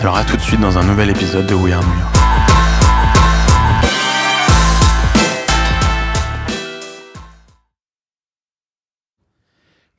Alors 0.00 0.16
à 0.16 0.24
tout 0.24 0.34
de 0.34 0.40
suite 0.40 0.60
dans 0.60 0.78
un 0.78 0.84
nouvel 0.84 1.10
épisode 1.10 1.46
de 1.46 1.54
We 1.54 1.74
Are 1.74 1.82
New 1.82 1.98
York. 1.98 2.16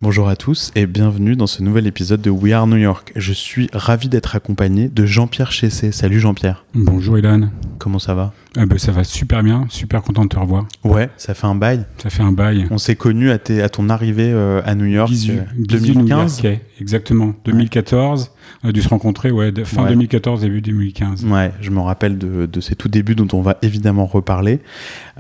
Bonjour 0.02 0.28
à 0.28 0.36
tous 0.36 0.72
et 0.76 0.88
bienvenue 0.88 1.36
dans 1.36 1.46
ce 1.46 1.62
nouvel 1.62 1.86
épisode 1.86 2.20
de 2.20 2.32
We 2.32 2.52
Are 2.54 2.66
New 2.66 2.78
York. 2.78 3.12
Je 3.16 3.32
suis 3.32 3.70
ravi 3.74 4.10
d'être 4.10 4.36
accompagné 4.36 4.90
de 4.90 5.06
Jean-Pierre 5.06 5.52
Chessé. 5.52 5.92
Salut 5.92 6.20
Jean-Pierre. 6.20 6.66
Bonjour 6.74 7.20
Ilan. 7.20 7.52
Comment 7.78 8.00
ça 8.00 8.16
va? 8.16 8.34
Ah 8.58 8.66
bah, 8.66 8.80
Ça 8.80 8.92
va 8.92 9.04
super 9.04 9.44
bien, 9.44 9.68
super 9.70 10.02
content 10.02 10.24
de 10.24 10.30
te 10.30 10.40
revoir. 10.40 10.66
Ouais, 10.84 11.12
ça 11.18 11.36
fait 11.36 11.46
un 11.46 11.54
bail. 11.54 11.86
Ça 12.02 12.10
fait 12.10 12.24
un 12.24 12.32
bail. 12.32 12.66
On 12.72 12.80
s'est 12.80 12.96
connus 12.96 13.30
à, 13.30 13.36
à, 13.36 13.70
ton 13.70 13.90
arrivée 13.90 14.32
euh, 14.34 14.64
à 14.66 14.74
New 14.74 14.86
York 14.86 15.14
euh, 15.30 15.44
2015. 15.60 16.42
exactement, 16.80 17.36
2014. 17.46 18.32
On 18.64 18.70
a 18.70 18.72
dû 18.72 18.82
se 18.82 18.90
rencontrer 18.90 19.32
ouais, 19.32 19.52
fin 19.66 19.88
2014, 19.88 20.42
début 20.42 20.62
2015. 20.62 21.26
Ouais, 21.26 21.52
je 21.62 21.70
me 21.70 21.80
rappelle 21.80 22.18
de, 22.18 22.46
de, 22.46 22.62
ces 22.62 22.76
tout 22.76 22.90
débuts 22.90 23.16
dont 23.16 23.28
on 23.34 23.42
va 23.42 23.58
évidemment 23.62 24.06
reparler. 24.06 24.60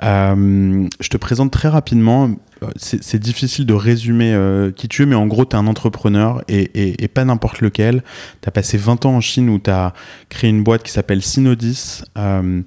Euh, 0.04 0.88
je 1.00 1.10
te 1.10 1.18
présente 1.18 1.52
très 1.52 1.70
rapidement 1.70 2.30
c'est 2.76 3.20
difficile 3.20 3.66
de 3.66 3.74
résumer 3.74 4.34
euh, 4.34 4.72
qui 4.72 4.88
tu 4.88 5.02
es, 5.02 5.06
mais 5.06 5.16
en 5.16 5.26
gros, 5.26 5.46
tu 5.46 5.56
es 5.56 5.60
un 5.60 5.66
entrepreneur 5.66 6.44
et, 6.48 6.62
et, 6.76 7.04
et 7.04 7.08
pas 7.08 7.26
n'importe 7.26 7.62
lequel. 7.62 8.04
Tu 8.42 8.48
as 8.48 8.52
passé 8.52 8.78
20 8.78 9.06
ans 9.06 9.16
en 9.16 9.22
Chine 9.22 9.50
où 9.50 9.58
tu 9.58 9.72
as 9.72 9.94
créé 10.30 10.50
une 10.50 10.64
boîte 10.64 10.84
qui 10.84 10.92
s'appelle 10.92 11.24
Synodis, 11.24 12.04
euh, 12.18 12.62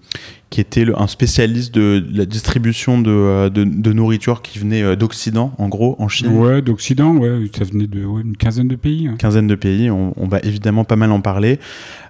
qui 0.54 0.60
était 0.60 0.84
le, 0.84 0.96
un 0.96 1.08
spécialiste 1.08 1.74
de 1.74 2.00
la 2.12 2.26
distribution 2.26 3.00
de, 3.00 3.10
euh, 3.10 3.50
de, 3.50 3.64
de 3.64 3.92
nourriture 3.92 4.40
qui 4.40 4.60
venait 4.60 4.84
euh, 4.84 4.94
d'Occident, 4.94 5.52
en 5.58 5.68
gros, 5.68 5.96
en 5.98 6.06
Chine. 6.06 6.28
Ouais, 6.28 6.62
d'Occident, 6.62 7.16
ouais, 7.16 7.50
ça 7.52 7.64
venait 7.64 7.88
de 7.88 8.04
ouais, 8.04 8.22
une 8.22 8.36
quinzaine 8.36 8.68
de 8.68 8.76
pays. 8.76 9.06
Une 9.06 9.16
quinzaine 9.16 9.48
de 9.48 9.56
pays, 9.56 9.90
on, 9.90 10.14
on, 10.16 10.28
va 10.28 10.38
évidemment 10.44 10.84
pas 10.84 10.94
mal 10.94 11.10
en 11.10 11.20
parler. 11.20 11.58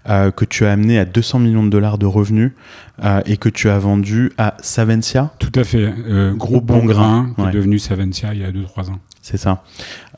Euh, 0.07 0.31
que 0.31 0.45
tu 0.45 0.67
as 0.67 0.73
amené 0.73 0.99
à 0.99 1.07
200 1.07 1.39
millions 1.39 1.65
de 1.65 1.71
dollars 1.71 1.97
de 1.97 2.05
revenus 2.05 2.53
euh, 3.03 3.23
et 3.25 3.39
que 3.39 3.49
tu 3.49 3.71
as 3.71 3.79
vendu 3.79 4.33
à 4.37 4.55
Savencia. 4.61 5.33
Tout 5.39 5.53
à 5.55 5.65
fait. 5.65 5.95
Euh, 6.07 6.35
gros 6.35 6.61
bon 6.61 6.85
grain, 6.85 7.33
qui 7.35 7.41
ouais. 7.41 7.49
est 7.49 7.53
devenu 7.53 7.79
Savencia 7.79 8.35
il 8.35 8.41
y 8.41 8.45
a 8.45 8.53
2-3 8.53 8.91
ans. 8.91 8.99
C'est 9.23 9.39
ça. 9.39 9.63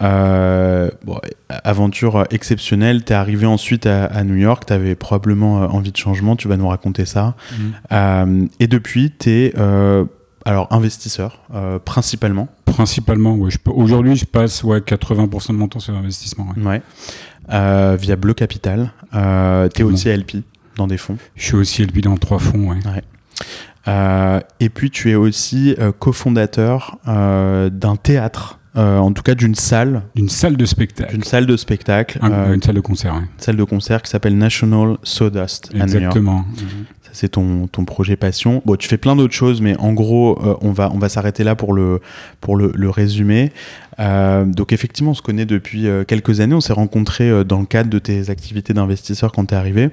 Euh, 0.03 0.91
bon, 1.05 1.19
aventure 1.49 2.25
exceptionnelle. 2.31 3.05
Tu 3.05 3.13
es 3.13 3.17
arrivé 3.17 3.47
ensuite 3.47 3.87
à, 3.87 4.05
à 4.05 4.25
New 4.25 4.37
York. 4.37 4.65
Tu 4.67 4.73
avais 4.73 4.95
probablement 4.95 5.57
envie 5.63 5.93
de 5.93 5.97
changement. 5.97 6.37
Tu 6.37 6.49
vas 6.49 6.57
nous 6.57 6.69
raconter 6.69 7.05
ça. 7.07 7.35
Mmh. 7.53 7.55
Euh, 7.93 8.47
et 8.61 8.67
depuis, 8.67 9.13
tu 9.19 9.31
es 9.31 9.55
alors 10.47 10.69
investisseur, 10.71 11.41
euh, 11.55 11.79
principalement. 11.81 12.49
Principalement, 12.65 13.35
oui. 13.35 13.53
Aujourd'hui, 13.67 14.15
je 14.15 14.25
passe 14.25 14.63
ouais, 14.63 14.79
80% 14.79 15.49
de 15.49 15.53
mon 15.55 15.69
temps 15.69 15.81
sur 15.81 15.93
l'investissement. 15.93 16.47
Ouais. 16.57 16.63
ouais. 16.63 16.83
Euh, 17.53 17.97
via 18.01 18.17
Bleu 18.17 18.33
Capital. 18.33 18.93
Euh, 19.15 19.69
tu 19.75 19.83
es 19.83 19.85
aussi 19.85 20.09
LP 20.09 20.45
dans 20.77 20.87
des 20.87 20.99
fonds. 20.99 21.19
Je 21.35 21.47
suis 21.47 21.57
aussi 21.57 21.85
LP 21.85 21.99
dans 22.01 22.17
trois 22.17 22.39
fonds, 22.39 22.71
ouais. 22.71 22.77
ouais. 22.77 23.03
Euh, 23.89 24.41
et 24.61 24.69
puis 24.69 24.91
tu 24.91 25.11
es 25.11 25.15
aussi 25.15 25.75
euh, 25.79 25.93
cofondateur 25.93 26.99
euh, 27.07 27.69
d'un 27.69 27.97
théâtre, 27.97 28.59
en 28.77 29.13
tout 29.13 29.23
cas 29.23 29.35
d'une 29.35 29.55
salle. 29.55 30.03
D'une 30.15 30.29
salle 30.29 30.57
de 30.57 30.67
spectacle. 30.67 31.13
D'une 31.13 31.25
salle 31.25 31.47
de 31.47 31.57
spectacle. 31.57 32.19
Un, 32.23 32.55
une 32.55 32.63
salle 32.63 32.75
de 32.77 32.81
concert, 32.81 33.15
ouais. 33.15 33.21
Une 33.21 33.27
salle 33.41 33.57
de 33.57 33.65
concert 33.65 34.03
qui 34.03 34.11
s'appelle 34.11 34.37
National 34.37 34.97
Sawdust. 35.03 35.73
Exactement. 35.75 36.45
Ça, 37.03 37.11
c'est 37.13 37.29
ton, 37.31 37.67
ton 37.69 37.85
projet 37.85 38.17
passion. 38.17 38.63
Bon, 38.67 38.77
tu 38.77 38.89
fais 38.89 38.99
plein 38.99 39.17
d'autres 39.17 39.35
choses, 39.35 39.61
mais 39.61 39.77
en 39.79 39.93
gros, 39.93 40.39
on 40.61 40.73
va, 40.73 40.91
on 40.93 40.99
va 40.99 41.09
s'arrêter 41.09 41.45
là 41.45 41.55
pour 41.55 41.73
le, 41.73 42.01
pour 42.41 42.57
le, 42.57 42.73
le 42.75 42.91
résumer. 42.91 43.53
Euh, 43.99 44.45
donc 44.45 44.73
effectivement, 44.73 45.13
on 45.13 45.15
se 45.15 45.23
connaît 45.23 45.47
depuis 45.47 45.87
euh, 45.87 46.05
quelques 46.05 46.41
années. 46.41 46.55
On 46.55 46.61
s'est 46.61 46.73
rencontrés 46.73 47.31
euh, 47.31 47.45
dans 47.45 47.61
le 47.61 47.67
cadre 47.67 47.91
de 47.91 47.99
tes 47.99 48.31
activités 48.31 48.75
d'investisseur 48.75 49.33
quand 49.33 49.47
tu 49.47 49.55
es 49.55 49.57
arrivé. 49.57 49.91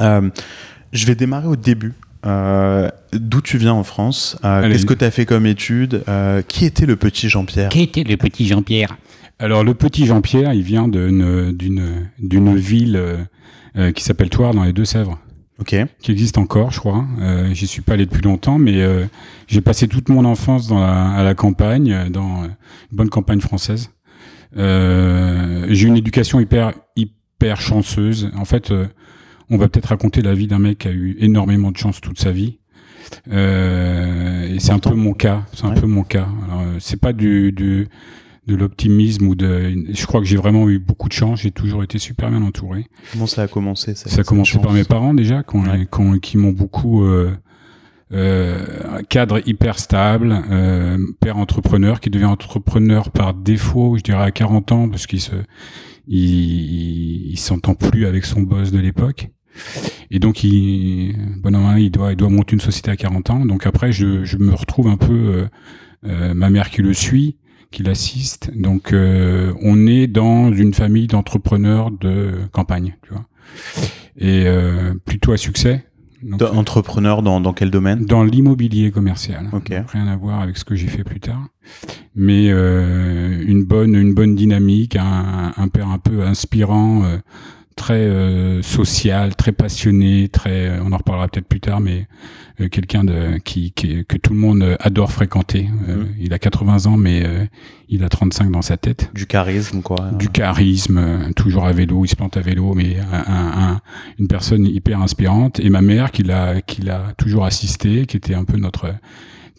je 0.00 1.06
vais 1.06 1.14
démarrer 1.14 1.48
au 1.48 1.56
début. 1.56 1.94
D'où 2.24 3.40
tu 3.42 3.58
viens 3.58 3.74
en 3.74 3.84
France 3.84 4.36
Qu'est-ce 4.42 4.86
que 4.86 4.94
tu 4.94 5.04
as 5.04 5.10
fait 5.10 5.26
comme 5.26 5.46
études 5.46 6.04
Qui 6.48 6.64
était 6.64 6.86
le 6.86 6.96
petit 6.96 7.28
Jean-Pierre? 7.28 7.68
Qui 7.70 7.82
était 7.82 8.04
le 8.04 8.16
petit 8.16 8.46
Jean-Pierre? 8.46 8.96
Alors 9.38 9.62
le 9.64 9.74
petit 9.74 10.06
Jean-Pierre, 10.06 10.52
il 10.52 10.62
vient 10.62 10.88
d'une 10.88 12.56
ville 12.56 13.28
qui 13.94 14.02
s'appelle 14.02 14.30
Toire 14.30 14.54
dans 14.54 14.64
les 14.64 14.72
Deux-Sèvres. 14.72 15.18
Okay. 15.60 15.86
qui 16.00 16.12
existe 16.12 16.38
encore, 16.38 16.70
je 16.70 16.78
crois. 16.78 17.04
Euh, 17.20 17.52
J'y 17.52 17.66
suis 17.66 17.82
pas 17.82 17.94
allé 17.94 18.06
depuis 18.06 18.22
longtemps, 18.22 18.58
mais 18.58 18.80
euh, 18.80 19.06
j'ai 19.48 19.60
passé 19.60 19.88
toute 19.88 20.08
mon 20.08 20.24
enfance 20.24 20.68
dans 20.68 20.78
la, 20.78 21.10
à 21.10 21.24
la 21.24 21.34
campagne, 21.34 22.08
dans 22.10 22.44
une 22.44 22.56
bonne 22.92 23.08
campagne 23.08 23.40
française. 23.40 23.90
Euh, 24.56 25.66
j'ai 25.68 25.88
une 25.88 25.96
éducation 25.96 26.38
hyper 26.38 26.74
hyper 26.94 27.60
chanceuse. 27.60 28.30
En 28.36 28.44
fait, 28.44 28.70
euh, 28.70 28.86
on 29.50 29.56
va 29.56 29.68
peut-être 29.68 29.86
raconter 29.86 30.22
la 30.22 30.34
vie 30.34 30.46
d'un 30.46 30.58
mec 30.58 30.78
qui 30.78 30.88
a 30.88 30.92
eu 30.92 31.16
énormément 31.20 31.70
de 31.70 31.76
chance 31.76 32.00
toute 32.00 32.18
sa 32.18 32.30
vie. 32.32 32.58
Euh, 33.32 34.54
et 34.54 34.58
c'est 34.60 34.72
un 34.72 34.78
peu 34.78 34.94
mon 34.94 35.12
cas. 35.14 35.44
C'est 35.52 35.64
un 35.64 35.70
Ouais. 35.74 35.80
peu 35.80 35.86
mon 35.86 36.02
cas. 36.04 36.28
Euh, 36.52 36.76
C'est 36.78 37.00
pas 37.00 37.12
du, 37.12 37.52
du 37.52 37.88
de 38.46 38.54
l'optimisme 38.56 39.26
ou 39.28 39.34
de. 39.34 39.74
Je 39.92 40.06
crois 40.06 40.20
que 40.20 40.26
j'ai 40.26 40.36
vraiment 40.36 40.68
eu 40.70 40.78
beaucoup 40.78 41.08
de 41.08 41.12
chance. 41.14 41.40
J'ai 41.42 41.50
toujours 41.50 41.82
été 41.82 41.98
super 41.98 42.30
bien 42.30 42.42
entouré. 42.42 42.86
Comment 43.12 43.26
ça 43.26 43.42
a 43.42 43.48
commencé 43.48 43.94
Ça, 43.94 44.08
Ça 44.08 44.20
a 44.20 44.24
commencé 44.24 44.58
par 44.58 44.72
mes 44.72 44.84
parents 44.84 45.14
déjà, 45.14 45.42
qui, 45.42 45.56
Ouais. 45.56 45.86
qui, 45.90 46.20
qui 46.20 46.36
m'ont 46.38 46.52
beaucoup 46.52 47.04
euh, 47.04 47.30
euh, 48.12 48.64
un 48.98 49.02
cadre 49.02 49.40
hyper 49.46 49.78
stable, 49.78 50.34
euh, 50.50 50.96
père 51.20 51.36
entrepreneur 51.36 52.00
qui 52.00 52.08
devient 52.08 52.24
entrepreneur 52.24 53.10
par 53.10 53.34
défaut, 53.34 53.96
je 53.98 54.02
dirais 54.02 54.22
à 54.24 54.30
40 54.30 54.72
ans, 54.72 54.88
parce 54.88 55.06
qu'il 55.06 55.20
se, 55.20 55.32
il, 56.06 57.30
il 57.32 57.38
s'entend 57.38 57.74
plus 57.74 58.06
avec 58.06 58.24
son 58.24 58.40
boss 58.42 58.70
de 58.72 58.78
l'époque. 58.78 59.28
Et 60.10 60.18
donc, 60.18 60.44
il, 60.44 61.14
bonhomme, 61.42 61.78
il 61.78 61.90
doit, 61.90 62.12
il 62.12 62.16
doit 62.16 62.30
monter 62.30 62.54
une 62.54 62.60
société 62.60 62.90
à 62.90 62.96
40 62.96 63.30
ans. 63.30 63.44
Donc 63.44 63.66
après, 63.66 63.92
je, 63.92 64.24
je 64.24 64.36
me 64.38 64.54
retrouve 64.54 64.88
un 64.88 64.96
peu, 64.96 65.12
euh, 65.12 65.48
euh, 66.06 66.34
ma 66.34 66.50
mère 66.50 66.70
qui 66.70 66.82
le 66.82 66.94
suit, 66.94 67.36
qui 67.70 67.82
l'assiste. 67.82 68.50
Donc, 68.54 68.92
euh, 68.92 69.52
on 69.62 69.86
est 69.86 70.06
dans 70.06 70.52
une 70.52 70.74
famille 70.74 71.06
d'entrepreneurs 71.06 71.90
de 71.90 72.32
campagne, 72.52 72.96
tu 73.02 73.10
vois. 73.12 73.26
Et 74.16 74.44
euh, 74.46 74.94
plutôt 75.04 75.32
à 75.32 75.36
succès. 75.36 75.84
Donc, 76.22 76.42
Entrepreneur 76.42 77.22
dans, 77.22 77.40
dans 77.40 77.52
quel 77.52 77.70
domaine? 77.70 78.04
Dans 78.04 78.24
l'immobilier 78.24 78.90
commercial. 78.90 79.48
Ok. 79.52 79.70
Donc, 79.70 79.90
rien 79.90 80.08
à 80.08 80.16
voir 80.16 80.40
avec 80.40 80.56
ce 80.56 80.64
que 80.64 80.74
j'ai 80.74 80.88
fait 80.88 81.04
plus 81.04 81.20
tard. 81.20 81.46
Mais 82.16 82.48
euh, 82.50 83.44
une 83.46 83.64
bonne 83.64 83.94
une 83.94 84.14
bonne 84.14 84.34
dynamique, 84.34 84.96
un, 84.96 85.52
un 85.56 85.68
père 85.68 85.88
un 85.88 85.98
peu 85.98 86.22
inspirant, 86.22 87.04
euh, 87.04 87.18
très 87.78 87.94
euh, 87.94 88.60
social, 88.62 89.34
très 89.36 89.52
passionné, 89.52 90.28
très 90.28 90.68
euh, 90.68 90.82
on 90.84 90.92
en 90.92 90.96
reparlera 90.98 91.28
peut-être 91.28 91.46
plus 91.48 91.60
tard, 91.60 91.80
mais 91.80 92.06
euh, 92.60 92.68
quelqu'un 92.68 93.04
de 93.04 93.38
qui, 93.38 93.72
qui 93.72 94.04
que 94.04 94.16
tout 94.18 94.32
le 94.34 94.38
monde 94.38 94.76
adore 94.80 95.10
fréquenter. 95.12 95.68
Euh, 95.88 95.96
Mhm. 95.96 96.08
Il 96.20 96.34
a 96.34 96.38
80 96.38 96.86
ans, 96.86 96.96
mais 96.98 97.22
il 97.88 98.04
a 98.04 98.08
35 98.08 98.50
dans 98.50 98.60
sa 98.62 98.76
tête 98.76 99.10
Du 99.14 99.26
charisme, 99.26 99.80
quoi. 99.80 100.10
du 100.18 100.28
charisme, 100.28 101.32
toujours 101.34 101.64
à 101.64 101.72
vélo, 101.72 102.04
il 102.04 102.08
se 102.08 102.16
plante 102.16 102.36
à 102.36 102.40
vélo, 102.40 102.74
mais 102.74 102.96
un, 102.98 103.32
un- 103.32 103.62
un- 103.72 103.80
une 104.18 104.28
personne 104.28 104.66
hyper 104.66 105.00
inspirante. 105.00 105.60
Et 105.60 105.70
ma 105.70 105.80
mère 105.80 106.10
qui 106.10 106.22
l'a 106.24 106.60
qui 106.60 106.82
l'a 106.82 107.14
toujours 107.16 107.44
assisté, 107.46 108.04
qui 108.06 108.16
était 108.18 108.34
un 108.34 108.44
peu 108.44 108.58
notre 108.58 108.92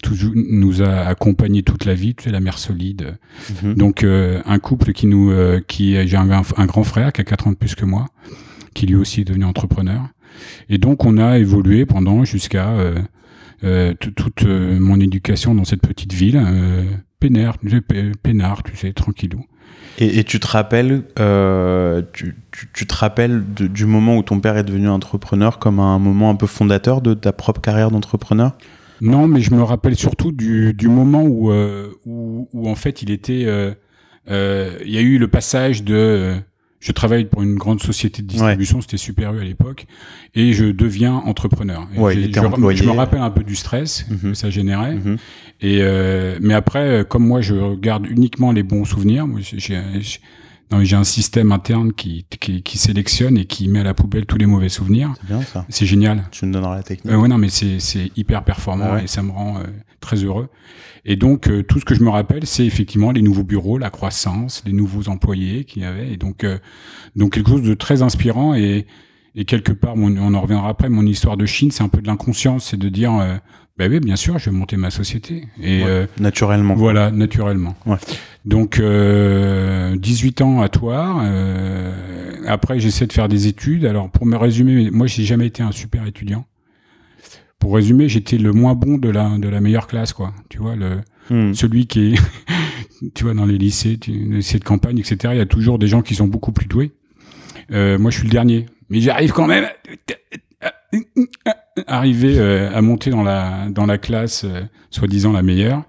toujours 0.02 0.32
nous 0.34 0.82
a 0.82 1.00
accompagné 1.06 1.62
toute 1.62 1.84
la 1.84 1.94
vie, 1.94 2.14
tu 2.14 2.24
sais, 2.24 2.30
la 2.30 2.40
mère 2.40 2.58
solide. 2.58 3.16
Mhm. 3.62 3.74
Donc 3.74 4.02
euh, 4.04 4.40
un 4.46 4.58
couple 4.58 4.92
qui 4.92 5.06
nous 5.06 5.30
euh, 5.30 5.60
qui 5.66 5.94
j'ai 6.06 6.16
un, 6.16 6.28
un 6.56 6.66
grand 6.66 6.84
frère 6.84 7.12
qui 7.12 7.20
a 7.20 7.24
4 7.24 7.46
ans 7.46 7.50
de 7.52 7.56
plus 7.56 7.74
que 7.74 7.84
moi, 7.84 8.06
qui 8.74 8.86
lui 8.86 8.96
aussi 8.96 9.22
est 9.22 9.24
devenu 9.24 9.44
entrepreneur. 9.44 10.02
Et 10.68 10.78
donc 10.78 11.04
on 11.04 11.18
a 11.18 11.38
évolué 11.38 11.86
pendant 11.86 12.24
jusqu'à 12.24 12.68
euh, 13.64 13.94
tout- 14.00 14.10
toute 14.12 14.44
mon 14.46 14.98
éducation 15.00 15.54
dans 15.54 15.64
cette 15.64 15.82
petite 15.82 16.12
ville. 16.12 16.40
Peinard, 17.20 17.58
tu 17.58 17.68
sais, 17.70 17.82
peinard, 18.22 18.62
tu 18.62 18.74
sais, 18.76 18.92
tranquillou. 18.94 19.44
Et, 19.98 20.18
et 20.20 20.24
tu 20.24 20.40
te 20.40 20.46
rappelles, 20.46 21.02
euh, 21.18 22.00
tu, 22.14 22.34
tu- 22.52 22.68
tu 22.72 22.86
te 22.86 22.94
rappelles 22.94 23.42
de- 23.54 23.66
du 23.66 23.84
moment 23.84 24.16
où 24.16 24.22
ton 24.22 24.40
père 24.40 24.56
est 24.56 24.62
devenu 24.64 24.88
entrepreneur 24.88 25.58
comme 25.58 25.78
un 25.80 25.98
moment 25.98 26.30
un 26.30 26.34
peu 26.36 26.46
fondateur 26.46 27.02
de 27.02 27.12
ta 27.12 27.32
propre 27.32 27.60
carrière 27.60 27.90
d'entrepreneur? 27.90 28.52
Non, 29.00 29.26
mais 29.28 29.40
je 29.40 29.52
me 29.54 29.62
rappelle 29.62 29.96
surtout 29.96 30.32
du, 30.32 30.74
du 30.74 30.88
moment 30.88 31.22
où, 31.24 31.50
euh, 31.50 31.88
où, 32.06 32.48
où, 32.52 32.68
en 32.68 32.74
fait 32.74 33.02
il 33.02 33.10
était. 33.10 33.44
euh, 33.46 33.72
euh, 34.30 34.78
Il 34.84 34.90
y 34.92 34.98
a 34.98 35.00
eu 35.00 35.18
le 35.18 35.28
passage 35.28 35.82
de. 35.84 35.94
euh, 35.94 36.36
je 36.80 36.92
travaille 36.92 37.26
pour 37.26 37.42
une 37.42 37.56
grande 37.56 37.82
société 37.82 38.22
de 38.22 38.26
distribution, 38.28 38.80
c'était 38.80 38.96
Super 38.96 39.34
U 39.34 39.40
à 39.40 39.44
l'époque, 39.44 39.86
et 40.34 40.54
je 40.54 40.64
deviens 40.64 41.14
entrepreneur. 41.14 41.86
Et 41.94 41.98
Ouais, 41.98 42.14
il 42.14 42.20
j'ai- 42.22 42.28
était 42.28 42.40
je, 42.40 42.46
employé. 42.46 42.78
je 42.78 42.84
me 42.84 42.90
rappelle 42.92 43.20
un 43.20 43.30
peu 43.30 43.42
du 43.44 43.54
stress 43.54 44.06
Mhm. 44.08 44.30
que 44.30 44.34
ça 44.34 44.48
générait. 44.48 44.94
Mhm. 44.94 45.16
Et 45.60 45.80
euh, 45.82 46.38
mais 46.40 46.54
après, 46.54 47.00
euh, 47.00 47.04
comme 47.04 47.26
moi, 47.26 47.42
je 47.42 47.74
garde 47.76 48.06
uniquement 48.06 48.50
les 48.50 48.62
bons 48.62 48.86
souvenirs. 48.86 49.26
Moi, 49.26 49.40
j'ai- 49.42 49.58
non, 50.70 50.82
j'ai 50.84 50.96
un 50.96 51.04
système 51.04 51.52
interne 51.52 51.92
qui, 51.92 52.24
qui, 52.40 52.62
qui 52.62 52.78
sélectionne 52.78 53.36
et 53.36 53.44
qui 53.46 53.68
met 53.68 53.80
à 53.80 53.84
la 53.84 53.94
poubelle 53.94 54.26
tous 54.26 54.38
les 54.38 54.46
mauvais 54.46 54.68
souvenirs. 54.68 55.12
C'est 55.20 55.26
bien 55.26 55.42
ça. 55.42 55.66
C'est 55.68 55.86
génial. 55.86 56.24
Tu 56.30 56.46
me 56.46 56.52
donneras 56.52 56.76
la 56.76 56.82
technique. 56.82 57.12
Euh, 57.12 57.16
ouais, 57.18 57.28
non, 57.28 57.38
mais 57.38 57.48
c'est 57.48 57.80
c'est 57.80 58.10
hyper 58.16 58.44
performant 58.44 58.86
Ah 58.90 58.94
ouais. 58.96 59.04
et 59.04 59.06
ça 59.06 59.22
me 59.22 59.30
rend 59.32 59.58
euh, 59.58 59.64
très 60.00 60.16
heureux. 60.24 60.48
Et 61.04 61.16
donc, 61.16 61.48
euh, 61.48 61.62
tout 61.62 61.80
ce 61.80 61.84
que 61.84 61.94
je 61.94 62.02
me 62.02 62.10
rappelle, 62.10 62.46
c'est 62.46 62.64
effectivement 62.66 63.10
les 63.10 63.22
nouveaux 63.22 63.42
bureaux, 63.44 63.78
la 63.78 63.90
croissance, 63.90 64.62
les 64.66 64.72
nouveaux 64.72 65.08
employés 65.08 65.64
qu'il 65.64 65.82
y 65.82 65.84
avait. 65.86 66.12
Et 66.12 66.16
donc, 66.16 66.44
euh, 66.44 66.58
donc 67.16 67.32
quelque 67.32 67.48
chose 67.50 67.62
de 67.62 67.74
très 67.74 68.02
inspirant 68.02 68.54
et, 68.54 68.86
et 69.34 69.44
quelque 69.46 69.72
part, 69.72 69.96
mon- 69.96 70.16
on 70.18 70.34
en 70.34 70.40
reviendra 70.40 70.68
après, 70.68 70.88
mon 70.90 71.06
histoire 71.06 71.36
de 71.36 71.46
Chine, 71.46 71.70
c'est 71.70 71.82
un 71.82 71.88
peu 71.88 72.02
de 72.02 72.06
l'inconscience, 72.06 72.66
c'est 72.70 72.76
de 72.76 72.88
dire, 72.90 73.12
euh, 73.80 73.88
bah 73.88 73.94
oui, 73.94 74.00
bien 74.00 74.16
sûr, 74.16 74.38
je 74.38 74.50
vais 74.50 74.56
monter 74.56 74.76
ma 74.76 74.90
société. 74.90 75.44
Et 75.62 75.82
Ouais, 75.82 75.88
euh, 75.88 76.06
Naturellement. 76.18 76.74
voilà, 76.74 77.10
naturellement. 77.10 77.74
Ouais. 77.86 77.96
Donc, 78.44 78.78
euh, 78.78 79.96
18 79.96 80.40
ans 80.42 80.60
à 80.62 80.68
Toire. 80.68 81.20
euh, 81.24 81.92
après, 82.46 82.78
j'essaie 82.80 83.06
de 83.06 83.12
faire 83.12 83.28
des 83.28 83.46
études. 83.46 83.84
Alors, 83.84 84.10
pour 84.10 84.26
me 84.26 84.36
résumer, 84.36 84.90
moi, 84.90 85.06
j'ai 85.06 85.24
jamais 85.24 85.46
été 85.46 85.62
un 85.62 85.72
super 85.72 86.06
étudiant. 86.06 86.46
Pour 87.58 87.74
résumer, 87.74 88.08
j'étais 88.08 88.38
le 88.38 88.52
moins 88.52 88.74
bon 88.74 88.96
de 88.96 89.10
la, 89.10 89.36
de 89.36 89.48
la 89.48 89.60
meilleure 89.60 89.86
classe, 89.86 90.12
quoi. 90.12 90.32
Tu 90.48 90.58
vois, 90.58 90.76
le, 90.76 91.00
Hmm. 91.28 91.52
celui 91.54 91.86
qui 91.86 92.14
est, 92.14 92.20
tu 93.14 93.22
vois, 93.24 93.34
dans 93.34 93.44
les 93.46 93.56
lycées, 93.58 93.98
tu- 93.98 94.10
les 94.10 94.36
lycées 94.38 94.58
de 94.58 94.64
campagne, 94.64 94.98
etc., 94.98 95.16
il 95.34 95.36
y 95.36 95.40
a 95.40 95.46
toujours 95.46 95.78
des 95.78 95.86
gens 95.86 96.02
qui 96.02 96.14
sont 96.16 96.26
beaucoup 96.26 96.50
plus 96.50 96.66
doués. 96.66 96.90
Euh, 97.70 97.98
moi, 97.98 98.10
je 98.10 98.16
suis 98.18 98.26
le 98.26 98.32
dernier. 98.32 98.66
Mais 98.88 99.00
j'arrive 99.00 99.30
quand 99.32 99.46
même 99.46 99.64
à 99.64 99.68
arriver 101.86 102.38
euh, 102.38 102.70
à 102.74 102.82
monter 102.82 103.10
dans 103.10 103.22
la, 103.22 103.68
dans 103.70 103.86
la 103.86 103.98
classe, 103.98 104.44
euh, 104.44 104.62
soi-disant 104.90 105.32
la 105.32 105.42
meilleure, 105.42 105.84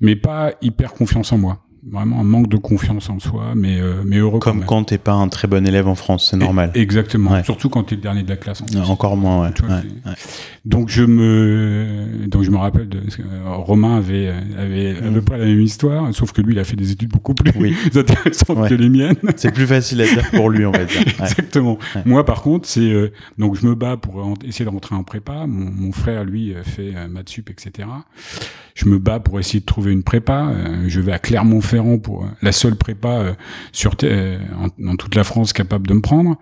mais 0.00 0.16
pas 0.16 0.52
hyper 0.62 0.92
confiance 0.92 1.32
en 1.32 1.38
moi. 1.38 1.65
Vraiment 1.90 2.20
un 2.20 2.24
manque 2.24 2.48
de 2.48 2.56
confiance 2.56 3.08
en 3.10 3.20
soi, 3.20 3.52
mais, 3.54 3.80
euh, 3.80 4.02
mais 4.04 4.16
heureux 4.16 4.40
Comme 4.40 4.64
quand 4.64 4.82
t'es 4.84 4.98
pas 4.98 5.12
un 5.12 5.28
très 5.28 5.46
bon 5.46 5.64
élève 5.66 5.86
en 5.86 5.94
France, 5.94 6.28
c'est 6.30 6.36
normal. 6.36 6.72
Exactement. 6.74 7.30
Ouais. 7.30 7.44
Surtout 7.44 7.68
quand 7.68 7.84
tu 7.84 7.94
es 7.94 7.96
le 7.96 8.02
dernier 8.02 8.24
de 8.24 8.28
la 8.28 8.36
classe. 8.36 8.60
En 8.62 8.66
plus. 8.66 8.78
Encore 8.80 9.16
moins, 9.16 9.42
ouais. 9.42 9.52
Tu 9.54 9.62
vois, 9.62 9.76
Ouais. 9.76 10.12
Donc 10.64 10.88
je 10.88 11.04
me 11.04 12.26
donc 12.26 12.42
je 12.42 12.50
me 12.50 12.56
rappelle 12.56 12.88
de 12.88 12.98
euh, 12.98 13.54
Romain 13.54 13.98
avait 13.98 14.26
euh, 14.26 14.34
avait 14.58 14.96
à 14.98 15.02
peu 15.12 15.20
Mm. 15.20 15.24
près 15.24 15.38
la 15.38 15.44
même 15.44 15.60
histoire 15.60 16.12
sauf 16.12 16.32
que 16.32 16.40
lui 16.42 16.54
il 16.54 16.58
a 16.58 16.64
fait 16.64 16.74
des 16.74 16.90
études 16.90 17.10
beaucoup 17.10 17.34
plus 17.34 17.52
Oui. 17.56 17.76
intéressantes 17.94 18.68
que 18.68 18.74
les 18.74 18.88
miennes. 18.88 19.14
C'est 19.36 19.52
plus 19.52 19.66
facile 19.68 20.00
à 20.00 20.06
dire 20.06 20.28
pour 20.32 20.50
lui, 20.50 20.66
on 20.66 20.72
va 20.72 20.84
dire. 20.84 21.02
Exactement. 21.20 21.78
Moi 22.04 22.24
par 22.24 22.42
contre 22.42 22.66
c'est 22.68 22.80
euh, 22.90 23.12
donc 23.38 23.54
je 23.54 23.64
me 23.64 23.76
bats 23.76 23.96
pour 23.96 24.34
essayer 24.44 24.64
de 24.64 24.70
rentrer 24.70 24.96
en 24.96 25.04
prépa. 25.04 25.46
Mon, 25.46 25.70
mon 25.70 25.92
frère 25.92 26.24
lui 26.24 26.52
fait 26.64 26.94
maths 27.08 27.28
sup 27.28 27.48
etc. 27.48 27.86
Je 28.74 28.88
me 28.88 28.98
bats 28.98 29.20
pour 29.20 29.38
essayer 29.38 29.60
de 29.60 29.64
trouver 29.64 29.92
une 29.92 30.02
prépa. 30.02 30.48
Je 30.88 31.00
vais 31.00 31.12
à 31.12 31.18
Clermont-Ferrand 31.20 31.75
pour 31.98 32.24
euh, 32.24 32.28
la 32.42 32.52
seule 32.52 32.76
prépa 32.76 33.08
euh, 33.08 33.32
sur 33.72 33.94
euh, 34.04 34.38
en, 34.58 34.68
dans 34.78 34.96
toute 34.96 35.14
la 35.14 35.24
France 35.24 35.52
capable 35.52 35.86
de 35.86 35.94
me 35.94 36.00
prendre. 36.00 36.36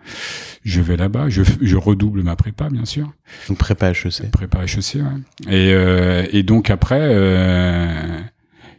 Je 0.64 0.80
vais 0.80 0.96
là-bas. 0.96 1.28
Je, 1.28 1.42
redouble 1.76 2.22
ma 2.22 2.36
prépa 2.36 2.68
bien 2.70 2.84
sûr. 2.84 3.12
Donc 3.48 3.58
prépa 3.58 3.90
HEC. 3.90 4.30
Prépa 4.30 4.64
HEC, 4.64 4.96
ouais. 4.96 5.52
Et, 5.52 6.38
et 6.38 6.42
donc 6.42 6.70
après, 6.70 6.98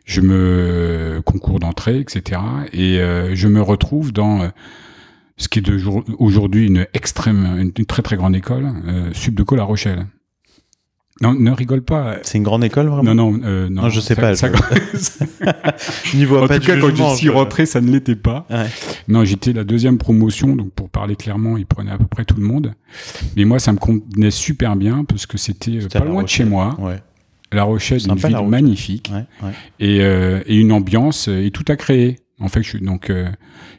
je 0.06 0.22
me 0.22 1.22
concours 1.26 1.60
d'entrée, 1.60 2.00
etc. 2.00 2.42
Et 2.74 3.00
euh, 3.00 3.36
je 3.36 3.48
me 3.48 3.62
retrouve 3.62 4.14
dans 4.14 4.42
euh, 4.44 4.48
ce 5.38 5.48
qui 5.50 5.60
est 5.60 5.62
de 5.62 5.78
jour- 5.78 6.04
aujourd'hui 6.20 6.68
une 6.68 6.86
extrême, 6.94 7.58
une, 7.60 7.72
une 7.78 7.86
très 7.86 8.02
très 8.02 8.16
grande 8.16 8.36
école, 8.36 8.68
euh, 8.88 9.10
Subdeco 9.14 9.56
La 9.56 9.64
Rochelle. 9.64 10.06
Non, 11.22 11.34
ne 11.34 11.52
rigole 11.52 11.82
pas. 11.82 12.18
C'est 12.24 12.38
une 12.38 12.44
grande 12.44 12.64
école, 12.66 12.88
vraiment 12.88 13.16
Non, 13.16 13.32
non, 13.32 13.40
euh, 13.46 13.70
non. 13.70 13.84
Non, 13.84 13.90
je 13.90 14.02
sais 14.02 14.16
ça- 14.16 14.22
pas, 14.22 14.36
ça- 14.36 14.50
vois 16.26 16.44
en 16.44 16.48
pas 16.48 16.60
tout 16.60 16.66
cas, 16.66 16.78
quand 16.80 16.90
jugement, 16.90 17.16
suis 17.16 17.28
je- 17.28 17.32
rentré, 17.32 17.66
ça 17.66 17.80
ne 17.82 17.90
l'était 17.92 18.16
pas. 18.16 18.46
Ouais. 18.50 18.66
Non, 19.08 19.24
j'étais 19.24 19.54
la 19.54 19.64
deuxième 19.64 19.98
promotion, 19.98 20.56
donc 20.56 20.72
pour 20.72 20.90
parler 20.90 21.16
clairement, 21.16 21.58
ils 21.58 21.66
prenaient 21.66 21.92
à 21.92 21.98
peu 21.98 22.06
près 22.08 22.26
tout 22.26 22.36
le 22.36 22.44
monde. 22.46 22.74
Mais 23.38 23.46
moi, 23.46 23.60
ça 23.60 23.72
me 23.72 23.78
convenait 23.78 24.32
super 24.32 24.76
bien 24.76 25.06
parce 25.06 25.26
que 25.26 25.38
c'était 25.38 25.78
euh, 25.84 25.88
pas 25.88 26.00
loin 26.06 26.24
de 26.24 26.28
chez 26.30 26.44
moi. 26.46 26.76
Ouais. 26.80 27.02
La 27.52 27.64
Rochelle, 27.64 28.02
une 28.06 28.16
ville 28.16 28.36
Rochelle. 28.36 28.50
magnifique 28.50 29.12
Ouais, 29.14 29.24
ouais. 29.48 29.54
et, 29.80 30.02
euh, 30.02 30.42
et 30.48 30.58
une 30.58 30.72
ambiance 30.72 31.28
et 31.30 31.52
tout 31.52 31.64
à 31.70 31.76
créer. 31.78 32.18
En 32.42 32.50
fait, 32.50 32.62
je 32.64 32.70
suis 32.70 32.82
donc 32.82 33.10
euh, 33.10 33.30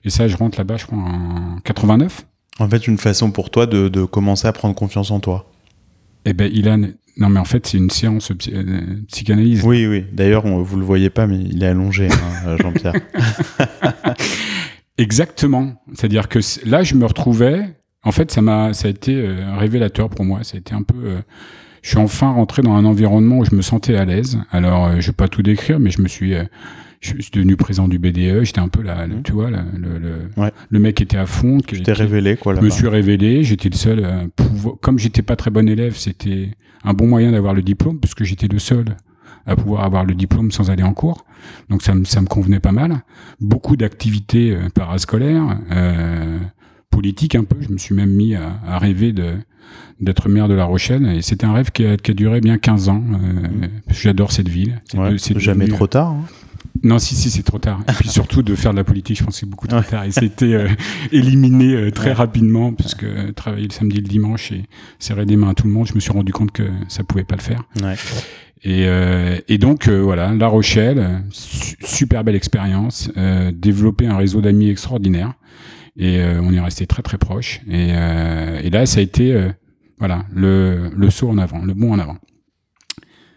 et 0.04 0.08
ça, 0.10 0.28
je 0.28 0.36
rentre 0.36 0.56
là-bas, 0.56 0.76
je 0.78 0.86
crois 0.86 0.98
en 0.98 1.58
89. 1.64 2.24
En 2.58 2.68
fait, 2.70 2.86
une 2.86 2.96
façon 2.96 3.30
pour 3.30 3.50
toi 3.50 3.66
de, 3.66 3.88
de 3.88 4.04
commencer 4.04 4.46
à 4.48 4.52
prendre 4.52 4.74
confiance 4.74 5.10
en 5.10 5.20
toi. 5.20 5.50
Et 6.24 6.32
ben, 6.32 6.50
Ilan, 6.50 6.84
non 7.18 7.28
mais 7.28 7.40
en 7.40 7.44
fait, 7.44 7.66
c'est 7.66 7.78
une 7.78 7.90
séance 7.90 8.32
psy- 8.38 8.52
euh, 8.54 8.80
psychanalyse. 9.08 9.62
Oui, 9.64 9.86
oui. 9.86 10.04
D'ailleurs, 10.12 10.46
vous 10.46 10.76
le 10.76 10.84
voyez 10.84 11.10
pas, 11.10 11.26
mais 11.26 11.38
il 11.38 11.62
est 11.62 11.66
allongé, 11.68 12.08
hein, 12.10 12.56
Jean-Pierre. 12.60 12.94
Exactement. 14.98 15.74
C'est-à-dire 15.94 16.28
que 16.28 16.38
là, 16.64 16.82
je 16.82 16.94
me 16.94 17.04
retrouvais. 17.04 17.60
En 18.02 18.12
fait, 18.12 18.30
ça 18.30 18.40
m'a, 18.40 18.72
ça 18.72 18.88
a 18.88 18.90
été 18.90 19.14
euh, 19.14 19.56
révélateur 19.56 20.08
pour 20.08 20.24
moi. 20.24 20.42
Ça 20.44 20.56
a 20.56 20.60
été 20.60 20.74
un 20.74 20.82
peu. 20.82 20.96
euh, 21.04 21.18
je 21.82 21.90
suis 21.90 21.98
enfin 21.98 22.30
rentré 22.32 22.62
dans 22.62 22.74
un 22.74 22.84
environnement 22.84 23.38
où 23.38 23.44
je 23.44 23.54
me 23.54 23.62
sentais 23.62 23.96
à 23.96 24.04
l'aise. 24.04 24.38
Alors, 24.50 24.86
euh, 24.86 24.96
je 25.00 25.08
vais 25.08 25.12
pas 25.12 25.28
tout 25.28 25.42
décrire, 25.42 25.78
mais 25.78 25.90
je 25.90 26.00
me 26.00 26.08
suis, 26.08 26.34
euh, 26.34 26.44
je 27.16 27.22
suis 27.22 27.30
devenu 27.32 27.56
président 27.56 27.88
du 27.88 27.98
BDE. 27.98 28.42
J'étais 28.44 28.60
un 28.60 28.68
peu 28.68 28.82
là, 28.82 29.06
Mhm. 29.06 29.22
tu 29.22 29.32
vois, 29.32 29.50
la- 29.50 29.64
le, 29.76 29.98
le, 29.98 30.12
Ouais. 30.36 30.50
le 30.68 30.78
mec 30.78 31.00
était 31.00 31.16
à 31.16 31.26
fond. 31.26 31.58
qui- 31.58 31.80
qui- 31.82 31.92
révélé, 31.92 32.36
quoi, 32.36 32.54
Je 32.54 32.60
me 32.60 32.70
suis 32.70 32.88
révélé, 32.88 33.44
j'étais 33.44 33.68
le 33.68 33.76
seul. 33.76 34.04
à 34.04 34.24
pouvoir- 34.34 34.76
Comme 34.80 34.98
j'étais 34.98 35.22
pas 35.22 35.36
très 35.36 35.50
bon 35.50 35.68
élève, 35.68 35.96
c'était 35.96 36.50
un 36.84 36.92
bon 36.92 37.06
moyen 37.06 37.32
d'avoir 37.32 37.54
le 37.54 37.62
diplôme, 37.62 37.98
puisque 38.00 38.24
j'étais 38.24 38.48
le 38.48 38.58
seul 38.58 38.84
à 39.46 39.54
pouvoir 39.56 39.84
avoir 39.84 40.04
le 40.04 40.14
diplôme 40.14 40.50
sans 40.50 40.70
aller 40.70 40.82
en 40.82 40.92
cours. 40.92 41.24
Donc 41.70 41.82
ça 41.82 41.94
me, 41.94 42.04
ça 42.04 42.20
me 42.20 42.26
convenait 42.26 42.58
pas 42.60 42.72
mal. 42.72 43.02
Beaucoup 43.40 43.76
d'activités 43.76 44.50
euh, 44.52 44.68
parascolaires, 44.74 45.58
euh, 45.72 46.38
politiques 46.90 47.34
un 47.34 47.44
peu. 47.44 47.56
Je 47.60 47.68
me 47.70 47.78
suis 47.78 47.94
même 47.94 48.10
mis 48.12 48.34
à, 48.34 48.60
à 48.66 48.78
rêver 48.78 49.12
de 49.12 49.34
d'être 50.00 50.28
maire 50.28 50.46
de 50.48 50.54
La 50.54 50.64
Rochelle. 50.64 51.06
Et 51.06 51.22
c'était 51.22 51.46
un 51.46 51.52
rêve 51.52 51.70
qui 51.70 51.84
a, 51.86 51.96
qui 51.96 52.10
a 52.10 52.14
duré 52.14 52.40
bien 52.40 52.56
15 52.58 52.88
ans. 52.88 53.02
Euh, 53.14 53.48
parce 53.86 53.98
que 53.98 54.04
J'adore 54.04 54.30
cette 54.32 54.48
ville. 54.48 54.80
C'est 54.84 54.98
Ouais, 54.98 55.12
de- 55.34 55.38
jamais 55.40 55.64
devenu- 55.64 55.76
trop 55.76 55.86
tard. 55.86 56.08
hein. 56.10 56.24
Non, 56.82 56.98
si, 56.98 57.14
si, 57.14 57.30
c'est 57.30 57.42
trop 57.42 57.58
tard. 57.58 57.80
Et 57.88 57.92
puis 57.92 58.08
surtout 58.18 58.42
de 58.42 58.54
faire 58.54 58.72
de 58.72 58.76
la 58.76 58.84
politique, 58.84 59.18
je 59.18 59.24
pense 59.24 59.34
que 59.34 59.40
c'est 59.40 59.48
beaucoup 59.48 59.66
trop 59.66 59.80
tard. 59.82 60.04
Et 60.04 60.10
c'était 60.12 60.54
euh, 60.54 60.68
éliminé 61.12 61.74
euh, 61.74 61.90
très 61.90 62.08
Ouais. 62.08 62.12
rapidement, 62.14 62.72
puisque 62.72 63.04
euh, 63.04 63.32
travailler 63.32 63.66
le 63.68 63.72
samedi 63.72 63.98
et 63.98 64.00
le 64.00 64.08
dimanche 64.08 64.52
et 64.52 64.64
serrer 64.98 65.26
des 65.26 65.36
mains 65.36 65.50
à 65.50 65.54
tout 65.54 65.66
le 65.66 65.72
monde, 65.72 65.86
je 65.86 65.94
me 65.94 66.00
suis 66.00 66.12
rendu 66.12 66.32
compte 66.32 66.52
que 66.52 66.64
ça 66.88 67.04
pouvait 67.04 67.24
pas 67.24 67.36
le 67.36 67.42
faire. 67.42 67.62
Ouais. 67.82 67.94
Et, 68.62 68.84
euh, 68.86 69.38
et 69.48 69.58
donc, 69.58 69.86
euh, 69.88 69.98
voilà, 70.00 70.32
La 70.32 70.48
Rochelle, 70.48 71.22
su- 71.30 71.76
super 71.84 72.24
belle 72.24 72.34
expérience, 72.36 73.10
euh, 73.16 73.52
développer 73.54 74.06
un 74.06 74.16
réseau 74.16 74.40
d'amis 74.40 74.70
extraordinaire. 74.70 75.34
Et 75.98 76.18
euh, 76.18 76.40
on 76.42 76.52
est 76.52 76.60
resté 76.60 76.86
très 76.86 77.02
très 77.02 77.16
proches. 77.18 77.60
Et, 77.68 77.88
euh, 77.92 78.60
et 78.62 78.70
là, 78.70 78.84
ça 78.86 79.00
a 79.00 79.02
été 79.02 79.32
euh, 79.32 79.50
voilà, 79.98 80.24
le, 80.34 80.90
le 80.96 81.10
saut 81.10 81.28
en 81.30 81.38
avant, 81.38 81.64
le 81.64 81.72
bond 81.74 81.92
en 81.92 81.98
avant. 81.98 82.16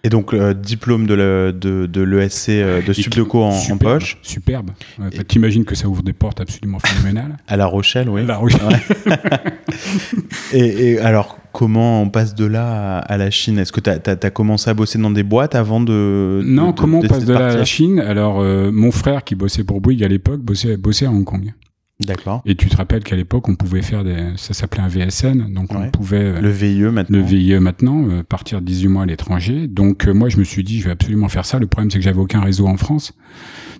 Et 0.04 0.10
donc, 0.10 0.34
euh, 0.34 0.54
diplôme 0.54 1.08
de 1.08 1.14
l'ESC 1.14 1.60
de, 1.60 1.86
de, 1.86 2.02
l'ESC, 2.02 2.50
euh, 2.50 2.82
de 2.82 2.94
Subdeco 2.94 3.44
en, 3.44 3.50
en 3.54 3.78
poche, 3.78 4.18
Superbe. 4.22 4.72
Ouais, 4.98 5.10
T'imagines 5.26 5.66
que 5.66 5.76
ça 5.76 5.90
ouvre 5.90 6.04
des 6.04 6.14
portes 6.14 6.40
absolument 6.40 6.80
phénoménales. 6.80 7.36
à 7.48 7.58
La 7.58 7.66
Rochelle, 7.66 8.08
oui. 8.08 8.26
La 8.26 8.38
Rochelle. 8.38 8.80
Et, 10.54 10.92
et 10.94 11.00
alors, 11.00 11.38
comment 11.52 12.02
on 12.02 12.10
passe 12.10 12.34
de 12.36 12.46
là 12.46 12.98
à, 12.98 13.00
à 13.00 13.18
la 13.18 13.30
Chine? 13.30 13.60
Est-ce 13.60 13.72
que 13.72 13.80
tu 13.82 13.90
as, 13.90 14.30
commencé 14.32 14.70
à 14.70 14.74
bosser 14.74 14.98
dans 15.00 15.12
des 15.12 15.24
boîtes 15.24 15.56
avant 15.56 15.80
de. 15.82 16.42
Non, 16.44 16.72
de- 16.72 16.80
comment 16.80 17.00
on 17.00 17.08
passe 17.08 17.26
de 17.26 17.34
là 17.34 17.50
à 17.50 17.56
la 17.58 17.66
Chine? 17.66 18.00
Alors, 18.00 18.40
euh, 18.40 18.72
mon 18.72 18.92
frère 18.92 19.24
qui 19.24 19.36
bossait 19.36 19.64
pour 19.64 19.82
Bouygues 19.82 20.04
à 20.04 20.08
l'époque 20.08 20.40
bossait, 20.42 20.78
bossait 20.78 21.06
à 21.06 21.10
Hong 21.12 21.24
Kong. 21.24 21.54
D'accord. 22.00 22.42
Et 22.46 22.56
tu 22.56 22.70
te 22.70 22.78
rappelles 22.78 23.04
qu'à 23.04 23.18
l'époque, 23.18 23.50
on 23.50 23.56
pouvait 23.56 23.82
faire 23.82 24.06
des. 24.06 24.16
Ça 24.38 24.54
s'appelait 24.54 24.82
un 24.82 24.88
VSN, 24.88 25.54
donc 25.54 25.74
on 25.76 25.90
pouvait. 25.92 26.18
euh, 26.18 26.40
Le 26.42 26.50
VIE 26.50 26.84
maintenant. 26.84 27.18
le 27.18 27.24
VIE 27.24 27.60
maintenant, 27.60 28.08
euh, 28.10 28.24
partir 28.24 28.62
18 28.62 28.88
mois 28.88 29.04
à 29.04 29.06
l'étranger. 29.06 29.68
Donc 29.68 30.08
euh, 30.08 30.14
moi, 30.14 30.30
je 30.30 30.38
me 30.38 30.46
suis 30.46 30.64
dit, 30.64 30.80
je 30.80 30.86
vais 30.86 30.92
absolument 30.92 31.28
faire 31.28 31.46
ça. 31.46 31.60
Le 31.60 31.68
problème, 31.68 31.92
c'est 31.92 31.98
que 31.98 32.04
j'avais 32.06 32.20
aucun 32.20 32.40
réseau 32.40 32.68
en 32.68 32.78
France. 32.78 33.12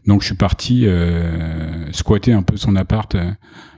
Donc 0.08 0.22
je 0.22 0.28
suis 0.28 0.36
parti 0.36 0.86
euh, 0.88 1.92
squatter 1.92 2.34
un 2.34 2.42
peu 2.44 2.58
son 2.58 2.76
appart 2.76 3.14
euh, 3.16 3.32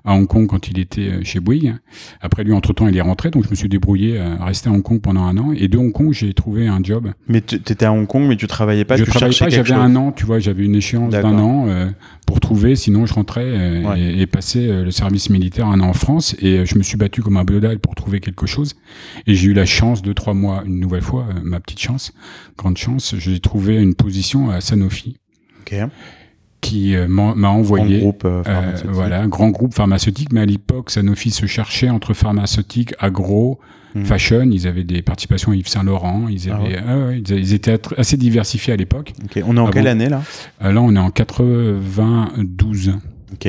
à 0.03 0.13
Hong 0.15 0.27
Kong 0.27 0.47
quand 0.47 0.67
il 0.67 0.79
était 0.79 1.01
euh, 1.09 1.23
chez 1.23 1.39
Bouygues. 1.39 1.75
Après 2.21 2.43
lui, 2.43 2.53
entre-temps, 2.53 2.87
il 2.87 2.95
est 2.97 3.01
rentré, 3.01 3.29
donc 3.29 3.43
je 3.45 3.49
me 3.49 3.55
suis 3.55 3.69
débrouillé 3.69 4.17
à 4.19 4.45
rester 4.45 4.69
à 4.69 4.71
Hong 4.71 4.81
Kong 4.81 5.01
pendant 5.01 5.23
un 5.23 5.37
an. 5.37 5.51
Et 5.53 5.67
de 5.67 5.77
Hong 5.77 5.91
Kong, 5.91 6.11
j'ai 6.13 6.33
trouvé 6.33 6.67
un 6.67 6.81
job. 6.83 7.11
Mais 7.27 7.41
tu 7.41 7.55
étais 7.55 7.85
à 7.85 7.91
Hong 7.93 8.07
Kong, 8.07 8.25
mais 8.27 8.35
tu 8.37 8.47
travaillais 8.47 8.85
pas 8.85 8.97
Je 8.97 9.03
tu 9.03 9.09
travaillais 9.11 9.37
pas, 9.37 9.49
j'avais 9.49 9.73
un 9.73 9.95
an, 9.95 10.11
tu 10.11 10.25
vois, 10.25 10.39
j'avais 10.39 10.63
une 10.65 10.75
échéance 10.75 11.11
d'un 11.11 11.37
an 11.37 11.65
euh, 11.67 11.89
pour 12.25 12.39
trouver, 12.39 12.75
sinon 12.75 13.05
je 13.05 13.13
rentrais 13.13 13.43
euh, 13.45 13.83
Ouais. 13.83 13.99
et, 14.01 14.21
et 14.21 14.27
passais 14.27 14.67
euh, 14.69 14.83
le 14.83 14.91
service 14.91 15.29
militaire 15.29 15.67
un 15.67 15.79
an 15.81 15.89
en 15.89 15.93
France. 15.93 16.35
Et 16.39 16.59
euh, 16.59 16.65
je 16.65 16.77
me 16.77 16.83
suis 16.83 16.97
battu 16.97 17.21
comme 17.21 17.37
un 17.37 17.43
bedal 17.43 17.79
pour 17.79 17.93
trouver 17.95 18.19
quelque 18.21 18.45
chose. 18.47 18.75
Et 19.27 19.35
j'ai 19.35 19.49
eu 19.49 19.53
la 19.53 19.65
chance 19.65 20.01
de 20.01 20.13
trois 20.13 20.33
mois, 20.33 20.63
une 20.65 20.79
nouvelle 20.79 21.01
fois, 21.03 21.27
euh, 21.29 21.39
ma 21.43 21.59
petite 21.59 21.79
chance, 21.79 22.13
grande 22.57 22.77
chance, 22.77 23.15
j'ai 23.17 23.39
trouvé 23.39 23.75
une 23.75 23.93
position 23.95 24.49
à 24.49 24.61
Sanofi 24.61 25.17
Qui 26.61 26.95
euh, 26.95 27.07
m'a 27.07 27.33
m'a 27.35 27.49
En 27.49 27.55
envoyé. 27.55 27.99
groupe 27.99 28.23
euh, 28.25 28.43
Euh, 28.45 28.73
voilà, 28.89 29.25
grand 29.27 29.49
groupe 29.49 29.73
pharmaceutique, 29.73 30.31
mais 30.31 30.41
à 30.41 30.45
l'époque, 30.45 30.91
Sanofi 30.91 31.31
se 31.31 31.45
cherchait 31.47 31.89
entre 31.89 32.13
pharmaceutique, 32.13 32.93
agro, 32.99 33.59
Mhm. 33.95 34.05
fashion. 34.05 34.47
Ils 34.51 34.67
avaient 34.67 34.83
des 34.85 35.01
participations 35.01 35.51
à 35.51 35.55
Yves 35.55 35.67
Saint 35.67 35.83
Laurent. 35.83 36.27
Ils 36.29 36.49
Ah 36.51 36.55
avaient, 36.55 36.77
ah 36.87 36.97
ouais, 37.07 37.19
ils, 37.27 37.31
ils 37.37 37.53
étaient 37.53 37.77
assez 37.97 38.15
diversifiés 38.15 38.71
à 38.73 38.75
l'époque. 38.77 39.11
On 39.43 39.57
est 39.57 39.59
en 39.59 39.67
Ah 39.67 39.71
quelle 39.73 39.83
bon 39.85 39.89
année 39.89 40.07
là? 40.07 40.21
Là, 40.61 40.81
on 40.81 40.95
est 40.95 40.99
en 40.99 41.09
92. 41.11 42.93
Ok. 43.33 43.47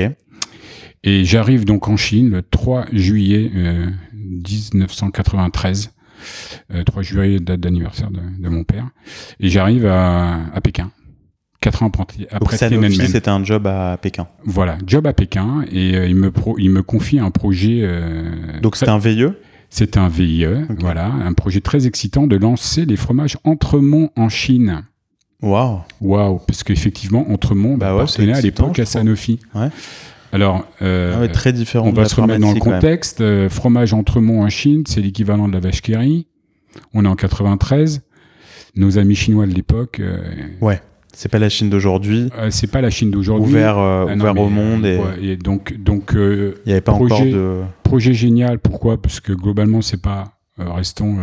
Et 1.04 1.24
j'arrive 1.24 1.64
donc 1.64 1.88
en 1.88 1.96
Chine 1.96 2.30
le 2.30 2.42
3 2.42 2.86
juillet 2.92 3.50
euh, 3.54 3.86
1993. 4.14 5.90
Euh, 6.74 6.84
3 6.84 7.02
juillet, 7.02 7.40
date 7.40 7.60
d'anniversaire 7.60 8.10
de, 8.10 8.20
de 8.38 8.48
mon 8.48 8.64
père. 8.64 8.88
Et 9.40 9.48
j'arrive 9.48 9.86
à, 9.86 10.40
à 10.54 10.60
Pékin. 10.60 10.90
Quatre 11.62 11.82
ans 11.82 11.86
après, 11.86 12.04
après 12.30 12.56
Sanofi, 12.58 13.06
c'était 13.06 13.30
un 13.30 13.42
job 13.44 13.66
à 13.66 13.96
Pékin. 13.96 14.26
Voilà, 14.44 14.76
job 14.86 15.06
à 15.06 15.12
Pékin. 15.14 15.64
Et 15.72 15.94
euh, 15.96 16.06
il, 16.06 16.16
me 16.16 16.30
pro, 16.30 16.56
il 16.58 16.68
me 16.70 16.82
confie 16.82 17.18
un 17.18 17.30
projet. 17.30 17.78
euh, 17.82 18.60
Donc 18.60 18.76
c'était 18.76 18.90
un 18.90 18.98
VIE 18.98 19.26
c'est 19.74 19.96
un 19.96 20.08
VIE, 20.08 20.44
Ok. 20.46 20.80
voilà, 20.80 21.06
un 21.06 21.32
projet 21.32 21.62
très 21.62 21.86
excitant 21.86 22.26
de 22.26 22.36
lancer 22.36 22.84
les 22.84 22.96
fromages 22.96 23.38
Entremont 23.44 24.10
en 24.16 24.28
Chine. 24.28 24.82
Waouh. 25.40 25.78
Waouh, 26.02 26.40
parce 26.46 26.62
qu'effectivement, 26.62 27.30
Entremont 27.30 27.78
Bah 27.78 27.94
ouais, 27.94 28.02
appartenait 28.02 28.34
c'est 28.34 28.38
à 28.38 28.42
l'époque 28.42 28.78
à. 28.78 28.84
Sanofi. 28.84 29.38
Ouais. 29.54 29.68
Alors, 30.30 30.66
euh, 30.82 31.14
Ah 31.16 31.20
ouais, 31.20 31.28
très 31.32 31.54
différent. 31.54 31.88
on 31.88 31.92
va 31.92 32.04
se 32.04 32.20
remettre 32.20 32.40
dans 32.40 32.52
le 32.52 32.60
contexte. 32.60 33.22
Fromage 33.48 33.94
Entremont 33.94 34.42
en 34.42 34.48
Chine, 34.50 34.82
c'est 34.86 35.00
l'équivalent 35.00 35.48
de 35.48 35.54
la 35.54 35.60
vache 35.60 35.80
rit. 35.88 36.26
On 36.92 37.06
est 37.06 37.08
en 37.08 37.16
93. 37.16 38.02
Nos 38.76 38.98
amis 38.98 39.14
chinois 39.14 39.46
de 39.46 39.54
l'époque, 39.54 40.00
euh, 40.00 40.18
C'est 41.12 41.28
pas 41.28 41.38
la 41.38 41.48
Chine 41.48 41.70
d'aujourd'hui. 41.70 42.30
euh, 42.38 42.50
c'est 42.50 42.66
pas 42.66 42.80
la 42.80 42.90
Chine 42.90 43.10
d'aujourd'hui. 43.10 43.52
Ouvert, 43.52 43.78
euh, 43.78 44.06
Ah 44.08 44.16
non, 44.16 44.20
ouvert 44.22 44.34
mais, 44.34 44.40
au 44.40 44.48
monde 44.48 44.86
et 44.86 44.96
ouais, 44.98 45.24
et 45.24 45.36
donc, 45.36 45.76
donc 45.78 46.14
euh, 46.14 46.54
il 46.64 46.68
n'y 46.68 46.72
avait 46.72 46.80
pas 46.80 46.92
encore 46.92 47.20
de. 47.20 47.60
projet 47.82 48.14
génial. 48.14 48.58
Pourquoi? 48.58 49.00
Parce 49.00 49.20
que 49.20 49.32
globalement, 49.32 49.82
c'est 49.82 50.00
pas, 50.00 50.38
restons 50.58 51.18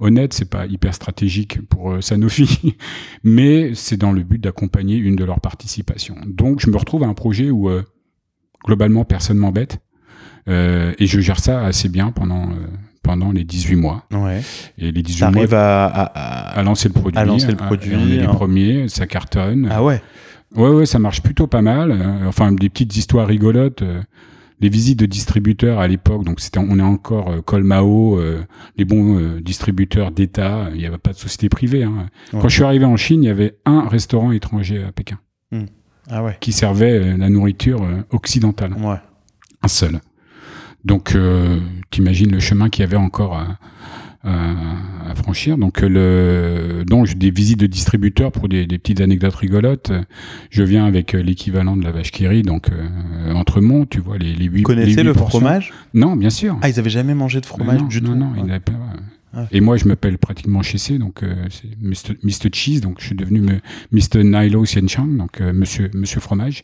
honnêtes, 0.00 0.34
c'est 0.34 0.50
pas 0.50 0.66
hyper 0.66 0.94
stratégique 0.94 1.66
pour 1.68 2.02
Sanofi, 2.02 2.76
mais 3.24 3.74
c'est 3.74 3.96
dans 3.96 4.12
le 4.12 4.22
but 4.22 4.42
d'accompagner 4.42 4.96
une 4.96 5.16
de 5.16 5.24
leurs 5.24 5.40
participations. 5.40 6.16
Donc, 6.26 6.60
je 6.60 6.70
me 6.70 6.76
retrouve 6.76 7.02
à 7.02 7.06
un 7.06 7.14
projet 7.14 7.50
où 7.50 7.70
globalement 8.64 9.04
personne 9.04 9.38
m'embête 9.38 9.78
et 10.48 11.06
je 11.06 11.20
gère 11.20 11.40
ça 11.40 11.64
assez 11.64 11.88
bien 11.88 12.12
pendant 12.12 12.50
pendant 13.06 13.30
les 13.32 13.44
18 13.44 13.76
mois. 13.76 14.04
Ouais. 14.12 14.42
Et 14.78 14.90
les 14.90 15.02
18 15.02 15.30
mois 15.32 15.46
à, 15.54 15.84
à, 15.86 16.58
à- 16.58 16.62
lancer 16.62 16.88
le 16.88 16.94
produit, 16.94 17.18
à 17.18 17.24
lancer 17.24 17.46
le 17.48 17.52
à- 17.54 17.66
produit, 17.66 17.92
on 17.94 18.00
est 18.00 18.16
les 18.16 18.24
hein. 18.24 18.26
premiers, 18.34 18.88
ça 18.88 19.06
cartonne. 19.06 19.68
Ah 19.70 19.82
ouais. 19.84 20.02
Ouais, 20.54 20.68
ouais, 20.70 20.86
ça 20.86 20.98
marche 20.98 21.22
plutôt 21.22 21.46
pas 21.46 21.62
mal. 21.62 21.90
Euh, 21.92 22.26
Enfin, 22.28 22.52
des 22.52 22.68
petites 22.68 22.96
histoires 22.96 23.26
rigolotes. 23.26 23.82
euh, 23.82 24.00
les 24.58 24.70
visites 24.70 24.98
de 24.98 25.04
distributeurs 25.04 25.80
à 25.80 25.86
l'époque, 25.86 26.24
donc 26.24 26.40
c'était, 26.40 26.60
on 26.60 26.78
est 26.78 26.82
encore 26.82 27.28
euh, 27.30 27.42
Colmao, 27.42 28.18
euh, 28.18 28.42
les 28.78 28.86
bons 28.86 29.18
euh, 29.20 29.38
distributeurs 29.42 30.10
d'État. 30.12 30.68
Il 30.72 30.78
n'y 30.78 30.86
avait 30.86 30.96
pas 30.96 31.12
de 31.12 31.18
société 31.18 31.50
privée. 31.50 31.82
hein. 31.84 32.06
Ouais. 32.32 32.40
Quand 32.40 32.48
je 32.48 32.54
suis 32.54 32.64
arrivé 32.64 32.86
en 32.86 32.96
Chine, 32.96 33.22
il 33.22 33.26
y 33.26 33.30
avait 33.30 33.58
un 33.66 33.86
restaurant 33.86 34.32
étranger 34.32 34.82
à 34.82 34.92
Pékin 34.92 35.18
Ah 36.10 36.24
ouais. 36.24 36.38
qui 36.40 36.52
servait 36.52 37.16
la 37.18 37.28
nourriture 37.28 37.86
occidentale, 38.10 38.72
Ouais. 38.80 38.96
un 39.62 39.68
seul. 39.68 40.00
Donc, 40.86 41.14
euh, 41.14 41.58
t'imagines 41.90 42.30
le 42.30 42.38
chemin 42.40 42.68
qu'il 42.70 42.82
y 42.82 42.86
avait 42.86 42.96
encore 42.96 43.36
à, 43.36 43.58
franchir. 45.14 45.56
Donc, 45.56 45.82
le, 45.82 46.82
donc 46.84 47.14
des 47.16 47.30
visites 47.30 47.60
de 47.60 47.66
distributeurs 47.66 48.32
pour 48.32 48.48
des, 48.48 48.66
des 48.66 48.76
petites 48.78 49.00
anecdotes 49.00 49.34
rigolotes. 49.36 49.92
Je 50.50 50.62
viens 50.64 50.84
avec 50.84 51.14
euh, 51.14 51.22
l'équivalent 51.22 51.76
de 51.76 51.84
la 51.84 51.92
vache 51.92 52.10
qui 52.10 52.26
rit, 52.26 52.42
donc 52.42 52.70
euh, 52.70 53.32
Entremont, 53.32 53.86
tu 53.86 54.00
vois, 54.00 54.18
les, 54.18 54.32
les 54.34 54.46
8 54.46 54.58
Vous 54.58 54.62
connaissez 54.64 55.02
le 55.04 55.14
fromage? 55.14 55.72
Non, 55.94 56.16
bien 56.16 56.30
sûr. 56.30 56.58
Ah, 56.62 56.68
ils 56.68 56.78
avaient 56.80 56.90
jamais 56.90 57.14
mangé 57.14 57.40
de 57.40 57.46
fromage 57.46 57.80
non, 57.80 57.86
du 57.86 58.02
non, 58.02 58.10
tout. 58.10 58.16
non, 58.16 58.32
Ouais. 58.32 58.42
n'avait 58.46 58.58
pas. 58.60 58.72
Ah. 59.38 59.46
Et 59.52 59.60
moi, 59.60 59.76
je 59.76 59.84
m'appelle 59.84 60.16
pratiquement 60.16 60.62
Chessé, 60.62 60.98
donc 60.98 61.22
euh, 61.22 61.34
c'est 61.50 61.68
Mr. 61.80 62.16
Mr. 62.22 62.48
Cheese, 62.52 62.80
donc 62.80 62.96
je 63.00 63.06
suis 63.06 63.14
devenu 63.14 63.40
me- 63.42 63.60
Mr. 63.92 64.24
Nilo 64.24 64.62
Xianchang, 64.62 65.16
donc 65.18 65.40
euh, 65.40 65.52
Monsieur 65.52 65.90
Monsieur 65.94 66.20
Fromage 66.20 66.62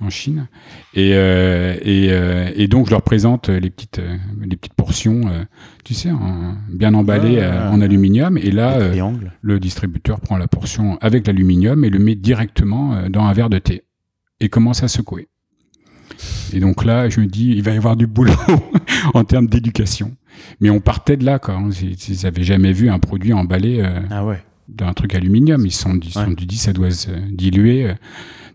en 0.00 0.10
Chine. 0.10 0.48
Et, 0.94 1.12
euh, 1.14 1.76
et, 1.82 2.08
euh, 2.10 2.50
et 2.56 2.66
donc, 2.66 2.86
je 2.86 2.90
leur 2.90 3.02
présente 3.02 3.48
les 3.48 3.70
petites, 3.70 4.00
euh, 4.00 4.16
les 4.44 4.56
petites 4.56 4.74
portions, 4.74 5.28
euh, 5.28 5.44
tu 5.84 5.94
sais, 5.94 6.10
en- 6.10 6.56
bien 6.72 6.92
emballées 6.94 7.38
euh, 7.38 7.68
ouais, 7.68 7.74
en 7.76 7.80
aluminium. 7.80 8.36
Et 8.36 8.50
là, 8.50 8.78
euh, 8.80 8.92
le 9.40 9.60
distributeur 9.60 10.20
prend 10.20 10.36
la 10.36 10.48
portion 10.48 10.98
avec 11.00 11.26
l'aluminium 11.28 11.84
et 11.84 11.90
le 11.90 11.98
met 12.00 12.16
directement 12.16 12.94
euh, 12.94 13.08
dans 13.08 13.22
un 13.24 13.32
verre 13.32 13.48
de 13.50 13.58
thé 13.58 13.84
et 14.40 14.48
commence 14.48 14.82
à 14.82 14.88
secouer? 14.88 15.28
Et 16.52 16.60
donc 16.60 16.84
là, 16.84 17.08
je 17.08 17.20
me 17.20 17.26
dis, 17.26 17.50
il 17.50 17.62
va 17.62 17.72
y 17.72 17.76
avoir 17.76 17.96
du 17.96 18.06
boulot 18.06 18.32
en 19.14 19.24
termes 19.24 19.46
d'éducation. 19.46 20.14
Mais 20.60 20.70
on 20.70 20.80
partait 20.80 21.16
de 21.16 21.24
là, 21.24 21.38
quoi. 21.38 21.60
Ils 21.80 21.96
ils 22.08 22.26
avaient 22.26 22.42
jamais 22.44 22.72
vu 22.72 22.88
un 22.90 22.98
produit 22.98 23.32
emballé 23.32 23.80
euh, 23.80 24.00
Ah 24.10 24.24
ouais. 24.24 24.42
d'un 24.68 24.92
truc 24.92 25.14
aluminium. 25.14 25.64
Ils 25.66 25.70
se 25.72 25.82
sont 25.82 25.98
ils 26.02 26.10
sont 26.10 26.26
Ouais. 26.28 26.34
dit, 26.34 26.56
ça 26.58 26.72
doit 26.72 26.90
se 26.90 27.10
diluer. 27.30 27.90
euh. 27.90 27.94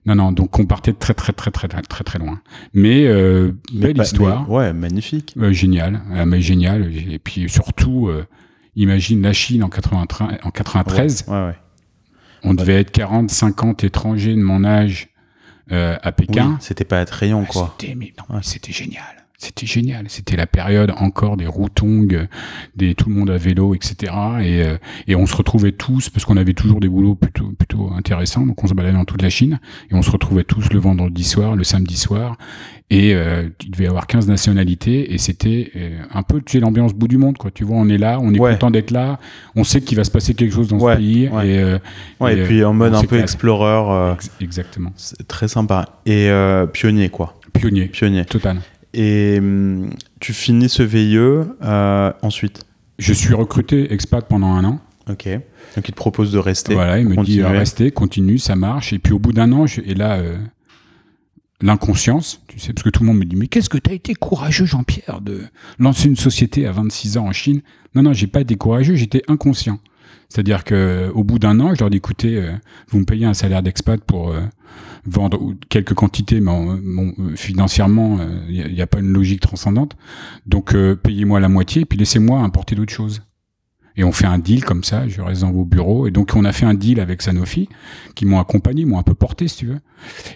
Non, 0.05 0.15
non, 0.15 0.31
donc 0.31 0.57
on 0.57 0.65
partait 0.65 0.93
de 0.93 0.97
très, 0.97 1.13
très, 1.13 1.33
très, 1.33 1.51
très, 1.51 1.67
très, 1.67 1.81
très, 1.81 2.03
très 2.05 2.17
loin. 2.19 2.39
Mais 2.73 3.05
euh, 3.07 3.51
Mais 3.73 3.87
belle 3.87 3.95
pas- 3.97 4.03
histoire. 4.03 4.47
mais- 4.47 4.55
ouais, 4.55 4.73
magnifique. 4.73 5.33
Euh, 5.37 5.51
génial, 5.51 6.01
Ah, 6.15 6.25
mais 6.25 6.39
génial. 6.41 6.89
Et 7.11 7.19
puis 7.19 7.49
surtout, 7.49 8.09
imagine 8.77 9.21
la 9.21 9.33
Chine 9.33 9.63
en, 9.63 9.69
93, 9.69 10.39
en 10.43 10.51
93. 10.51 11.25
Ouais, 11.27 11.33
ouais. 11.47 11.55
On 12.43 12.53
devait 12.53 12.75
être 12.79 12.91
40, 12.91 13.29
50 13.29 13.83
étrangers 13.83 14.33
de 14.35 14.41
mon 14.41 14.63
âge 14.63 15.09
à 15.69 15.99
Oui, 16.05 16.11
Pékin. 16.15 16.57
c'était 16.61 16.85
pas 16.85 16.99
attrayant, 17.01 17.43
Ah, 17.45 17.51
quoi. 17.51 17.75
C'était, 17.77 17.93
mais 17.95 18.13
non, 18.29 18.39
c'était 18.41 18.71
génial. 18.71 19.03
C'était 19.39 19.67
génial. 19.67 20.05
C'était 20.09 20.35
la 20.35 20.47
période 20.47 20.91
encore 20.97 21.37
des 21.37 21.45
routongs, 21.45 22.27
des 22.75 22.95
tout 22.95 23.09
le 23.09 23.15
monde 23.15 23.29
à 23.29 23.37
vélo, 23.37 23.75
etc. 23.75 24.11
Et, 24.41 24.63
euh, 24.63 24.77
et 25.07 25.15
on 25.15 25.27
se 25.27 25.35
retrouvait 25.35 25.73
tous 25.73 26.09
parce 26.09 26.25
qu'on 26.25 26.37
avait 26.37 26.55
toujours 26.55 26.79
des 26.79 26.87
boulots 26.89 27.13
plutôt 27.13 27.51
plutôt 27.51 27.91
intéressants. 27.95 28.47
Donc 28.47 28.63
on 28.63 28.67
se 28.67 28.73
baladait 28.73 28.97
dans 28.97 29.05
toute 29.05 29.21
la 29.21 29.29
Chine 29.29 29.59
et 29.91 29.93
on 29.93 30.01
se 30.01 30.09
retrouvait 30.09 30.43
tous 30.43 30.71
le 30.73 30.79
vendredi 30.79 31.23
soir, 31.23 31.55
le 31.55 31.63
samedi 31.63 31.95
soir. 31.97 32.35
Et 32.89 33.13
euh, 33.13 33.47
il 33.63 33.69
devait 33.71 33.83
y 33.83 33.87
avoir 33.87 34.07
15 34.07 34.27
nationalités 34.27 35.13
et 35.13 35.19
c'était 35.19 35.71
euh, 35.75 35.99
un 36.15 36.23
peu 36.23 36.41
tu 36.41 36.53
sais 36.53 36.59
l'ambiance 36.59 36.95
bout 36.95 37.07
du 37.07 37.19
monde 37.19 37.37
quoi. 37.37 37.51
Tu 37.51 37.63
vois, 37.63 37.77
on 37.77 37.89
est 37.89 37.99
là, 37.99 38.17
on 38.19 38.33
est 38.33 38.39
Ouais. 38.39 38.53
content 38.53 38.71
d'être 38.71 38.89
là. 38.89 39.19
On 39.55 39.63
sait 39.63 39.81
qu'il 39.81 39.97
va 39.97 40.03
se 40.03 40.09
passer 40.09 40.33
quelque 40.33 40.55
chose 40.55 40.69
dans 40.69 40.79
Ouais, 40.79 40.93
ce 40.93 40.97
pays 40.97 41.29
ouais. 41.29 41.47
et, 41.47 41.59
euh, 41.59 41.77
Ouais, 42.19 42.35
et, 42.35 42.39
Et, 42.39 42.43
puis 42.43 42.63
en 42.63 42.73
mode 42.73 42.95
un 42.95 43.03
peu 43.03 43.19
explorer, 43.19 44.13
ex- 44.13 44.31
exactement. 44.41 44.93
c'est 44.95 45.27
très 45.27 45.47
sympa. 45.47 45.99
Et 46.07 46.31
pionnier, 46.73 47.09
quoi. 47.09 47.35
Pionnier, 47.53 47.85
Pionnier. 47.85 48.25
total. 48.25 48.61
Et 48.99 49.37
hum, 49.39 49.91
tu 50.19 50.33
finis 50.33 50.69
ce 50.69 50.81
VIE 50.83 51.17
euh, 51.17 52.11
ensuite? 52.21 52.65
Je 52.99 53.13
suis 53.13 53.33
recruté 53.35 53.93
expat 53.93 54.27
pendant 54.27 54.47
un 54.53 54.63
an. 54.65 54.79
Ok. 55.09 55.27
Donc 55.75 55.87
il 55.87 55.91
te 55.91 55.95
propose 55.95 56.31
de 56.31 56.39
rester. 56.39 56.73
Voilà, 56.73 56.97
il 56.99 57.05
me 57.05 57.11
dit 57.11 57.15
continuer. 57.17 57.43
euh, 57.45 57.49
restez, 57.59 57.91
continue, 57.91 58.39
ça 58.39 58.55
marche. 58.55 58.91
Et 58.93 58.99
puis 58.99 59.13
au 59.13 59.19
bout 59.19 59.31
d'un 59.33 59.51
an, 59.51 59.67
je- 59.67 59.81
et 59.81 59.93
là, 59.93 60.17
euh, 60.17 60.37
l'inconscience, 61.61 62.41
tu 62.47 62.59
sais, 62.59 62.73
parce 62.73 62.83
que 62.83 62.89
tout 62.89 63.01
le 63.03 63.07
monde 63.07 63.17
me 63.19 63.25
dit 63.25 63.35
mais 63.35 63.47
qu'est-ce 63.47 63.69
que 63.69 63.77
t'as 63.77 63.93
été 63.93 64.13
courageux, 64.15 64.65
Jean-Pierre, 64.65 65.21
de 65.21 65.41
lancer 65.79 66.07
une 66.07 66.15
société 66.15 66.65
à 66.67 66.71
26 66.71 67.17
ans 67.17 67.27
en 67.27 67.31
Chine? 67.31 67.61
Non, 67.95 68.01
non, 68.03 68.13
j'ai 68.13 68.27
pas 68.27 68.41
été 68.41 68.55
courageux, 68.55 68.95
j'étais 68.95 69.21
inconscient. 69.27 69.79
C'est-à-dire 70.29 70.63
que 70.63 71.09
au 71.13 71.23
bout 71.23 71.39
d'un 71.39 71.59
an, 71.59 71.73
je 71.73 71.79
leur 71.79 71.89
dis 71.89 71.97
écoutez, 71.97 72.35
euh, 72.37 72.51
vous 72.89 72.99
me 72.99 73.05
payez 73.05 73.25
un 73.25 73.33
salaire 73.33 73.63
d'expat 73.63 73.99
pour 74.03 74.35
vendre 75.07 75.53
quelques 75.69 75.93
quantités, 75.93 76.39
mais 76.41 76.51
euh, 76.51 77.35
financièrement, 77.35 78.19
il 78.49 78.73
n'y 78.73 78.81
a, 78.81 78.87
pas 78.87 78.99
une 78.99 79.11
logique 79.13 79.41
transcendante. 79.41 79.95
Donc 80.45 80.75
euh, 80.75 80.95
payez-moi 80.95 81.39
la 81.39 81.49
moitié, 81.49 81.85
puis 81.85 81.97
laissez-moi 81.97 82.39
importer 82.39 82.75
d'autres 82.75 82.93
choses. 82.93 83.21
Et 83.95 84.03
on 84.03 84.11
fait 84.11 84.27
un 84.27 84.37
deal 84.37 84.63
comme 84.63 84.83
ça, 84.83 85.07
je 85.07 85.21
reste 85.21 85.41
dans 85.41 85.51
vos 85.51 85.65
bureaux. 85.65 86.07
Et 86.07 86.11
donc 86.11 86.33
on 86.35 86.45
a 86.45 86.51
fait 86.51 86.65
un 86.65 86.75
deal 86.75 86.99
avec 86.99 87.21
Sanofi, 87.21 87.67
qui 88.15 88.25
m'ont 88.25 88.39
accompagné, 88.39 88.85
m'ont 88.85 88.99
un 88.99 89.03
peu 89.03 89.15
porté, 89.15 89.47
si 89.47 89.57
tu 89.57 89.65
veux. 89.67 89.79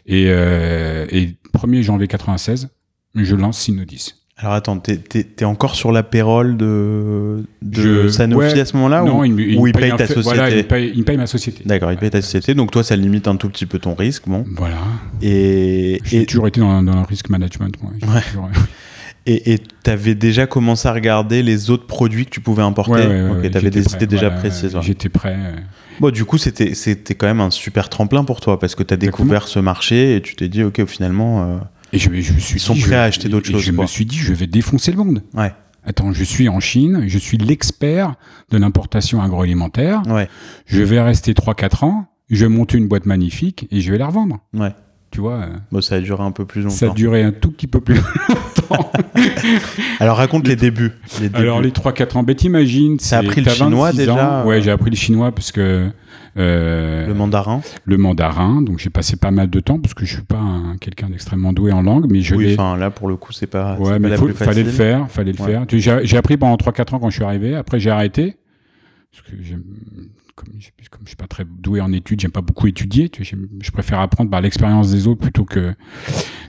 Et, 0.08 0.26
euh, 0.30 1.06
et 1.12 1.38
1er 1.54 1.84
janvier 1.84 2.08
96, 2.08 2.70
je 3.16 3.36
lance 3.36 3.60
Synodis. 3.60 4.21
Alors 4.42 4.54
attends, 4.54 4.78
t'es, 4.80 4.98
t'es- 4.98 5.24
t'es 5.24 5.46
encore 5.46 5.76
sur 5.76 5.92
la 5.92 6.02
payroll 6.04 6.58
de, 6.58 7.44
de 7.62 7.82
Je- 7.82 8.08
Sanofi 8.10 8.54
ouais. 8.54 8.60
à 8.60 8.66
ce 8.66 8.76
moment-là 8.78 9.04
non, 9.04 9.20
ou, 9.20 9.26
il, 9.26 9.34
me- 9.34 9.42
il 9.42 9.58
ou 9.58 9.64
me 9.64 9.70
il 9.70 9.74
paye 9.74 9.92
ta 9.92 10.08
société 10.08 10.22
Voilà, 10.24 10.50
il 10.50 10.64
paye, 10.68 10.92
il 10.96 11.00
me 11.00 11.04
paye 11.06 11.18
ma 11.18 11.28
société. 11.28 11.62
D'accord, 11.66 11.92
il 11.92 11.98
paye 12.00 12.10
ta 12.10 12.22
société, 12.22 12.56
donc 12.56 12.72
toi 12.72 12.84
ça 12.84 12.96
limite 12.96 13.28
un 13.28 13.36
tout 13.36 13.50
petit 13.50 13.68
peu 13.68 13.78
ton 13.78 13.94
risque, 13.94 14.24
bon. 14.28 14.44
Voilà. 14.58 14.78
Et 15.22 16.02
J'ai 16.06 16.22
et 16.22 16.26
toujours 16.26 16.48
été 16.48 16.60
dans, 16.60 16.82
dans 16.82 16.96
le 16.96 17.06
risk 17.06 17.30
management. 17.30 17.76
Moi. 17.84 17.92
Ouais. 18.16 18.22
toujours- 18.32 18.50
et 19.28 19.60
t'avais 19.84 20.16
déjà 20.16 20.48
commencé 20.48 20.88
à 20.88 20.94
regarder 20.94 21.44
les 21.44 21.70
autres 21.70 21.86
produits 21.86 22.26
que 22.26 22.32
tu 22.32 22.40
pouvais 22.42 22.64
importer. 22.64 22.94
Ouais, 22.94 23.06
ouais, 23.08 23.22
ouais, 23.22 23.30
ok, 23.38 23.42
des 23.42 23.50
prêt, 23.52 23.96
idées 23.96 24.08
déjà 24.08 24.30
voilà, 24.30 24.42
précises. 24.42 24.76
J'étais 24.82 25.10
prêt. 25.10 25.38
Bon, 26.00 26.10
du 26.10 26.26
coup, 26.26 26.40
c'était 26.40 26.74
c'était 26.74 27.14
quand 27.14 27.28
même 27.28 27.42
un 27.42 27.52
super 27.52 27.90
tremplin 27.90 28.24
pour 28.24 28.42
toi 28.42 28.60
parce 28.60 28.74
que 28.74 28.82
t'as 28.82 28.96
découvert 28.98 29.48
ce 29.48 29.60
marché 29.60 30.16
et 30.16 30.22
tu 30.22 30.36
t'es 30.36 30.48
dit, 30.48 30.64
ok, 30.64 30.84
finalement, 30.88 31.44
euh, 31.44 31.58
Et 31.94 32.00
je, 32.00 32.10
je 32.22 32.34
me 32.34 32.40
suis 32.40 32.56
Ils 32.58 32.60
sont 32.60 32.74
dit, 32.74 32.82
prêts 32.82 32.92
je- 32.92 32.96
à 32.96 33.04
acheter 33.04 33.30
d'autres 33.30 33.48
choses, 33.50 33.62
Je 33.62 33.72
quoi. 33.72 33.84
me 33.84 33.88
suis 33.88 34.06
dit, 34.06 34.18
je 34.18 34.34
vais 34.34 34.48
défoncer 34.48 34.92
le 34.92 34.98
monde. 34.98 35.22
ouais, 35.34 35.52
Attends, 35.84 36.14
je 36.14 36.24
suis 36.24 36.48
en 36.48 36.60
Chine, 36.60 37.06
je 37.08 37.18
suis 37.18 37.38
l'expert 37.38 38.14
de 38.52 38.58
l'importation 38.58 39.22
agroalimentaire. 39.22 40.04
ouais, 40.08 40.28
Je 40.68 40.82
vais 40.84 41.02
rester 41.02 41.34
3-4 41.34 41.84
ans, 41.86 42.06
je 42.30 42.46
vais 42.46 42.50
monter 42.50 42.78
une 42.78 42.88
boîte 42.88 43.06
magnifique 43.08 43.68
et 43.72 43.82
je 43.82 43.92
vais 43.92 43.98
la 43.98 44.08
revendre. 44.08 44.40
ouais. 44.54 44.74
Tu 45.10 45.20
vois, 45.20 45.42
euh, 45.42 45.48
Bon, 45.74 45.82
ça 45.82 45.96
a 45.96 46.00
duré 46.00 46.24
un 46.24 46.32
peu 46.32 46.46
plus 46.46 46.62
longtemps. 46.62 46.74
ça 46.74 46.86
a 46.86 46.94
duré 46.94 47.22
un 47.22 47.34
tout 47.34 47.52
petit 47.52 47.68
peu 47.68 47.82
plus 47.82 47.96
longtemps. 47.96 48.92
Alors 50.00 50.16
raconte 50.16 50.48
les 50.48 50.56
débuts. 50.56 50.92
Les 51.20 51.28
débuts. 51.28 51.42
Alors 51.42 51.62
les 51.62 51.72
3-4 51.72 52.18
ans, 52.18 52.24
ben 52.24 52.34
t'imagines, 52.34 52.96
T'as 52.96 53.06
c'est- 53.06 53.16
appris 53.16 53.42
le 53.42 53.52
chinois 53.52 53.88
26 53.92 53.98
déjà, 53.98 54.42
ans. 54.44 54.46
Ouais, 54.48 54.60
euh 54.60 54.62
j'ai 54.62 54.72
appris 54.72 54.90
le 54.90 54.96
chinois 54.96 55.34
parce 55.34 55.52
que 55.52 55.90
euh, 56.38 57.08
le 57.08 57.14
mandarin. 57.14 57.62
le 57.86 57.98
mandarin, 57.98 58.62
donc 58.62 58.80
j'ai 58.80 58.90
passé 58.90 59.18
pas 59.18 59.32
mal 59.32 59.50
de 59.50 59.60
temps 59.60 59.80
parce 59.80 59.94
que 59.94 60.06
je 60.06 60.14
suis 60.14 60.24
pas 60.24 60.38
un- 60.40 60.78
quelqu'un 60.78 61.10
d'extrêmement 61.10 61.52
doué 61.54 61.72
en 61.72 61.82
langue, 61.82 62.08
mais 62.10 62.22
je 62.22 62.36
Oui, 62.36 62.54
enfin 62.54 62.78
là 62.78 62.90
pour 62.90 63.08
le 63.10 63.16
coup, 63.18 63.32
c'est 63.34 63.48
pas, 63.48 63.78
Ouais, 63.78 63.92
pas 63.92 64.00
mais 64.00 64.10
la 64.10 64.18
plus 64.18 64.34
fallait 64.34 64.64
le 64.64 64.70
faire, 64.70 65.10
fallait 65.12 65.34
le 65.34 65.42
Ouais. 65.42 65.52
faire. 65.52 65.66
J'ai 65.70 66.00
j'ai 66.08 66.18
appris 66.18 66.38
pendant 66.38 66.56
3-4 66.58 66.94
ans 66.94 67.00
quand 67.00 67.10
je 67.10 67.16
suis 67.16 67.24
arrivé. 67.26 67.56
Après, 67.56 67.80
j'ai 67.80 67.90
arrêté. 67.90 68.38
Parce 69.12 69.24
que 69.24 69.32
comme, 70.36 70.48
je- 70.58 70.70
comme 70.90 71.02
je 71.04 71.10
suis 71.10 71.16
pas 71.18 71.28
très 71.28 71.44
doué 71.46 71.82
en 71.82 71.92
études, 71.92 72.22
j'aime 72.22 72.32
pas 72.32 72.42
beaucoup 72.42 72.66
étudier. 72.68 73.10
Tu 73.10 73.24
je 73.26 73.72
préfère 73.72 74.00
apprendre 74.00 74.30
par 74.32 74.40
l'expérience 74.42 74.90
des 74.92 75.08
autres 75.08 75.20
plutôt 75.22 75.44
que. 75.44 75.74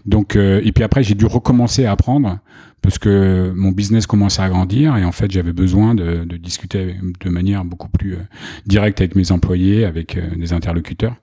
Donc, 0.07 0.37
euh, 0.37 0.61
et 0.65 0.71
puis 0.73 0.85
après, 0.85 1.03
j'ai 1.03 1.15
dû 1.15 1.27
recommencer 1.27 1.85
à 1.87 1.93
apprendre 1.93 2.39
parce 2.83 2.99
que 2.99 3.53
mon 3.55 3.71
business 3.71 4.07
commençait 4.07 4.43
à 4.43 4.49
grandir 4.49 4.97
et 4.97 5.05
en 5.05 5.13
fait, 5.13 5.31
j'avais 5.31 5.53
besoin 5.53 5.95
de, 5.95 6.25
de 6.25 6.37
discuter 6.37 6.97
de 7.21 7.31
manière 7.31 7.65
beaucoup 7.65 7.89
plus 7.89 8.15
euh, 8.15 8.23
directe 8.67 9.01
avec 9.01 9.15
mes 9.15 9.31
employés, 9.33 9.85
avec 9.85 10.17
euh, 10.17 10.23
des 10.37 10.53
interlocuteurs. 10.53 11.15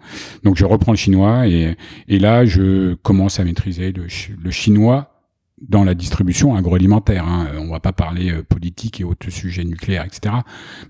Donc, 0.43 0.55
je 0.57 0.65
reprends 0.65 0.93
le 0.93 0.97
chinois 0.97 1.47
et, 1.47 1.75
et 2.07 2.17
là, 2.19 2.45
je 2.45 2.93
commence 2.95 3.39
à 3.39 3.43
maîtriser 3.43 3.91
le, 3.91 4.07
chi- 4.07 4.31
le 4.41 4.51
chinois 4.51 5.13
dans 5.67 5.83
la 5.83 5.93
distribution 5.93 6.55
agroalimentaire. 6.55 7.25
Hein. 7.27 7.47
Euh, 7.53 7.59
On 7.59 7.69
va 7.69 7.81
pas 7.81 7.91
parler 7.91 8.31
politique 8.47 9.01
et 9.01 9.03
autres 9.03 9.29
sujets 9.29 9.65
nucléaires, 9.65 10.05
etc. 10.05 10.35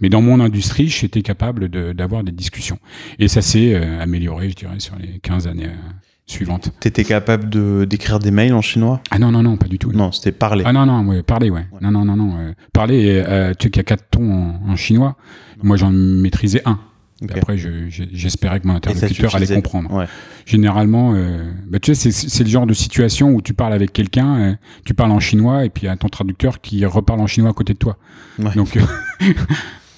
Mais 0.02 0.10
dans 0.10 0.22
mon 0.22 0.40
industrie, 0.40 0.88
j'étais 0.88 1.24
capable 1.24 1.70
d'avoir 1.96 2.24
des 2.24 2.32
discussions. 2.32 2.78
Et 3.18 3.28
ça 3.28 3.42
s'est 3.42 3.76
amélioré, 3.76 4.52
je 4.52 4.56
dirais, 4.56 4.80
sur 4.80 4.96
les 4.98 5.18
15 5.20 5.48
années 5.48 5.70
euh, 6.30 6.34
suivantes. 6.34 6.72
T'étais 6.80 7.04
capable 7.04 7.50
de 7.50 7.86
d'écrire 7.86 8.20
des 8.20 8.32
mails 8.32 8.54
en 8.54 8.62
chinois? 8.62 9.02
Ah 9.12 9.20
non, 9.20 9.32
non, 9.32 9.44
non, 9.44 9.58
pas 9.58 9.68
du 9.68 9.78
tout. 9.80 9.92
Non, 9.92 10.12
c'était 10.12 10.32
parler. 10.32 10.64
Ah 10.66 10.74
non, 10.74 10.86
non, 10.86 11.06
ouais, 11.08 11.24
parler, 11.24 11.50
ouais. 11.50 11.66
Non, 11.82 11.92
non, 11.92 12.06
non, 12.06 12.16
non. 12.16 12.36
euh, 12.40 12.54
parler, 12.74 13.24
euh, 13.28 13.54
tu 13.58 13.66
sais 13.66 13.70
qu'il 13.72 13.80
y 13.80 13.82
a 13.82 13.84
quatre 13.84 14.06
tons 14.12 14.32
en, 14.32 14.72
en 14.72 14.76
chinois. 14.76 15.16
Moi, 15.62 15.76
j'en 15.78 15.92
maîtrisais 15.92 16.62
un. 16.66 16.80
Ok. 17.22 17.32
Et 17.36 17.38
Après, 17.40 17.58
je- 17.58 17.90
je- 17.90 18.06
j'espérais 18.14 18.62
que 18.62 18.68
mon 18.68 18.76
interlocuteur 18.76 19.36
allait 19.36 19.54
comprendre. 19.54 19.92
Ouais. 19.94 20.06
Généralement, 20.46 21.14
euh, 21.16 21.52
bah, 21.68 21.78
tu 21.80 21.94
sais, 21.94 22.12
c'est- 22.12 22.44
le 22.46 22.50
genre 22.50 22.66
de 22.66 22.74
situation 22.74 23.32
où 23.34 23.42
tu 23.42 23.54
parles 23.54 23.74
avec 23.74 23.92
quelqu'un, 23.92 24.36
euh, 24.40 24.54
tu 24.86 24.94
parles 24.94 25.12
en 25.12 25.20
chinois, 25.20 25.66
et 25.66 25.70
puis 25.70 25.84
il 25.84 25.86
y 25.88 25.90
a 25.90 25.98
ton 25.98 26.08
traducteur 26.08 26.62
qui 26.62 26.86
reparle 26.86 27.20
en 27.20 27.28
chinois 27.28 27.50
à 27.50 27.54
côté 27.54 27.74
de 27.74 27.78
toi. 27.78 27.98
Ouais. 28.40 28.52
Donc, 28.56 28.78
euh, 28.78 28.82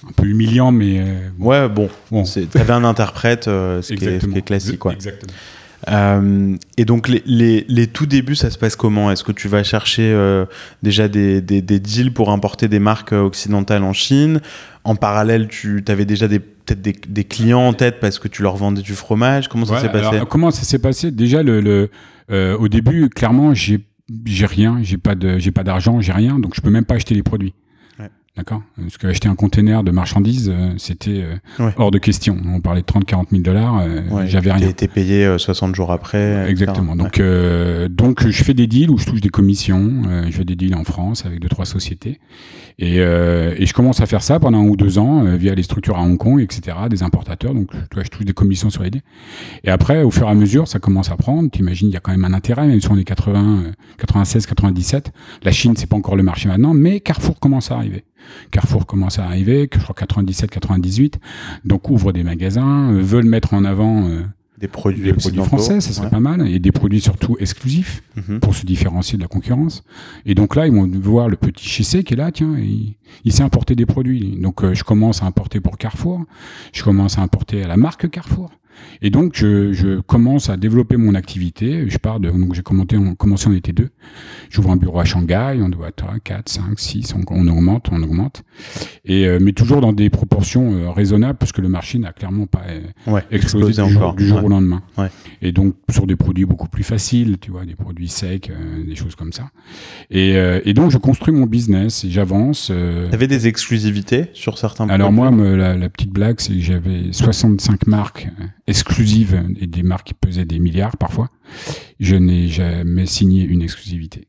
un 0.08 0.12
peu 0.16 0.26
humiliant, 0.26 0.72
mais 0.72 0.98
euh. 0.98 1.28
Ouais, 1.38 1.68
bon. 1.68 1.88
Bon. 2.10 2.24
C'est- 2.24 2.46
T'avais 2.50 2.72
un 2.72 2.82
interprète, 2.82 3.46
euh, 3.46 3.82
ce, 3.82 3.94
qui 3.94 4.04
est, 4.04 4.18
ce 4.20 4.26
qui 4.26 4.38
est 4.38 4.42
classique, 4.42 4.78
quoi. 4.80 4.92
Exactement. 4.92 5.32
Euh, 5.90 6.54
et 6.76 6.84
donc 6.84 7.08
les, 7.08 7.22
les, 7.26 7.64
les 7.68 7.86
tout 7.88 8.06
débuts, 8.06 8.36
ça 8.36 8.50
se 8.50 8.58
passe 8.58 8.76
comment? 8.76 9.10
Est-ce 9.10 9.24
que 9.24 9.32
tu 9.32 9.48
vas 9.48 9.62
chercher 9.64 10.12
euh, 10.12 10.44
déjà 10.82 11.08
des, 11.08 11.40
des, 11.40 11.60
des 11.62 11.80
deals 11.80 12.12
pour 12.12 12.30
importer 12.30 12.68
des 12.68 12.78
marques 12.78 13.12
euh, 13.12 13.22
occidentales 13.22 13.82
en 13.82 13.92
Chine? 13.92 14.40
En 14.84 14.94
parallèle, 14.96 15.48
tu 15.48 15.82
avais 15.88 16.04
déjà 16.04 16.28
des- 16.28 16.38
peut-être 16.40 16.82
des, 16.82 16.94
des 17.08 17.24
clients 17.24 17.60
en 17.66 17.72
tête 17.72 17.98
parce 18.00 18.18
que 18.18 18.28
tu 18.28 18.42
leur 18.42 18.56
vendais 18.56 18.82
du 18.82 18.94
fromage? 18.94 19.48
Comment 19.48 19.66
ça 19.66 19.74
Ouais, 19.74 19.80
s'est 19.80 19.88
passé? 19.92 20.20
comment 20.28 20.50
ça 20.50 20.62
s'est 20.62 20.78
passé? 20.78 21.10
Déjà, 21.10 21.42
le, 21.42 21.60
le, 21.60 21.90
euh, 22.30 22.56
au 22.58 22.68
début, 22.68 23.08
clairement, 23.08 23.52
j'ai 23.54 23.80
j'ai 24.26 24.46
rien, 24.46 24.78
j'ai 24.82 24.98
pas 24.98 25.14
de, 25.14 25.38
j'ai 25.38 25.52
pas 25.52 25.62
d'argent, 25.64 26.00
j'ai 26.00 26.12
rien, 26.12 26.38
donc 26.38 26.54
je 26.54 26.60
peux 26.60 26.70
même 26.70 26.84
pas 26.84 26.96
acheter 26.96 27.14
les 27.14 27.22
produits. 27.22 27.54
Ouais. 28.36 28.42
D'accord 28.42 28.62
Parce 28.80 28.96
que 28.96 29.06
acheter 29.06 29.28
un 29.28 29.34
container 29.34 29.84
de 29.84 29.90
marchandises, 29.90 30.50
euh, 30.52 30.72
c'était 30.78 31.22
euh, 31.22 31.36
Ouais. 31.64 31.72
hors 31.76 31.90
de 31.90 31.98
question. 31.98 32.38
On 32.46 32.60
parlait 32.60 32.80
de 32.80 32.86
30-40 32.86 33.26
000 33.30 33.42
dollars, 33.42 33.80
euh, 33.80 34.00
Ouais, 34.10 34.26
j'avais 34.26 34.50
rien. 34.52 34.66
été 34.68 34.88
payé 34.88 35.26
euh, 35.26 35.36
60 35.38 35.74
jours 35.74 35.92
après. 35.92 36.48
Exactement. 36.48 36.96
Donc, 36.96 37.20
euh, 37.20 37.88
donc, 37.88 38.26
je 38.26 38.42
fais 38.42 38.54
des 38.54 38.66
deals 38.66 38.90
où 38.90 38.96
je 38.98 39.04
touche 39.06 39.20
des 39.20 39.28
commissions. 39.28 40.02
euh, 40.08 40.24
je 40.30 40.32
fais 40.38 40.44
des 40.44 40.56
deals 40.56 40.74
en 40.74 40.84
France 40.84 41.26
avec 41.26 41.40
deux 41.40 41.48
trois 41.48 41.66
sociétés, 41.66 42.20
et, 42.78 43.00
euh, 43.00 43.54
et 43.58 43.66
je 43.66 43.74
commence 43.74 44.00
à 44.00 44.06
faire 44.06 44.22
ça 44.22 44.40
pendant 44.40 44.60
un 44.60 44.66
ou 44.66 44.76
deux 44.76 44.98
ans 44.98 45.26
euh, 45.26 45.36
via 45.36 45.54
les 45.54 45.62
structures 45.62 45.98
à 45.98 46.02
Hong 46.02 46.16
Kong, 46.16 46.40
etc., 46.40 46.76
des 46.88 47.02
importateurs. 47.02 47.52
Donc, 47.54 47.70
tu 47.72 47.78
vois, 47.94 48.02
je 48.02 48.08
touche 48.08 48.24
des 48.24 48.32
commissions 48.32 48.70
sur 48.70 48.82
les 48.82 48.90
deals. 48.90 49.02
Et 49.62 49.68
après, 49.70 50.02
au 50.02 50.10
fur 50.10 50.26
et 50.26 50.30
à 50.30 50.34
mesure, 50.34 50.66
ça 50.68 50.78
commence 50.78 51.10
à 51.10 51.16
prendre. 51.16 51.50
T'imagines, 51.50 51.88
il 51.88 51.92
y 51.94 51.96
a 51.96 52.00
quand 52.00 52.12
même 52.12 52.24
un 52.24 52.32
intérêt, 52.32 52.66
même 52.66 52.80
si 52.80 52.90
on 52.90 52.96
est 52.96 53.04
80, 53.04 53.62
euh, 53.66 53.72
96, 53.98 54.46
97. 54.46 55.12
La 55.42 55.52
Chine, 55.52 55.74
c'est 55.76 55.86
pas 55.88 55.96
encore 55.96 56.16
le 56.16 56.22
marché 56.22 56.48
maintenant, 56.48 56.72
mais 56.72 57.00
Carrefour 57.00 57.38
commence 57.38 57.70
à 57.70 57.76
arriver. 57.76 58.04
Carrefour 58.50 58.86
commence 58.86 59.18
à 59.18 59.24
arriver, 59.24 59.68
je 59.72 59.78
crois 59.80 59.94
97, 59.94 60.50
98. 60.50 61.18
Donc, 61.64 61.90
ouvre 61.90 62.12
des 62.12 62.22
magasins, 62.24 62.92
euh, 62.92 63.00
veulent 63.02 63.24
mettre 63.26 63.54
en 63.54 63.64
avant 63.64 64.06
euh, 64.08 64.22
Des 64.58 64.68
produits, 64.68 65.02
des 65.02 65.12
produits 65.12 65.40
occidentaux. 65.40 65.48
français, 65.48 65.80
ça 65.80 65.92
serait 65.92 66.04
Ouais. 66.06 66.10
pas 66.10 66.20
mal, 66.20 66.46
et 66.48 66.58
des 66.58 66.70
produits 66.72 67.00
surtout 67.00 67.36
exclusifs 67.40 68.02
Mhm. 68.16 68.40
pour 68.40 68.54
se 68.54 68.64
différencier 68.66 69.16
de 69.16 69.22
la 69.22 69.28
concurrence. 69.28 69.82
Et 70.26 70.34
donc 70.34 70.54
là, 70.54 70.66
ils 70.66 70.72
vont 70.72 70.86
voir 70.86 71.28
le 71.28 71.36
petit 71.36 71.66
Chessé 71.68 72.04
qui 72.04 72.14
est 72.14 72.16
là, 72.16 72.30
tiens, 72.30 72.54
et 72.56 72.62
il, 72.64 72.94
il 73.24 73.32
sait 73.32 73.42
importer 73.42 73.74
des 73.74 73.86
produits. 73.86 74.38
Donc 74.40 74.62
euh, 74.62 74.74
je 74.74 74.84
commence 74.84 75.22
à 75.22 75.26
importer 75.26 75.60
pour 75.60 75.78
Carrefour, 75.78 76.24
je 76.72 76.82
commence 76.84 77.18
à 77.18 77.22
importer 77.22 77.62
à 77.64 77.66
la 77.68 77.76
marque 77.76 78.08
Carrefour. 78.10 78.50
Et 79.02 79.10
donc 79.10 79.32
je, 79.34 79.72
je 79.72 80.00
commence 80.00 80.48
à 80.50 80.56
développer 80.56 80.96
mon 80.96 81.14
activité. 81.14 81.84
Je 81.88 81.98
pars 81.98 82.20
de, 82.20 82.30
donc 82.30 82.54
j'ai 82.54 82.62
commencé, 82.62 82.96
on, 82.96 83.14
commencé, 83.14 83.48
on 83.48 83.52
était 83.54 83.72
deux. 83.72 83.88
J'ouvre 84.50 84.70
un 84.70 84.76
bureau 84.76 85.00
à 85.00 85.04
Shanghai, 85.04 85.58
on 85.60 85.68
doit 85.68 85.88
être 85.88 86.04
à 86.04 86.18
4, 86.18 86.48
5, 86.48 86.78
6, 86.78 87.14
on, 87.14 87.20
on 87.30 87.46
augmente, 87.48 87.88
on 87.92 88.02
augmente. 88.02 88.42
Et, 89.04 89.26
euh, 89.26 89.38
mais 89.40 89.52
toujours 89.52 89.80
dans 89.80 89.92
des 89.92 90.10
proportions 90.10 90.72
euh, 90.74 90.90
raisonnables, 90.90 91.38
parce 91.38 91.52
que 91.52 91.60
le 91.60 91.68
marché 91.68 91.98
n'a 91.98 92.12
clairement 92.12 92.46
pas 92.46 92.62
euh, 92.68 92.80
Ouais, 93.10 93.22
explosé 93.30 93.68
explosé 93.70 93.82
du 93.84 93.90
jour, 93.92 94.02
encore. 94.02 94.14
du 94.14 94.26
jour 94.26 94.38
Ouais. 94.38 94.44
au 94.44 94.48
lendemain. 94.48 94.82
Ouais. 94.98 95.08
Et 95.40 95.52
donc 95.52 95.74
sur 95.90 96.06
des 96.06 96.16
produits 96.16 96.44
beaucoup 96.44 96.68
plus 96.68 96.84
faciles, 96.84 97.38
tu 97.40 97.50
vois, 97.50 97.64
des 97.64 97.74
produits 97.74 98.08
secs, 98.08 98.50
euh, 98.50 98.84
des 98.84 98.94
choses 98.94 99.14
comme 99.14 99.32
ça. 99.32 99.50
Et, 100.10 100.36
euh, 100.36 100.60
et 100.64 100.74
donc 100.74 100.90
je 100.90 100.98
construis 100.98 101.34
mon 101.34 101.46
business 101.46 102.04
et 102.04 102.10
j'avance. 102.10 102.68
euh, 102.70 103.08
T'avais 103.10 103.26
des 103.26 103.46
exclusivités 103.46 104.26
sur 104.34 104.58
certains 104.58 104.88
alors 104.88 105.12
produits 105.12 105.16
moi, 105.16 105.30
me- 105.50 105.56
la, 105.56 105.74
la 105.76 105.88
petite 105.88 106.10
blague, 106.10 106.36
c'est 106.40 106.52
que 106.52 106.60
j'avais 106.60 107.12
65 107.12 107.86
marques 107.86 108.28
euh, 108.68 108.70
exclusives 108.70 109.42
et 109.60 109.66
des 109.66 109.82
marques 109.82 110.08
qui 110.08 110.14
pesaient 110.14 110.44
des 110.44 110.58
milliards 110.58 110.96
parfois. 110.96 111.28
Je 112.00 112.16
n'ai 112.16 112.48
jamais 112.48 113.06
signé 113.06 113.44
une 113.44 113.62
exclusivité. 113.62 114.26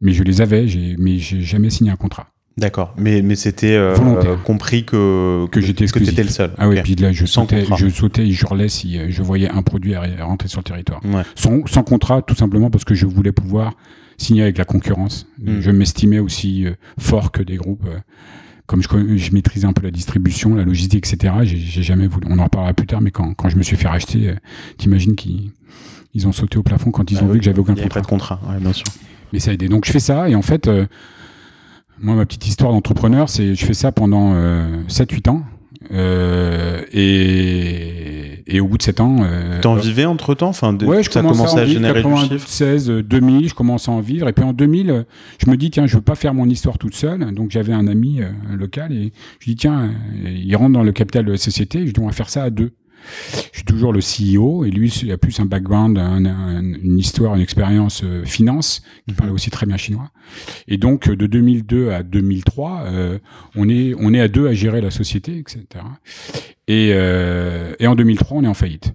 Mais 0.00 0.12
je 0.12 0.22
les 0.24 0.40
avais, 0.40 0.66
mais 0.98 1.18
j'ai 1.18 1.42
jamais 1.42 1.70
signé 1.70 1.90
un 1.90 1.96
contrat. 1.96 2.28
D'accord, 2.58 2.92
mais, 2.98 3.22
mais 3.22 3.34
c'était 3.34 3.72
euh, 3.76 3.96
euh, 3.96 4.36
compris 4.36 4.84
que, 4.84 5.46
Que 5.50 5.60
j'étais 5.62 5.84
exclusif. 5.84 6.10
t'étais 6.10 6.22
le 6.24 6.28
seul. 6.28 6.50
Ah 6.58 6.68
oui, 6.68 6.76
Ok. 6.76 6.82
puis 6.84 6.94
là, 6.96 7.10
je 7.10 7.24
sautais, 7.24 7.64
je 7.78 7.88
sautais 7.88 8.26
et 8.26 8.32
je 8.32 8.44
hurlais 8.44 8.68
si 8.68 8.98
euh, 8.98 9.06
je 9.08 9.22
voyais 9.22 9.48
un 9.48 9.62
produit 9.62 9.94
rentrer 9.96 10.48
sur 10.48 10.60
le 10.60 10.64
territoire. 10.64 11.00
Ouais. 11.04 11.22
Sans, 11.34 11.64
sans 11.66 11.82
contrat, 11.82 12.20
tout 12.20 12.34
simplement 12.34 12.68
parce 12.68 12.84
que 12.84 12.94
je 12.94 13.06
voulais 13.06 13.32
pouvoir 13.32 13.72
signer 14.18 14.42
avec 14.42 14.58
la 14.58 14.66
concurrence. 14.66 15.26
Mm. 15.38 15.60
Je 15.60 15.70
m'estimais 15.70 16.18
aussi 16.18 16.66
euh, 16.66 16.72
fort 16.98 17.32
que 17.32 17.42
des 17.42 17.56
groupes. 17.56 17.86
Comme 18.66 18.82
je, 18.82 19.32
maîtrisais 19.32 19.66
un 19.66 19.72
peu 19.72 19.82
la 19.82 19.90
distribution, 19.90 20.54
la 20.54 20.64
logistique, 20.64 21.06
etc., 21.06 21.34
j'ai 21.44 21.82
jamais 21.82 22.06
voulu. 22.06 22.26
On 22.30 22.38
en 22.38 22.44
reparlera 22.44 22.72
plus 22.74 22.86
tard, 22.86 23.00
mais 23.00 23.10
quand, 23.10 23.34
quand 23.34 23.48
je 23.48 23.56
me 23.56 23.62
suis 23.62 23.76
fait 23.76 23.88
racheter, 23.88 24.30
euh, 24.30 24.34
t'imagines 24.78 25.14
qu'ils 25.14 25.50
ils 26.14 26.26
ont 26.26 26.32
sauté 26.32 26.58
au 26.58 26.62
plafond 26.62 26.90
quand 26.90 27.10
ils 27.10 27.18
Ah 27.18 27.24
ont 27.24 27.26
oui, 27.26 27.34
vu 27.34 27.38
que 27.38 27.44
j'avais 27.44 27.58
aucun 27.58 27.74
contrat. 27.74 27.88
pas 27.88 28.00
de 28.00 28.06
contrat, 28.06 28.40
ouais, 28.48 28.60
bien 28.60 28.72
sûr. 28.72 28.86
Mais 29.32 29.40
ça 29.40 29.50
a 29.50 29.54
aidé. 29.54 29.68
Donc 29.68 29.86
je 29.86 29.92
fais 29.92 30.00
ça 30.00 30.28
et 30.28 30.34
en 30.34 30.42
fait, 30.42 30.68
euh, 30.68 30.86
moi 31.98 32.14
ma 32.14 32.26
petite 32.26 32.46
histoire 32.46 32.72
d'entrepreneur, 32.72 33.28
c'est 33.28 33.54
je 33.54 33.64
fais 33.64 33.74
ça 33.74 33.92
pendant 33.92 34.32
euh, 34.34 34.82
7-8 34.88 35.30
ans. 35.30 35.42
Euh, 35.90 36.82
et, 36.92 38.21
et 38.46 38.60
au 38.60 38.66
bout 38.68 38.78
de 38.78 38.82
7 38.82 39.00
ans, 39.00 39.16
euh, 39.22 39.60
T'en 39.60 39.74
vivais 39.74 40.04
entre 40.04 40.34
temps 40.34 40.48
enfin, 40.48 40.72
de- 40.72 40.84
Ouais, 40.86 41.02
je 41.02 41.10
Ça 41.10 41.22
commençait 41.22 41.58
à, 41.58 41.62
à 41.62 41.66
générer 41.66 42.02
du 42.02 42.08
chiffre? 42.16 42.28
96, 42.46 42.90
euh, 42.90 43.02
2000, 43.02 43.48
je 43.48 43.54
commence 43.54 43.88
à 43.88 43.92
en 43.92 44.00
vivre. 44.00 44.28
Et 44.28 44.32
puis 44.32 44.44
en 44.44 44.52
2000, 44.52 44.90
euh, 44.90 45.02
je 45.44 45.50
me 45.50 45.56
dis, 45.56 45.70
tiens, 45.70 45.86
je 45.86 45.96
veux 45.96 46.02
pas 46.02 46.14
faire 46.14 46.34
mon 46.34 46.48
histoire 46.48 46.78
toute 46.78 46.94
seule. 46.94 47.32
Donc 47.34 47.50
j'avais 47.50 47.72
un 47.72 47.86
ami 47.86 48.20
euh, 48.22 48.30
local 48.56 48.92
et 48.92 49.12
je 49.40 49.46
dis, 49.46 49.56
tiens, 49.56 49.90
euh, 50.24 50.30
il 50.30 50.54
rentre 50.56 50.72
dans 50.72 50.82
le 50.82 50.92
capital 50.92 51.24
de 51.24 51.32
la 51.32 51.38
société. 51.38 51.86
Je 51.86 51.92
va 52.06 52.12
faire 52.12 52.28
ça 52.30 52.42
à 52.44 52.50
deux. 52.50 52.72
Je 53.52 53.58
suis 53.58 53.64
toujours 53.64 53.92
le 53.92 54.00
CEO 54.00 54.64
et 54.64 54.70
lui, 54.70 54.88
il 55.02 55.12
a 55.12 55.18
plus 55.18 55.38
un 55.40 55.44
background, 55.46 55.98
une 55.98 56.98
histoire, 56.98 57.34
une 57.34 57.40
expérience 57.40 58.02
euh, 58.04 58.24
finance. 58.24 58.82
Il 59.06 59.14
parlait 59.14 59.32
aussi 59.32 59.50
très 59.50 59.66
bien 59.66 59.76
chinois. 59.76 60.10
Et 60.68 60.76
donc, 60.76 61.08
de 61.10 61.26
2002 61.26 61.90
à 61.90 62.02
2003, 62.02 62.84
euh, 62.86 63.18
on 63.56 63.68
est 63.68 63.94
on 63.98 64.12
est 64.14 64.20
à 64.20 64.28
deux 64.28 64.48
à 64.48 64.54
gérer 64.54 64.80
la 64.80 64.90
société, 64.90 65.38
etc. 65.38 65.66
Et, 66.68 66.90
euh, 66.92 67.74
et 67.78 67.86
en 67.86 67.94
2003, 67.94 68.38
on 68.38 68.44
est 68.44 68.48
en 68.48 68.54
faillite. 68.54 68.94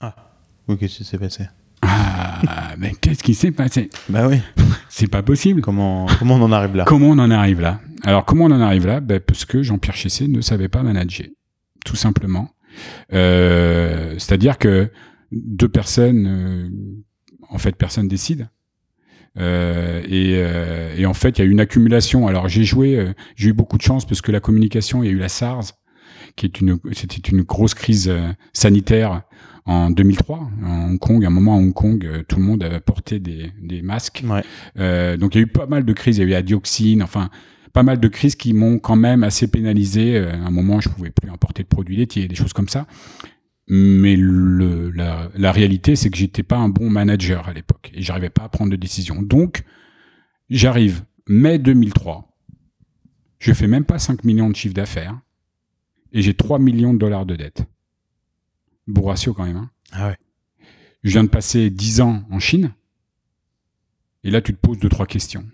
Ah, 0.00 0.14
qu'est-ce 0.78 0.98
qui 0.98 1.04
s'est 1.04 1.18
passé? 1.18 1.44
Ah, 1.82 2.74
mais 2.78 2.92
qu'est-ce 3.00 3.22
qui 3.22 3.34
s'est 3.34 3.50
passé? 3.50 3.90
Bah 4.08 4.26
oui. 4.28 4.38
C'est 4.88 5.08
pas 5.08 5.22
possible. 5.22 5.60
Comment, 5.60 6.06
comment 6.18 6.36
on 6.36 6.42
en 6.42 6.52
arrive 6.52 6.76
là? 6.76 6.84
Comment 6.86 7.08
on 7.08 7.18
en 7.18 7.30
arrive 7.30 7.60
là? 7.60 7.80
Alors, 8.02 8.24
comment 8.24 8.44
on 8.44 8.50
en 8.50 8.60
arrive 8.60 8.86
là? 8.86 9.00
Ben, 9.00 9.20
Parce 9.20 9.44
que 9.44 9.62
Jean-Pierre 9.62 9.96
Chessé 9.96 10.28
ne 10.28 10.40
savait 10.40 10.68
pas 10.68 10.82
manager, 10.82 11.26
tout 11.84 11.96
simplement. 11.96 12.50
Euh, 13.12 14.14
c'est-à-dire 14.18 14.58
que 14.58 14.90
deux 15.32 15.68
personnes, 15.68 16.26
euh, 16.26 16.68
en 17.48 17.58
fait, 17.58 17.76
personne 17.76 18.08
décide. 18.08 18.48
Euh, 19.36 20.02
et, 20.08 21.00
et, 21.00 21.06
en 21.06 21.14
fait, 21.14 21.38
il 21.38 21.40
y 21.40 21.42
a 21.42 21.44
eu 21.46 21.50
une 21.50 21.60
accumulation. 21.60 22.26
Alors, 22.26 22.48
j'ai 22.48 22.64
joué, 22.64 23.12
j'ai 23.34 23.50
eu 23.50 23.52
beaucoup 23.52 23.76
de 23.76 23.82
chance 23.82 24.06
parce 24.06 24.20
que 24.20 24.30
la 24.30 24.40
communication, 24.40 25.02
il 25.02 25.06
y 25.06 25.08
a 25.10 25.12
eu 25.12 25.18
la 25.18 25.28
SARS, 25.28 25.72
qui 26.36 26.46
est 26.46 26.60
une, 26.60 26.78
c'était 26.92 27.28
une 27.30 27.42
grosse 27.42 27.74
crise 27.74 28.12
sanitaire 28.52 29.22
en 29.66 29.90
2003 29.90 30.50
en 30.62 30.84
Hong 30.90 30.98
Kong. 31.00 31.24
À 31.24 31.28
un 31.28 31.30
moment 31.30 31.54
à 31.54 31.58
Hong 31.58 31.72
Kong, 31.72 32.24
tout 32.28 32.36
le 32.36 32.42
monde 32.42 32.62
avait 32.62 32.80
porté 32.80 33.18
des, 33.18 33.50
des 33.60 33.82
masques. 33.82 34.22
Ouais. 34.24 35.16
donc, 35.16 35.34
il 35.34 35.38
y 35.38 35.40
a 35.40 35.42
eu 35.42 35.50
pas 35.50 35.66
mal 35.66 35.84
de 35.84 35.92
crises. 35.92 36.18
Il 36.18 36.20
y 36.20 36.24
a 36.24 36.26
eu 36.28 36.30
la 36.30 36.42
dioxine. 36.42 37.02
Enfin, 37.02 37.28
pas 37.74 37.82
mal 37.82 38.00
de 38.00 38.08
crises 38.08 38.36
qui 38.36 38.54
m'ont 38.54 38.78
quand 38.78 38.96
même 38.96 39.22
assez 39.24 39.48
pénalisé. 39.48 40.16
Euh, 40.16 40.32
à 40.32 40.46
un 40.46 40.50
moment, 40.50 40.80
je 40.80 40.88
pouvais 40.88 41.10
plus 41.10 41.28
importer 41.28 41.64
de 41.64 41.68
produits 41.68 41.96
laitiers, 41.96 42.28
des 42.28 42.34
choses 42.34 42.54
comme 42.54 42.68
ça. 42.68 42.86
Mais 43.66 44.16
le, 44.16 44.90
la, 44.90 45.28
la, 45.34 45.52
réalité, 45.52 45.96
c'est 45.96 46.08
que 46.08 46.16
j'étais 46.16 46.42
pas 46.42 46.56
un 46.56 46.68
bon 46.68 46.88
manager 46.88 47.48
à 47.48 47.52
l'époque 47.52 47.90
et 47.92 48.00
j'arrivais 48.00 48.30
pas 48.30 48.44
à 48.44 48.48
prendre 48.48 48.70
de 48.70 48.76
décision. 48.76 49.22
Donc, 49.22 49.64
j'arrive 50.50 51.02
mai 51.26 51.58
2003. 51.58 52.30
Je 53.40 53.52
fais 53.52 53.66
même 53.66 53.84
pas 53.84 53.98
5 53.98 54.24
millions 54.24 54.48
de 54.48 54.56
chiffre 54.56 54.74
d'affaires 54.74 55.18
et 56.12 56.22
j'ai 56.22 56.34
3 56.34 56.58
millions 56.58 56.94
de 56.94 56.98
dollars 56.98 57.26
de 57.26 57.34
dette. 57.36 57.64
Beau 58.86 59.02
ratio 59.02 59.34
quand 59.34 59.46
même. 59.46 59.56
Hein 59.56 59.70
ah 59.92 60.08
ouais. 60.08 60.16
Je 61.02 61.10
viens 61.10 61.24
de 61.24 61.28
passer 61.28 61.70
10 61.70 62.02
ans 62.02 62.22
en 62.30 62.38
Chine. 62.38 62.72
Et 64.22 64.30
là, 64.30 64.40
tu 64.40 64.54
te 64.54 64.58
poses 64.58 64.78
deux, 64.78 64.88
trois 64.88 65.06
questions. 65.06 65.44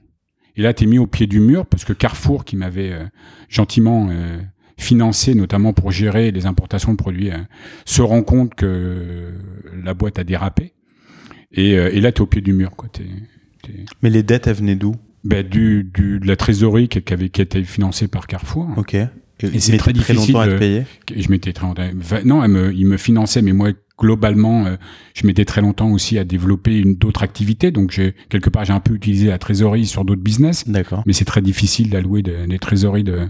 Et 0.61 0.62
là, 0.62 0.75
tu 0.75 0.85
es 0.85 0.87
mis 0.87 0.99
au 0.99 1.07
pied 1.07 1.27
du 1.27 1.40
mur 1.40 1.64
parce 1.64 1.87
que 1.87 1.94
Carrefour, 1.94 2.44
qui 2.44 2.55
m'avait 2.55 2.92
euh, 2.92 3.07
gentiment 3.49 4.09
euh, 4.11 4.38
financé, 4.77 5.35
notamment 5.35 5.73
pour 5.73 5.90
gérer 5.90 6.33
les 6.33 6.44
importations 6.44 6.92
de 6.92 6.99
produits, 6.99 7.31
euh, 7.31 7.38
se 7.87 8.03
rend 8.03 8.23
compte 8.23 8.55
que 8.55 9.33
la 9.83 9.94
boîte 9.94 10.18
a 10.18 10.25
dérapé. 10.25 10.75
Et, 11.51 11.70
et 11.70 12.01
là, 12.03 12.12
tu 12.12 12.18
es 12.18 12.20
au 12.20 12.27
pied 12.27 12.42
du 12.42 12.53
mur. 12.53 12.73
Quoi. 12.77 12.90
Mais 14.03 14.11
les 14.11 14.23
dettes, 14.23 14.49
elles 14.49 14.57
venaient 14.57 14.77
d'où? 14.77 14.96
Ben, 15.25 15.49
du, 15.49 15.83
du, 15.83 16.20
de 16.20 16.27
la 16.27 16.37
trésorerie 16.37 16.88
qui, 16.88 17.01
avait, 17.11 17.31
qui 17.31 17.40
était 17.40 17.64
financée 17.64 18.07
par 18.07 18.27
Carrefour. 18.27 18.68
Ok. 18.77 18.92
Et, 18.92 19.61
c'est 19.61 19.79
très 19.79 19.94
difficile. 19.94 20.16
longtemps 20.16 20.40
à 20.40 20.49
te 20.49 20.59
payer? 20.59 20.85
Je 21.16 21.31
m'étais 21.31 21.55
très 21.55 21.66
longtemps. 21.66 21.88
Non, 22.27 22.44
elle 22.44 22.51
me, 22.51 22.75
il 22.75 22.85
me 22.85 22.99
finançait, 22.99 23.40
mais 23.40 23.55
moi, 23.55 23.70
globalement, 24.01 24.67
euh, 24.67 24.77
je 25.15 25.27
m'étais 25.27 25.45
très 25.45 25.61
longtemps 25.61 25.91
aussi 25.91 26.19
à 26.19 26.25
développer 26.25 26.79
une 26.79 26.97
d'autres 26.97 27.23
activités. 27.23 27.71
Donc, 27.71 27.93
j'ai 27.93 28.15
quelque 28.29 28.51
part, 28.51 28.65
j'ai 28.65 28.73
un 28.73 28.81
peu 28.81 28.95
utilisé 28.95 29.29
la 29.29 29.39
trésorerie 29.39 29.87
sur 29.87 30.05
d'autres 30.05 30.23
business. 30.23 30.67
D'accord. 30.67 31.03
Mais 31.07 31.13
c'est 31.13 31.25
très 31.25 31.43
difficile 31.43 31.91
d'allouer 31.91 32.23
des 32.23 32.59
trésoreries 32.59 33.05
de 33.05 33.29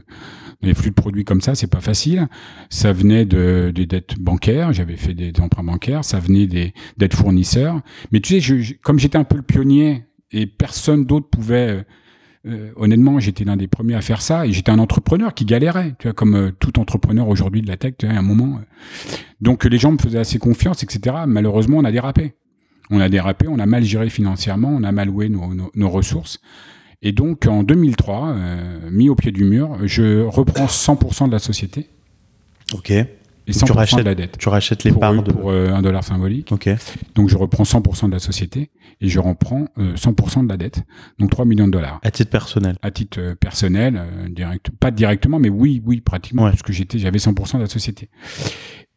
des 0.62 0.74
flux 0.74 0.90
de 0.90 0.94
produits 0.94 1.24
comme 1.24 1.40
ça, 1.40 1.54
c'est 1.54 1.70
pas 1.70 1.80
facile. 1.80 2.28
Ça 2.68 2.92
venait 2.92 3.24
de 3.24 3.72
des 3.74 3.86
dettes 3.86 4.18
bancaires, 4.18 4.72
j'avais 4.72 4.96
fait 4.96 5.14
des, 5.14 5.32
emprunts 5.40 5.64
bancaires, 5.64 6.04
ça 6.04 6.18
venait 6.18 6.46
des 6.46 6.74
dettes 6.98 7.14
fournisseurs. 7.14 7.80
Mais 8.12 8.20
tu 8.20 8.34
sais, 8.34 8.40
je, 8.40 8.74
comme 8.82 8.98
j'étais 8.98 9.18
un 9.18 9.24
peu 9.24 9.36
le 9.36 9.42
pionnier 9.42 10.04
et 10.32 10.46
personne 10.46 11.04
d'autre 11.06 11.28
pouvait 11.28 11.84
euh, 12.46 12.70
honnêtement, 12.76 13.20
j'étais 13.20 13.44
l'un 13.44 13.56
des 13.56 13.68
premiers 13.68 13.94
à 13.94 14.00
faire 14.00 14.22
ça 14.22 14.46
et 14.46 14.52
j'étais 14.52 14.70
un 14.70 14.78
entrepreneur 14.78 15.34
qui 15.34 15.44
galérait, 15.44 15.94
tu 15.98 16.08
vois, 16.08 16.14
comme 16.14 16.34
euh, 16.34 16.50
tout 16.58 16.78
entrepreneur 16.78 17.28
aujourd'hui 17.28 17.60
de 17.60 17.68
la 17.68 17.76
tech, 17.76 17.94
tu 17.98 18.06
vois, 18.06 18.14
à 18.14 18.18
un 18.18 18.22
moment. 18.22 18.58
Euh. 18.58 19.16
Donc 19.40 19.64
les 19.64 19.78
gens 19.78 19.92
me 19.92 19.98
faisaient 19.98 20.18
assez 20.18 20.38
confiance, 20.38 20.82
etc. 20.82 21.16
Malheureusement, 21.26 21.78
on 21.78 21.84
a 21.84 21.92
dérapé. 21.92 22.34
On 22.90 22.98
a 22.98 23.08
dérapé, 23.08 23.46
on 23.46 23.58
a 23.58 23.66
mal 23.66 23.84
géré 23.84 24.10
financièrement, 24.10 24.70
on 24.70 24.82
a 24.82 24.90
mal 24.90 25.08
loué 25.08 25.28
nos, 25.28 25.52
nos, 25.74 25.90
ressources. 25.90 26.40
Et 27.02 27.12
donc 27.12 27.46
en 27.46 27.62
2003, 27.62 28.34
mis 28.90 29.08
au 29.08 29.14
pied 29.14 29.30
du 29.30 29.44
mur, 29.44 29.78
je 29.84 30.22
reprends 30.22 30.66
100% 30.66 31.28
de 31.28 31.32
la 31.32 31.38
société. 31.38 31.86
Ok. 32.74 32.92
Et 33.50 33.52
100% 33.52 33.64
tu 33.66 33.72
rachètes, 33.72 33.98
de 33.98 34.04
la 34.04 34.14
dette. 34.14 34.38
Tu 34.38 34.48
rachètes 34.48 34.84
les 34.84 34.92
parts 34.92 35.22
de... 35.22 35.32
Pour 35.32 35.50
un 35.50 35.82
dollar 35.82 36.04
symbolique. 36.04 36.52
Ok. 36.52 36.68
Donc 37.14 37.28
je 37.28 37.36
reprends 37.36 37.64
100% 37.64 38.06
de 38.06 38.12
la 38.12 38.18
société 38.18 38.70
et 39.00 39.08
je 39.08 39.18
reprends 39.18 39.66
100% 39.78 40.44
de 40.44 40.48
la 40.48 40.56
dette, 40.56 40.82
donc 41.18 41.30
3 41.30 41.44
millions 41.44 41.66
de 41.66 41.72
dollars. 41.72 42.00
À 42.02 42.10
titre 42.10 42.30
personnel 42.30 42.76
À 42.82 42.90
titre 42.90 43.18
euh, 43.20 43.34
personnel, 43.34 43.96
euh, 43.96 44.28
direct, 44.28 44.70
pas 44.78 44.90
directement, 44.90 45.38
mais 45.38 45.48
oui, 45.48 45.82
oui, 45.84 46.00
pratiquement, 46.00 46.44
parce 46.44 46.62
que 46.62 46.72
j'étais, 46.72 46.98
j'avais 46.98 47.18
100% 47.18 47.56
de 47.56 47.62
la 47.62 47.68
société. 47.68 48.08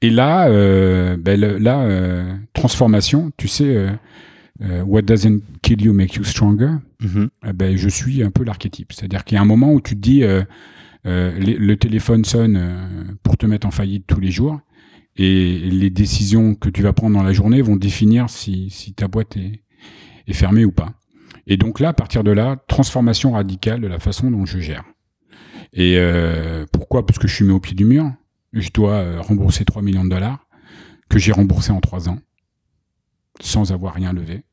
Et 0.01 0.09
là, 0.09 0.49
euh, 0.49 1.15
ben, 1.17 1.39
là, 1.39 1.83
euh, 1.83 2.35
transformation, 2.53 3.31
tu 3.37 3.47
sais, 3.47 3.87
euh, 4.61 4.81
what 4.83 5.03
doesn't 5.03 5.39
kill 5.61 5.81
you 5.81 5.93
make 5.93 6.15
you 6.15 6.25
stronger. 6.25 6.71
Mm-hmm. 7.01 7.53
Ben, 7.53 7.77
je 7.77 7.87
suis 7.87 8.21
un 8.21 8.29
peu 8.29 8.43
l'archétype, 8.43 8.91
c'est-à-dire 8.91 9.23
qu'il 9.23 9.35
y 9.35 9.39
a 9.39 9.41
un 9.41 9.45
moment 9.45 9.71
où 9.71 9.79
tu 9.79 9.95
te 9.95 10.01
dis, 10.01 10.23
le 11.05 11.73
téléphone 11.75 12.25
sonne 12.25 13.17
pour 13.23 13.37
te 13.37 13.45
mettre 13.45 13.67
en 13.67 13.71
faillite 13.71 14.05
tous 14.07 14.19
les 14.19 14.31
jours 14.31 14.59
et 15.15 15.59
les 15.59 15.89
décisions 15.89 16.55
que 16.55 16.69
tu 16.69 16.81
vas 16.81 16.93
prendre 16.93 17.15
dans 17.15 17.23
la 17.23 17.33
journée 17.33 17.61
vont 17.61 17.75
définir 17.75 18.29
si, 18.29 18.93
ta 18.95 19.07
boîte 19.07 19.37
est, 19.37 19.61
est 20.27 20.33
fermé 20.33 20.65
ou 20.65 20.71
pas. 20.71 20.93
Et 21.45 21.57
donc 21.57 21.79
là, 21.79 21.89
à 21.89 21.93
partir 21.93 22.23
de 22.23 22.31
là, 22.31 22.57
transformation 22.67 23.33
radicale 23.33 23.81
de 23.81 23.87
la 23.87 23.99
façon 23.99 24.31
dont 24.31 24.45
je 24.45 24.59
gère. 24.59 24.83
Et 25.73 25.95
euh, 25.97 26.65
pourquoi? 26.71 27.05
Parce 27.05 27.19
que 27.19 27.27
je 27.27 27.35
suis 27.35 27.45
mis 27.45 27.51
au 27.51 27.59
pied 27.59 27.75
du 27.75 27.85
mur. 27.85 28.11
Je 28.53 28.69
dois 28.71 28.93
euh, 28.93 29.21
rembourser 29.21 29.65
3 29.65 29.81
millions 29.81 30.05
de 30.05 30.09
dollars 30.09 30.47
que 31.09 31.19
j'ai 31.19 31.31
remboursé 31.31 31.71
en 31.71 31.81
3 31.81 32.09
ans 32.09 32.19
sans 33.41 33.71
avoir 33.71 33.93
rien 33.95 34.13
levé. 34.13 34.43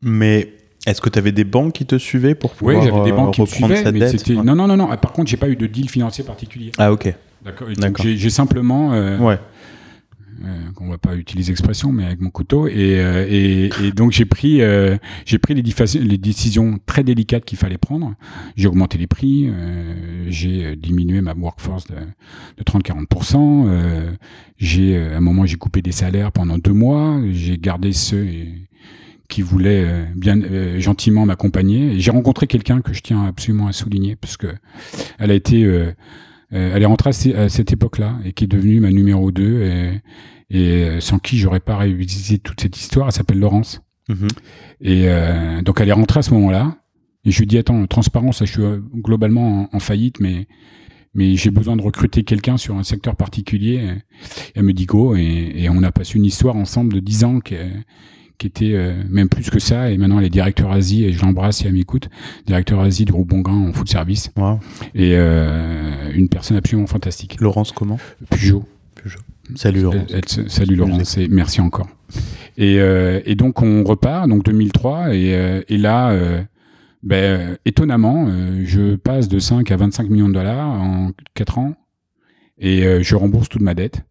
Mais 0.00 0.54
est-ce 0.86 1.00
que 1.00 1.08
tu 1.08 1.18
avais 1.18 1.32
des 1.32 1.44
banques 1.44 1.74
qui 1.74 1.86
te 1.86 1.96
suivaient 1.96 2.34
pour 2.34 2.52
pouvoir 2.52 2.78
Oui, 2.78 2.84
j'avais 2.84 3.04
des 3.04 3.12
banques 3.12 3.34
qui 3.34 3.40
me 3.40 3.46
suivaient, 3.46 3.92
mais 3.92 4.08
c'était 4.08 4.34
non 4.34 4.54
non 4.54 4.66
non 4.66 4.76
non. 4.76 4.96
Par 4.96 5.12
contre, 5.12 5.30
j'ai 5.30 5.36
pas 5.36 5.48
eu 5.48 5.56
de 5.56 5.66
deal 5.66 5.88
financier 5.88 6.24
particulier. 6.24 6.72
Ah 6.78 6.92
ok. 6.92 7.14
D'accord. 7.44 7.68
J'ai 8.02 8.30
simplement 8.30 8.94
euh, 8.94 9.18
ouais 9.18 9.38
euh, 10.44 10.72
qu'on 10.74 10.88
va 10.88 10.98
pas 10.98 11.14
utiliser 11.14 11.52
l'expression, 11.52 11.92
mais 11.92 12.04
avec 12.04 12.20
mon 12.20 12.30
couteau. 12.30 12.66
Et, 12.66 12.98
euh, 12.98 13.26
et, 13.28 13.70
et 13.82 13.92
donc 13.92 14.12
j'ai 14.12 14.24
pris, 14.24 14.62
euh, 14.62 14.96
j'ai 15.24 15.38
pris 15.38 15.54
les, 15.54 15.62
les, 15.62 16.18
décisions 16.18 16.78
très 16.86 17.04
délicates 17.04 17.44
qu'il 17.44 17.58
fallait 17.58 17.78
prendre. 17.78 18.14
J'ai 18.56 18.68
augmenté 18.68 18.98
les 18.98 19.06
prix, 19.06 19.48
euh, 19.48 20.26
j'ai 20.28 20.76
diminué 20.76 21.20
ma 21.20 21.34
workforce 21.34 21.86
de, 21.86 21.96
de 22.58 22.62
30-40%. 22.64 24.16
j'ai, 24.58 24.96
à 24.98 25.16
un 25.16 25.20
moment, 25.20 25.46
j'ai 25.46 25.56
coupé 25.56 25.82
des 25.82 25.92
salaires 25.92 26.32
pendant 26.32 26.58
deux 26.58 26.72
mois. 26.72 27.20
J'ai 27.30 27.58
gardé 27.58 27.92
ceux 27.92 28.26
qui 29.28 29.42
voulaient 29.42 30.06
bien 30.14 30.38
gentiment 30.78 31.26
m'accompagner. 31.26 31.98
J'ai 31.98 32.10
rencontré 32.10 32.46
quelqu'un 32.46 32.80
que 32.80 32.92
je 32.92 33.00
tiens 33.00 33.24
absolument 33.24 33.66
à 33.66 33.72
souligner 33.72 34.16
parce 34.16 34.36
que 34.36 34.48
elle 35.18 35.30
a 35.30 35.34
été 35.34 35.64
euh, 36.54 36.70
elle 36.74 36.82
est 36.82 36.86
rentrée 36.86 37.10
à, 37.10 37.48
cette 37.48 37.72
époque-là 37.72 38.18
et 38.24 38.32
qui 38.32 38.44
est 38.44 38.48
devenue 38.48 38.80
ma 38.80 38.90
numéro 38.90 39.32
2 39.32 39.62
et, 39.62 40.00
et 40.50 40.84
euh, 40.84 41.00
sans 41.00 41.18
qui 41.18 41.38
j'aurais 41.38 41.60
pas 41.60 41.76
révisité 41.76 42.38
toute 42.38 42.60
cette 42.60 42.78
histoire. 42.78 43.06
Elle 43.06 43.12
s'appelle 43.12 43.40
Laurence. 43.40 43.80
Mhm. 44.08 44.28
Et 44.80 45.04
euh, 45.06 45.62
donc 45.62 45.80
elle 45.80 45.88
est 45.88 45.92
rentrée 45.92 46.20
à 46.20 46.22
ce 46.22 46.32
moment-là. 46.34 46.76
Et 47.24 47.30
je 47.30 47.38
lui 47.38 47.46
dis 47.46 47.58
attends, 47.58 47.86
transparence, 47.86 48.40
je 48.40 48.44
suis 48.44 48.62
globalement 48.96 49.68
en, 49.72 49.80
faillite, 49.80 50.20
mais 50.20 50.46
mais 51.14 51.36
j'ai 51.36 51.50
besoin 51.50 51.74
de 51.74 51.80
recruter 51.80 52.22
quelqu'un 52.22 52.58
sur 52.58 52.76
un 52.76 52.82
secteur 52.82 53.16
particulier. 53.16 53.94
elle 54.54 54.62
me 54.62 54.74
dit 54.74 54.84
go 54.84 55.16
et, 55.16 55.52
et, 55.54 55.70
on 55.70 55.82
a 55.82 55.90
passé 55.90 56.18
une 56.18 56.26
histoire 56.26 56.56
ensemble 56.56 56.92
de 56.92 57.00
10 57.00 57.24
ans 57.24 57.40
qui, 57.40 57.54
qui 58.44 58.66
était 58.66 58.76
euh, 58.76 58.94
même 59.08 59.28
plus 59.28 59.48
que 59.48 59.58
ça. 59.58 59.90
Et 59.90 59.96
maintenant, 59.96 60.18
elle 60.18 60.26
est 60.26 60.30
directeur 60.30 60.70
Asie, 60.70 61.04
et 61.04 61.12
je 61.12 61.22
l'embrasse 61.22 61.58
si 61.58 61.66
elle 61.66 61.72
m'écoute, 61.72 62.10
directeur 62.46 62.80
Asie 62.80 63.04
du 63.04 63.12
groupe 63.12 63.28
Bongrain 63.28 63.68
en 63.68 63.72
food 63.72 63.88
service. 63.88 64.30
Et 64.94 65.12
euh, 65.14 66.12
une 66.12 66.28
personne 66.28 66.56
absolument 66.56 66.86
fantastique. 66.86 67.40
Laurence 67.40 67.72
comment? 67.72 67.98
Peugeot. 68.28 68.64
Peugeot. 69.02 69.20
Salut 69.54 69.82
Laurence. 69.82 70.46
salut 70.48 70.76
Laurence, 70.76 71.18
et 71.18 71.28
merci 71.28 71.60
encore. 71.60 71.88
Et, 72.56 72.78
euh, 72.80 73.20
et, 73.24 73.34
donc 73.34 73.62
on 73.62 73.82
repart, 73.82 74.28
donc 74.28 74.44
2003, 74.44 75.14
et, 75.14 75.64
et 75.68 75.78
là, 75.78 76.14
ben, 77.02 77.56
étonnamment, 77.64 78.28
je 78.64 78.96
passe 78.96 79.28
de 79.28 79.38
5 79.38 79.70
à 79.70 79.76
25 79.76 80.08
millions 80.10 80.28
de 80.28 80.34
dollars 80.34 80.68
en 80.68 81.12
4 81.34 81.58
ans, 81.58 81.74
et 82.58 83.02
je 83.02 83.16
rembourse 83.16 83.48
toute 83.48 83.62
ma 83.62 83.74
dette. 83.74 84.02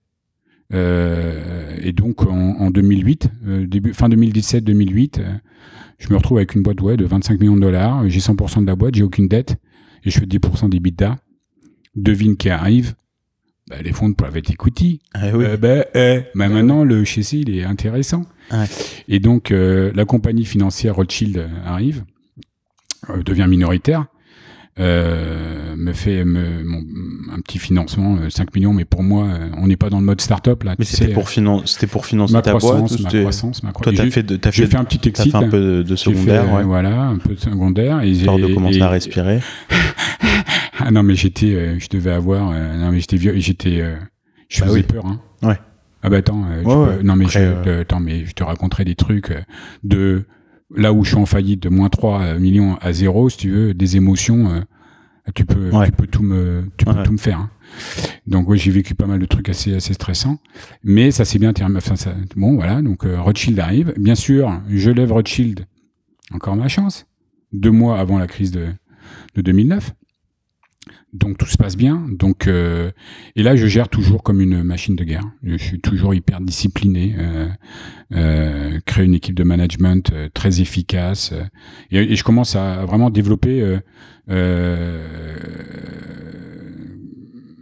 Euh, 0.73 1.76
et 1.82 1.91
donc 1.91 2.26
en, 2.26 2.71
2008, 2.71 3.30
euh, 3.45 3.67
début, 3.67 3.93
fin 3.93 4.10
2017-2008, 4.10 5.19
euh, 5.19 5.34
je 5.99 6.10
me 6.10 6.15
retrouve 6.15 6.38
avec 6.38 6.56
une 6.56 6.63
boîte 6.63 6.82
ouais, 6.82 6.97
de 6.97 7.06
25 7.06 7.39
millions 7.39 7.56
de 7.56 7.62
dollars. 7.62 8.08
J'ai 8.10 8.19
100% 8.19 8.62
de 8.62 8.67
la 8.67 8.76
boîte, 8.76 8.95
j'ai 8.95 9.04
aucune 9.04 9.28
dette 9.28 9.58
et 10.04 10.10
je 10.10 10.19
fais 10.19 10.26
10% 10.26 10.69
des 10.69 10.80
bidas. 10.80 11.17
Devine 11.95 12.38
qui 12.38 12.49
arrive? 12.49 12.95
Bah, 13.69 13.78
les 13.82 13.93
fonds 13.93 14.10
de 14.10 14.15
private 14.15 14.49
equity. 14.49 14.99
Ah 15.13 15.28
oui. 15.34 15.45
Euh, 15.45 15.58
bah, 15.58 15.86
eh, 15.93 16.23
bah, 16.36 16.49
maintenant, 16.49 16.84
le 16.84 17.06
chez 17.06 17.21
il 17.34 17.56
est 17.56 17.63
intéressant. 17.63 18.26
Ouais. 18.52 18.65
Et 19.08 19.19
donc, 19.19 19.52
la 19.52 20.06
compagnie 20.06 20.45
financière 20.45 20.95
Rothschild 20.95 21.49
arrive, 21.63 22.04
devient 23.26 23.45
minoritaire, 23.47 24.08
euh, 24.79 25.75
me 25.75 25.93
fait 25.93 26.23
me, 26.23 26.63
mon- 26.63 26.83
un 27.33 27.39
petit 27.41 27.59
financement, 27.59 28.17
euh, 28.21 28.29
5 28.29 28.53
millions, 28.55 28.73
mais 28.73 28.86
pour 28.86 29.03
moi, 29.03 29.25
euh, 29.27 29.49
on 29.57 29.67
n'est 29.67 29.77
pas 29.77 29.89
dans 29.89 29.99
le 29.99 30.05
mode 30.05 30.21
start-up 30.21 30.63
là. 30.63 30.75
Mais 30.79 30.86
tu 30.86 30.91
c'était 30.91 31.07
sais, 31.07 31.13
pour, 31.13 31.29
finan- 31.29 31.65
c'était 31.65 31.88
pour 31.88 32.05
financer 32.05 32.33
ma 32.33 32.41
ta 32.41 32.51
boîte 32.51 32.63
croissance, 32.63 32.99
ou 32.99 33.03
ma 33.03 33.09
croissance, 33.09 33.63
ma 33.63 33.71
Toi, 33.71 33.81
croissance. 33.81 33.97
t'as 33.97 34.03
J'ai- 34.05 34.12
fait, 34.12 34.23
de- 34.23 34.39
J'ai 34.51 34.51
fait, 34.63 34.67
fait 34.71 34.77
un 34.77 34.83
petit 34.83 35.07
exit. 35.09 35.31
fait 35.31 35.38
un 35.38 35.49
peu 35.49 35.83
de, 35.83 35.86
J'ai 35.88 35.95
secondaire, 35.95 36.45
fait, 36.45 36.51
ouais, 36.53 36.63
Voilà, 36.63 37.01
un 37.03 37.17
peu 37.17 37.36
de 37.36 37.39
secondaire. 37.39 38.01
Et 38.01 38.09
histoire 38.09 38.38
de 38.38 38.47
commencer 38.53 38.77
et- 38.79 38.81
à 38.81 38.89
respirer. 38.89 39.39
Ah 40.79 40.91
non, 40.91 41.03
mais 41.03 41.15
j'étais, 41.15 41.53
euh, 41.53 41.79
je 41.79 41.88
devais 41.88 42.12
avoir, 42.12 42.51
euh, 42.51 42.77
non 42.77 42.91
mais 42.91 42.99
j'étais 42.99 43.15
vieux, 43.15 43.33
j'étais, 43.38 43.79
euh, 43.79 43.95
je 44.49 44.59
Bah 44.62 44.65
faisais 44.67 44.77
oui. 44.79 44.83
peur, 44.83 45.05
hein. 45.05 45.19
Ouais. 45.41 45.57
Ah 46.01 46.09
bah 46.09 46.17
attends, 46.17 46.43
euh, 46.51 46.63
Ouais, 46.63 46.97
peux- 46.97 47.03
non 47.03 47.15
mais 47.15 47.25
Après, 47.25 47.39
je, 47.39 47.45
euh, 47.45 47.63
euh, 47.67 47.81
attends 47.81 47.99
mais 48.01 48.25
je 48.25 48.33
te 48.33 48.43
raconterai 48.43 48.83
des 48.83 48.95
trucs 48.95 49.31
euh, 49.31 49.39
de 49.83 50.25
là 50.75 50.93
où 50.93 51.03
je 51.03 51.09
suis 51.09 51.17
en 51.17 51.25
faillite 51.25 51.62
de 51.63 51.69
moins 51.69 51.89
3 51.89 52.36
millions 52.39 52.75
à 52.81 52.93
zéro, 52.93 53.29
si 53.29 53.38
tu 53.38 53.51
veux, 53.51 53.73
des 53.73 53.95
émotions, 53.97 54.49
euh, 54.51 54.62
tu 55.36 55.45
peux, 55.45 55.69
Ouais. 55.71 55.86
tu 55.88 55.91
peux 55.93 56.07
tout 56.07 56.23
me, 56.23 56.65
tu 56.77 56.86
peux 56.86 57.03
tout 57.03 57.12
me 57.13 57.17
faire. 57.17 57.39
hein. 57.39 57.49
Donc 58.27 58.47
oui, 58.49 58.57
j'ai 58.57 58.71
vécu 58.71 58.93
pas 58.95 59.07
mal 59.07 59.19
de 59.19 59.25
trucs 59.25 59.49
assez, 59.49 59.73
assez 59.75 59.93
stressants, 59.93 60.38
mais 60.83 61.12
ça 61.12 61.25
s'est 61.25 61.39
bien 61.39 61.53
terminé. 61.53 61.77
Enfin, 61.77 61.95
ça, 61.95 62.13
bon 62.36 62.55
voilà, 62.55 62.81
donc 62.81 63.05
euh, 63.05 63.19
Rothschild 63.21 63.59
arrive. 63.59 63.93
Bien 63.97 64.15
sûr, 64.15 64.62
je 64.69 64.91
lève 64.91 65.12
Rothschild, 65.12 65.65
encore 66.33 66.55
ma 66.55 66.67
chance, 66.67 67.05
deux 67.51 67.71
mois 67.71 67.99
avant 67.99 68.17
la 68.19 68.27
crise 68.27 68.51
de, 68.51 68.67
de 69.36 69.41
2009. 69.41 69.93
Donc 71.13 71.38
tout 71.38 71.45
se 71.45 71.58
passe 71.58 71.78
bien. 71.78 72.08
Donc 72.10 72.47
euh, 72.47 72.91
et 73.36 73.43
là 73.43 73.56
je 73.56 73.67
gère 73.67 73.88
toujours 73.88 74.23
comme 74.23 74.41
une 74.41 74.63
machine 74.63 74.95
de 74.95 75.04
guerre. 75.04 75.30
Je 75.43 75.58
suis 75.58 75.80
toujours 75.80 76.15
hyper 76.15 76.41
discipliné. 76.41 77.15
Euh, 77.17 77.47
euh, 78.15 78.80
créer 78.86 79.06
une 79.06 79.15
équipe 79.15 79.36
de 79.36 79.43
management 79.43 80.12
euh, 80.13 80.30
très 80.34 80.62
efficace 80.62 81.32
euh, 81.34 81.43
et, 81.89 82.15
je 82.15 82.23
commence 82.23 82.56
à 82.56 82.86
vraiment 82.86 83.10
développer. 83.10 83.80
Euh, 84.30 84.99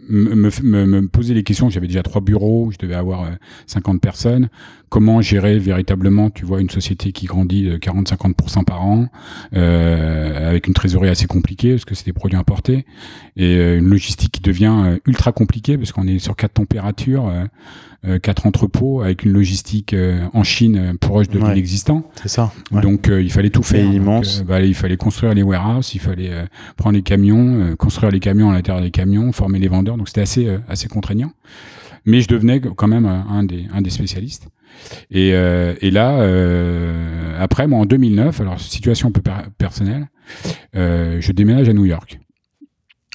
me, 0.08 0.50
me, 0.62 0.86
me 0.86 1.08
poser 1.08 1.34
les 1.34 1.42
questions. 1.42 1.70
J'avais 1.70 1.86
déjà 1.86 2.02
trois 2.02 2.20
bureaux, 2.20 2.70
je 2.70 2.78
devais 2.78 2.94
avoir 2.94 3.22
euh, 3.22 3.30
50 3.66 4.00
personnes. 4.00 4.48
Comment 4.92 5.22
gérer 5.22 5.58
véritablement, 5.58 6.28
tu 6.28 6.44
vois, 6.44 6.60
une 6.60 6.68
société 6.68 7.12
qui 7.12 7.24
grandit 7.24 7.64
de 7.64 7.78
40-50% 7.78 8.62
par 8.64 8.82
an, 8.84 9.08
euh, 9.56 10.50
avec 10.50 10.66
une 10.66 10.74
trésorerie 10.74 11.08
assez 11.08 11.26
compliquée 11.26 11.70
parce 11.70 11.86
que 11.86 11.94
c'est 11.94 12.04
des 12.04 12.12
produits 12.12 12.36
importés 12.36 12.84
et 13.36 13.56
euh, 13.56 13.78
une 13.78 13.88
logistique 13.88 14.32
qui 14.32 14.42
devient 14.42 14.74
euh, 14.84 14.98
ultra 15.06 15.32
compliquée 15.32 15.78
parce 15.78 15.92
qu'on 15.92 16.06
est 16.06 16.18
sur 16.18 16.36
quatre 16.36 16.52
températures, 16.52 17.26
euh, 17.28 17.44
euh, 18.04 18.18
quatre 18.18 18.46
entrepôts 18.46 19.00
avec 19.00 19.24
une 19.24 19.32
logistique 19.32 19.94
euh, 19.94 20.26
en 20.34 20.42
Chine 20.44 20.94
proche 21.00 21.28
de 21.30 21.38
Ouais. 21.38 21.48
l'inexistant. 21.48 22.04
C'est 22.20 22.28
ça. 22.28 22.52
ouais. 22.70 22.82
Donc 22.82 23.08
euh, 23.08 23.22
il 23.22 23.32
fallait 23.32 23.48
tout 23.48 23.62
faire. 23.62 23.84
Donc, 23.86 23.94
immense. 23.94 24.42
bah, 24.42 24.60
il 24.60 24.74
fallait 24.74 24.98
construire 24.98 25.32
les 25.32 25.42
warehouses, 25.42 25.94
il 25.94 26.00
fallait 26.00 26.32
prendre 26.76 26.96
les 26.96 27.02
camions, 27.02 27.60
euh, 27.60 27.76
construire 27.76 28.12
les 28.12 28.20
camions 28.20 28.50
à 28.50 28.52
l'intérieur 28.52 28.82
des 28.84 28.90
camions, 28.90 29.32
former 29.32 29.58
les 29.58 29.68
vendeurs. 29.68 29.96
Donc 29.96 30.08
c'était 30.08 30.20
assez 30.20 30.46
euh, 30.46 30.58
assez 30.68 30.88
contraignant. 30.88 31.32
Mais 32.04 32.20
je 32.20 32.28
devenais 32.28 32.60
quand 32.60 32.88
même 32.88 33.06
un 33.06 33.42
des 33.44 33.66
un 33.72 33.80
des 33.80 33.90
spécialistes. 33.90 34.48
Et, 35.10 35.30
euh, 35.34 35.74
et 35.80 35.90
là, 35.90 36.20
euh, 36.20 37.36
après, 37.38 37.66
moi 37.66 37.78
en 37.80 37.86
2009, 37.86 38.40
alors 38.40 38.60
situation 38.60 39.08
un 39.08 39.12
peu 39.12 39.20
per- 39.22 39.48
personnelle, 39.58 40.08
euh, 40.76 41.18
je 41.20 41.32
déménage 41.32 41.68
à 41.68 41.72
New 41.72 41.84
York. 41.84 42.18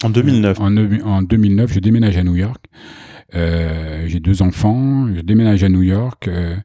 En 0.03 0.09
2009. 0.09 0.59
En, 0.59 0.75
en 0.77 1.21
2009, 1.23 1.73
je 1.73 1.79
déménage 1.79 2.17
à 2.17 2.23
New 2.23 2.35
York. 2.35 2.63
Euh, 3.35 4.05
j'ai 4.07 4.21
deux 4.21 4.41
enfants, 4.41 5.07
je 5.13 5.19
déménage 5.19 5.61
à 5.61 5.67
New 5.67 5.81
York 5.81 6.29
euh, 6.29 6.55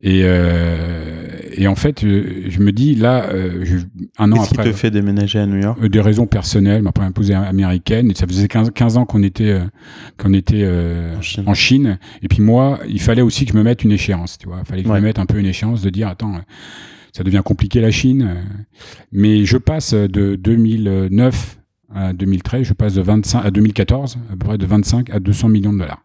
et, 0.00 0.22
euh, 0.24 1.28
et 1.52 1.68
en 1.68 1.76
fait, 1.76 2.00
je 2.00 2.58
me 2.60 2.72
dis 2.72 2.96
là, 2.96 3.28
je, 3.62 3.76
un 4.18 4.32
an 4.32 4.36
Qu'est-ce 4.36 4.48
qui 4.48 4.54
après, 4.56 4.72
te 4.72 4.76
fait 4.76 4.90
déménager 4.90 5.38
à 5.38 5.46
New 5.46 5.60
York? 5.60 5.84
des 5.86 6.00
raisons 6.00 6.26
personnelles, 6.26 6.82
ma 6.82 6.90
première 6.90 7.10
épouse 7.10 7.30
est 7.30 7.34
américaine, 7.34 8.10
et 8.10 8.14
ça 8.14 8.26
faisait 8.26 8.48
15, 8.48 8.72
15 8.74 8.96
ans 8.96 9.04
qu'on 9.06 9.22
était, 9.22 9.60
qu'on 10.16 10.34
était 10.34 10.62
euh, 10.62 11.16
En 11.16 11.22
Chine. 11.22 11.44
en 11.46 11.54
Chine. 11.54 11.98
Et 12.22 12.28
puis 12.28 12.42
moi, 12.42 12.80
il 12.88 13.00
fallait 13.00 13.22
aussi 13.22 13.44
que 13.44 13.52
je 13.52 13.56
me 13.56 13.62
mette 13.62 13.84
une 13.84 13.92
échéance, 13.92 14.38
tu 14.38 14.48
vois. 14.48 14.58
Il 14.60 14.66
fallait 14.66 14.82
que 14.82 14.88
je 14.88 14.94
me 14.94 15.00
mette 15.00 15.20
un 15.20 15.26
peu 15.26 15.38
une 15.38 15.46
échéance 15.46 15.82
de 15.82 15.90
dire, 15.90 16.08
attends, 16.08 16.34
ça 17.12 17.22
devient 17.22 17.42
compliqué 17.44 17.80
la 17.80 17.92
Chine. 17.92 18.36
Mais 19.12 19.44
je 19.44 19.56
passe 19.56 19.94
de 19.94 20.34
2009 20.34 21.58
à 21.94 22.12
2013, 22.12 22.64
je 22.66 22.72
passe 22.72 22.94
de 22.94 23.02
25 23.02 23.44
à 23.44 23.50
2014, 23.50 24.18
à 24.30 24.32
peu 24.32 24.46
près 24.46 24.58
de 24.58 24.66
25 24.66 25.10
à 25.10 25.20
200 25.20 25.48
millions 25.48 25.72
de 25.72 25.78
dollars. 25.78 26.02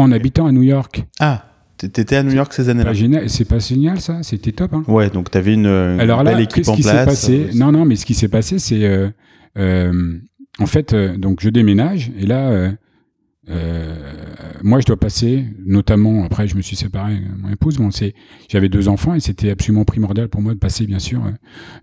En 0.00 0.12
habitant 0.12 0.46
à 0.46 0.52
New 0.52 0.62
York. 0.62 1.04
Ah, 1.18 1.44
t'étais 1.76 2.16
à 2.16 2.22
New 2.22 2.32
York 2.32 2.52
ces 2.52 2.68
années-là 2.68 2.92
c'est 3.28 3.44
pas 3.48 3.58
génial 3.58 4.00
ça, 4.00 4.22
c'était 4.22 4.52
top. 4.52 4.74
Hein. 4.74 4.82
Ouais, 4.88 5.08
donc 5.10 5.30
t'avais 5.30 5.54
une, 5.54 5.66
une 5.66 6.00
Alors 6.00 6.22
là, 6.22 6.32
belle 6.32 6.42
équipe 6.42 6.56
qu'est-ce 6.56 6.70
en 6.70 6.74
qui 6.74 6.82
s'est 6.82 6.90
place. 6.90 7.06
passé? 7.06 7.48
euh, 7.48 7.58
Non, 7.58 7.72
non, 7.72 7.84
mais 7.84 7.96
ce 7.96 8.04
qui 8.04 8.14
s'est 8.14 8.28
passé, 8.28 8.58
c'est 8.58 8.84
euh, 8.84 9.08
euh, 9.58 10.18
en 10.58 10.66
fait, 10.66 10.92
euh, 10.92 11.16
donc 11.16 11.40
je 11.40 11.48
déménage 11.48 12.10
et 12.18 12.26
là, 12.26 12.70
moi, 14.62 14.78
je 14.80 14.86
dois 14.86 14.98
passer, 14.98 15.44
notamment 15.64 16.24
après, 16.24 16.46
je 16.46 16.54
me 16.56 16.62
suis 16.62 16.76
séparé 16.76 17.14
de 17.16 17.42
mon 17.42 17.50
épouse. 17.50 17.78
Bon, 17.78 17.90
c'est, 17.90 18.14
j'avais 18.48 18.68
deux 18.68 18.88
enfants 18.88 19.14
et 19.14 19.20
c'était 19.20 19.50
absolument 19.50 19.84
primordial 19.84 20.28
pour 20.28 20.40
moi 20.42 20.52
de 20.54 20.58
passer, 20.58 20.86
bien 20.86 20.98
sûr, 20.98 21.20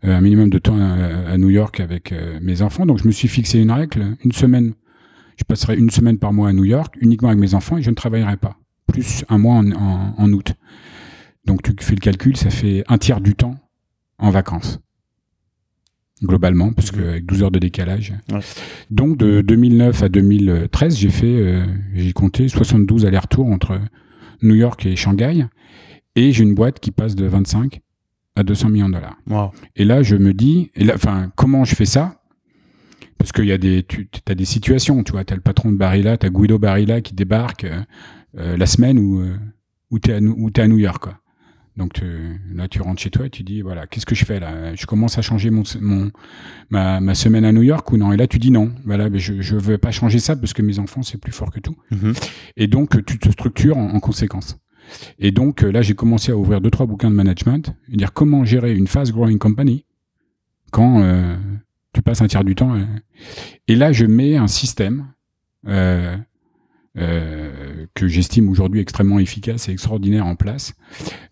un 0.03 0.21
minimum 0.21 0.49
de 0.49 0.60
temps 0.60 0.77
à, 0.80 1.32
à 1.32 1.38
New 1.38 1.49
York 1.49 1.80
avec 1.80 2.13
mes 2.41 2.62
enfants. 2.62 2.86
Donc, 2.86 2.99
je 3.01 3.08
me 3.08 3.12
suis 3.12 3.27
fixé 3.27 3.60
une 3.60 3.71
règle 3.71 4.15
une 4.23 4.32
semaine. 4.32 4.73
Je 5.38 5.43
passerai 5.43 5.78
une 5.78 5.89
semaine 5.89 6.17
par 6.17 6.34
mois 6.34 6.50
à 6.50 6.54
New 6.54 6.65
York, 6.65 6.95
uniquement 7.00 7.30
avec 7.30 7.39
mes 7.39 7.54
enfants, 7.54 7.78
et 7.78 7.82
je 7.82 7.89
ne 7.89 7.95
travaillerai 7.95 8.38
pas. 8.38 8.58
Plus 8.88 9.23
un 9.30 9.38
mois 9.38 9.56
en, 9.56 9.71
en, 9.71 10.13
en 10.17 10.34
août. 10.34 10.54
Donc, 11.45 11.62
tu 11.63 11.86
fais 11.86 11.95
le 11.95 12.00
calcul, 12.02 12.36
ça 12.36 12.50
fait 12.50 12.84
un 12.88 12.97
tiers 12.97 13.21
du 13.21 13.36
temps 13.36 13.56
en 14.17 14.32
vacances. 14.32 14.80
Globalement, 16.23 16.73
parce 16.73 16.91
Mhm. 16.91 17.00
qu'avec 17.00 17.26
12 17.28 17.43
heures 17.43 17.52
de 17.52 17.60
décalage. 17.60 18.13
Ouais. 18.32 18.39
Donc, 18.89 19.17
de 19.17 19.41
2009 19.41 20.02
à 20.02 20.10
2013, 20.10 20.97
j'ai 20.97 21.10
fait, 21.10 21.28
euh, 21.28 21.63
j'ai 21.93 22.12
compté 22.13 22.47
72 22.47 23.06
allers-retours 23.06 23.45
entre 23.47 23.80
New 24.41 24.56
York 24.56 24.84
et 24.88 24.95
Shanghai. 24.95 25.45
Et 26.15 26.32
j'ai 26.32 26.43
une 26.43 26.56
boîte 26.56 26.80
qui 26.80 26.89
passe 26.89 27.13
de 27.15 27.26
25 27.28 27.82
à 28.36 28.41
200 28.43 28.69
millions 28.69 28.89
de 28.89 28.93
dollars. 28.95 29.17
wow. 29.30 29.52
Et 29.76 29.84
là, 29.86 30.02
je 30.02 30.15
me 30.15 30.34
dis, 30.34 30.71
enfin, 30.93 31.32
comment 31.36 31.63
je 31.65 31.76
fais 31.76 31.86
ça? 31.86 32.16
Parce 33.17 33.32
qu'il 33.32 33.45
y 33.45 33.51
a 33.51 33.58
des, 33.58 33.84
tu 33.84 34.08
as 34.27 34.36
des 34.36 34.45
situations, 34.45 35.03
tu 35.03 35.12
vois, 35.13 35.25
tu 35.25 35.34
as 35.34 35.36
le 35.36 35.41
patron 35.41 35.71
de 35.71 35.77
Barilla, 35.77 36.17
tu 36.17 36.25
as 36.25 36.30
Guido 36.30 36.60
Barilla 36.60 37.01
qui 37.01 37.13
débarque 37.15 37.63
euh, 37.63 37.82
euh, 38.38 38.58
la 38.58 38.65
semaine 38.65 38.99
où, 38.99 39.19
euh, 39.21 39.36
où 39.91 39.99
tu 39.99 40.12
es, 40.12 40.13
es, 40.13 40.60
à 40.62 40.67
New 40.67 40.77
York. 40.77 41.01
Quoi. 41.03 41.19
Donc 41.77 41.93
tu- 41.93 42.39
là, 42.53 42.67
tu 42.67 42.82
rentres 42.82 43.01
chez 43.01 43.10
toi 43.10 43.25
et 43.25 43.30
tu 43.30 43.43
dis, 43.43 43.62
voilà, 43.62 43.88
qu'est-ce 43.88 44.06
que 44.06 44.15
je 44.15 44.23
fais 44.25 44.39
là? 44.39 44.75
Je 44.75 44.86
commence 44.86 45.17
à 45.17 45.21
changer 45.21 45.49
mon, 45.49 45.63
mon, 45.82 46.12
ma, 46.69 46.99
ma 46.99 47.15
semaine 47.15 47.45
à 47.45 47.51
New 47.51 47.63
York 47.63 47.91
ou 47.91 47.97
non? 47.97 48.13
Et 48.13 48.17
là, 48.17 48.27
tu 48.27 48.39
dis 48.39 48.51
non, 48.51 48.71
voilà, 48.86 49.10
mais 49.10 49.19
je 49.19 49.34
ne 49.34 49.60
veux 49.60 49.77
pas 49.77 49.91
changer 49.91 50.19
ça 50.19 50.36
parce 50.36 50.53
que 50.53 50.62
mes 50.62 50.80
enfants, 50.80 51.01
c'est 51.03 51.19
plus 51.19 51.32
fort 51.32 51.51
que 51.51 51.60
tout. 51.60 51.75
Mhm. 51.91 52.13
Et 52.56 52.67
donc, 52.67 53.03
tu 53.06 53.17
te 53.19 53.30
structures 53.30 53.77
en, 53.77 53.89
en 53.93 53.99
conséquence. 53.99 54.58
Et 55.19 55.32
donc, 55.32 55.62
là, 55.63 55.82
j'ai 55.82 55.95
commencé 55.95 56.32
à 56.32 56.38
ouvrir 56.38 56.62
deux, 56.62 56.71
trois 56.71 56.86
bouquins 56.86 57.10
de 57.10 57.15
management 57.15 57.75
et 57.91 57.97
dire 57.97 58.13
comment 58.13 58.45
gérer 58.45 58.73
une 58.75 58.88
fast-growing 58.88 59.38
company 59.38 59.86
quand 60.71 61.01
euh, 61.01 61.36
tu 61.97 62.03
passes 62.03 62.21
un 62.21 62.27
tiers 62.27 62.43
du 62.43 62.53
temps. 62.53 62.77
Et 63.67 63.75
là, 63.75 63.91
je 63.91 64.05
mets 64.05 64.38
un 64.38 64.47
système 64.47 65.07
euh, 65.67 66.15
euh, 66.99 67.88
que 67.95 68.07
j'estime 68.07 68.49
aujourd'hui 68.49 68.81
extrêmement 68.81 69.17
efficace 69.17 69.67
et 69.67 69.71
extraordinaire 69.71 70.27
en 70.27 70.36
place. 70.36 70.75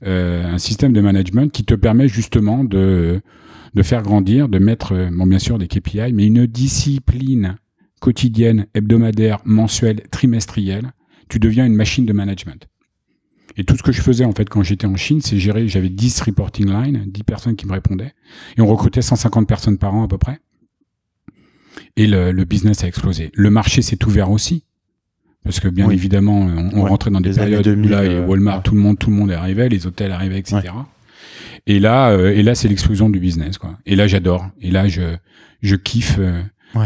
Euh, 0.04 0.44
un 0.44 0.58
système 0.58 0.92
de 0.92 1.02
management 1.02 1.52
qui 1.52 1.66
te 1.66 1.76
permet 1.76 2.08
justement 2.08 2.64
de, 2.64 3.22
de 3.76 3.84
faire 3.84 4.02
grandir, 4.02 4.50
de 4.50 4.58
mettre, 4.58 5.10
bon, 5.12 5.28
bien 5.28 5.38
sûr, 5.38 5.60
des 5.60 5.68
KPI, 5.68 6.14
mais 6.14 6.26
une 6.26 6.48
discipline 6.48 7.58
quotidienne, 8.02 8.66
hebdomadaire, 8.74 9.42
mensuelle, 9.46 10.02
trimestrielle. 10.10 10.94
Tu 11.30 11.38
deviens 11.38 11.68
une 11.68 11.76
machine 11.76 12.08
de 12.08 12.14
management. 12.14 12.68
Et 13.58 13.64
tout 13.64 13.78
ce 13.78 13.84
que 13.84 13.92
je 13.92 14.02
faisais 14.02 14.26
en 14.26 14.32
fait 14.34 14.50
quand 14.50 14.64
j'étais 14.64 14.88
en 14.88 14.96
Chine, 14.96 15.22
c'est 15.22 15.40
gérer, 15.40 15.68
j'avais 15.68 15.90
10 15.90 16.22
reporting 16.22 16.68
lines, 16.68 17.06
10 17.08 17.24
personnes 17.24 17.56
qui 17.56 17.66
me 17.66 17.72
répondaient, 17.72 18.14
et 18.58 18.62
on 18.62 18.68
recrutait 18.68 19.02
150 19.02 19.48
personnes 19.48 19.78
par 19.78 19.94
an 19.96 20.04
à 20.04 20.08
peu 20.08 20.18
près. 20.18 20.40
Et 21.98 22.08
le, 22.08 22.32
le 22.32 22.44
business 22.46 22.84
a 22.84 22.88
explosé. 22.88 23.32
Le 23.34 23.50
marché 23.50 23.82
s'est 23.82 24.04
ouvert 24.06 24.30
aussi. 24.32 24.64
Parce 25.44 25.60
que 25.60 25.68
bien 25.68 25.88
Oui. 25.88 25.94
évidemment, 25.94 26.40
on, 26.40 26.70
on 26.74 26.84
Ouais. 26.84 26.90
rentrait 26.90 27.12
dans 27.12 27.22
des 27.22 27.30
Les 27.30 27.36
périodes 27.36 27.64
2000, 27.64 27.86
où 27.86 27.90
là, 27.94 28.04
et 28.04 28.10
euh, 28.16 28.26
Walmart, 28.26 28.58
ouais. 28.58 28.64
tout 28.64 28.74
le 28.76 28.82
monde, 28.82 28.98
tout 28.98 29.10
le 29.12 29.16
monde 29.16 29.32
arrivait, 29.32 29.70
les 29.70 29.86
hôtels 29.86 30.12
arrivaient, 30.12 30.40
etc. 30.40 30.62
Et 31.68 31.80
là, 31.80 32.10
euh, 32.10 32.32
et 32.32 32.42
là, 32.44 32.56
c'est 32.56 32.68
l'explosion 32.68 33.10
du 33.10 33.20
business, 33.20 33.58
quoi. 33.58 33.78
Et 33.86 33.96
là, 33.96 34.08
j'adore. 34.08 34.48
Et 34.62 34.72
là, 34.72 34.88
je, 34.88 35.16
je 35.62 35.76
kiffe, 35.76 36.18
euh, 36.20 36.42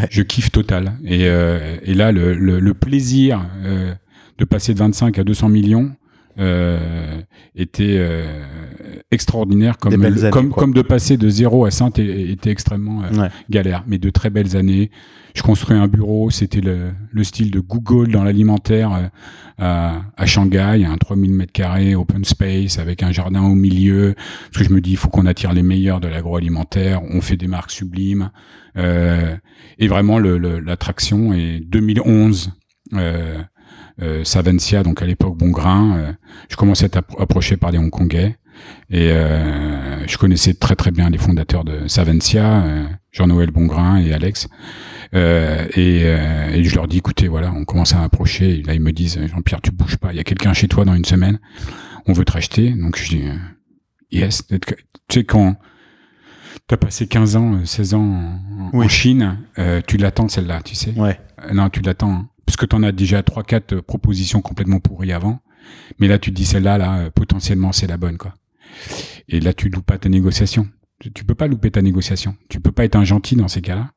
je 0.09 0.21
kiffe 0.23 0.51
total. 0.51 0.93
Et, 1.05 1.21
euh, 1.27 1.77
et 1.83 1.93
là, 1.93 2.11
le, 2.11 2.33
le, 2.33 2.59
le 2.59 2.73
plaisir 2.73 3.45
euh, 3.63 3.93
de 4.37 4.45
passer 4.45 4.73
de 4.73 4.79
25 4.79 5.17
à 5.19 5.23
200 5.23 5.49
millions, 5.49 5.91
euh, 6.37 7.21
était 7.55 7.95
euh, 7.97 8.43
extraordinaire 9.11 9.77
comme, 9.77 9.93
années, 9.93 10.29
comme, 10.31 10.49
comme 10.51 10.73
de 10.73 10.81
passer 10.81 11.17
de 11.17 11.27
0 11.29 11.65
à 11.65 11.71
100 11.71 11.99
était, 11.99 12.51
extrêmement 12.51 13.03
euh, 13.03 13.09
Ouais. 13.23 13.29
galère, 13.49 13.83
mais 13.87 13.97
de 13.97 14.09
très 14.09 14.29
belles 14.29 14.55
années. 14.55 14.91
Je 15.35 15.41
construis 15.43 15.77
un 15.77 15.87
bureau, 15.87 16.29
c'était 16.29 16.61
le, 16.61 16.91
le 17.11 17.23
style 17.23 17.51
de 17.51 17.59
Google 17.59 18.11
dans 18.11 18.23
l'alimentaire 18.23 18.93
euh, 18.93 19.07
à, 19.57 20.01
à 20.17 20.25
Shanghai, 20.25 20.85
un 20.85 20.97
3000 20.97 21.31
mètres 21.31 21.51
carrés, 21.51 21.95
open 21.95 22.23
space, 22.25 22.79
avec 22.79 23.03
un 23.03 23.11
jardin 23.11 23.41
au 23.43 23.55
milieu. 23.55 24.15
Parce 24.51 24.63
que 24.63 24.69
je 24.69 24.73
me 24.73 24.81
dis, 24.81 24.91
il 24.91 24.97
faut 24.97 25.09
qu'on 25.09 25.25
attire 25.25 25.53
les 25.53 25.63
meilleurs 25.63 25.99
de 25.99 26.07
l'agroalimentaire. 26.07 27.01
On 27.11 27.21
fait 27.21 27.37
des 27.37 27.47
marques 27.47 27.71
sublimes. 27.71 28.31
Et 28.77 29.87
vraiment, 29.87 30.19
le- 30.19 30.37
le- 30.37 30.59
l'attraction 30.59 31.33
est 31.33 31.59
2011. 31.59 32.51
Euh, 32.93 33.37
euh, 34.01 34.23
Savencia, 34.23 34.83
donc 34.83 35.01
à 35.01 35.05
l'époque 35.05 35.37
Bon 35.37 35.49
Grain, 35.49 35.95
euh, 35.97 36.11
je 36.49 36.55
commençais 36.55 36.85
à 36.85 36.87
être 36.87 36.97
appro- 36.99 37.21
approché 37.21 37.57
par 37.57 37.71
des 37.71 37.77
Hongkongais 37.77 38.37
et 38.89 39.11
euh, 39.11 40.05
je 40.07 40.17
connaissais 40.17 40.53
très 40.53 40.75
très 40.75 40.91
bien 40.91 41.09
les 41.09 41.17
fondateurs 41.17 41.63
de 41.63 41.87
Savencia, 41.87 42.61
euh, 42.63 42.85
Jean-Noël 43.11 43.51
Bongrain 43.51 43.97
et 43.97 44.13
Alex. 44.13 44.47
Euh, 45.15 45.65
et, 45.75 46.01
et 46.03 46.63
je 46.63 46.75
leur 46.75 46.87
dis, 46.87 46.97
écoutez, 46.97 47.27
voilà, 47.27 47.51
on 47.55 47.65
commence 47.65 47.93
à 47.95 48.03
approcher. 48.03 48.59
Et 48.59 48.63
là, 48.63 48.73
ils 48.75 48.81
me 48.81 48.91
disent, 48.91 49.19
Jean-Pierre, 49.27 49.61
tu 49.61 49.71
bouges 49.71 49.97
pas. 49.97 50.11
Il 50.13 50.17
y 50.17 50.19
a 50.19 50.23
quelqu'un 50.23 50.53
chez 50.53 50.67
toi 50.67 50.85
dans 50.85 50.93
une 50.93 51.05
semaine. 51.05 51.39
On 52.05 52.13
veut 52.13 52.25
te 52.25 52.31
racheter. 52.33 52.69
Donc 52.71 52.97
je 52.97 53.09
dis, 53.09 53.23
yes. 54.11 54.43
Tu 54.47 54.59
sais 55.19 55.23
quand 55.23 55.55
t'as 56.67 56.77
passé 56.77 57.07
15 57.07 57.35
ans, 57.37 57.53
euh, 57.55 57.65
16 57.65 57.93
ans 57.95 58.01
en, 58.01 58.69
en. 58.77 58.87
Chine, 58.87 59.37
tu 59.87 59.97
l'attends 59.97 60.27
celle-là, 60.27 60.61
tu 60.63 60.75
sais. 60.75 60.91
Ouais. 60.95 61.19
Non, 61.53 61.69
tu 61.69 61.81
l'attends. 61.81 62.25
Hein. 62.49 62.55
Parce 62.55 62.57
que 62.57 62.65
tu 62.65 62.75
en 62.75 62.81
as 62.81 62.91
déjà 62.91 63.21
3-4 63.21 63.75
euh, 63.75 63.81
propositions 63.83 64.41
complètement 64.41 64.79
pourries 64.79 65.11
avant. 65.11 65.39
Mais 65.99 66.07
là, 66.07 66.17
tu 66.17 66.31
te 66.31 66.35
dis 66.35 66.45
celle-là, 66.45 66.79
là, 66.79 66.97
euh, 66.97 67.09
potentiellement, 67.11 67.71
c'est 67.71 67.85
la 67.85 67.97
bonne, 67.97 68.17
quoi. 68.17 68.33
Et 69.27 69.39
là, 69.39 69.53
tu 69.53 69.69
loupes 69.69 69.85
pas 69.85 69.99
ta 69.99 70.09
négociation. 70.09 70.67
Tu- 70.99 71.23
peux 71.23 71.35
pas 71.35 71.47
louper 71.47 71.71
ta 71.71 71.81
négociation. 71.81 72.35
Tu 72.49 72.59
peux 72.59 72.71
pas 72.73 72.83
être 72.83 72.97
un 72.97 73.05
gentil 73.05 73.35
dans 73.37 73.47
ces 73.47 73.61
cas-là. 73.61 73.91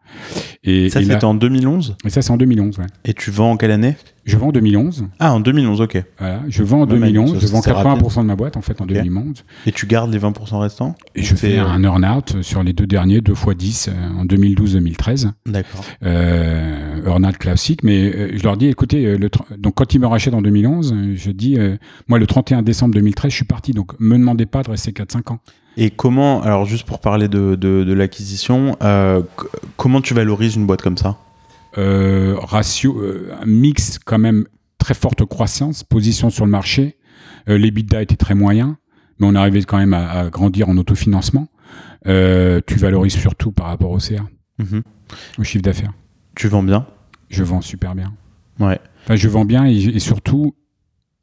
Et, 0.62 0.88
Ça, 0.88 1.00
c'était 1.02 1.24
en 1.24 1.34
2011. 1.34 1.96
et 2.04 2.10
ça, 2.10 2.22
c'est 2.22 2.30
en 2.30 2.36
2011, 2.36 2.78
ouais. 2.78 2.84
Et 3.04 3.12
tu 3.14 3.30
vends 3.32 3.50
en 3.52 3.56
quelle 3.56 3.72
année 3.72 3.96
Je 4.24 4.36
vends 4.36 4.48
en 4.48 4.52
2011. 4.52 5.06
Ah, 5.18 5.34
en 5.34 5.40
2011, 5.40 5.80
ok. 5.80 6.00
Voilà. 6.20 6.42
Je 6.48 6.62
vends 6.62 6.82
en 6.82 6.86
Ouais, 6.86 6.98
mais 7.00 7.06
2011. 7.10 7.34
ça, 7.34 7.38
Je 7.46 7.46
vends 7.52 7.60
c'est 7.62 7.70
80% 7.72 8.22
de 8.22 8.26
ma 8.28 8.36
boîte, 8.36 8.56
en 8.56 8.60
fait, 8.62 8.80
en 8.80 8.84
Ok. 8.84 8.92
2011. 8.92 9.44
Et 9.66 9.72
tu 9.72 9.86
gardes 9.86 10.12
les 10.12 10.18
20% 10.18 10.60
restants 10.60 10.94
Et 11.16 11.22
je 11.22 11.34
fais 11.34 11.58
euh, 11.58 11.66
un 11.66 11.82
earn-out 11.82 12.40
sur 12.42 12.62
les 12.62 12.72
deux 12.72 12.86
derniers, 12.86 13.20
deux 13.20 13.34
fois 13.34 13.54
10, 13.54 13.88
euh, 13.88 14.20
en 14.20 14.24
2012-2013. 14.24 15.32
D'accord. 15.46 15.84
euh, 16.04 17.04
earn-out 17.06 17.36
classique, 17.38 17.82
mais 17.82 18.14
euh, 18.14 18.30
je 18.36 18.42
leur 18.44 18.56
dis, 18.56 18.66
écoutez, 18.68 19.04
euh, 19.06 19.16
le 19.18 19.28
tr- 19.28 19.56
donc 19.58 19.74
quand 19.74 19.92
ils 19.94 20.00
me 20.00 20.06
rachètent 20.06 20.34
en 20.34 20.42
2011, 20.42 20.92
euh, 20.92 21.14
je 21.16 21.30
dis, 21.32 21.58
euh, 21.58 21.76
moi 22.06 22.18
le 22.18 22.26
31 22.26 22.62
décembre 22.62 22.94
2013, 22.94 23.30
je 23.32 23.36
suis 23.36 23.44
parti, 23.44 23.72
donc 23.72 23.98
me 23.98 24.16
demandez 24.16 24.46
pas 24.46 24.62
de 24.62 24.70
rester 24.70 24.92
4-5 24.92 25.32
ans. 25.32 25.40
Et 25.76 25.90
comment, 25.90 26.42
alors 26.42 26.66
juste 26.66 26.86
pour 26.86 26.98
parler 27.00 27.28
de, 27.28 27.54
de, 27.54 27.84
de 27.84 27.92
l'acquisition, 27.94 28.76
euh, 28.82 29.22
comment 29.76 30.00
tu 30.02 30.12
valorises 30.14 30.56
une 30.56 30.66
boîte 30.66 30.82
comme 30.82 30.98
ça? 30.98 31.16
Euh, 31.78 32.36
ratio, 32.38 32.98
euh, 33.00 33.32
un 33.40 33.46
mix 33.46 33.98
quand 33.98 34.18
même 34.18 34.44
très 34.78 34.94
forte 34.94 35.24
croissance, 35.24 35.82
position 35.84 36.28
sur 36.28 36.44
le 36.44 36.50
marché, 36.50 36.96
l'EBITDA 37.46 38.02
était 38.02 38.16
très 38.16 38.34
moyen, 38.34 38.76
mais 39.18 39.26
on 39.26 39.34
arrivait 39.34 39.62
quand 39.62 39.78
même 39.78 39.94
à, 39.94 40.10
à 40.10 40.28
grandir 40.30 40.68
en 40.68 40.76
autofinancement. 40.76 41.48
Tu 42.04 42.76
valorises 42.76 43.16
surtout 43.16 43.52
par 43.52 43.66
rapport 43.66 43.90
au 43.92 43.98
CA, 43.98 44.22
Mhm. 44.58 44.82
au 45.38 45.42
chiffre 45.44 45.62
d'affaires. 45.62 45.92
Tu 46.34 46.48
vends 46.48 46.62
bien? 46.62 46.86
Je 47.30 47.42
vends 47.44 47.60
super 47.62 47.94
bien. 47.94 48.12
Ouais. 48.60 48.78
Enfin, 49.04 49.16
je 49.16 49.28
vends 49.28 49.44
bien 49.46 49.66
et, 49.66 49.72
et 49.74 49.98
surtout, 50.00 50.54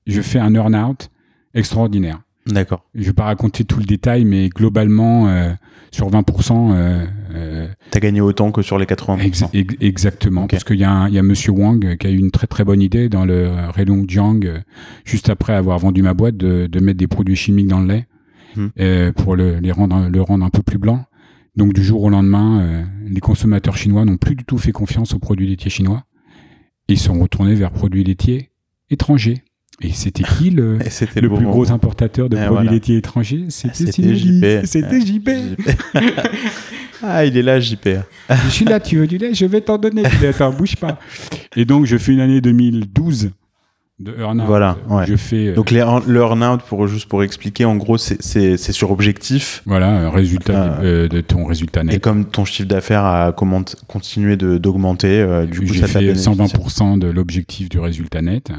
je 0.08 0.22
fais 0.22 0.40
un 0.40 0.54
earn-out 0.56 1.10
extraordinaire. 1.54 2.20
D'accord. 2.50 2.86
Je 2.96 3.06
vais 3.06 3.14
pas 3.14 3.26
raconter 3.26 3.64
tout 3.64 3.80
le 3.80 3.86
détail, 3.86 4.26
mais 4.26 4.50
globalement, 4.50 5.28
euh, 5.28 5.52
sur 5.92 6.10
20%, 6.10 6.72
euh, 6.74 7.06
euh, 7.34 7.68
T'as 7.92 8.00
gagné 8.00 8.22
autant 8.22 8.52
que 8.52 8.62
sur 8.62 8.78
les 8.78 8.86
80%. 8.86 9.22
ex- 9.26 9.44
ex- 9.54 9.76
exactement, 9.80 10.48
parce 10.48 10.64
qu'il 10.64 10.78
y, 10.80 10.84
a 10.84 10.92
un- 10.92 11.08
il 11.08 11.14
y 11.14 11.20
a 11.20 11.24
Monsieur 11.24 11.52
Wang 11.52 11.86
euh, 11.86 11.96
qui 11.96 12.08
a 12.08 12.10
eu 12.10 12.18
une 12.18 12.32
très 12.32 12.48
très 12.48 12.64
bonne 12.64 12.82
idée 12.82 13.08
dans 13.10 13.26
le 13.26 13.34
euh, 13.48 13.72
Heilongjiang, 13.78 14.46
euh, 14.46 14.60
juste 15.06 15.30
après 15.30 15.54
avoir 15.54 15.80
vendu 15.80 16.02
ma 16.02 16.14
boîte, 16.14 16.38
de, 16.38 16.68
de 16.68 16.80
mettre 16.80 16.98
des 17.00 17.08
produits 17.08 17.36
chimiques 17.36 17.68
dans 17.68 17.80
le 17.82 17.88
lait 17.88 18.06
Hmm. 18.56 18.70
euh, 18.80 19.12
pour 19.12 19.36
le, 19.36 19.60
les 19.60 19.72
rendre, 19.72 20.10
le 20.10 20.22
rendre 20.24 20.44
un 20.44 20.50
peu 20.50 20.64
plus 20.64 20.80
blanc. 20.80 21.06
Donc 21.56 21.74
du 21.74 21.84
jour 21.84 22.02
au 22.02 22.10
lendemain, 22.10 22.60
euh, 22.62 22.84
les 23.08 23.20
consommateurs 23.20 23.78
chinois 23.78 24.06
n'ont 24.06 24.18
plus 24.18 24.34
du 24.36 24.44
tout 24.44 24.58
fait 24.58 24.72
confiance 24.72 25.14
aux 25.14 25.20
produits 25.20 25.48
laitiers 25.48 25.70
chinois. 25.70 26.04
Ils 26.88 26.98
sont 26.98 27.14
retournés 27.20 27.54
vers 27.54 27.70
produits 27.70 28.04
laitiers 28.04 28.50
étrangers. 28.90 29.44
Et 29.82 29.92
c'était 29.94 30.24
qui 30.24 30.50
le, 30.50 30.78
Et 30.86 31.22
le 31.22 31.30
plus 31.30 31.30
moment. 31.30 31.52
gros 31.52 31.72
importateur 31.72 32.28
de 32.30 32.36
Et 32.36 32.40
produits 32.40 32.56
voilà. 32.56 32.72
laitiers 32.72 32.98
étrangers, 32.98 33.44
Ah, 33.48 33.70
c'était. 33.74 34.16
JP. 34.16 34.66
C'était 34.66 35.02
JP. 35.02 35.30
ah, 37.04 37.26
il 37.26 37.38
est 37.38 37.42
là, 37.42 37.60
JP. 37.60 37.88
je 38.30 38.50
suis 38.50 38.66
là, 38.66 38.80
tu 38.80 38.98
veux 38.98 39.08
du 39.08 39.18
lait, 39.18 39.34
je 39.34 39.46
vais 39.46 39.62
t'en 39.62 39.78
donner. 39.78 40.04
du 40.04 40.18
lait. 40.22 40.28
Attends, 40.30 40.52
bouge 40.52 40.76
pas. 40.76 41.00
Et 41.56 41.66
donc, 41.66 41.86
je 41.86 41.98
fais 41.98 42.12
une 42.14 42.20
année 42.20 42.42
2012 42.42 43.32
de 44.02 44.16
earn-out. 44.18 44.46
Voilà, 44.48 44.78
ouais. 44.90 45.06
Je 45.08 45.16
fais 45.18 45.48
euh, 45.48 45.56
Donc 45.56 45.72
les, 45.72 45.84
le 46.08 46.20
earn-out, 46.22 46.62
pour, 46.62 46.88
juste 46.88 47.08
pour 47.10 47.22
expliquer, 47.24 47.66
en 47.66 47.76
gros, 47.76 47.98
c'est- 47.98 48.58
sur 48.72 48.92
objectif. 48.92 49.62
voilà, 49.66 50.10
résultat 50.10 50.78
Ah. 50.80 50.82
euh, 50.84 51.08
de 51.10 51.20
ton 51.20 51.44
résultat 51.46 51.82
Et 51.82 51.86
net. 51.86 52.02
comme 52.02 52.24
ton 52.26 52.46
chiffre 52.46 52.68
d'affaires 52.70 53.04
a 53.04 53.34
comment- 53.34 53.64
continué 53.88 54.38
d'augmenter, 54.38 55.20
euh, 55.20 55.46
du 55.46 55.60
coup, 55.62 55.74
ça 55.74 55.88
fait 55.88 56.00
bénéficié. 56.00 56.32
120% 56.34 56.98
de 56.98 57.08
l'objectif 57.08 57.68
du 57.68 57.80
résultat 57.80 58.22
net. 58.22 58.52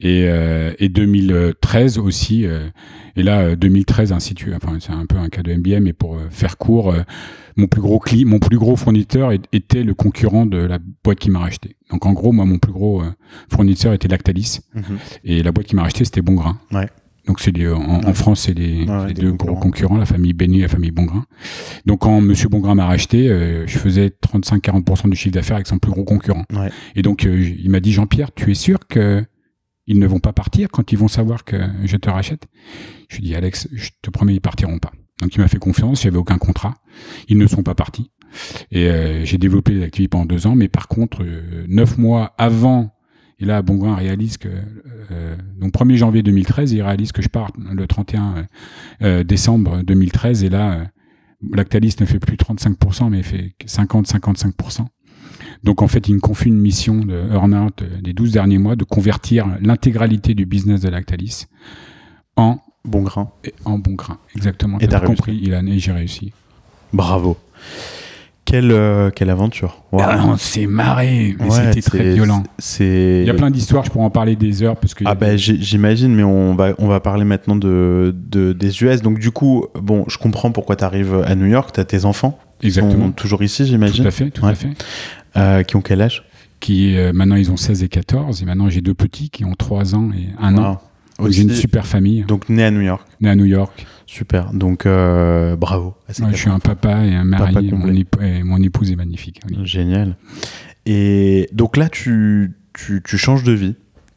Et, 0.00 0.26
euh, 0.28 0.72
et 0.78 0.88
2013 0.88 1.98
aussi. 1.98 2.46
euh, 2.46 2.68
et 3.16 3.22
là, 3.22 3.40
euh, 3.40 3.56
2013, 3.56 4.12
ainsi 4.12 4.34
de 4.34 4.38
suite. 4.40 4.54
Enfin, 4.56 4.76
c'est 4.80 4.92
un 4.92 5.06
peu 5.06 5.16
un 5.16 5.28
cas 5.28 5.42
de 5.42 5.54
MBA, 5.54 5.80
mais 5.80 5.92
pour 5.92 6.16
euh, 6.16 6.26
faire 6.30 6.56
court, 6.58 6.90
euh, 6.92 7.02
mon 7.56 7.66
plus 7.68 7.80
gros 7.80 7.98
cli, 8.00 8.24
mon 8.24 8.40
plus 8.40 8.58
gros 8.58 8.74
fournisseur 8.76 9.30
était 9.52 9.84
le 9.84 9.94
concurrent 9.94 10.46
de 10.46 10.58
la 10.58 10.78
boîte 11.04 11.18
qui 11.20 11.30
m'a 11.30 11.38
racheté. 11.38 11.76
Donc 11.90 12.06
en 12.06 12.12
gros, 12.12 12.32
moi, 12.32 12.44
mon 12.44 12.58
plus 12.58 12.72
gros 12.72 13.02
euh, 13.02 13.10
fournisseur 13.52 13.92
était 13.92 14.08
Lactalis. 14.08 14.60
Mhm. 14.74 14.82
Et 15.24 15.42
la 15.42 15.52
boîte 15.52 15.66
qui 15.66 15.76
m'a 15.76 15.82
racheté, 15.82 16.04
c'était 16.04 16.22
Bongrain. 16.22 16.58
Ouais. 16.72 16.88
Donc 17.26 17.40
c'est 17.40 17.52
en. 17.72 18.12
France, 18.12 18.40
c'est 18.42 18.52
les, 18.52 18.84
Ouais, 18.84 19.06
les 19.08 19.14
des 19.14 19.22
deux 19.22 19.30
concurrents. 19.30 19.52
gros 19.52 19.60
concurrents, 19.62 19.96
la 19.96 20.04
famille 20.04 20.34
Benny 20.34 20.58
et 20.58 20.62
la 20.62 20.68
famille 20.68 20.90
Bongrain. 20.90 21.24
Donc 21.86 22.00
quand 22.00 22.20
Monsieur 22.20 22.48
Bongrain 22.50 22.74
m'a 22.74 22.84
racheté, 22.84 23.30
euh, 23.30 23.66
je 23.66 23.78
faisais 23.78 24.12
35-40% 24.20 25.08
du 25.08 25.16
chiffre 25.16 25.32
d'affaires 25.34 25.56
avec 25.56 25.66
son 25.66 25.78
plus 25.78 25.90
gros 25.90 26.04
concurrent. 26.04 26.44
Ouais. 26.52 26.70
Et 26.96 27.00
donc 27.02 27.24
euh, 27.24 27.40
il 27.58 27.70
m'a 27.70 27.80
dit 27.80 27.92
Jean-Pierre, 27.92 28.30
tu 28.34 28.50
es 28.50 28.54
sûr 28.54 28.78
que 28.88 29.24
ils 29.86 29.98
ne 29.98 30.06
vont 30.06 30.20
pas 30.20 30.32
partir 30.32 30.68
quand 30.70 30.92
ils 30.92 30.98
vont 30.98 31.08
savoir 31.08 31.44
que 31.44 31.56
je 31.84 31.96
te 31.96 32.08
rachète 32.08 32.46
Je 33.08 33.16
lui 33.16 33.24
dit 33.24 33.34
Alex, 33.34 33.68
je 33.72 33.90
te 34.02 34.10
promets, 34.10 34.34
ils 34.34 34.40
partiront 34.40 34.78
pas. 34.78 34.92
Donc 35.20 35.34
il 35.34 35.40
m'a 35.40 35.48
fait 35.48 35.58
confiance, 35.58 36.02
j'avais 36.02 36.18
aucun 36.18 36.38
contrat, 36.38 36.74
ils 37.28 37.38
ne 37.38 37.46
sont 37.46 37.62
pas 37.62 37.74
partis. 37.74 38.10
Et 38.72 38.88
euh, 38.88 39.24
j'ai 39.24 39.38
développé 39.38 39.72
les 39.72 39.84
activités 39.84 40.08
pendant 40.08 40.26
deux 40.26 40.46
ans, 40.46 40.56
mais 40.56 40.68
par 40.68 40.88
contre, 40.88 41.22
euh, 41.22 41.64
neuf 41.68 41.98
mois 41.98 42.34
avant, 42.36 42.94
et 43.38 43.44
là, 43.44 43.62
Bongrain 43.62 43.94
réalise 43.94 44.36
que, 44.36 44.48
euh, 45.10 45.36
donc 45.58 45.72
1er 45.72 45.96
janvier 45.96 46.22
2013, 46.22 46.72
il 46.72 46.82
réalise 46.82 47.12
que 47.12 47.22
je 47.22 47.28
pars 47.28 47.50
le 47.58 47.86
31 47.86 48.46
euh, 49.02 49.24
décembre 49.24 49.82
2013, 49.82 50.44
et 50.44 50.48
là, 50.48 50.86
Lactalis 51.52 51.96
ne 52.00 52.06
fait 52.06 52.18
plus 52.18 52.36
35%, 52.36 53.10
mais 53.10 53.22
fait 53.22 53.54
50-55%. 53.66 54.86
Donc 55.64 55.82
en 55.82 55.88
fait, 55.88 56.08
il 56.08 56.14
me 56.14 56.20
confie 56.20 56.48
une 56.48 56.58
mission 56.60 56.96
de 56.96 57.32
earn-out 57.32 57.82
euh, 57.82 58.00
des 58.02 58.12
12 58.12 58.32
derniers 58.32 58.58
mois 58.58 58.76
de 58.76 58.84
convertir 58.84 59.46
l'intégralité 59.62 60.34
du 60.34 60.44
business 60.46 60.80
de 60.82 60.88
Lactalis 60.90 61.46
en, 62.36 62.58
Bon 62.84 63.00
grain. 63.02 63.30
en 63.64 63.78
bon 63.78 63.92
grain. 63.94 64.18
Exactement. 64.36 64.78
Et 64.78 64.88
T'as 64.88 65.00
compris, 65.00 65.40
il 65.42 65.54
a, 65.54 65.60
et 65.62 65.78
j'ai 65.78 65.92
réussi. 65.92 66.32
Bravo. 66.92 67.38
Quelle, 68.44 68.72
euh, 68.72 69.10
quelle 69.10 69.30
aventure. 69.30 69.82
Wow. 69.90 70.00
Ah, 70.04 70.24
on 70.26 70.36
s'est 70.36 70.66
marré, 70.66 71.34
mais 71.40 71.46
Ouais, 71.46 71.72
c'était 71.72 71.80
très 71.80 72.12
violent. 72.12 72.42
C'est. 72.58 73.20
Il 73.22 73.26
y 73.26 73.30
a 73.30 73.34
plein 73.34 73.50
d'histoires, 73.50 73.84
je 73.86 73.90
pourrais 73.90 74.04
en 74.04 74.10
parler 74.10 74.36
des 74.36 74.62
heures 74.62 74.76
parce 74.76 74.92
que 74.92 75.02
Ah 75.06 75.16
j'ai- 75.36 75.56
j'imagine, 75.58 76.14
mais 76.14 76.24
on 76.24 76.54
va, 76.54 76.74
on 76.78 76.86
va 76.86 77.00
parler 77.00 77.24
maintenant 77.24 77.56
de, 77.56 78.14
de- 78.14 78.52
des 78.52 78.82
US. 78.82 79.00
Donc 79.00 79.18
du 79.18 79.30
coup, 79.30 79.64
bon, 79.80 80.04
je 80.08 80.18
comprends 80.18 80.52
pourquoi 80.52 80.76
tu 80.76 80.84
arrives 80.84 81.14
à 81.26 81.34
New 81.34 81.46
York, 81.46 81.70
tu 81.72 81.80
as 81.80 81.86
tes 81.86 82.04
enfants 82.04 82.38
exactement. 82.66 83.06
sont 83.06 83.12
toujours 83.12 83.42
ici, 83.42 83.62
Tout 83.62 83.68
j'imagine, 83.68 84.06
à 84.06 84.10
fait, 84.10 84.30
tout 84.30 84.44
Ouais. 84.44 84.50
à 84.52 84.54
fait. 84.54 84.70
Euh, 85.36 85.62
qui 85.62 85.76
ont 85.76 85.80
quel 85.82 86.00
âge? 86.02 86.24
Qui 86.60 86.96
euh, 86.96 87.12
maintenant 87.12 87.36
ils 87.36 87.50
ont 87.50 87.56
16 87.56 87.82
et 87.82 87.88
14 87.88 88.42
et 88.42 88.46
maintenant 88.46 88.68
j'ai 88.70 88.80
deux 88.80 88.94
petits 88.94 89.28
qui 89.30 89.44
ont 89.44 89.54
3 89.54 89.94
ans 89.94 90.10
et 90.16 90.28
1 90.40 90.56
an. 90.56 90.62
Wow. 90.70 90.78
Donc, 91.18 91.28
Aussi- 91.28 91.36
J'ai 91.36 91.42
une 91.42 91.50
super 91.50 91.86
famille, 91.86 92.24
Donc 92.26 92.48
né 92.48 92.64
à 92.64 92.70
New 92.72 92.80
York, 92.80 93.06
née 93.20 93.28
à 93.30 93.36
New 93.36 93.44
York. 93.44 93.86
super. 94.06 94.52
Donc 94.52 94.84
euh, 94.86 95.54
bravo. 95.56 95.94
Ouais, 96.08 96.14
je 96.32 96.36
suis 96.36 96.48
un 96.50 96.58
papa 96.58 97.04
et 97.04 97.14
un 97.14 97.24
mari. 97.24 97.68
et 97.68 98.42
mon, 98.42 98.60
et 98.62 98.66
épouse 98.66 98.90
est 98.90 98.96
magnifique. 98.96 99.40
Génial. 99.62 100.16
Et 100.86 101.48
donc 101.52 101.76
là, 101.76 101.88
tu, 101.88 102.52
tu, 102.72 103.00
tu 103.04 103.16
changes 103.18 103.42
de 103.44 103.52
vie. 103.52 103.74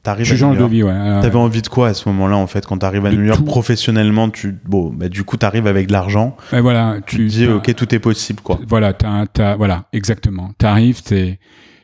T'arrives 0.07 0.25
Je 0.25 0.31
à 0.31 0.35
New 0.35 0.39
change 0.39 0.55
de 0.55 0.59
York. 0.61 0.71
vie, 0.71 0.83
ouais. 0.83 0.91
Alors, 0.91 1.21
T'avais 1.21 1.35
envie 1.35 1.61
de 1.61 1.67
quoi 1.67 1.89
à 1.89 1.93
ce 1.93 2.07
moment-là, 2.07 2.37
en 2.37 2.47
fait, 2.47 2.65
quand 2.65 2.77
t'arrives 2.77 3.05
à 3.05 3.11
De 3.11 3.17
New 3.17 3.25
York 3.25 3.39
tout. 3.39 3.43
professionnellement 3.45 4.29
tu, 4.29 4.55
bon, 4.65 4.89
bah, 4.93 5.09
Du 5.09 5.25
coup, 5.25 5.35
t'arrives 5.35 5.67
avec 5.67 5.87
de 5.87 5.91
l'argent. 5.91 6.37
ouais, 6.53 6.61
voilà, 6.61 6.99
Tu 7.05 7.17
te 7.17 7.21
dis, 7.23 7.45
ok, 7.47 7.75
tout 7.75 7.93
est 7.93 7.99
possible, 7.99 8.39
quoi. 8.41 8.57
Voilà, 8.69 8.93
t'as, 8.93 9.25
t'as- 9.25 9.57
voilà, 9.57 9.83
exactement. 9.91 10.51
T'arrives, 10.57 11.03
t'es, 11.03 11.39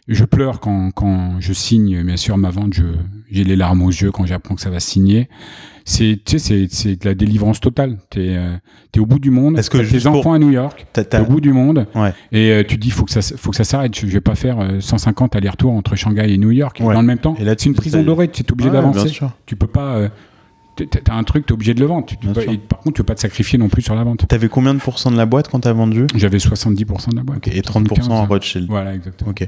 je 0.08 0.24
pleure 0.24 0.62
quand, 0.62 0.92
quand 0.92 1.36
je 1.42 1.52
signe, 1.52 2.02
bien 2.04 2.16
sûr, 2.16 2.38
ma 2.38 2.50
vente, 2.50 2.74
je, 2.74 2.84
j'ai 3.30 3.44
les 3.44 3.58
larmes 3.58 3.82
aux 3.84 3.90
yeux 3.92 4.12
quand 4.12 4.26
j'apprends 4.26 4.56
que 4.56 4.62
ça 4.62 4.70
va 4.70 4.80
signer. 4.80 5.28
C'est, 5.86 6.20
tu 6.24 6.40
sais, 6.40 6.40
c'est, 6.40 6.68
c'est 6.74 7.02
de 7.02 7.06
la 7.10 7.14
délivrance 7.14 7.60
totale. 7.60 7.98
T'es, 8.10 8.36
euh, 8.38 8.56
t'es 8.92 9.00
au 9.00 9.06
bout 9.06 9.20
du 9.20 9.32
monde. 9.32 9.58
Est-ce 9.60 9.70
que 9.70 9.78
tes 9.80 10.00
pour- 10.00 10.20
enfants 10.20 10.34
à 10.34 10.40
New 10.40 10.50
York. 10.52 10.86
T'es 10.94 11.04
t'as- 11.04 11.22
au 11.22 11.26
bout 11.26 11.42
du 11.42 11.52
monde. 11.52 11.86
Ouais. 11.94 12.14
Et 12.32 12.52
euh, 12.52 12.64
tu 12.66 12.78
dis, 12.78 12.90
faut 12.90 13.04
que 13.06 13.12
ça, 13.12 13.22
faut 13.38 13.50
que 13.52 13.58
ça 13.58 13.64
s'arrête. 13.66 13.94
Je, 13.98 14.08
je 14.08 14.12
vais 14.12 14.22
pas 14.22 14.36
faire 14.36 14.60
euh, 14.62 14.80
150 14.80 15.36
allers-retours 15.36 15.74
entre 15.74 15.96
Shanghai 15.96 16.32
et 16.34 16.38
New 16.38 16.52
York 16.52 16.78
Ouais. 16.82 16.94
dans 16.94 17.02
le 17.02 17.08
même 17.08 17.18
temps. 17.18 17.36
Et 17.40 17.44
là, 17.44 17.56
c'est 17.58 17.66
une 17.68 17.74
tu- 17.74 17.82
prison 17.82 18.02
dorée. 18.04 18.30
Tu 18.30 18.44
es 18.44 18.52
obligé 18.52 18.70
Ouais, 18.70 18.76
d'avancer. 18.76 19.12
Tu 19.46 19.56
peux 19.58 19.68
pas. 19.68 20.10
T'as 20.76 21.14
un 21.14 21.24
truc, 21.24 21.46
t'es 21.46 21.54
obligé 21.54 21.74
de 21.74 21.80
le 21.80 21.86
vendre. 21.86 22.06
Tu- 22.06 22.18
tu 22.18 22.26
Bien 22.26 22.34
peux- 22.34 22.42
sûr. 22.42 22.52
et 22.52 22.58
par 22.58 22.80
contre, 22.80 22.96
tu 22.96 23.02
peux 23.02 23.06
pas 23.06 23.16
te 23.16 23.20
sacrifier 23.22 23.60
non 23.60 23.70
plus 23.70 23.82
sur 23.82 23.96
la 23.96 24.04
vente. 24.04 24.28
T'avais 24.28 24.50
combien 24.50 24.74
de 24.74 24.80
pourcents 24.80 25.12
de 25.12 25.18
la 25.18 25.26
boîte 25.26 25.48
quand 25.50 25.60
t'as 25.60 25.74
vendu? 25.74 26.08
J'avais 26.16 26.40
70% 26.40 27.12
de 27.12 27.16
la 27.18 27.24
boîte. 27.24 27.48
Et 27.48 27.62
30% 27.62 27.92
en 27.92 27.96
75. 27.96 28.28
Rothschild. 28.30 28.66
Voilà, 28.70 28.94
exactement. 28.96 29.32
Ok. 29.32 29.48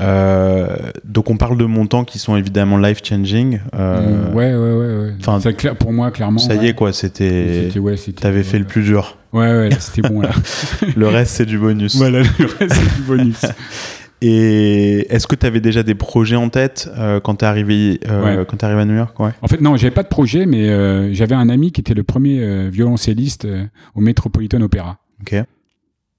Euh, 0.00 0.74
donc 1.04 1.28
on 1.30 1.36
parle 1.36 1.58
de 1.58 1.64
montants 1.66 2.04
qui 2.04 2.18
sont 2.18 2.36
évidemment 2.36 2.78
life 2.78 3.00
changing. 3.04 3.60
Euh, 3.74 4.30
Mm, 4.30 4.34
ouais, 4.34 4.54
ouais, 4.54 4.72
ouais. 4.72 5.04
ouais. 5.08 5.14
enfin, 5.26 5.52
clair- 5.52 5.76
pour 5.76 5.92
moi, 5.92 6.10
clairement. 6.10 6.38
Ça 6.38 6.54
y 6.54 6.66
est 6.68 6.74
quoi, 6.74 6.92
c'était. 6.92 7.70
Ouais. 7.76 7.96
T'avais 8.20 8.42
fait 8.42 8.58
le 8.58 8.64
plus 8.64 8.82
dur. 8.82 9.18
Ouais, 9.32 9.46
ouais, 9.50 9.68
c'était 9.78 10.06
bon, 10.08 10.20
là. 10.20 10.30
Le 10.96 11.08
reste 11.08 11.32
c'est 11.36 11.46
du 11.46 11.58
bonus. 11.58 11.96
voilà, 11.96 12.18
le 12.20 12.46
reste, 12.58 12.74
c'est 12.74 12.96
du 12.96 13.02
bonus. 13.06 13.40
Et 14.24 15.12
est-ce 15.12 15.26
que 15.26 15.34
tu 15.34 15.44
avais 15.46 15.60
déjà 15.60 15.82
des 15.82 15.96
projets 15.96 16.36
en 16.36 16.48
tête 16.48 16.88
euh, 16.96 17.18
quand 17.18 17.34
t'es 17.36 17.46
arrivé 17.46 17.98
euh, 18.08 18.38
Ouais. 18.38 18.46
quand 18.46 18.56
t'es 18.56 18.64
arrivé 18.64 18.82
à 18.82 18.84
New 18.84 18.94
York? 18.94 19.18
Ouais. 19.18 19.30
En 19.42 19.48
fait, 19.48 19.60
non, 19.60 19.76
j'avais 19.76 19.90
pas 19.90 20.04
de 20.04 20.08
projet, 20.08 20.46
mais 20.46 20.68
euh, 20.68 21.12
j'avais 21.12 21.34
un 21.34 21.48
ami 21.48 21.72
qui 21.72 21.80
était 21.80 21.92
le 21.94 22.04
premier 22.04 22.68
violoncelliste 22.70 23.48
au 23.96 24.00
Metropolitan 24.00 24.60
Opera, 24.60 24.98
Ok. 25.22 25.34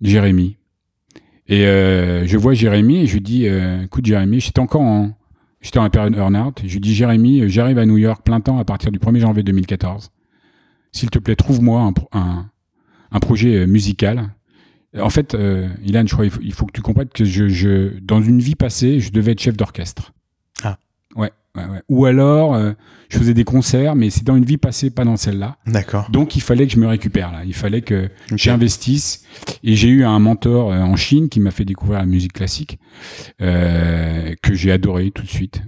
Jérémy. 0.01 0.57
Et 1.47 1.61
je 1.63 2.37
vois 2.37 2.53
Jérémy 2.53 3.03
et 3.03 3.07
je 3.07 3.13
lui 3.13 3.21
dis, 3.21 3.45
écoute 3.83 4.05
Jérémy, 4.05 4.41
j'étais 4.41 4.59
encore 4.59 4.81
en, 4.81 5.11
j'étais 5.61 5.79
en 5.79 5.89
période 5.89 6.15
earn-out. 6.17 6.61
Je 6.65 6.73
lui 6.73 6.79
dis, 6.81 6.93
Jérémy, 6.93 7.49
j'arrive 7.49 7.77
à 7.77 7.85
New 7.85 7.97
York 7.97 8.21
plein 8.25 8.41
temps 8.41 8.59
à 8.59 8.65
partir 8.65 8.91
du 8.91 8.99
1er 8.99 9.19
janvier 9.19 9.43
2014. 9.43 10.11
S'il 10.91 11.09
te 11.09 11.19
plaît, 11.19 11.35
trouve-moi 11.37 11.81
un, 11.81 12.19
un, 12.19 12.45
un 13.13 13.19
projet 13.19 13.65
musical. 13.65 14.29
En 14.99 15.09
fait, 15.09 15.33
euh, 15.33 15.69
Ilan, 15.83 16.03
je 16.05 16.13
crois, 16.13 16.25
il 16.25 16.31
faut, 16.31 16.41
il 16.43 16.53
faut 16.53 16.65
que 16.65 16.71
tu 16.71 16.81
comprennes 16.81 17.09
que 17.09 17.25
je, 17.25 17.47
je, 17.47 17.99
dans 17.99 18.21
une 18.21 18.39
vie 18.39 18.55
passée, 18.55 18.99
je 18.99 19.11
devais 19.11 19.31
être 19.31 19.41
chef 19.41 19.57
d'orchestre. 19.57 20.13
Ah. 20.63 20.77
Ouais, 21.15 21.31
ouais, 21.55 21.65
ouais. 21.65 21.81
Ou 21.89 22.05
alors, 22.05 22.53
euh, 22.53 22.73
je 23.09 23.17
faisais 23.17 23.33
des 23.33 23.43
concerts, 23.43 23.95
mais 23.95 24.11
c'est 24.11 24.23
dans 24.23 24.35
une 24.35 24.45
vie 24.45 24.57
passée, 24.57 24.91
pas 24.91 25.03
dans 25.03 25.17
celle-là. 25.17 25.57
D'accord. 25.65 26.11
Donc, 26.11 26.35
il 26.35 26.41
fallait 26.41 26.67
que 26.67 26.73
je 26.73 26.79
me 26.79 26.85
récupère 26.85 27.31
là. 27.31 27.43
Il 27.43 27.55
fallait 27.55 27.81
que 27.81 28.09
j'investisse. 28.35 29.25
Et 29.63 29.75
j'ai 29.75 29.87
eu 29.89 30.03
un 30.03 30.19
mentor 30.19 30.71
euh, 30.71 30.79
en 30.79 30.95
Chine 30.95 31.27
qui 31.27 31.39
m'a 31.39 31.49
fait 31.49 31.65
découvrir 31.65 31.97
la 31.99 32.05
musique 32.05 32.33
classique, 32.33 32.77
que 33.39 34.53
j'ai 34.53 34.71
adoré 34.71 35.09
tout 35.09 35.23
de 35.23 35.29
suite. 35.29 35.63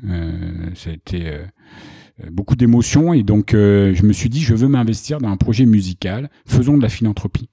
Ça 0.75 0.91
a 0.91 0.93
été 0.93 1.39
beaucoup 2.29 2.55
d'émotions. 2.55 3.11
Et 3.13 3.23
donc, 3.23 3.51
je 3.53 4.05
me 4.05 4.13
suis 4.13 4.29
dit, 4.29 4.41
je 4.41 4.53
veux 4.53 4.67
m'investir 4.67 5.19
dans 5.19 5.29
un 5.29 5.37
projet 5.37 5.65
musical. 5.65 6.29
Faisons 6.45 6.77
de 6.77 6.83
la 6.83 6.89
philanthropie. 6.89 7.49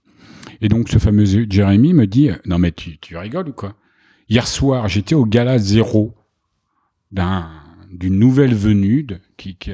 Et 0.62 0.68
donc, 0.68 0.88
ce 0.88 0.98
fameux 0.98 1.26
Jérémy 1.26 1.92
me 1.92 2.06
dit, 2.06 2.30
euh, 2.30 2.36
non 2.46 2.58
mais 2.58 2.72
tu, 2.72 2.96
tu 2.98 3.16
rigoles 3.16 3.48
ou 3.48 3.52
quoi? 3.52 3.74
Hier 4.30 4.46
soir, 4.46 4.88
j'étais 4.88 5.14
au 5.14 5.26
gala 5.26 5.58
zéro 5.58 6.14
d'un 7.10 7.50
d'une 7.92 8.18
nouvelle 8.18 8.54
venue 8.54 9.02
de, 9.02 9.18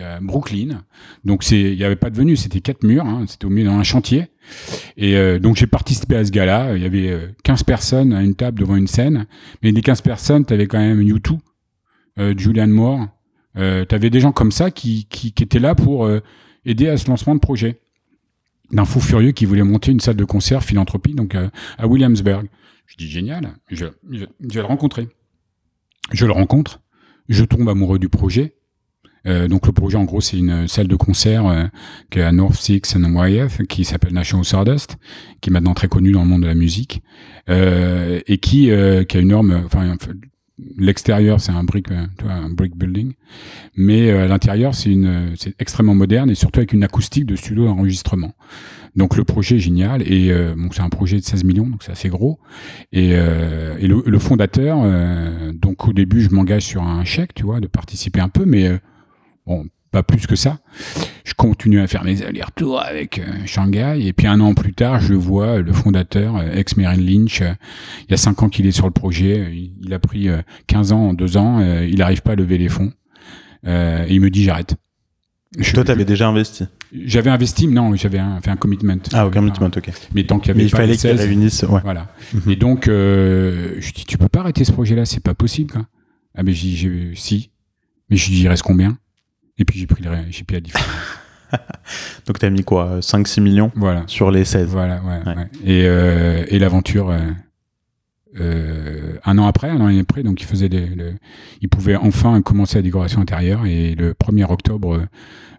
à 0.03 0.18
Brooklyn. 0.20 0.82
Donc 1.24 1.49
il 1.53 1.74
y 1.74 1.84
avait 1.84 1.95
pas 1.95 2.11
de 2.11 2.16
venue, 2.16 2.34
c'était 2.34 2.61
quatre 2.61 2.82
murs, 2.82 3.07
hein, 3.07 3.26
c'était 3.28 3.45
au 3.45 3.51
milieu 3.51 3.68
d'un 3.68 3.84
chantier. 3.84 4.26
Et 4.97 5.16
euh, 5.16 5.39
donc 5.39 5.55
j'ai 5.55 5.68
participé 5.68 6.16
à 6.16 6.24
ce 6.24 6.32
gala, 6.32 6.76
il 6.76 6.82
y 6.82 6.86
avait 6.86 7.12
euh, 7.12 7.28
15 7.45 7.62
personnes 7.62 8.12
à 8.12 8.22
une 8.22 8.34
table 8.34 8.59
devant 8.59 8.74
une 8.74 8.89
scène, 8.89 9.26
mais 9.62 9.70
des 9.70 9.82
15 9.82 10.01
personnes, 10.01 10.45
tu 10.45 10.53
avais 10.53 10.66
quand 10.66 10.80
même 10.80 11.01
U2, 11.01 11.39
euh, 12.18 12.34
Julian 12.36 12.66
Moore, 12.66 13.07
euh, 13.57 13.84
tu 13.89 13.95
avais 13.95 14.11
des 14.11 14.20
gens 14.20 14.32
comme 14.32 14.53
ça 14.53 14.70
qui, 14.70 15.07
étaient 15.41 15.59
là 15.59 15.74
pour 15.74 16.05
euh, 16.05 16.20
aider 16.64 16.89
à 16.89 16.97
ce 16.97 17.09
lancement 17.09 17.34
de 17.34 17.41
projet. 17.41 17.80
D'un 18.71 18.85
fou 18.85 19.01
furieux 19.01 19.33
qui 19.33 19.47
voulait 19.47 19.62
monter 19.62 19.93
une 19.93 20.01
salle 20.01 20.16
de 20.16 20.25
concert 20.25 20.62
philanthropie 20.62 21.14
donc 21.14 21.35
euh, 21.35 21.49
à 21.79 21.87
Williamsburg. 21.87 22.47
Je 22.87 22.97
dis 22.97 23.09
génial, 23.09 23.53
je, 23.71 23.85
vais 23.85 24.27
le 24.41 24.62
rencontrer. 24.62 25.09
Je 26.12 26.25
le 26.25 26.33
rencontre, 26.33 26.81
je 27.29 27.45
tombe 27.45 27.69
amoureux 27.69 27.99
du 27.99 28.09
projet. 28.09 28.55
Euh, 29.27 29.49
donc 29.49 29.66
le 29.66 29.73
projet 29.73 29.97
en 29.97 30.05
gros 30.05 30.21
c'est 30.21 30.39
une 30.39 30.69
salle 30.69 30.87
de 30.87 30.97
concert 30.97 31.47
euh, 31.47 31.64
qui 32.11 32.21
est 32.21 32.23
à 32.23 32.33
North 32.33 32.55
Six 32.55 32.95
and 32.97 33.14
Wyeth 33.14 33.66
qui 33.66 33.85
s'appelle 33.85 34.14
National 34.14 34.45
Stardust, 34.45 34.97
qui 35.41 35.51
est 35.51 35.53
maintenant 35.53 35.75
très 35.75 35.89
connue 35.89 36.12
dans 36.12 36.23
le 36.23 36.29
monde 36.29 36.43
de 36.43 36.47
la 36.47 36.55
musique 36.55 37.03
euh, 37.49 38.21
et 38.27 38.39
qui 38.39 38.71
qui 39.09 39.16
a 39.16 39.21
une 39.21 39.29
norme, 39.29 39.69
l'extérieur 40.77 41.41
c'est 41.41 41.53
un 41.53 41.65
brick, 41.65 41.91
euh, 41.91 42.07
un 42.29 42.51
brick 42.51 42.77
building, 42.77 43.13
mais 43.77 44.11
euh, 44.11 44.27
l'intérieur 44.27 44.75
c'est 44.75 44.91
une 44.91 45.35
c'est 45.37 45.55
extrêmement 45.61 45.95
moderne 45.95 46.31
et 46.31 46.35
surtout 46.35 46.61
avec 46.61 46.73
une 46.73 46.85
acoustique 46.85 47.27
de 47.27 47.37
studio 47.37 47.67
d'enregistrement. 47.67 48.33
Donc 48.97 49.17
le 49.17 49.25
projet 49.25 49.57
est 49.57 49.61
génial 49.61 50.03
et 50.03 50.31
euh, 50.31 50.55
c'est 50.73 50.81
un 50.81 50.89
projet 50.89 51.19
de 51.19 51.25
16 51.25 51.45
millions 51.45 51.67
donc 51.67 51.83
c'est 51.83 51.93
assez 51.93 52.09
gros 52.09 52.41
et, 52.93 53.11
et 53.11 53.87
le, 53.87 54.19
fondateur 54.19 54.79
donc 55.53 55.87
au 55.87 55.93
début 55.93 56.23
je 56.23 56.31
m'engage 56.31 56.65
sur 56.65 56.83
un 56.83 57.05
chèque 57.05 57.35
tu 57.35 57.45
vois 57.45 57.61
de 57.61 57.69
participer 57.69 58.21
un 58.21 58.29
peu 58.29 58.45
mais 58.45 58.69
bon 59.47 59.67
pas 59.91 60.03
plus 60.03 60.26
que 60.26 60.36
ça. 60.36 60.59
Je 61.24 61.32
continue 61.34 61.80
à 61.80 61.86
faire 61.86 62.05
mes 62.05 62.22
allers-retours 62.22 62.80
avec 62.82 63.18
euh, 63.18 63.24
Shanghai 63.47 63.99
et 64.01 64.12
puis 64.12 64.26
un 64.26 64.41
an 64.41 64.55
plus 64.55 64.72
tard 64.72 65.01
je 65.01 65.14
vois 65.14 65.59
le 65.61 65.72
fondateur 65.72 66.36
euh, 66.36 66.53
ex 66.55 66.76
Merrill 66.76 67.05
Lynch 67.07 67.43
euh, 67.43 67.53
il 68.09 68.11
y 68.11 68.14
a 68.14 68.16
cinq 68.16 68.43
ans 68.43 68.49
qu'il 68.49 68.66
est 68.66 68.70
sur 68.72 68.86
le 68.86 68.93
projet 68.93 69.39
euh, 69.41 69.51
il, 69.51 69.72
il 69.82 69.93
a 69.95 69.99
pris 69.99 70.28
euh, 70.28 70.41
15 70.66 70.93
ans 70.93 71.09
en 71.09 71.14
deux 71.14 71.36
ans 71.36 71.61
euh, 71.61 71.86
il 71.86 71.99
n'arrive 71.99 72.22
pas 72.22 72.32
à 72.32 72.34
lever 72.34 72.59
les 72.59 72.68
fonds 72.68 72.93
euh, 73.66 74.05
et 74.09 74.14
il 74.14 74.20
me 74.20 74.30
dit 74.30 74.45
j'arrête. 74.45 74.76
Je- 75.59 75.72
Toi, 75.72 75.82
t'avais 75.84 76.05
déjà 76.05 76.28
investi. 76.28 76.66
j'avais 76.93 77.30
investi, 77.30 77.66
mais 77.68 77.74
non, 77.74 77.97
j'avais 77.97 78.18
un- 78.18 78.39
fait 78.43 78.51
un 78.51 78.57
commitment. 78.57 78.99
Ah, 79.14 79.26
ok, 79.26 79.32
commitment, 79.32 79.66
ok. 79.74 79.91
Mais 80.14 80.24
tant 80.24 80.39
qu'il 80.39 80.53
y 80.53 80.55
Mais 80.55 80.61
avait 80.61 80.68
il 80.68 80.70
pas 80.70 80.76
fallait 80.76 80.93
les 80.93 80.99
qu'ils 80.99 81.01
16, 81.11 81.20
réunissent. 81.20 81.62
Ouais. 81.62 81.80
voilà. 81.82 82.09
Mhm. 82.34 82.51
Et 82.53 82.57
donc, 82.57 82.86
euh, 82.86 83.74
je 83.80 83.93
dis, 83.93 84.05
tu 84.05 84.18
peux 84.18 84.28
pas 84.28 84.41
arrêter 84.41 84.64
ce 84.64 84.72
projet-là, 84.72 85.07
c'est 85.07 85.22
pas 85.22 85.32
possible, 85.32 85.72
quoi. 85.72 85.86
Ah, 86.36 86.43
mais 86.43 86.53
j'ai, 86.53 87.12
si. 87.14 87.51
Mais 88.11 88.16
je 88.18 88.26
dis, 88.30 88.43
il 88.43 88.49
reste 88.49 88.62
combien? 88.62 88.99
Et 89.59 89.65
puis 89.65 89.79
j'ai 89.79 89.87
pris 89.87 90.03
le, 90.05 90.11
j'ai 90.31 90.45
pris 90.45 90.57
la 90.57 90.61
différence. 90.61 90.89
Donc 92.27 92.39
t'as 92.39 92.51
mis 92.51 92.63
quoi 92.65 92.99
5-6 93.01 93.41
millions 93.41 93.73
voilà. 93.75 94.05
sur 94.07 94.31
les 94.31 94.45
16. 94.45 94.69
Voilà, 94.69 95.03
ouais, 95.03 95.21
Ouais. 95.27 95.37
ouais. 95.37 95.49
Et, 95.65 95.85
euh, 95.87 96.45
et 96.49 96.59
l'aventure, 96.59 97.11
euh, 97.11 97.19
euh, 98.39 99.17
un 99.25 99.39
an 99.39 99.47
après, 99.47 99.71
un 99.71 99.81
an 99.81 99.99
après, 99.99 100.23
donc 100.23 100.41
il 100.43 100.47
faisait 100.47 100.69
des, 100.69 100.87
le- 100.87 101.15
il 101.63 101.69
pouvait 101.69 101.97
enfin 101.97 102.41
commencer 102.43 102.77
la 102.77 102.83
décoration 102.83 103.21
intérieure 103.23 103.65
et 103.67 103.95
le 103.95 104.13
1er 104.13 104.45
octobre 104.51 105.07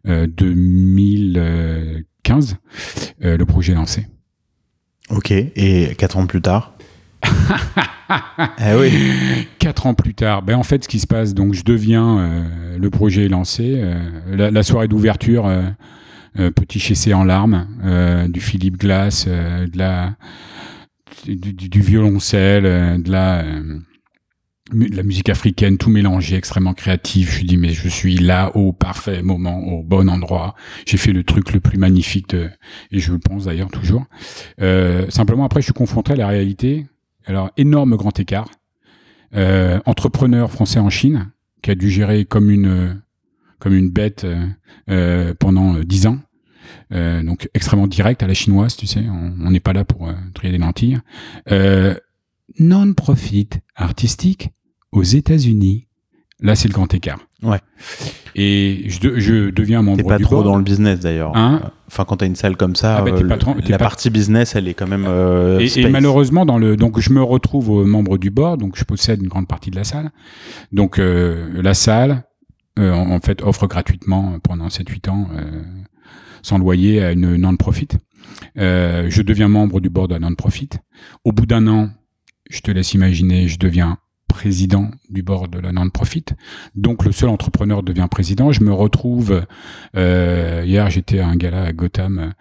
euh, 0.07 0.27
2015, 0.27 2.57
euh, 3.23 3.37
le 3.37 3.45
projet 3.45 3.73
est 3.73 3.75
lancé. 3.75 4.05
Ok. 5.09 5.31
Et 5.31 5.95
4 5.97 6.17
ans 6.17 6.27
plus 6.27 6.41
tard. 6.41 6.75
eh 8.59 8.75
oui. 8.75 9.47
Quatre 9.59 9.85
ans 9.85 9.93
plus 9.93 10.13
tard, 10.13 10.41
ben 10.41 10.55
en 10.55 10.63
fait, 10.63 10.83
ce 10.83 10.89
qui 10.89 10.99
se 10.99 11.07
passe, 11.07 11.33
donc 11.33 11.53
je 11.53 11.63
deviens, 11.63 12.19
euh, 12.19 12.77
le 12.77 12.89
projet 12.89 13.25
est 13.25 13.29
lancé, 13.29 13.75
euh, 13.75 14.51
la, 14.51 14.63
soirée 14.63 14.87
d'ouverture, 14.87 15.45
euh, 15.45 15.63
euh, 16.39 16.51
petit 16.51 16.79
chessé 16.79 17.13
en 17.13 17.23
larmes, 17.23 17.67
du 18.29 18.39
Philippe 18.39 18.77
Glass, 18.77 19.27
de 19.27 19.77
la, 19.77 20.15
du, 21.25 21.81
violoncelle, 21.81 23.01
de 23.01 23.11
la, 23.11 23.43
musique 25.03 25.29
africaine, 25.29 25.77
tout 25.77 25.89
mélangé, 25.89 26.35
extrêmement 26.35 26.73
créatif. 26.73 27.37
Je 27.37 27.43
me 27.43 27.47
dis, 27.47 27.57
mais 27.57 27.69
je 27.69 27.89
suis 27.89 28.17
là 28.17 28.55
au 28.55 28.71
parfait 28.71 29.23
moment, 29.23 29.59
au 29.59 29.83
bon 29.83 30.07
endroit. 30.07 30.55
J'ai 30.85 30.97
fait 30.97 31.11
le 31.11 31.23
truc 31.23 31.51
le 31.51 31.59
plus 31.59 31.79
magnifique 31.79 32.35
et 32.91 32.99
je 32.99 33.11
le 33.11 33.19
pense 33.19 33.45
d'ailleurs 33.45 33.71
toujours. 33.71 34.05
Simplement, 35.09 35.45
après, 35.45 35.61
je 35.61 35.65
suis 35.65 35.73
confronté 35.73 36.13
à 36.13 36.15
la 36.15 36.27
réalité. 36.27 36.85
Alors, 37.29 37.51
énorme 37.57 37.95
grand 37.95 38.19
écart. 38.19 38.49
Euh, 39.35 39.79
entrepreneur 39.85 40.49
français 40.51 40.79
en 40.79 40.89
Chine, 40.89 41.31
qui 41.61 41.69
a 41.69 41.75
dû 41.75 41.91
gérer 41.91 42.25
comme 42.25 42.49
une, 42.49 43.01
bête 43.91 44.23
euh, 44.23 44.47
euh, 44.89 45.35
pendant 45.37 45.79
dix 45.81 46.07
ans. 46.07 46.17
Donc 46.91 47.47
extrêmement 47.53 47.85
direct 47.85 48.23
à 48.23 48.27
la 48.27 48.33
chinoise, 48.33 48.75
tu 48.75 48.87
sais, 48.87 49.03
on 49.07 49.51
n'est 49.51 49.59
pas 49.59 49.73
là 49.73 49.85
pour 49.85 50.11
trier 50.33 50.51
des 50.51 50.57
lentilles. 50.57 50.99
Non-profit 52.59 53.49
artistique 53.75 54.49
aux 54.91 55.03
États-Unis, 55.03 55.87
là 56.39 56.55
c'est 56.55 56.67
le 56.67 56.73
grand 56.73 56.91
écart. 56.93 57.28
Ouais. 57.41 57.59
Et 58.35 58.83
je, 58.87 58.99
de- 58.99 59.19
je 59.19 59.49
deviens 59.49 59.81
membre 59.81 59.97
T'es 59.97 60.03
pas 60.03 60.17
du 60.17 60.23
trop 60.23 60.35
board. 60.37 60.45
dans 60.47 60.55
le 60.57 60.63
business 60.63 60.99
d'ailleurs. 60.99 61.35
Hein 61.35 61.71
Enfin, 61.87 62.05
quand 62.05 62.17
t'as 62.17 62.25
une 62.25 62.35
salle 62.35 62.57
comme 62.57 62.75
ça, 62.75 62.97
Ah 62.97 63.01
bah, 63.01 63.11
euh, 63.13 63.27
pas 63.27 63.37
trop- 63.37 63.53
t'es 63.55 63.71
la 63.71 63.77
pas- 63.77 63.85
partie 63.85 64.09
business, 64.09 64.55
elle 64.55 64.67
est 64.67 64.73
quand 64.73 64.87
même. 64.87 65.05
euh, 65.07 65.59
Et, 65.59 65.87
malheureusement, 65.89 66.45
dans 66.45 66.57
le, 66.57 66.75
donc 66.77 66.99
je 66.99 67.11
me 67.11 67.23
retrouve 67.23 67.69
au 67.69 67.85
membre 67.85 68.17
du 68.17 68.29
board, 68.29 68.59
donc 68.59 68.77
je 68.77 68.83
possède 68.83 69.21
une 69.21 69.29
grande 69.29 69.47
partie 69.47 69.71
de 69.71 69.75
la 69.75 69.83
salle. 69.83 70.11
Donc 70.71 70.99
euh, 70.99 71.61
la 71.61 71.73
salle, 71.73 72.23
euh, 72.77 72.93
en, 72.93 73.19
fait, 73.19 73.41
offre 73.41 73.67
gratuitement 73.67 74.37
pendant 74.43 74.67
7-8 74.67 75.09
ans, 75.09 75.27
sans 76.41 76.57
loyer, 76.59 77.01
à 77.03 77.11
une 77.13 77.35
non-profit. 77.37 77.87
Je 78.55 79.21
deviens 79.21 79.47
membre 79.47 79.79
du 79.79 79.89
board 79.89 80.11
la 80.11 80.19
non-profit. 80.19 80.69
Au 81.23 81.31
bout 81.31 81.45
d'un 81.45 81.67
an, 81.67 81.89
je 82.49 82.61
te 82.61 82.69
laisse 82.71 82.93
imaginer, 82.93 83.47
je 83.47 83.57
deviens 83.59 83.97
président 84.39 84.89
du 85.09 85.21
board 85.21 85.51
de 85.51 85.59
la 85.59 85.73
non-profit. 85.73 86.23
Donc 86.73 87.03
le 87.03 87.11
seul 87.11 87.27
entrepreneur 87.27 87.83
devient 87.83 88.07
président. 88.09 88.53
Je 88.53 88.63
me 88.63 88.71
retrouve, 88.71 89.41
euh, 89.97 90.63
hier 90.65 90.89
j'étais 90.89 91.19
à 91.19 91.27
un 91.27 91.35
gala 91.35 91.63
à 91.63 91.73
Gotham, 91.73 92.31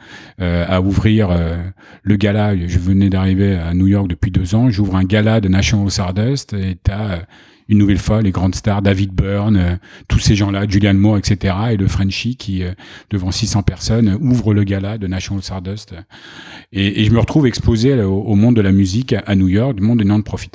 euh, 0.41 0.65
à 0.69 0.81
ouvrir 0.81 1.31
euh, 1.33 1.57
le 2.05 2.15
gala, 2.15 2.57
je 2.57 2.79
venais 2.79 3.11
d'arriver 3.11 3.57
à 3.57 3.75
New 3.75 3.89
York 3.89 4.07
depuis 4.07 4.31
deux 4.31 4.55
ans, 4.55 4.71
j'ouvre 4.71 4.95
un 4.95 5.03
gala 5.03 5.41
de 5.41 5.49
National 5.49 5.91
Stardust 5.91 6.53
et 6.53 6.77
t'as 6.81 7.23
une 7.69 7.79
nouvelle 7.79 7.99
fois 7.99 8.23
les 8.23 8.31
grandes 8.31 8.55
stars, 8.55 8.83
David 8.83 9.13
Byrne, 9.13 9.57
euh, 9.57 9.77
tous 10.09 10.19
ces 10.19 10.35
gens-là, 10.35 10.67
Julian 10.67 10.95
Moore, 10.95 11.19
etc. 11.19 11.55
Et 11.73 11.77
le 11.77 11.87
Frenchie 11.87 12.37
qui, 12.37 12.63
euh, 12.63 12.73
devant 13.11 13.31
600 13.31 13.63
personnes, 13.63 14.19
ouvre 14.21 14.55
le 14.55 14.65
gala 14.65 14.99
de 14.99 15.07
National 15.07 15.43
Stardust. 15.43 15.95
Et, 16.73 17.03
et 17.03 17.05
je 17.05 17.13
me 17.13 17.19
retrouve 17.19 17.47
exposé 17.47 18.01
au, 18.03 18.35
monde 18.35 18.57
de 18.57 18.63
la 18.63 18.73
musique 18.73 19.15
à 19.27 19.35
New 19.35 19.49
York, 19.49 19.77
du 19.77 19.83
monde 19.83 19.99
des 19.99 20.05
non-profit. 20.05 20.51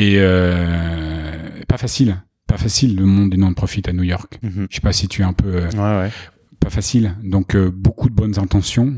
Et 0.00 0.14
euh, 0.16 1.36
pas 1.68 1.76
facile, 1.76 2.16
pas 2.46 2.56
facile 2.56 2.96
le 2.96 3.04
monde 3.04 3.28
des 3.30 3.36
non-profit 3.36 3.82
à 3.86 3.92
New 3.92 4.02
York. 4.02 4.38
Mhm. 4.42 4.66
Je 4.70 4.74
sais 4.76 4.80
pas 4.80 4.94
si 4.94 5.08
tu 5.08 5.20
es 5.20 5.24
un 5.26 5.34
peu... 5.34 5.48
Euh, 5.56 5.70
Ouais, 5.74 6.04
ouais. 6.04 6.10
pas 6.58 6.70
facile. 6.70 7.16
Donc 7.22 7.54
euh, 7.54 7.70
beaucoup 7.70 8.08
de 8.08 8.14
bonnes 8.14 8.38
intentions, 8.38 8.94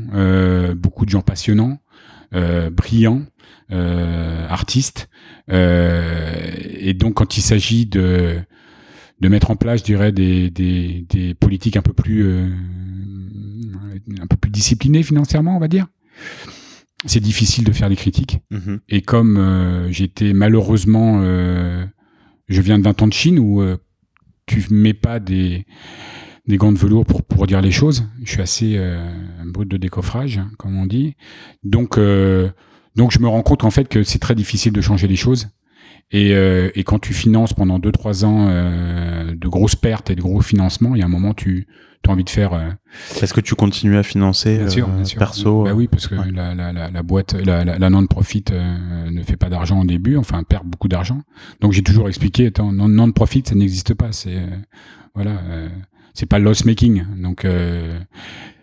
beaucoup 0.77 1.05
de 1.05 1.09
gens 1.09 1.21
passionnants, 1.21 1.79
brillants, 2.71 3.23
artistes. 3.69 5.09
Et 5.49 6.93
donc 6.93 7.15
quand 7.15 7.35
il 7.37 7.41
s'agit 7.41 7.85
de 7.85 8.37
de 9.19 9.29
mettre 9.29 9.51
en 9.51 9.55
place, 9.55 9.79
je 9.79 9.85
dirais, 9.85 10.11
des, 10.11 10.49
des, 10.49 11.05
des 11.09 11.33
politiques 11.33 11.77
un 11.77 11.81
peu 11.81 11.93
plus 11.93 12.23
euh, 12.25 12.49
un 14.21 14.27
peu 14.27 14.35
plus 14.35 14.51
disciplinées 14.51 15.03
financièrement, 15.03 15.55
on 15.55 15.59
va 15.59 15.67
dire. 15.69 15.87
C'est 17.05 17.19
difficile 17.19 17.63
de 17.63 17.71
faire 17.71 17.89
des 17.89 17.95
critiques. 17.95 18.39
Mhm. 18.51 18.79
Et 18.89 19.01
comme 19.01 19.37
euh, 19.37 19.91
j'étais 19.91 20.33
malheureusement, 20.33 21.21
euh, 21.21 21.85
je 22.47 22.61
viens 22.61 22.79
de 22.79 22.83
20 22.83 23.01
ans 23.01 23.07
de 23.07 23.13
Chine 23.13 23.39
où 23.39 23.61
euh, 23.61 23.77
tu 24.45 24.65
mets 24.69 24.93
pas 24.93 25.19
des, 25.19 25.65
des 26.47 26.57
gants 26.57 26.71
de 26.71 26.77
velours 26.77 27.05
pour, 27.05 27.23
pour 27.23 27.47
dire 27.47 27.61
les 27.61 27.71
choses. 27.71 28.07
Je 28.23 28.31
suis 28.31 28.41
assez 28.41 28.73
euh, 28.77 29.05
brut 29.45 29.69
de 29.69 29.77
décoffrage, 29.77 30.37
hein, 30.37 30.49
comme 30.57 30.77
on 30.77 30.85
dit. 30.85 31.15
Donc, 31.63 31.99
donc 32.95 33.11
je 33.11 33.19
me 33.19 33.27
rends 33.27 33.43
compte 33.43 33.63
en 33.63 33.71
fait 33.71 33.87
que 33.87 34.03
c'est 34.03 34.19
très 34.19 34.35
difficile 34.35 34.73
de 34.73 34.81
changer 34.81 35.07
les 35.07 35.15
choses. 35.15 35.49
Et, 36.13 36.33
euh, 36.35 36.69
et 36.75 36.83
quand 36.83 36.99
tu 36.99 37.11
finances 37.13 37.53
pendant 37.53 37.79
2-3 37.79 38.23
ans 38.23 38.47
euh, 38.49 39.33
de 39.35 39.47
grosses 39.47 39.75
pertes 39.75 40.11
et 40.11 40.15
de 40.15 40.21
gros 40.21 40.41
financements, 40.41 40.93
il 40.95 40.99
y 40.99 41.01
a 41.01 41.05
un 41.05 41.09
moment 41.09 41.33
tu 41.33 41.67
as 42.07 42.11
envie 42.11 42.23
de 42.23 42.29
faire 42.29 42.53
euh, 42.53 42.69
Est-ce 43.21 43.33
que 43.33 43.41
tu 43.41 43.55
continues 43.55 43.97
à 43.97 44.03
financer 44.03 44.57
Bien 44.57 44.69
sûr, 44.69 44.87
bien 44.89 45.05
sûr. 45.05 45.17
perso 45.17 45.63
Bah 45.63 45.73
oui, 45.73 45.87
parce 45.87 46.05
que 46.07 46.15
ouais. 46.15 46.31
la, 46.31 46.53
la, 46.53 46.71
la, 46.71 46.91
la 46.91 47.03
boîte, 47.03 47.33
la, 47.43 47.63
la, 47.65 47.89
non-profit 47.89 48.43
ne 49.11 49.23
fait 49.23 49.37
pas 49.37 49.49
d'argent 49.49 49.81
au 49.81 49.85
début, 49.85 50.15
enfin 50.17 50.43
perd 50.43 50.65
beaucoup 50.67 50.87
d'argent. 50.87 51.21
Donc 51.61 51.71
j'ai 51.71 51.81
toujours 51.81 52.07
expliqué, 52.07 52.47
attends, 52.47 52.71
non-profit, 52.71 53.43
ça 53.47 53.55
n'existe 53.55 53.93
pas. 53.95 54.11
C'est 54.11 54.37
voilà, 55.15 55.41
c'est 56.13 56.25
pas 56.27 56.37
loss 56.39 56.65
making. 56.65 57.03
Donc 57.21 57.47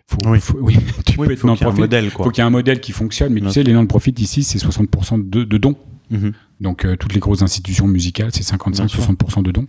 faut, 0.07 0.18
Oui. 0.30 0.38
faut- 0.40 0.59
oui, 0.61 0.76
tu 1.07 1.18
Oui, 1.18 1.26
peux 1.26 1.32
il 1.32 1.34
être 1.34 1.40
faut 1.40 1.48
qu'il 1.48 1.57
y 1.57 1.62
ait 1.62 1.64
un 1.64 1.66
non-profit. 1.66 1.80
modèle, 1.80 2.05
Il 2.05 2.11
quoi. 2.12 2.24
faut 2.26 2.30
qu'il 2.30 2.42
y 2.42 2.44
ait 2.44 2.46
un 2.46 2.51
modèle 2.51 2.80
qui 2.80 2.92
fonctionne, 2.92 3.32
mais 3.32 3.40
tu 3.40 3.51
sais, 3.51 3.62
les 3.64 3.72
non-profit 3.72 4.14
ici, 4.18 4.42
c'est 4.44 4.59
60% 4.59 5.28
de, 5.28 5.44
de 5.44 5.59
dons. 5.59 5.76
Mhm. 6.11 6.32
Donc 6.61 6.85
euh, 6.85 6.97
toutes 6.97 7.15
les 7.15 7.21
grosses 7.21 7.43
institutions 7.43 7.89
musicales, 7.89 8.31
c'est 8.33 8.47
Bien 8.49 8.87
sûr. 8.87 9.03
55-60% 9.03 9.43
de 9.43 9.51
dons. 9.51 9.67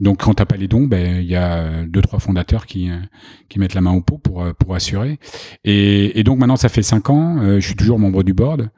Donc 0.00 0.22
quand 0.24 0.34
t'as 0.34 0.46
pas 0.46 0.56
les 0.56 0.68
dons, 0.68 0.84
ben 0.86 1.20
il 1.20 1.28
y 1.28 1.36
a 1.36 1.56
euh, 1.56 1.86
deux 1.86 2.00
trois 2.00 2.18
fondateurs 2.18 2.66
qui 2.66 2.90
euh, 2.90 2.96
qui 3.48 3.58
mettent 3.58 3.74
la 3.74 3.82
main 3.82 3.92
au 3.92 4.00
pot 4.00 4.18
pour 4.18 4.42
euh, 4.42 4.52
pour 4.52 4.74
assurer. 4.74 5.18
Et, 5.64 6.18
et 6.18 6.24
donc 6.24 6.38
maintenant 6.38 6.56
ça 6.56 6.68
fait 6.68 6.82
cinq 6.82 7.10
ans, 7.10 7.38
euh, 7.40 7.60
je 7.60 7.66
suis 7.66 7.76
toujours 7.76 7.98
membre 7.98 8.22
du 8.22 8.32
board. 8.34 8.70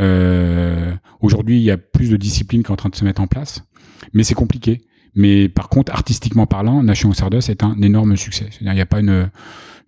Euh, 0.00 0.92
Aujourd'hui 1.20 1.58
il 1.58 1.62
y 1.62 1.70
a 1.70 1.78
plus 1.78 2.10
de 2.10 2.16
discipline 2.16 2.62
qui 2.62 2.68
est 2.68 2.72
en 2.72 2.76
train 2.76 2.90
de 2.90 2.94
se 2.96 3.04
mettre 3.04 3.20
en 3.22 3.26
place, 3.26 3.64
mais 4.12 4.22
c'est 4.22 4.34
compliqué. 4.34 4.82
Mais 5.14 5.48
par 5.48 5.68
contre 5.68 5.92
artistiquement 5.92 6.46
parlant, 6.46 6.82
Nation 6.82 7.12
Stardust 7.12 7.48
est 7.48 7.64
un 7.64 7.80
énorme 7.82 8.16
succès. 8.16 8.46
C'est-à-dire 8.50 8.72
il 8.72 8.76
n'y 8.76 8.80
a 8.80 8.86
pas 8.86 9.00
une 9.00 9.30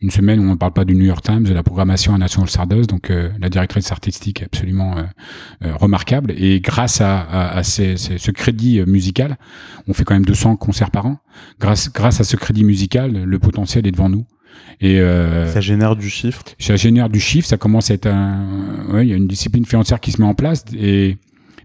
une 0.03 0.11
semaine 0.11 0.40
où 0.40 0.44
on 0.44 0.53
ne 0.53 0.55
parle 0.57 0.72
pas 0.72 0.84
du 0.84 0.94
New 0.94 1.05
York 1.05 1.22
Times, 1.22 1.42
de 1.44 1.53
la 1.53 1.62
programmation 1.62 2.14
à 2.14 2.18
National 2.18 2.48
Stardust. 2.48 2.88
Donc 2.88 3.11
euh, 3.11 3.30
la 3.38 3.48
directrice 3.51 3.92
artistique 3.92 4.40
est 4.42 4.46
absolument 4.46 4.96
euh, 4.96 5.03
euh, 5.64 5.74
remarquable. 5.76 6.32
Et 6.36 6.61
grâce 6.61 7.01
à, 7.01 7.20
à, 7.20 7.57
à 7.59 7.62
ces- 7.62 7.96
ces- 7.96 8.18
ce 8.18 8.30
crédit 8.30 8.80
euh, 8.80 8.86
musical, 8.86 9.36
on 9.88 9.92
fait 9.92 10.05
quand 10.05 10.14
même 10.14 10.24
200 10.24 10.57
concerts 10.57 10.90
par 10.90 11.07
an. 11.07 11.18
Grâce, 11.61 11.92
grâce 11.92 12.20
à 12.20 12.24
ce 12.24 12.36
crédit 12.36 12.64
musical, 12.64 13.12
le 13.24 13.38
potentiel 13.38 13.86
est 13.86 13.92
devant 13.92 14.09
nous. 14.09 14.24
Et 14.80 15.01
euh, 15.01 15.46
Ça 15.53 15.61
génère 15.61 15.94
du 15.96 16.09
chiffre? 16.09 16.42
ça 16.59 16.76
génère 16.76 17.09
du 17.11 17.20
chiffre, 17.20 17.46
ça 17.46 17.57
commence 17.59 17.90
à 17.90 17.94
être 17.94 18.07
un, 18.07 18.46
ouais, 18.92 19.07
il 19.07 19.11
y 19.11 19.12
a 19.12 19.16
une 19.16 19.28
discipline 19.28 19.64
financière 19.66 20.01
qui 20.01 20.11
se 20.12 20.20
met 20.20 20.26
en 20.26 20.34
place 20.34 20.64
et 20.76 21.18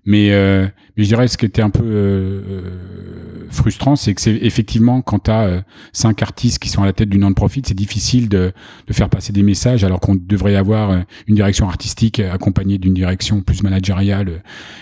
mais, 0.06 0.32
euh, 0.32 0.68
je 0.98 1.04
dirais 1.04 1.28
ce 1.28 1.38
qui 1.38 1.46
était 1.46 1.62
un 1.62 1.70
peu 1.70 1.84
euh, 1.84 2.42
euh, 2.48 3.48
frustrant, 3.50 3.96
c'est 3.96 4.14
que 4.14 4.22
c'est 4.22 4.36
effectivement 4.36 5.02
quand 5.02 5.26
tu 5.26 5.32
as 5.32 5.64
cinq 5.94 6.22
artistes 6.22 6.60
qui 6.60 6.70
sont 6.70 6.84
à 6.84 6.86
la 6.86 6.94
tête 6.94 7.10
du 7.10 7.18
non-profit, 7.18 7.64
c'est 7.66 7.74
difficile 7.74 8.30
de, 8.30 8.54
de 8.88 8.94
faire 8.94 9.10
passer 9.10 9.34
des 9.34 9.44
messages 9.44 9.84
alors 9.84 10.00
qu'on 10.00 10.16
devrait 10.16 10.56
avoir 10.56 10.92
euh, 10.92 11.00
une 11.28 11.36
direction 11.36 11.68
artistique 11.68 12.20
accompagnée 12.20 12.78
d'une 12.78 12.94
direction 12.94 13.42
plus 13.42 13.64
managériale 13.64 14.30
euh, 14.30 14.40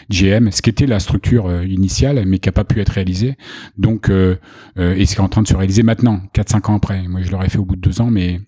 GM, 0.10 0.52
ce 0.52 0.62
qui 0.62 0.70
était 0.70 0.86
la 0.86 1.00
structure 1.00 1.48
euh, 1.48 1.66
initiale, 1.66 2.24
mais 2.26 2.40
qui 2.40 2.48
n'a 2.48 2.54
pas 2.54 2.64
pu 2.64 2.80
être 2.80 2.90
réalisée. 2.90 3.36
Donc, 3.78 4.10
euh, 4.10 4.36
euh, 4.78 4.96
et 4.96 5.06
ce 5.06 5.16
qui 5.16 5.22
est 5.22 5.24
en 5.24 5.30
train 5.30 5.42
de 5.42 5.48
se 5.48 5.56
réaliser 5.56 5.84
maintenant, 5.84 6.22
4-5 6.36 6.72
ans 6.72 6.76
après. 6.76 7.02
Moi, 7.08 7.22
je 7.22 7.32
l'aurais 7.32 7.50
fait 7.50 7.58
au 7.58 7.66
bout 7.66 7.76
de 7.76 7.82
deux 7.82 8.02
ans, 8.02 8.12
mais 8.12 8.42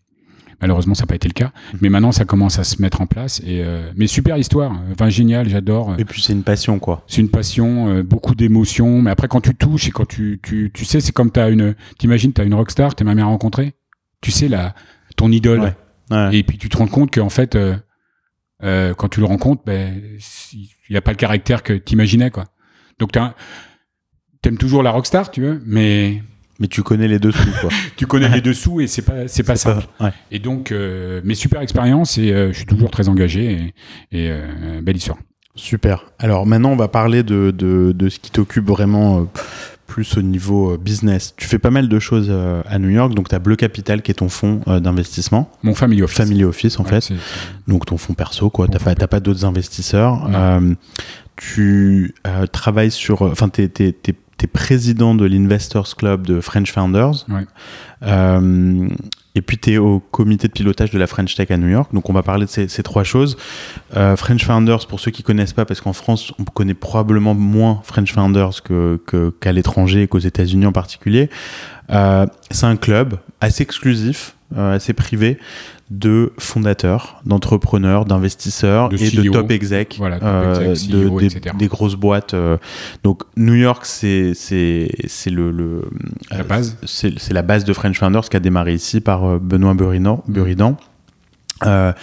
Malheureusement, 0.62 0.96
ça 0.96 1.04
n'a 1.04 1.08
pas 1.08 1.16
été 1.16 1.28
le 1.28 1.34
cas. 1.34 1.52
Mais 1.82 1.90
maintenant, 1.90 2.12
ça 2.12 2.26
commence 2.26 2.60
à 2.60 2.64
se 2.64 2.82
mettre 2.82 3.02
en 3.02 3.08
place. 3.08 3.42
Et, 3.46 3.64
euh, 3.64 3.92
mais 3.96 4.08
super 4.08 4.38
histoire. 4.38 4.72
Enfin, 4.92 5.10
génial, 5.10 5.50
j'adore. 5.50 5.96
Et 5.98 6.06
puis 6.06 6.22
c'est 6.22 6.34
une 6.34 6.44
passion, 6.44 6.80
quoi. 6.80 7.04
C'est 7.08 7.22
une 7.22 7.30
passion, 7.30 7.90
euh, 7.90 8.04
beaucoup 8.04 8.36
d'émotions. 8.36 9.02
Mais 9.02 9.12
après, 9.12 9.28
quand 9.28 9.42
tu 9.42 9.56
touches 9.56 9.88
et 9.88 9.92
quand 9.92 10.08
tu, 10.08 10.40
tu, 10.42 10.72
tu 10.74 10.86
sais, 10.86 11.02
c'est 11.02 11.12
comme 11.12 11.32
t'as 11.32 11.50
une, 11.50 11.76
t'imagines, 11.98 12.34
t'as 12.34 12.46
une 12.46 12.54
rockstar, 12.54 12.96
t'aimerais 12.96 13.16
bien 13.16 13.26
rencontrer. 13.26 13.74
Tu 14.22 14.32
sais, 14.32 14.48
la, 14.48 14.74
ton 15.16 15.32
idole. 15.32 15.60
Ouais. 15.62 15.76
Ouais. 16.12 16.38
Et 16.38 16.44
puis 16.44 16.58
tu 16.58 16.70
te 16.70 16.78
rends 16.78 16.88
compte 16.88 17.14
qu'en 17.14 17.30
fait, 17.30 17.56
euh, 17.56 17.76
euh, 18.64 18.94
quand 18.94 19.10
tu 19.10 19.20
le 19.20 19.26
rencontres, 19.26 19.64
ben, 19.66 20.02
il 20.90 20.98
a 20.98 21.02
pas 21.02 21.12
le 21.12 21.18
caractère 21.18 21.64
que 21.64 21.74
t'imaginais, 21.74 22.32
quoi. 22.32 22.46
Donc 23.00 23.12
t'aimes 24.42 24.58
toujours 24.58 24.84
la 24.84 24.92
rockstar, 24.92 25.32
tu 25.32 25.42
veux, 25.42 25.62
mais 25.66 26.22
Mais 26.60 26.68
tu 26.68 26.84
connais 26.84 27.08
les 27.08 27.20
dessous, 27.20 27.50
quoi. 27.62 27.70
tu 27.98 28.08
connais 28.08 28.30
les 28.30 28.42
dessous 28.42 28.80
et 28.82 28.88
c'est 28.88 29.02
pas, 29.02 29.28
c'est 29.28 29.44
pas 29.44 29.56
simple. 29.58 29.86
ouais. 30.00 30.12
Et 30.32 30.40
donc, 30.40 30.72
euh, 30.72 31.20
mais 31.26 31.36
super 31.36 31.62
expérience 31.62 32.18
et 32.18 32.32
euh, 32.32 32.52
je 32.52 32.58
suis 32.58 32.66
toujours 32.66 32.92
très 32.92 33.10
engagé 33.10 33.74
et, 34.12 34.18
et 34.28 34.30
euh, 34.32 34.82
belle 34.82 34.96
histoire. 34.98 35.18
Super. 35.56 36.06
Alors 36.20 36.46
maintenant, 36.46 36.72
on 36.72 36.76
va 36.78 36.88
parler 36.88 37.24
de, 37.24 37.52
de, 37.52 37.92
de 37.94 38.10
ce 38.10 38.20
qui 38.20 38.32
t'occupe 38.32 38.68
vraiment 38.68 39.20
euh, 39.20 39.24
plus 39.88 40.18
au 40.18 40.22
niveau 40.22 40.78
business. 40.78 41.34
Tu 41.38 41.48
fais 41.48 41.60
pas 41.60 41.70
mal 41.72 41.88
de 41.88 42.00
choses 42.00 42.32
à 42.68 42.80
New 42.80 42.90
York. 42.90 43.14
Donc, 43.14 43.30
tu 43.30 43.36
as 43.36 43.40
Bleu 43.40 43.56
Capital 43.56 44.02
qui 44.02 44.10
est 44.12 44.16
ton 44.16 44.30
fonds 44.30 44.62
d'investissement, 44.66 45.52
Mon 45.62 45.76
family 45.76 46.02
office. 46.02 46.18
Family 46.18 46.44
Office 46.44 46.80
en 46.80 46.84
Ouais, 46.86 47.00
fait. 47.02 47.14
Donc, 47.68 47.86
ton 47.86 47.98
fonds 47.98 48.14
perso, 48.16 48.50
quoi. 48.50 48.68
T'as 48.68 48.80
pas, 48.80 48.96
t'as 48.96 49.08
pas 49.08 49.20
d'autres 49.20 49.46
investisseurs. 49.46 50.28
Euh, 50.34 50.74
tu 51.38 52.16
euh, 52.26 52.48
travailles 52.48 52.90
sur. 52.92 53.22
Enfin, 53.22 53.48
t'es, 53.50 53.68
t'es, 54.38 54.48
t'es 54.48 54.48
président 54.48 55.16
de 55.16 55.26
l'Investors 55.26 55.96
Club 55.96 56.26
de 56.26 56.42
French 56.42 56.72
Founders. 56.72 57.26
Ouais. 57.30 57.46
Euh, 58.04 58.88
et 59.38 59.42
puis, 59.42 59.58
tu 59.58 59.74
es 59.74 59.78
au 59.78 60.00
comité 60.00 60.48
de 60.48 60.54
pilotage 60.54 60.92
de 60.92 60.98
la 60.98 61.08
French 61.08 61.36
Tech 61.36 61.52
à 61.52 61.58
New 61.58 61.68
York. 61.68 61.94
Donc, 61.94 62.10
on 62.10 62.14
va 62.14 62.24
parler 62.24 62.46
de 62.46 62.50
ces, 62.50 62.70
ces 62.70 62.84
trois 62.84 63.04
choses. 63.04 63.36
Euh, 63.98 64.16
French 64.16 64.46
Founders, 64.46 64.88
pour 64.88 65.02
ceux 65.02 65.12
qui 65.12 65.24
connaissent 65.24 65.52
pas, 65.54 65.66
parce 65.66 65.82
qu'en 65.82 65.92
France, 65.94 66.32
on 66.40 66.46
connaît 66.46 66.74
probablement 66.74 67.34
moins 67.34 67.82
French 67.84 68.14
Founders 68.14 68.64
que, 68.64 69.02
que- 69.06 69.32
qu'à 69.42 69.52
l'étranger 69.52 70.04
et 70.04 70.08
qu'aux 70.08 70.20
États-Unis 70.20 70.66
en 70.66 70.72
particulier. 70.72 71.30
Euh, 71.90 72.26
c'est 72.50 72.66
un 72.66 72.78
club 72.78 73.16
assez 73.42 73.64
exclusif, 73.64 74.36
euh, 74.56 74.76
assez 74.76 74.94
privé, 74.94 75.38
de 75.92 76.34
fondateurs, 76.40 77.22
d'entrepreneurs, 77.26 78.06
d'investisseurs 78.06 78.90
De 78.90 78.98
et 78.98 79.12
de 79.12 79.22
CEO. 79.22 79.32
top 79.34 79.52
exec, 79.52 79.96
Voilà, 80.00 80.18
top 80.20 80.28
euh, 80.28 80.70
de- 80.70 81.08
CEO, 81.10 81.20
des, 81.58 81.68
grosses 81.68 81.96
boîtes. 81.96 82.34
euh. 82.34 82.58
donc 83.04 83.22
New 83.38 83.54
York, 83.54 83.86
c'est 83.86 84.34
le, 85.28 85.52
le 85.52 85.82
La 86.32 86.38
euh, 86.40 86.44
base. 86.44 86.78
c'est 86.86 87.32
la 87.34 87.42
base 87.44 87.66
de 87.66 87.74
French 87.74 88.00
Founders 88.00 88.30
qui 88.30 88.36
a 88.38 88.40
démarré 88.40 88.74
ici 88.74 89.00
par 89.00 89.40
Benoît 89.40 89.76
Buridan. 89.76 90.24
Buridan. 90.28 90.76
Euh, 91.66 91.94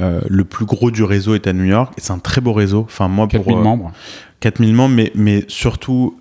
euh, 0.00 0.20
le 0.28 0.44
plus 0.44 0.64
gros 0.66 0.90
du 0.90 1.02
réseau 1.02 1.34
est 1.34 1.46
à 1.46 1.52
New 1.52 1.64
York 1.64 1.94
et 1.96 2.00
c'est 2.00 2.12
un 2.12 2.18
très 2.18 2.40
beau 2.40 2.52
réseau. 2.52 2.82
Enfin 2.86 3.08
moi 3.08 3.26
4000 3.26 3.44
pour 3.52 3.58
euh, 3.58 3.62
membres. 3.64 3.92
4000 4.40 4.74
membres, 4.74 4.94
mais, 4.94 5.10
mais 5.14 5.44
surtout 5.48 6.20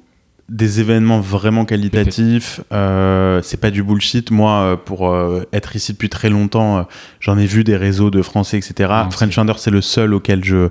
des 0.50 0.80
événements 0.80 1.22
vraiment 1.22 1.66
qualitatifs. 1.66 2.62
Euh, 2.72 3.42
c'est 3.42 3.60
pas 3.60 3.72
du 3.72 3.82
bullshit. 3.82 4.30
Moi, 4.30 4.52
euh, 4.52 4.76
pour 4.76 5.10
euh, 5.10 5.44
être 5.54 5.76
ici 5.76 5.94
depuis 5.94 6.10
très 6.10 6.30
longtemps, 6.30 6.78
euh, 6.78 6.82
j'en 7.20 7.38
ai 7.38 7.48
vu 7.48 7.64
des 7.64 7.76
réseaux 7.76 8.12
de 8.12 8.22
Français, 8.22 8.58
etc. 8.58 8.92
Non, 9.06 9.10
French 9.10 9.34
Founders, 9.34 9.58
c'est 9.58 9.72
le 9.72 9.82
seul 9.82 10.14
auquel 10.14 10.44
je 10.44 10.70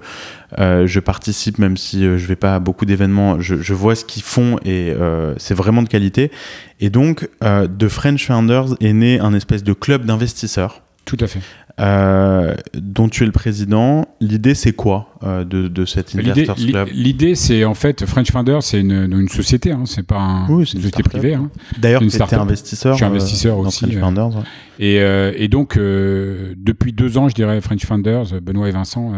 je 0.56 1.00
participe, 1.00 1.58
même 1.58 1.76
si 1.76 2.02
je 2.02 2.26
vais 2.26 2.36
pas 2.36 2.54
à 2.54 2.60
beaucoup 2.60 2.84
d'événements. 2.84 3.40
Je, 3.40 3.56
je 3.56 3.74
vois 3.74 3.96
ce 3.96 4.04
qu'ils 4.04 4.22
font 4.22 4.56
et 4.64 4.94
c'est 5.36 5.54
vraiment 5.54 5.82
de 5.82 5.88
qualité. 5.88 6.30
Et 6.78 6.90
donc, 6.90 7.28
de 7.42 7.88
French 7.88 8.24
Founders 8.24 8.76
est 8.80 8.92
né 8.92 9.18
un 9.18 9.34
espèce 9.34 9.64
de 9.64 9.72
club 9.72 10.04
d'investisseurs 10.04 10.82
Tout 11.06 11.16
à 11.18 11.26
fait. 11.26 11.40
Euh, 11.80 12.54
dont 12.74 13.08
tu 13.08 13.24
es 13.24 13.26
le 13.26 13.32
président. 13.32 14.06
L'idée, 14.20 14.54
c'est 14.54 14.72
quoi 14.72 15.08
euh, 15.24 15.44
de, 15.44 15.66
de 15.66 15.84
cet 15.84 16.14
Investors 16.14 16.56
Club 16.56 16.88
L'idée, 16.92 17.34
c'est 17.34 17.64
en 17.64 17.74
fait 17.74 18.06
French 18.06 18.30
Founders, 18.30 18.62
c'est 18.62 18.80
une, 18.80 18.92
une, 18.92 19.28
société, 19.28 19.72
hein, 19.72 19.82
c'est 19.84 20.06
pas 20.06 20.18
un, 20.18 20.48
oui, 20.48 20.60
une, 20.60 20.66
société 20.66 21.02
privée. 21.02 21.34
Hein. 21.34 21.50
D'ailleurs, 21.78 22.00
tu 22.00 22.06
es 22.06 22.34
investisseur. 22.34 22.92
Je 22.92 22.98
suis 22.98 23.04
investisseur 23.04 23.58
euh, 23.58 23.66
aussi. 23.66 23.86
French 23.86 23.98
Founders. 23.98 24.36
Ouais. 24.36 24.42
Et, 24.78 25.00
euh, 25.00 25.32
et, 25.36 25.48
donc, 25.48 25.76
depuis 25.76 26.92
deux 26.92 27.18
ans, 27.18 27.28
je 27.28 27.34
dirais, 27.34 27.60
French 27.60 27.84
Founders, 27.84 28.40
Benoît 28.40 28.68
et 28.68 28.72
Vincent 28.72 29.12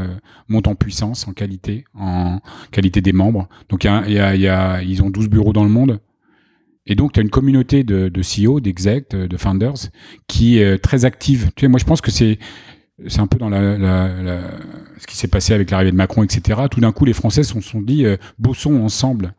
montent 0.48 0.68
en 0.68 0.74
puissance, 0.74 1.28
en 1.28 1.32
qualité, 1.32 1.84
en 1.98 2.40
qualité 2.70 3.02
des 3.02 3.12
membres. 3.12 3.48
Donc, 3.68 3.84
y 3.84 3.88
a, 3.88 4.08
y 4.08 4.18
a, 4.18 4.34
y 4.34 4.48
a, 4.48 4.82
ils 4.82 5.02
ont 5.02 5.10
12 5.10 5.28
bureaux 5.28 5.52
dans 5.52 5.64
le 5.64 5.70
monde. 5.70 5.98
Et 6.86 6.94
donc, 6.94 7.12
tu 7.12 7.20
as 7.20 7.22
une 7.22 7.30
communauté 7.30 7.84
de, 7.84 8.08
de 8.08 8.22
CEO, 8.22 8.60
d'execs, 8.60 9.10
de 9.10 9.36
founders, 9.36 9.90
qui 10.28 10.58
est 10.58 10.78
très 10.78 11.04
active. 11.04 11.50
Tu 11.56 11.62
sais, 11.62 11.68
moi, 11.68 11.78
je 11.80 11.84
pense 11.84 12.00
que 12.00 12.10
c'est 12.10 12.38
c'est 13.08 13.20
un 13.20 13.26
peu 13.26 13.36
dans 13.38 13.50
la, 13.50 13.76
la, 13.76 14.08
la, 14.22 14.40
ce 14.98 15.06
qui 15.06 15.16
s'est 15.16 15.28
passé 15.28 15.52
avec 15.52 15.70
l'arrivée 15.70 15.90
de 15.90 15.96
Macron, 15.96 16.22
etc. 16.22 16.62
Tout 16.70 16.80
d'un 16.80 16.92
coup, 16.92 17.04
les 17.04 17.12
Français 17.12 17.42
se 17.42 17.60
sont, 17.60 17.82
dit 17.82 18.06
euh, 18.06 18.16
bossons 18.38 18.76
ensemble. 18.82 19.34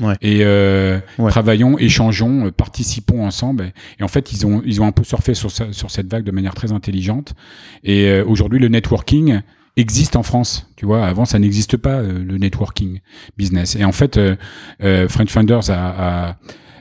Ouais. 0.00 0.14
Et 0.22 0.44
euh, 0.44 0.98
Ouais. 1.18 1.30
travaillons, 1.30 1.76
échangeons, 1.76 2.46
euh, 2.46 2.50
participons 2.52 3.26
ensemble. 3.26 3.72
Et, 3.98 4.04
en 4.04 4.08
fait, 4.08 4.32
ils 4.32 4.46
ont, 4.46 4.62
ils 4.64 4.80
ont 4.80 4.86
un 4.86 4.92
peu 4.92 5.02
surfé 5.04 5.34
sur, 5.34 5.50
sur 5.50 5.90
cette 5.90 6.10
vague 6.10 6.24
de 6.24 6.30
manière 6.30 6.54
très 6.54 6.70
intelligente. 6.72 7.34
Et 7.82 8.06
euh, 8.08 8.24
aujourd'hui, 8.24 8.60
le 8.60 8.68
networking 8.68 9.40
existe 9.76 10.14
en 10.16 10.22
France. 10.22 10.68
Tu 10.76 10.86
vois, 10.86 11.04
avant, 11.06 11.24
ça 11.24 11.38
n'existe 11.38 11.76
pas, 11.76 11.98
euh, 11.98 12.22
le 12.24 12.38
networking 12.38 13.00
business. 13.36 13.74
Et 13.76 13.84
en 13.84 13.92
fait, 13.92 14.16
euh, 14.16 14.36
euh, 14.82 15.08
French 15.08 15.30
Founders 15.30 15.68
a, 15.70 16.28
a, 16.28 16.36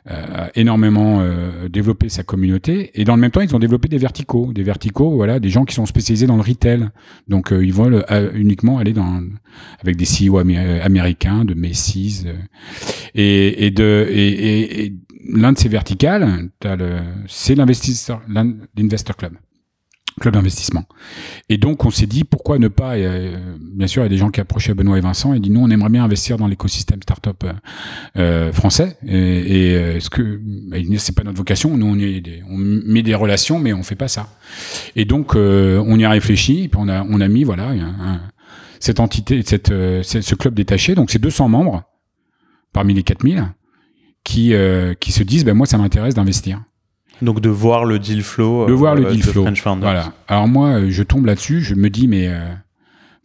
a 0.09 0.49
énormément 0.55 1.19
euh, 1.21 1.69
développé 1.69 2.09
sa 2.09 2.23
communauté. 2.23 2.91
Et 2.95 3.03
dans 3.03 3.15
le 3.15 3.21
même 3.21 3.31
temps, 3.31 3.41
ils 3.41 3.55
ont 3.55 3.59
développé 3.59 3.87
des 3.87 3.97
verticaux. 3.97 4.51
Des 4.53 4.63
verticaux, 4.63 5.11
voilà, 5.11 5.39
des 5.39 5.49
gens 5.49 5.65
qui 5.65 5.75
sont 5.75 5.85
spécialisés 5.85 6.25
dans 6.27 6.35
le 6.35 6.41
retail. 6.41 6.89
Donc, 7.27 7.51
euh, 7.53 7.63
ils 7.63 7.73
veulent 7.73 8.03
euh, 8.09 8.31
uniquement 8.33 8.79
aller 8.79 8.93
dans, 8.93 9.21
avec 9.81 9.95
des 9.97 10.05
CEO 10.05 10.39
amé- 10.39 10.81
américains, 10.81 11.45
de 11.45 11.53
Macy's. 11.53 12.25
et, 13.15 13.65
et, 13.65 13.71
de, 13.71 14.07
et, 14.09 14.27
et- 14.29 14.85
et 14.85 14.93
l'un 15.31 15.51
de 15.53 15.57
ces 15.57 15.69
verticales, 15.69 16.49
c'est 17.27 17.55
l'investisseur, 17.55 18.21
l'in- 18.27 18.55
l'investor 18.77 19.15
club, 19.15 19.33
club 20.19 20.35
d'investissement. 20.35 20.85
Et 21.49 21.57
donc 21.57 21.85
on 21.85 21.89
s'est 21.89 22.05
dit 22.05 22.23
pourquoi 22.23 22.59
ne 22.59 22.67
pas, 22.67 22.95
euh, 22.95 23.37
bien 23.59 23.87
sûr 23.87 24.03
il 24.03 24.05
y 24.05 24.07
a 24.07 24.09
des 24.09 24.17
gens 24.17 24.29
qui 24.29 24.39
approchaient 24.39 24.73
Benoît 24.73 24.97
et 24.97 25.01
Vincent 25.01 25.33
et 25.33 25.39
dit 25.39 25.49
nous 25.49 25.61
on 25.61 25.69
aimerait 25.69 25.89
bien 25.89 26.03
investir 26.03 26.37
dans 26.37 26.47
l'écosystème 26.47 27.01
startup 27.01 27.43
euh, 27.43 27.53
euh, 28.17 28.51
français 28.51 28.97
et, 29.05 29.75
euh, 29.75 29.97
est-ce 29.97 30.09
que 30.09 30.39
bah, 30.43 30.77
c'est 30.97 31.15
pas 31.15 31.23
notre 31.23 31.37
vocation, 31.37 31.75
nous 31.77 31.87
on, 31.87 31.99
est 31.99 32.43
on 32.49 32.57
met 32.57 33.01
des 33.01 33.15
relations 33.15 33.59
mais 33.59 33.73
on 33.73 33.83
fait 33.83 33.95
pas 33.95 34.07
ça. 34.07 34.29
Et 34.95 35.05
donc 35.05 35.35
on 35.35 35.99
y 35.99 36.05
a 36.05 36.09
réfléchi 36.09 36.67
puis 36.67 36.79
on 36.81 36.87
a 36.87 37.03
on 37.03 37.21
a 37.21 37.27
mis 37.27 37.43
voilà 37.43 37.73
cette 38.79 38.99
entité, 38.99 39.41
cette, 39.45 39.69
ce 39.69 40.21
ce 40.21 40.35
club 40.35 40.53
détaché, 40.53 40.95
donc 40.95 41.11
c'est 41.11 41.19
200 41.19 41.49
membres 41.49 41.83
parmi 42.73 42.93
les 42.93 43.03
4000 43.03 43.45
qui, 44.23 44.53
qui 44.99 45.11
se 45.11 45.23
disent 45.23 45.45
ben 45.45 45.55
moi 45.55 45.65
ça 45.65 45.77
m'intéresse 45.77 46.15
d'investir. 46.15 46.61
Donc, 47.21 47.41
de 47.41 47.49
voir 47.49 47.85
le 47.85 47.99
deal 47.99 48.23
flow. 48.23 48.65
De 48.65 48.73
voir 48.73 48.95
le 48.95 49.05
euh, 49.05 49.11
deal 49.11 49.21
de 49.21 49.25
flow. 49.25 49.43
French 49.43 49.61
Founders. 49.61 49.89
Voilà. 49.89 50.13
Alors 50.27 50.47
moi 50.47 50.69
euh, 50.69 50.87
je 50.89 51.03
tombe 51.03 51.25
là-dessus, 51.25 51.61
je 51.61 51.75
me 51.75 51.89
dis 51.89 52.07
mais 52.07 52.27
euh, 52.27 52.39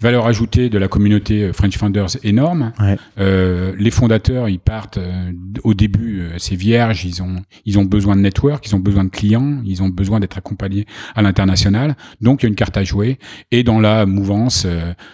valeur 0.01 0.27
ajoutée 0.27 0.69
de 0.69 0.77
la 0.77 0.89
communauté 0.89 1.53
French 1.53 1.79
Founders 1.79 2.17
énorme. 2.25 2.73
Ouais. 2.81 2.97
Euh, 3.19 3.75
les 3.79 3.91
fondateurs 3.91 4.49
ils 4.49 4.59
partent 4.59 4.99
euh, 4.99 5.33
au 5.63 5.73
début 5.73 6.21
euh, 6.21 6.35
c'est 6.39 6.57
vierge, 6.57 7.05
ils 7.05 7.23
ont 7.23 7.37
ils 7.65 7.79
ont 7.79 7.85
besoin 7.85 8.17
de 8.17 8.21
network, 8.21 8.67
ils 8.67 8.75
ont 8.75 8.81
besoin 8.81 9.05
de 9.05 9.11
clients, 9.11 9.63
ils 9.65 9.83
ont 9.83 9.89
besoin 9.89 10.21
d'être 10.21 10.37
accompagnés 10.37 10.87
à 11.15 11.23
l'international. 11.23 11.97
Donc 12.21 12.43
il 12.43 12.47
y 12.47 12.49
a 12.49 12.51
une 12.51 12.55
carte 12.57 12.77
à 12.77 12.85
jouer 12.85 13.19
et 13.51 13.63
dans 13.63 13.81
la 13.81 14.05
mouvance 14.05 14.67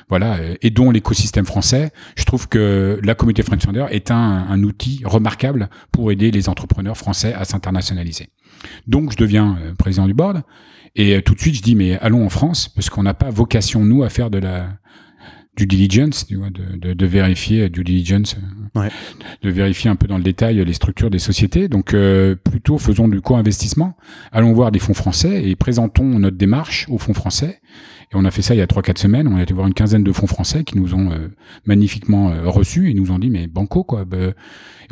voilà 0.09 0.39
et 0.63 0.71
dont 0.71 0.91
l'écosystème 0.91 1.45
français, 1.45 1.93
je 2.17 2.25
trouve 2.25 2.49
que 2.49 2.99
la 3.03 3.15
communauté 3.15 3.43
French 3.43 3.63
Founders 3.63 3.93
est 3.93 4.11
un, 4.11 4.17
un 4.49 4.63
outil 4.63 5.03
remarquable 5.05 5.69
pour 5.93 6.11
aider 6.11 6.31
les 6.31 6.49
entrepreneurs 6.49 6.97
français 6.97 7.35
à 7.35 7.45
s'internationaliser. 7.45 8.31
Donc 8.87 9.13
je 9.13 9.17
deviens 9.17 9.59
euh, 9.63 9.75
président 9.75 10.07
du 10.07 10.15
board 10.15 10.43
et 10.97 11.17
euh, 11.17 11.21
tout 11.23 11.35
de 11.35 11.41
suite 11.41 11.55
je 11.57 11.63
dis 11.63 11.75
mais 11.77 11.99
allons 11.99 12.25
en 12.25 12.29
France 12.31 12.69
parce 12.69 12.91
qu'on 12.91 13.03
n'a 13.03 13.15
pas 13.15 13.31
vocation 13.31 13.85
nous 13.85 14.03
à 14.03 14.09
faire 14.09 14.31
de 14.31 14.39
la 14.39 14.69
due 15.57 15.67
diligence, 15.67 16.27
tu 16.27 16.37
vois, 16.37 16.49
de, 16.49 16.77
de, 16.79 16.95
de 16.95 17.07
vérifier 17.07 17.63
euh, 17.63 17.69
due 17.69 17.85
diligence, 17.85 18.37
Ouais. 18.77 18.89
de 19.43 19.51
vérifier 19.51 19.91
un 19.91 19.97
peu 19.97 20.07
dans 20.07 20.17
le 20.17 20.23
détail 20.23 20.65
les 20.65 20.73
structures 20.73 21.11
des 21.11 21.19
sociétés. 21.19 21.69
Donc 21.69 21.93
euh, 21.93 22.37
plutôt 22.37 22.79
faisons 22.79 23.09
du 23.09 23.21
co-investissement. 23.21 23.97
Allons 24.31 24.53
voir 24.53 24.71
des 24.71 24.79
fonds 24.79 24.95
français 24.95 25.43
et 25.49 25.57
présentons 25.57 26.05
notre 26.21 26.37
démarche 26.37 26.87
aux 26.89 26.99
fonds 26.99 27.15
français. 27.15 27.61
Et 28.13 28.15
on 28.15 28.25
a 28.25 28.31
fait 28.31 28.43
ça 28.43 28.55
il 28.55 28.59
y 28.59 28.61
a 28.63 28.67
3-4 28.67 28.99
semaines. 28.99 29.27
On 29.27 29.37
a 29.37 29.43
été 29.43 29.53
voir 29.53 29.67
une 29.67 29.75
quinzaine 29.75 30.05
de 30.05 30.13
fonds 30.13 30.29
français 30.29 30.63
qui 30.63 30.79
nous 30.79 30.95
ont 30.95 31.11
euh, 31.11 31.29
magnifiquement 31.67 32.31
euh, 32.31 32.49
reçus 32.49 32.89
et 32.89 32.95
nous 32.95 33.11
ont 33.11 33.19
dit 33.19 33.29
mais 33.31 33.49
banco 33.49 33.83
quoi. 33.83 34.05
bah, 34.05 34.17
et 34.19 34.33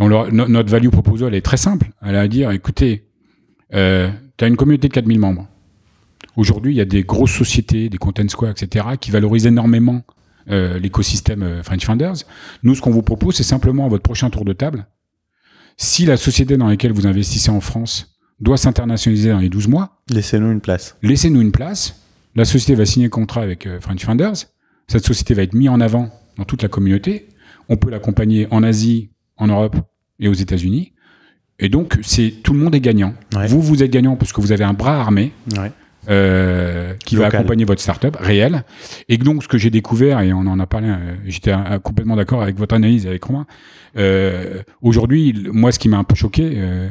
on 0.00 0.08
leur, 0.08 0.32
no- 0.32 0.48
notre 0.48 0.70
value 0.70 0.88
proposal 0.88 1.34
est 1.36 1.40
très 1.40 1.56
simple. 1.56 1.92
Elle 2.02 2.16
a 2.16 2.20
à 2.22 2.28
dire 2.28 2.50
écoutez, 2.50 3.06
euh, 3.74 4.10
tu 4.36 4.44
as 4.44 4.48
une 4.48 4.56
communauté 4.56 4.88
de 4.88 4.92
4000 4.92 5.18
membres. 5.18 5.46
Aujourd'hui, 6.36 6.72
il 6.72 6.76
y 6.76 6.80
a 6.80 6.84
des 6.84 7.02
grosses 7.02 7.32
sociétés, 7.32 7.88
des 7.88 7.98
Content 7.98 8.28
Square, 8.28 8.52
etc., 8.52 8.86
qui 9.00 9.10
valorisent 9.10 9.46
énormément 9.46 10.02
euh, 10.50 10.78
l'écosystème 10.78 11.42
euh, 11.42 11.62
French 11.62 11.84
Founders. 11.84 12.14
Nous, 12.62 12.74
ce 12.74 12.80
qu'on 12.80 12.90
vous 12.90 13.02
propose, 13.02 13.36
c'est 13.36 13.42
simplement 13.42 13.86
à 13.86 13.88
votre 13.88 14.02
prochain 14.02 14.30
tour 14.30 14.44
de 14.44 14.52
table, 14.52 14.86
si 15.76 16.06
la 16.06 16.16
société 16.16 16.56
dans 16.56 16.68
laquelle 16.68 16.92
vous 16.92 17.06
investissez 17.06 17.50
en 17.50 17.60
France 17.60 18.18
doit 18.40 18.56
s'internationaliser 18.56 19.30
dans 19.30 19.38
les 19.38 19.48
12 19.48 19.68
mois, 19.68 20.00
Laissez-nous 20.10 20.50
une 20.50 20.60
place. 20.60 20.96
laissez-nous 21.02 21.40
une 21.40 21.52
place. 21.52 22.02
La 22.34 22.44
société 22.44 22.74
va 22.74 22.86
signer 22.86 23.06
un 23.06 23.10
contrat 23.10 23.42
avec 23.42 23.66
euh, 23.66 23.80
French 23.80 24.04
Founders. 24.04 24.34
Cette 24.86 25.04
société 25.04 25.34
va 25.34 25.42
être 25.42 25.54
mise 25.54 25.68
en 25.68 25.80
avant 25.80 26.10
dans 26.36 26.44
toute 26.44 26.62
la 26.62 26.68
communauté. 26.68 27.28
On 27.68 27.76
peut 27.76 27.90
l'accompagner 27.90 28.46
en 28.50 28.62
Asie, 28.62 29.10
en 29.36 29.48
Europe 29.48 29.76
et 30.18 30.28
aux 30.28 30.34
États-Unis. 30.34 30.92
Et 31.58 31.68
donc, 31.68 31.98
c'est 32.02 32.30
tout 32.42 32.52
le 32.52 32.58
monde 32.60 32.74
est 32.74 32.80
gagnant. 32.80 33.14
Ouais. 33.34 33.46
Vous, 33.48 33.60
vous 33.60 33.82
êtes 33.82 33.90
gagnant 33.90 34.16
parce 34.16 34.32
que 34.32 34.40
vous 34.40 34.52
avez 34.52 34.64
un 34.64 34.74
bras 34.74 35.00
armé 35.00 35.32
Ouais. 35.56 35.72
euh, 36.08 36.94
qui 37.04 37.16
va 37.16 37.26
accompagner 37.26 37.64
votre 37.64 37.82
startup 37.82 38.16
réel. 38.16 38.64
Et 39.08 39.18
donc, 39.18 39.42
ce 39.42 39.48
que 39.48 39.58
j'ai 39.58 39.70
découvert, 39.70 40.20
et 40.20 40.32
on 40.32 40.38
en 40.46 40.60
a 40.60 40.66
parlé, 40.66 40.88
euh, 40.88 41.16
j'étais 41.26 41.52
complètement 41.82 42.14
d'accord 42.16 42.42
avec 42.42 42.56
votre 42.56 42.74
analyse 42.76 43.06
avec 43.06 43.24
Romain. 43.24 43.46
Euh, 43.96 44.62
Aujourd'hui, 44.82 45.48
moi, 45.52 45.72
ce 45.72 45.78
qui 45.80 45.88
m'a 45.88 45.98
un 45.98 46.04
peu 46.04 46.14
choqué, 46.14 46.52
euh, 46.54 46.90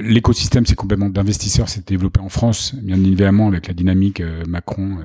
l'écosystème, 0.00 0.66
c'est 0.66 0.74
complètement 0.74 1.08
d'investisseurs, 1.08 1.68
s'est 1.68 1.84
développé 1.86 2.18
en 2.20 2.28
France, 2.28 2.74
bien 2.82 2.96
évidemment 2.96 3.46
avec 3.46 3.68
la 3.68 3.74
dynamique 3.74 4.20
Macron, 4.48 4.98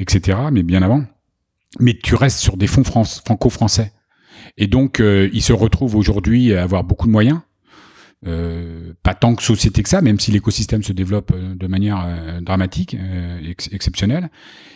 etc. 0.00 0.36
Mais 0.52 0.64
bien 0.64 0.82
avant. 0.82 1.04
Mais 1.78 1.94
tu 1.94 2.16
restes 2.16 2.38
sur 2.40 2.56
des 2.56 2.66
fonds 2.66 2.82
franco-français. 2.84 3.92
Et 4.58 4.66
donc, 4.66 5.00
ils 5.00 5.42
se 5.42 5.52
retrouvent 5.52 5.94
aujourd'hui 5.94 6.54
à 6.54 6.64
avoir 6.64 6.82
beaucoup 6.82 7.06
de 7.06 7.12
moyens. 7.12 7.38
Euh, 8.26 8.94
pas 9.02 9.14
tant 9.14 9.34
que 9.34 9.42
société 9.42 9.82
que 9.82 9.88
ça, 9.88 10.00
même 10.00 10.18
si 10.18 10.30
l'écosystème 10.30 10.82
se 10.82 10.92
développe 10.92 11.32
euh, 11.34 11.54
de 11.54 11.66
manière 11.66 12.02
euh, 12.06 12.40
dramatique, 12.40 12.94
euh, 12.94 13.38
ex- 13.50 13.68
exceptionnelle. 13.72 14.30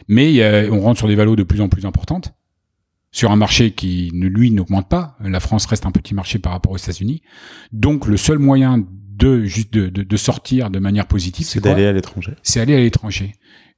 Mais 0.06 0.68
on 0.70 0.80
rentre 0.80 0.98
sur 0.98 1.08
des 1.08 1.14
valos 1.16 1.36
de 1.36 1.42
plus 1.42 1.60
en 1.60 1.68
plus 1.68 1.86
importantes, 1.86 2.32
sur 3.10 3.30
un 3.30 3.36
marché 3.36 3.70
qui, 3.70 4.10
ne, 4.12 4.26
lui, 4.26 4.50
n'augmente 4.50 4.88
pas. 4.88 5.16
La 5.24 5.40
France 5.40 5.64
reste 5.66 5.86
un 5.86 5.90
petit 5.92 6.14
marché 6.14 6.38
par 6.38 6.52
rapport 6.52 6.72
aux 6.72 6.76
États-Unis. 6.76 7.22
Donc, 7.72 8.06
le 8.06 8.16
seul 8.16 8.38
moyen 8.38 8.84
de 9.16 9.44
juste 9.44 9.72
de, 9.72 9.88
de, 9.88 10.02
de 10.02 10.16
sortir 10.16 10.70
de 10.70 10.78
manière 10.78 11.06
positive, 11.06 11.46
C'est 11.46 11.60
d'aller 11.62 11.86
à 11.86 11.92
l'étranger. 11.92 12.34
c'est 12.42 12.60
aller 12.60 12.74
à 12.74 12.78
l'étranger. 12.80 13.32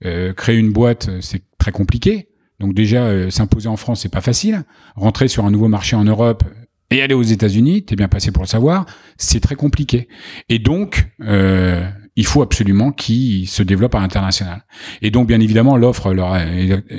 Euh, 0.04 0.32
créer 0.34 0.56
une 0.58 0.72
boîte, 0.72 1.10
c'est 1.20 1.42
très 1.58 1.72
compliqué. 1.72 2.28
Donc 2.58 2.74
déjà, 2.74 3.30
s'imposer 3.30 3.68
en 3.68 3.76
France, 3.76 4.02
c'est 4.02 4.10
pas 4.12 4.20
facile. 4.20 4.64
Rentrer 4.94 5.28
sur 5.28 5.46
un 5.46 5.50
nouveau 5.50 5.68
marché 5.68 5.96
en 5.96 6.04
Europe 6.04 6.44
et 6.90 7.02
aller 7.02 7.14
aux 7.14 7.22
États-Unis, 7.22 7.84
t'es 7.84 7.96
bien 7.96 8.08
passé 8.08 8.32
pour 8.32 8.42
le 8.42 8.48
savoir, 8.48 8.86
c'est 9.16 9.40
très 9.40 9.54
compliqué. 9.54 10.08
Et 10.48 10.58
donc, 10.58 11.08
euh, 11.22 11.82
il 12.16 12.26
faut 12.26 12.42
absolument 12.42 12.90
qu'ils 12.90 13.48
se 13.48 13.62
développent 13.62 13.94
à 13.94 14.00
l'international. 14.00 14.64
Et 15.00 15.10
donc, 15.10 15.26
bien 15.28 15.40
évidemment, 15.40 15.76
l'offre 15.76 16.12
leur 16.12 16.32
a 16.32 16.40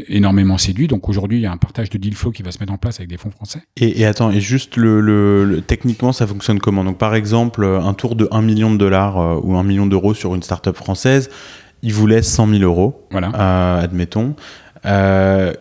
énormément 0.08 0.58
séduit. 0.58 0.88
Donc 0.88 1.10
aujourd'hui, 1.10 1.40
il 1.40 1.42
y 1.42 1.46
a 1.46 1.52
un 1.52 1.58
partage 1.58 1.90
de 1.90 1.98
deal 1.98 2.16
flow 2.16 2.32
qui 2.32 2.42
va 2.42 2.52
se 2.52 2.60
mettre 2.60 2.72
en 2.74 2.78
place 2.78 3.00
avec 3.00 3.10
des 3.10 3.18
fonds 3.18 3.30
français. 3.32 3.60
Et, 3.78 4.00
et 4.02 4.06
attends, 4.06 4.32
et 4.32 4.40
juste 4.40 4.78
le, 4.78 5.02
le- 5.02 5.44
le- 5.46 5.62
techniquement, 5.62 6.14
ça 6.14 6.26
fonctionne 6.26 6.60
comment? 6.60 6.84
Donc, 6.84 6.98
par 6.98 7.14
exemple, 7.14 7.66
un 7.66 7.94
tour 7.94 8.16
de 8.16 8.28
1 8.32 8.42
million 8.42 8.72
de 8.72 8.78
dollars 8.78 9.20
euh, 9.20 9.40
ou 9.44 9.58
1 9.58 9.64
million 9.64 9.86
d'euros 9.86 10.14
sur 10.14 10.34
une 10.36 10.42
startup 10.44 10.76
française, 10.76 11.30
il 11.84 11.94
vous 11.94 12.08
laisse 12.08 12.28
100 12.32 12.48
000 12.48 12.64
euros, 12.64 13.08
Voilà. 13.12 13.32
euh, 13.36 13.84
admettons. 13.84 14.36
Euh, 14.86 15.54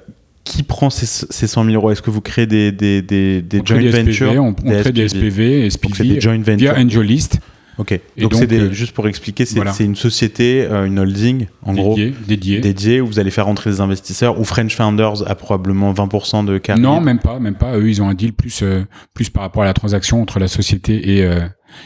qui 0.51 0.62
prend 0.62 0.90
ces, 0.90 1.07
ces 1.07 1.46
100 1.46 1.64
000 1.64 1.74
euros? 1.76 1.90
Est-ce 1.90 2.03
que 2.03 2.11
vous 2.11 2.20
créez 2.20 2.46
des, 2.46 2.72
des, 2.72 3.03
des, 3.03 3.42
on 3.61 3.64
joint 3.64 3.78
des 3.80 3.88
ventures? 3.90 4.28
SPV, 4.28 4.38
on, 4.38 4.48
on 4.48 4.70
Des 4.70 4.80
crée 4.80 4.92
des 4.92 5.09
SPV, 5.09 5.62
Donc, 5.62 5.70
c'est 5.96 6.03
des 6.03 6.14
SPV 6.14 6.20
joint 6.20 6.36
ventures. 6.38 6.57
via 6.57 6.76
AngelList, 6.76 7.38
Ok. 7.78 7.92
Et 7.92 8.01
donc, 8.18 8.32
donc, 8.32 8.53
euh, 8.53 8.72
juste 8.72 8.92
pour 8.92 9.09
expliquer, 9.09 9.46
c'est 9.46 9.55
voilà. 9.55 9.72
une 9.80 9.96
société, 9.96 10.66
euh, 10.70 10.84
une 10.84 10.98
holding, 10.98 11.46
en 11.62 11.72
gros, 11.72 11.94
dédié, 11.94 12.14
dédié. 12.26 12.61
dédiée 12.61 13.01
où 13.01 13.07
vous 13.07 13.18
allez 13.18 13.30
faire 13.30 13.46
rentrer 13.46 13.70
des 13.70 13.80
investisseurs. 13.80 14.38
Où 14.38 14.44
French 14.44 14.76
Founders 14.76 15.26
a 15.26 15.34
probablement 15.34 15.90
20% 15.94 16.44
de 16.44 16.59
carry. 16.59 16.78
Non, 16.78 17.01
même 17.01 17.20
pas, 17.20 17.38
même 17.38 17.55
pas. 17.55 17.78
Eux, 17.78 17.88
ils 17.88 18.03
ont 18.03 18.09
un 18.09 18.14
deal 18.14 18.34
plus, 18.34 18.61
euh, 18.62 18.84
plus 19.14 19.30
par 19.30 19.42
rapport 19.44 19.62
à 19.62 19.66
la 19.66 19.72
transaction 19.72 20.20
entre 20.20 20.38
la 20.38 20.48
société 20.48 21.16
et, 21.16 21.24
euh, 21.24 21.40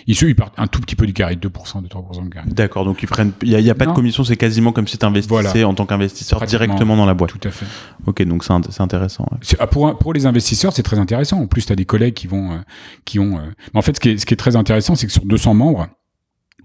ils, 0.06 0.14
ils 0.22 0.34
partent 0.36 0.54
un 0.58 0.66
tout 0.66 0.80
petit 0.80 0.96
peu 0.96 1.06
du 1.06 1.12
carré, 1.12 1.36
2%, 1.36 1.48
2-3% 1.82 2.22
du 2.24 2.30
carré. 2.30 2.46
D'accord, 2.50 2.84
donc 2.84 3.02
ils 3.02 3.06
prennent. 3.06 3.32
Il 3.42 3.56
n'y 3.56 3.70
a, 3.70 3.74
pas 3.74 3.84
Non. 3.86 3.92
de 3.92 3.96
commission, 3.96 4.24
c'est 4.24 4.36
quasiment 4.36 4.72
comme 4.72 4.86
si 4.88 4.98
tu 4.98 5.04
investissais 5.06 5.42
Voilà. 5.42 5.68
en 5.68 5.74
tant 5.74 5.86
qu'investisseur 5.86 6.40
directement 6.46 6.96
dans 6.96 7.06
la 7.06 7.14
boîte. 7.14 7.30
Tout 7.38 7.48
à 7.48 7.50
fait. 7.50 7.66
Ok, 8.06 8.22
donc 8.24 8.44
c'est 8.44 8.52
int- 8.52 8.70
c'est 8.70 8.80
intéressant. 8.82 9.26
ouais. 9.32 9.38
Ah, 9.58 9.66
Pour, 9.66 9.88
un- 9.88 9.94
pour 9.94 10.12
les 10.12 10.26
investisseurs, 10.26 10.72
c'est 10.72 10.82
très 10.82 10.98
intéressant. 10.98 11.40
En 11.40 11.46
plus, 11.46 11.66
tu 11.66 11.72
as 11.72 11.76
des 11.76 11.84
collègues 11.84 12.14
qui 12.14 12.26
vont, 12.26 12.52
euh, 12.52 12.56
qui 13.04 13.18
ont. 13.18 13.38
euh, 13.38 13.42
Mais 13.72 13.78
en 13.78 13.82
fait, 13.82 13.94
ce 13.96 14.00
qui 14.00 14.10
est, 14.10 14.18
ce 14.18 14.26
qui 14.26 14.34
est 14.34 14.36
très 14.38 14.56
intéressant, 14.56 14.94
c'est 14.94 15.06
que 15.06 15.12
sur 15.12 15.24
200 15.24 15.54
membres, 15.54 15.88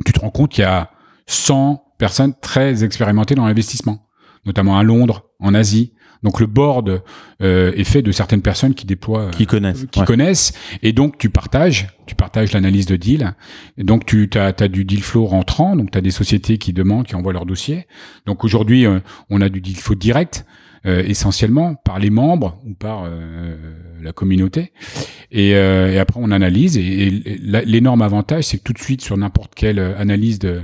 tu 0.06 0.14
te 0.14 0.20
rends 0.20 0.30
compte 0.32 0.52
qu'il 0.52 0.64
y 0.64 0.68
a 0.68 0.90
100 1.28 1.84
personnes 1.98 2.34
très 2.42 2.84
expérimentées 2.84 3.36
dans 3.36 3.46
l'investissement, 3.46 4.08
notamment 4.46 4.78
à 4.78 4.84
Londres, 4.84 5.26
en 5.40 5.54
Asie. 5.54 5.94
Donc 6.24 6.40
le 6.40 6.48
board 6.48 7.02
euh, 7.42 7.72
est 7.76 7.84
fait 7.84 8.02
de 8.02 8.12
certaines 8.12 8.42
personnes 8.42 8.74
qui 8.74 8.86
déploient, 8.86 9.28
euh, 9.28 9.32
Qui 9.32 9.46
connaissent. 9.46 9.86
qui 9.92 10.00
ouais. 10.00 10.06
connaissent, 10.06 10.54
et 10.84 10.92
donc 10.92 11.18
tu 11.18 11.30
partages, 11.30 11.88
tu 12.06 12.16
partages 12.16 12.52
l'analyse 12.52 12.86
de 12.86 12.96
deal. 12.96 13.34
Et 13.78 13.84
donc 13.84 14.06
tu 14.06 14.30
as, 14.36 14.52
du 14.68 14.84
deal 14.84 15.02
flow 15.02 15.26
rentrant, 15.26 15.76
donc 15.76 15.92
tu 15.92 15.98
as 15.98 16.02
des 16.02 16.12
sociétés 16.12 16.58
qui 16.58 16.74
demandent, 16.74 17.06
qui 17.06 17.16
envoient 17.16 17.34
leur 17.34 17.46
dossier. 17.46 17.88
Donc 18.26 18.44
aujourd'hui, 18.44 18.86
euh, 18.86 19.00
on 19.30 19.42
a 19.42 19.50
du 19.50 19.62
deal 19.62 19.78
flow 19.78 19.96
direct, 19.96 20.46
euh, 20.86 21.04
essentiellement 21.06 21.76
par 21.76 22.00
les 22.00 22.10
membres 22.10 22.58
ou 22.66 22.74
par 22.74 23.04
euh, 23.06 23.56
la 24.02 24.14
communauté. 24.14 24.72
Et, 25.32 25.56
euh, 25.56 25.92
et 25.92 26.00
après, 26.00 26.20
on 26.24 26.32
analyse. 26.32 26.78
Et, 26.78 27.10
l'énorme 27.66 28.02
avantage, 28.02 28.46
c'est 28.46 28.60
que 28.60 28.64
tout 28.64 28.74
de 28.74 28.80
suite, 28.80 29.02
sur 29.02 29.18
n'importe 29.18 29.56
quelle 29.56 29.80
euh, 29.80 29.98
analyse 30.00 30.40
de 30.40 30.62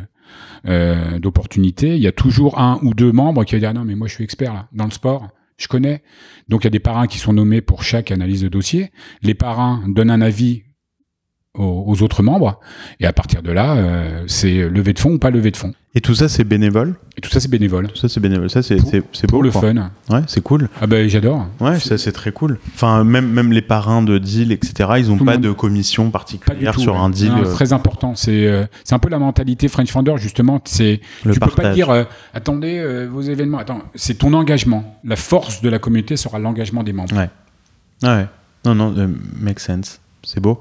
euh, 0.67 1.19
d'opportunité, 1.19 1.95
il 1.95 2.01
y 2.01 2.07
a 2.07 2.11
toujours 2.11 2.59
un 2.59 2.79
ou 2.81 2.93
deux 2.93 3.11
membres 3.11 3.43
qui 3.43 3.53
vont 3.55 3.59
dire 3.59 3.73
non 3.73 3.83
mais 3.85 3.93
moi 3.93 4.07
je 4.07 4.15
suis 4.15 4.23
expert 4.23 4.51
là 4.53 4.67
dans 4.73 4.85
le 4.85 4.91
sport, 4.91 5.27
je 5.57 5.67
connais. 5.67 6.03
Donc 6.49 6.61
il 6.61 6.65
y 6.65 6.67
a 6.67 6.71
des 6.71 6.79
parrains 6.79 7.07
qui 7.07 7.17
sont 7.17 7.33
nommés 7.33 7.61
pour 7.61 7.83
chaque 7.83 8.11
analyse 8.11 8.41
de 8.41 8.49
dossier. 8.49 8.91
Les 9.21 9.33
parrains 9.33 9.83
donnent 9.87 10.11
un 10.11 10.21
avis 10.21 10.64
aux, 11.57 11.83
aux 11.87 12.01
autres 12.03 12.23
membres 12.23 12.59
et 12.99 13.05
à 13.05 13.13
partir 13.13 13.41
de 13.41 13.51
là, 13.51 13.75
euh, 13.75 14.23
c'est 14.27 14.69
levée 14.69 14.93
de 14.93 14.99
fonds 14.99 15.13
ou 15.13 15.19
pas 15.19 15.29
levée 15.31 15.51
de 15.51 15.57
fonds. 15.57 15.73
Et 15.97 16.01
tout 16.01 16.13
ça, 16.13 16.27
c'est 16.27 16.43
bénévole? 16.43 16.95
Et 17.17 17.21
tout 17.21 17.29
ça 17.29 17.39
c'est 17.39 17.47
bénévole 17.49 17.87
Tout 17.87 17.95
ça, 17.95 18.09
c'est 18.09 18.19
bénévole. 18.19 18.49
Ça, 18.49 18.61
c'est 18.61 18.75
beau. 18.77 19.01
pour 19.29 19.43
le 19.43 19.49
quoi. 19.49 19.61
fun. 19.61 19.91
Ouais, 20.09 20.21
c'est 20.27 20.43
cool. 20.43 20.67
Ah 20.81 20.87
ben 20.87 21.07
j'adore. 21.07 21.47
Ouais, 21.61 21.79
ça, 21.79 21.97
c'est 21.97 22.11
très 22.11 22.33
cool. 22.33 22.59
Enfin, 22.73 23.05
même, 23.05 23.29
même 23.31 23.53
les 23.53 23.61
parrains 23.61 24.01
de 24.01 24.17
deal, 24.17 24.51
etc., 24.51 24.89
ils 24.97 25.09
ont 25.09 25.15
Tout 25.17 25.23
le 25.23 25.31
pas 25.31 25.37
de 25.37 25.51
commission 25.53 26.11
particulière 26.11 26.73
tout. 26.73 26.81
sur 26.81 26.95
ouais. 26.95 26.99
un 26.99 27.09
deal. 27.09 27.29
Non, 27.29 27.37
euh, 27.37 27.45
c'est 27.45 27.53
très 27.53 27.71
important. 27.71 28.13
C'est 28.15 28.45
euh, 28.45 28.65
c'est 28.83 28.93
un 28.93 28.99
peu 28.99 29.07
la 29.07 29.19
mentalité 29.19 29.69
French 29.69 29.89
Founder 29.89 30.15
justement. 30.17 30.59
C'est 30.65 30.99
tu 31.21 31.29
peux 31.29 31.39
pas 31.39 31.45
partage. 31.47 31.75
dire 31.75 31.89
euh, 31.89 32.03
attendez 32.33 33.05
vos 33.09 33.21
événements. 33.21 33.59
Attends, 33.59 33.79
c'est 33.95 34.15
ton 34.17 34.33
engagement. 34.33 34.99
La 35.05 35.15
force 35.15 35.61
de 35.61 35.69
la 35.69 35.79
communauté 35.79 36.17
sera 36.17 36.39
l'engagement 36.39 36.83
des 36.83 36.91
membres. 36.91 37.15
Ouais. 37.15 37.29
Ouais. 38.03 38.25
Non, 38.65 38.75
non, 38.75 38.93
make 39.39 39.61
sense. 39.61 40.01
C'est 40.25 40.39
beau. 40.41 40.59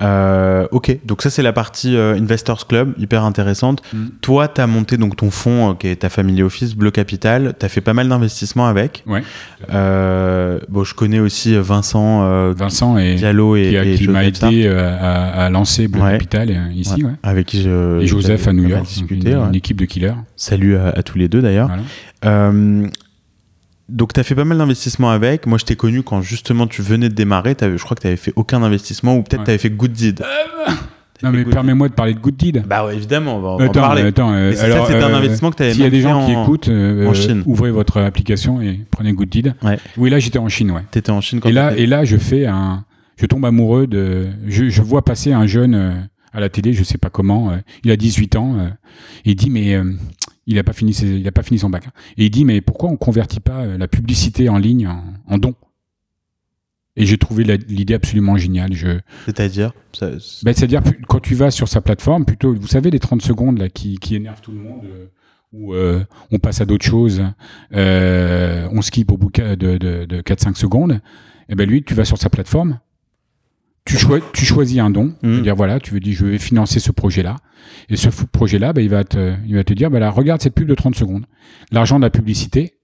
Euh, 0.00 0.66
ok, 0.70 0.98
donc 1.04 1.20
ça 1.20 1.28
c'est 1.28 1.42
la 1.42 1.52
partie 1.52 1.94
euh, 1.94 2.14
Investors 2.16 2.66
Club, 2.66 2.94
hyper 2.96 3.24
intéressante. 3.24 3.82
Mm. 3.92 4.06
Toi, 4.22 4.48
tu 4.48 4.60
as 4.60 4.66
monté 4.66 4.96
donc 4.96 5.16
ton 5.16 5.30
fonds 5.30 5.70
euh, 5.70 5.74
qui 5.74 5.88
est 5.88 5.96
ta 5.96 6.08
family 6.08 6.42
office, 6.42 6.74
Bleu 6.74 6.90
Capital. 6.90 7.54
Tu 7.58 7.66
as 7.66 7.68
fait 7.68 7.80
pas 7.82 7.92
mal 7.92 8.08
d'investissements 8.08 8.66
avec. 8.66 9.04
Ouais. 9.06 9.22
Bon, 10.68 10.84
je 10.84 10.94
connais 10.94 11.18
aussi 11.20 11.54
Vincent 11.56 12.52
Vincent 12.52 12.96
et 12.98 13.16
Diallo 13.16 13.56
et, 13.56 13.96
qui, 13.96 14.04
qui 14.04 14.08
m'a 14.08 14.24
aidé 14.24 14.68
à, 14.68 15.44
à 15.46 15.50
lancer 15.50 15.88
Ouais. 15.90 16.12
Capital 16.12 16.70
ici, 16.74 17.04
ouais. 17.04 17.12
avec 17.22 17.46
qui 17.46 17.62
je. 17.62 18.00
Et 18.00 18.06
Joseph 18.06 18.46
à 18.46 18.52
New 18.52 18.68
York, 18.68 18.84
discuté, 18.84 19.32
une, 19.32 19.48
une 19.48 19.54
équipe 19.54 19.76
de 19.76 19.84
killers. 19.84 20.14
Salut 20.36 20.76
à, 20.76 20.88
à 20.90 21.02
tous 21.02 21.18
les 21.18 21.28
deux 21.28 21.42
d'ailleurs. 21.42 21.68
Voilà. 22.22 22.82
Euh, 23.90 23.96
donc, 23.96 24.12
tu 24.12 24.20
as 24.20 24.22
fait 24.22 24.34
pas 24.34 24.44
mal 24.44 24.58
d'investissements 24.58 25.10
avec. 25.10 25.46
Moi, 25.46 25.58
je 25.58 25.64
t'ai 25.64 25.76
connu 25.76 26.02
quand 26.02 26.22
justement 26.22 26.66
tu 26.66 26.82
venais 26.82 27.08
de 27.08 27.14
démarrer. 27.14 27.54
T'avais- 27.54 27.76
Je 27.78 27.82
crois 27.84 27.96
que 27.96 28.02
tu 28.02 28.06
avais 28.08 28.16
fait 28.16 28.32
aucun 28.36 28.62
investissement 28.62 29.16
ou 29.16 29.22
peut-être 29.22 29.40
Ouais. 29.40 29.44
tu 29.46 29.50
avais 29.50 29.58
fait 29.58 29.70
Good 29.70 29.92
Deed. 29.92 30.22
Non 31.22 31.32
mais 31.32 31.44
permets-moi 31.44 31.90
de 31.90 31.92
parler 31.92 32.14
de 32.14 32.18
Good 32.18 32.36
Deed. 32.36 32.64
Bah 32.66 32.86
ouais, 32.86 32.96
évidemment, 32.96 33.36
on 33.36 33.40
va, 33.40 33.48
on 33.50 33.56
va 33.58 33.64
en 33.64 33.68
Attends, 33.68 33.80
parler. 33.82 34.02
attends. 34.04 34.32
euh, 34.32 34.52
c'est 34.52 34.56
ça, 34.56 34.64
alors, 34.64 34.86
c'était 34.86 35.02
un 35.02 35.10
euh, 35.10 35.16
investissement 35.18 35.50
que 35.50 35.56
tu 35.56 35.62
avais 35.64 35.72
S'il 35.74 35.82
y 35.82 35.86
a 35.86 35.90
des 35.90 36.00
gens 36.00 36.24
qui 36.26 36.34
en... 36.34 36.44
écoutent, 36.44 36.68
euh, 36.70 37.06
en 37.06 37.12
Chine. 37.12 37.42
ouvrez 37.44 37.70
votre 37.70 38.00
application 38.00 38.62
et 38.62 38.80
prenez 38.90 39.12
Good 39.12 39.28
Deed. 39.28 39.54
Ouais. 39.62 39.78
Oui, 39.98 40.08
là 40.08 40.18
j'étais 40.18 40.38
en 40.38 40.48
Chine, 40.48 40.70
ouais. 40.70 40.80
T'étais 40.90 41.10
en 41.10 41.20
Chine 41.20 41.40
quand 41.40 41.50
Et 41.50 41.52
là, 41.52 41.76
et 41.76 41.84
là, 41.84 42.06
je 42.06 42.16
fais 42.16 42.46
un, 42.46 42.86
je 43.18 43.26
tombe 43.26 43.44
amoureux 43.44 43.86
de, 43.86 44.28
je, 44.48 44.70
je 44.70 44.80
vois 44.80 45.04
passer 45.04 45.34
un 45.34 45.46
jeune 45.46 45.74
euh, 45.74 45.92
à 46.32 46.40
la 46.40 46.48
télé, 46.48 46.72
je 46.72 46.82
sais 46.84 46.96
pas 46.96 47.10
comment, 47.10 47.50
euh, 47.50 47.56
il 47.84 47.90
a 47.90 47.96
18 47.98 48.36
ans, 48.36 48.56
euh, 48.58 48.68
il 49.26 49.34
dit 49.34 49.50
mais 49.50 49.74
euh, 49.74 49.84
il 50.46 50.58
a 50.58 50.64
pas 50.64 50.72
fini, 50.72 50.92
ses- 50.94 51.18
il 51.18 51.26
a 51.28 51.32
pas 51.32 51.42
fini 51.42 51.58
son 51.58 51.70
bac, 51.70 51.86
hein. 51.86 51.92
et 52.16 52.24
il 52.26 52.30
dit 52.30 52.44
mais 52.44 52.60
pourquoi 52.60 52.90
on 52.90 52.96
convertit 52.96 53.40
pas 53.40 53.62
euh, 53.64 53.78
la 53.78 53.88
publicité 53.88 54.48
en 54.48 54.58
ligne 54.58 54.86
en, 54.88 55.04
en 55.26 55.38
don? 55.38 55.54
Et 56.96 57.06
j'ai 57.06 57.18
trouvé 57.18 57.44
l'idée 57.44 57.94
absolument 57.94 58.36
géniale. 58.36 58.72
Je, 58.72 58.98
C'est-à-dire 59.24 59.72
ça- 59.92 60.10
ben, 60.42 60.52
c'est-à-dire 60.52 60.82
quand 61.08 61.20
tu 61.20 61.34
vas 61.34 61.50
sur 61.50 61.68
sa 61.68 61.80
plateforme, 61.80 62.24
plutôt, 62.24 62.52
vous 62.54 62.66
savez 62.66 62.90
les 62.90 62.98
30 62.98 63.22
secondes 63.22 63.58
là 63.58 63.68
qui, 63.68 63.96
qui 63.98 64.16
énervent 64.16 64.40
tout 64.40 64.52
le 64.52 64.58
monde. 64.58 64.82
euh, 64.84 65.06
où 65.52 65.74
euh, 65.74 66.04
on 66.30 66.38
passe 66.38 66.60
à 66.60 66.64
d'autres 66.64 66.84
choses, 66.86 67.24
euh, 67.74 68.68
on 68.70 68.82
skip 68.82 69.10
au 69.10 69.16
bout 69.16 69.32
de, 69.32 69.54
de, 69.56 70.04
de 70.04 70.20
4-5 70.22 70.54
secondes, 70.56 71.00
et 71.48 71.56
ben 71.56 71.68
lui, 71.68 71.82
tu 71.82 71.92
vas 71.94 72.04
sur 72.04 72.18
sa 72.18 72.30
plateforme, 72.30 72.78
tu, 73.84 73.96
choi- 73.96 74.20
tu 74.32 74.44
choisis 74.44 74.78
un 74.78 74.90
don, 74.90 75.14
Mhm. 75.22 75.42
dire 75.42 75.56
voilà, 75.56 75.80
tu 75.80 75.92
veux 75.94 76.00
dire 76.00 76.16
je 76.16 76.26
vais 76.26 76.38
financer 76.38 76.80
ce 76.80 76.92
projet-là, 76.92 77.36
et 77.88 77.96
ce 77.96 78.08
projet-là, 78.08 78.72
ben, 78.72 78.82
il, 78.82 78.88
va 78.90 79.04
te, 79.04 79.34
il 79.46 79.54
va 79.54 79.64
te 79.64 79.72
dire, 79.72 79.90
ben 79.90 79.98
là, 79.98 80.10
regarde 80.10 80.40
cette 80.42 80.54
pub 80.54 80.68
de 80.68 80.74
30 80.74 80.94
secondes. 80.94 81.26
L'argent 81.72 81.98
de 81.98 82.04
la 82.04 82.10
publicité, 82.10 82.74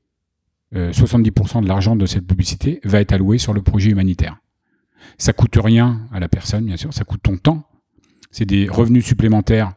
euh, 0.74 0.92
70% 0.92 1.62
de 1.62 1.68
l'argent 1.68 1.96
de 1.96 2.06
cette 2.06 2.26
publicité 2.26 2.80
va 2.84 3.00
être 3.00 3.12
alloué 3.12 3.38
sur 3.38 3.52
le 3.52 3.62
projet 3.62 3.90
humanitaire. 3.90 4.36
Ça 5.18 5.32
coûte 5.32 5.56
rien 5.62 6.00
à 6.12 6.18
la 6.20 6.28
personne, 6.28 6.64
bien 6.66 6.76
sûr, 6.76 6.92
ça 6.92 7.04
coûte 7.04 7.20
ton 7.22 7.36
temps, 7.36 7.68
c'est 8.30 8.44
des 8.46 8.68
revenus 8.68 9.04
supplémentaires 9.04 9.72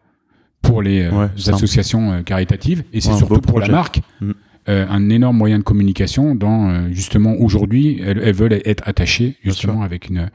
pour 0.61 0.81
les 0.81 1.03
euh, 1.03 1.11
Ouais, 1.11 1.27
associations 1.53 2.11
euh, 2.11 2.21
caritatives, 2.23 2.83
et 2.91 2.99
c'est 3.01 3.11
Ouais, 3.11 3.17
surtout 3.17 3.39
pour 3.41 3.59
la 3.59 3.67
marque 3.67 4.01
Mhm. 4.21 4.33
Euh, 4.69 4.85
un 4.89 5.09
énorme 5.09 5.35
moyen 5.37 5.57
de 5.59 5.63
communication 5.63 6.35
dans 6.35 6.69
euh, 6.69 6.87
justement 6.91 7.33
aujourd'hui 7.39 7.99
elles, 8.05 8.21
elles 8.23 8.33
veulent 8.35 8.61
être 8.65 8.87
attachées 8.87 9.35
justement 9.43 9.81
avec 9.81 10.09
une, 10.09 10.29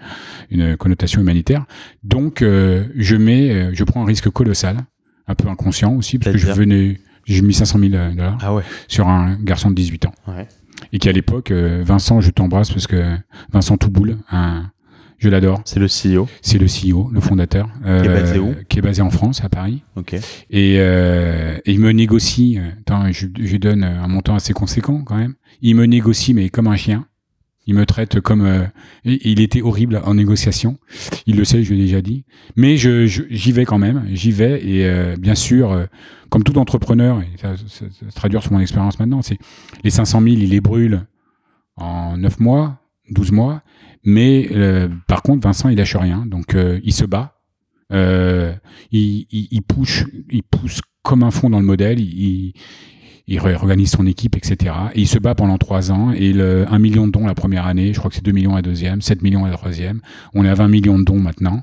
une 0.50 0.76
connotation 0.76 1.20
humanitaire 1.20 1.64
donc 2.02 2.42
euh, 2.42 2.84
je 2.96 3.16
mets 3.16 3.74
je 3.74 3.84
prends 3.84 4.02
un 4.02 4.06
risque 4.06 4.28
colossal 4.30 4.76
un 5.28 5.34
peu 5.34 5.48
inconscient 5.48 5.94
aussi 5.94 6.18
parce 6.18 6.32
que 6.32 6.38
je 6.38 6.50
venais 6.52 6.98
j'ai 7.26 7.40
mis 7.42 7.54
500 7.54 7.78
000 7.78 7.90
dollars 7.90 8.38
Ah 8.42 8.54
ouais. 8.54 8.62
sur 8.88 9.08
un 9.08 9.36
garçon 9.36 9.70
de 9.70 9.74
18 9.76 10.06
ans 10.06 10.12
Ouais. 10.28 10.46
et 10.92 10.98
qui 10.98 11.08
à 11.08 11.12
l'époque 11.12 11.50
Vincent 11.52 12.20
je 12.20 12.30
t'embrasse 12.30 12.70
parce 12.70 12.86
que 12.86 13.16
Vincent 13.52 13.76
Touboul 13.76 14.18
un 14.30 14.70
je 15.24 15.28
l'adore 15.30 15.60
C'est 15.64 15.80
le 15.80 15.86
CEO. 15.86 16.28
c'est 16.42 16.58
le 16.58 16.66
CEO 16.66 17.10
le 17.12 17.20
fondateur 17.20 17.68
euh, 17.84 18.00
Qui 18.02 18.08
est 18.08 18.12
basé 18.12 18.38
où 18.38 18.54
qui 18.68 18.78
est 18.78 18.82
basé 18.82 19.02
en 19.02 19.10
France 19.10 19.42
à 19.42 19.48
Paris 19.48 19.82
Ok. 19.96 20.14
et, 20.14 20.76
euh, 20.78 21.56
et 21.64 21.72
il 21.72 21.80
me 21.80 21.90
négocie, 21.92 22.58
euh, 22.58 22.68
attends, 22.80 23.10
je, 23.10 23.26
je 23.36 23.50
lui 23.52 23.58
donne 23.58 23.82
un 23.84 24.06
montant 24.08 24.34
assez 24.34 24.52
conséquent 24.52 25.02
quand 25.04 25.16
même. 25.16 25.34
Il 25.62 25.76
me 25.76 25.86
négocie, 25.86 26.34
mais 26.34 26.48
comme 26.50 26.66
un 26.66 26.76
chien. 26.76 27.06
Il 27.66 27.74
me 27.74 27.86
traite 27.86 28.20
comme. 28.20 28.42
euh, 28.44 28.64
il 29.06 29.40
était 29.40 29.62
horrible 29.62 30.02
en 30.04 30.12
négociation. 30.14 30.76
Il 31.26 31.36
le 31.36 31.44
sait, 31.46 31.62
je 31.64 31.72
lui 31.72 31.80
ai 31.80 31.84
déjà 31.84 32.02
dit. 32.02 32.26
Mais 32.56 32.76
je, 32.76 33.06
je- 33.06 33.22
j'y 33.30 33.52
vais 33.52 33.64
quand 33.64 33.78
même. 33.78 34.04
J'y 34.12 34.32
vais. 34.32 34.60
Et 34.62 34.84
euh, 34.84 35.16
bien 35.18 35.34
sûr, 35.34 35.72
euh, 35.72 35.86
comme 36.28 36.42
tout 36.44 36.58
entrepreneur, 36.58 37.22
et 37.22 37.28
ça, 37.40 37.54
ça- 37.56 37.86
ça 37.90 38.10
se 38.10 38.14
traduire 38.14 38.42
sur 38.42 38.52
mon 38.52 38.60
expérience 38.60 38.98
maintenant, 38.98 39.22
c'est 39.22 39.38
les 39.82 39.88
500 39.88 40.20
000, 40.20 40.34
il 40.36 40.50
les 40.50 40.60
brûle 40.60 41.06
en 41.76 42.18
9 42.18 42.38
mois, 42.40 42.80
12 43.10 43.32
mois. 43.32 43.62
Mais 44.04 44.48
euh, 44.52 44.88
par 45.06 45.22
contre, 45.22 45.46
Vincent, 45.46 45.68
il 45.68 45.76
lâche 45.78 45.96
rien. 45.96 46.24
Donc, 46.26 46.54
euh, 46.54 46.80
il 46.84 46.92
se 46.92 47.04
bat. 47.04 47.40
Euh, 47.92 48.52
il, 48.92 49.26
il, 49.30 49.48
il 49.50 49.62
pousse, 49.62 50.04
il 50.30 50.42
pousse 50.42 50.80
comme 51.02 51.22
un 51.22 51.30
fond 51.30 51.50
dans 51.50 51.60
le 51.60 51.66
modèle. 51.66 52.00
Il, 52.00 52.52
il 53.26 53.38
réorganise 53.40 53.90
son 53.90 54.06
équipe, 54.06 54.36
etc. 54.36 54.74
Et 54.94 55.00
il 55.02 55.08
se 55.08 55.18
bat 55.18 55.34
pendant 55.34 55.56
trois 55.56 55.90
ans. 55.90 56.12
Et 56.12 56.32
le 56.32 56.66
1 56.70 56.78
million 56.78 57.06
de 57.06 57.12
dons 57.12 57.26
la 57.26 57.34
première 57.34 57.66
année, 57.66 57.92
je 57.94 57.98
crois 57.98 58.10
que 58.10 58.16
c'est 58.16 58.24
2 58.24 58.32
millions 58.32 58.54
la 58.54 58.60
deuxième, 58.62 59.00
7 59.00 59.22
millions 59.22 59.44
la 59.46 59.52
troisième. 59.52 60.00
On 60.34 60.44
est 60.44 60.48
à 60.48 60.54
20 60.54 60.68
millions 60.68 60.98
de 60.98 61.04
dons 61.04 61.18
maintenant. 61.18 61.62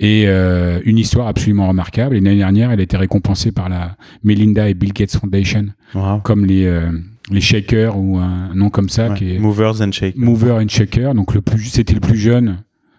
Et 0.00 0.24
euh, 0.26 0.80
une 0.84 0.98
histoire 0.98 1.26
absolument 1.28 1.68
remarquable. 1.68 2.16
Et 2.16 2.20
l'année 2.20 2.38
dernière, 2.38 2.70
elle 2.70 2.80
a 2.80 2.82
été 2.82 2.96
récompensée 2.96 3.52
par 3.52 3.68
la 3.68 3.96
Melinda 4.24 4.70
et 4.70 4.74
Bill 4.74 4.92
Gates 4.92 5.16
Foundation 5.16 5.66
Wow. 5.94 6.20
comme 6.20 6.46
les, 6.46 6.64
euh, 6.64 6.90
les 7.32 7.40
Shakers 7.40 7.96
ou 7.98 8.18
un 8.18 8.54
nom 8.54 8.70
comme 8.70 8.88
ça 8.88 9.08
Ouais. 9.10 9.16
qui 9.16 9.34
est 9.34 9.38
Movers 9.38 9.80
and 9.80 9.92
Shake. 9.92 10.16
Mover 10.16 10.52
and 10.52 10.68
Shaker, 10.68 11.14
donc 11.14 11.34
le 11.34 11.40
plus, 11.40 11.64
c'était 11.64 11.94
le 11.94 12.00
plus 12.00 12.18
jeune. 12.18 12.58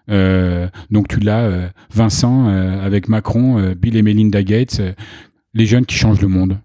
Euh, 0.10 0.68
donc 0.92 1.08
tu 1.08 1.20
l'as, 1.20 1.44
euh, 1.44 1.68
Vincent 1.94 2.50
euh, 2.50 2.86
avec 2.86 3.08
Macron, 3.08 3.74
Bill 3.80 3.96
et 3.96 4.02
Melinda 4.02 4.44
Gates, 4.44 4.82
les 5.54 5.66
jeunes 5.66 5.86
qui 5.86 5.96
changent 5.96 6.22
le 6.22 6.28
monde. 6.28 6.58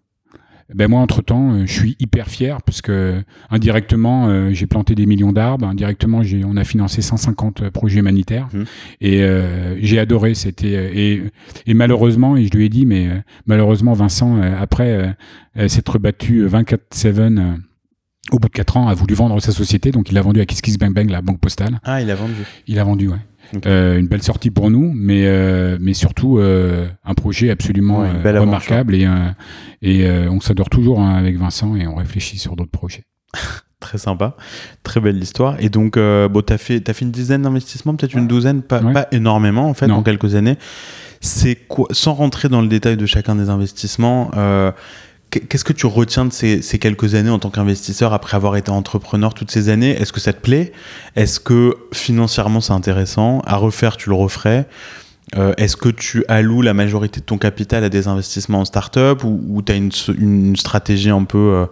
Ben 0.74 0.86
moi, 0.88 1.00
entre 1.00 1.22
temps, 1.22 1.64
je 1.64 1.72
suis 1.72 1.96
hyper 1.98 2.28
fier 2.28 2.60
parce 2.62 2.82
que 2.82 3.22
indirectement, 3.50 4.28
euh, 4.28 4.50
j'ai 4.52 4.66
planté 4.66 4.94
des 4.94 5.06
millions 5.06 5.32
d'arbres. 5.32 5.66
Indirectement, 5.66 6.22
j'ai, 6.22 6.44
on 6.44 6.56
a 6.56 6.64
financé 6.64 7.00
150 7.02 7.70
projets 7.70 8.00
humanitaires 8.00 8.48
Mhm. 8.52 8.64
et 9.00 9.22
euh, 9.22 9.76
j'ai 9.80 9.98
adoré. 9.98 10.34
C'était 10.34 10.76
euh, 10.76 10.90
et, 10.92 11.22
et 11.66 11.74
malheureusement, 11.74 12.36
et 12.36 12.44
je 12.46 12.50
lui 12.56 12.66
ai 12.66 12.68
dit, 12.68 12.84
mais 12.86 13.08
euh, 13.08 13.14
malheureusement, 13.46 13.94
Vincent, 13.94 14.36
euh, 14.42 14.54
après 14.60 14.92
euh, 14.92 15.08
euh, 15.58 15.68
s'être 15.68 15.92
rebattu 15.92 16.46
24/7. 16.46 17.38
euh, 17.38 17.56
au 18.30 18.38
bout 18.38 18.48
de 18.48 18.52
4 18.52 18.76
ans, 18.76 18.88
a 18.88 18.94
voulu 18.94 19.14
vendre 19.14 19.40
sa 19.40 19.52
société, 19.52 19.90
donc 19.90 20.10
il 20.10 20.14
l'a 20.14 20.20
vendu 20.20 20.40
à 20.40 20.44
KissKissBankBank, 20.44 21.08
la 21.10 21.22
banque 21.22 21.40
postale. 21.40 21.80
Ah, 21.82 22.02
il 22.02 22.10
a 22.10 22.14
vendu. 22.14 22.34
Il 22.66 22.78
a 22.78 22.84
vendu, 22.84 23.08
ouais. 23.08 23.16
Une 23.53 24.09
belle 24.09 24.22
sortie 24.22 24.51
pour 24.51 24.70
nous, 24.70 24.92
mais 24.94 25.26
mais 25.80 25.94
surtout 25.94 26.38
un 26.38 27.14
projet 27.14 27.51
absolument 27.51 27.99
remarquable 28.01 28.94
et 28.94 29.09
et 29.82 30.09
on 30.28 30.40
s'adore 30.40 30.70
toujours 30.70 31.01
hein, 31.01 31.14
avec 31.14 31.36
Vincent 31.38 31.76
et 31.76 31.86
on 31.86 31.94
réfléchit 31.94 32.38
sur 32.38 32.57
d'autres 32.57 32.70
projets. 32.70 33.05
Très 33.80 33.99
sympa, 33.99 34.34
très 34.82 35.01
belle 35.01 35.18
histoire. 35.18 35.55
Et 35.61 35.68
donc, 35.68 35.96
euh, 35.96 36.28
bon, 36.28 36.42
tu 36.42 36.53
as 36.53 36.59
fait, 36.59 36.88
as 36.88 36.92
fait 36.92 37.05
une 37.05 37.12
dizaine 37.12 37.42
d'investissements, 37.42 37.94
peut-être 37.94 38.14
une 38.14 38.26
douzaine, 38.26 38.61
pas, 38.61 38.80
pas, 38.80 39.07
énormément 39.12 39.68
en 39.68 39.74
fait, 39.74 39.88
en 39.88 40.03
quelques 40.03 40.34
années. 40.34 40.57
C'est 41.20 41.55
quoi, 41.55 41.86
sans 41.92 42.14
rentrer 42.14 42.49
dans 42.49 42.61
le 42.61 42.66
détail 42.66 42.96
de 42.96 43.07
chacun 43.07 43.36
des 43.36 43.51
investissements, 43.51 44.32
euh, 44.36 44.72
qu'est-ce 45.31 45.64
que 45.64 45.72
tu 45.72 45.87
retiens 45.87 46.24
de 46.24 46.33
ces, 46.33 46.61
quelques 46.79 47.14
années 47.14 47.31
en 47.31 47.39
tant 47.39 47.51
qu'investisseur 47.51 48.12
après 48.12 48.37
avoir 48.37 48.57
été 48.57 48.70
entrepreneur 48.70 49.35
toutes 49.35 49.51
ces 49.51 49.68
années? 49.68 49.91
Est-ce 49.91 50.12
que 50.12 50.20
ça 50.20 50.33
te 50.33 50.41
plaît? 50.41 50.72
Est-ce 51.16 51.41
que 51.41 51.76
financièrement 51.93 52.61
c'est 52.61 52.72
intéressant? 52.72 53.41
À 53.47 53.57
refaire, 53.57 53.97
tu 53.97 54.09
le 54.09 54.14
referais. 54.14 54.66
Euh, 55.37 55.53
Est-ce 55.59 55.76
que 55.76 55.91
tu 55.91 56.24
alloues 56.29 56.62
la 56.62 56.72
majorité 56.72 57.20
de 57.20 57.26
ton 57.26 57.37
capital 57.37 57.85
à 57.85 57.91
des 57.91 58.09
investissements 58.09 58.61
en 58.61 58.64
start-up 58.64 59.22
ou, 59.24 59.62
tu 59.64 59.72
as 59.72 59.74
une, 59.74 59.91
une, 60.18 60.57
stratégie 60.57 61.11
un 61.11 61.24
peu 61.24 61.66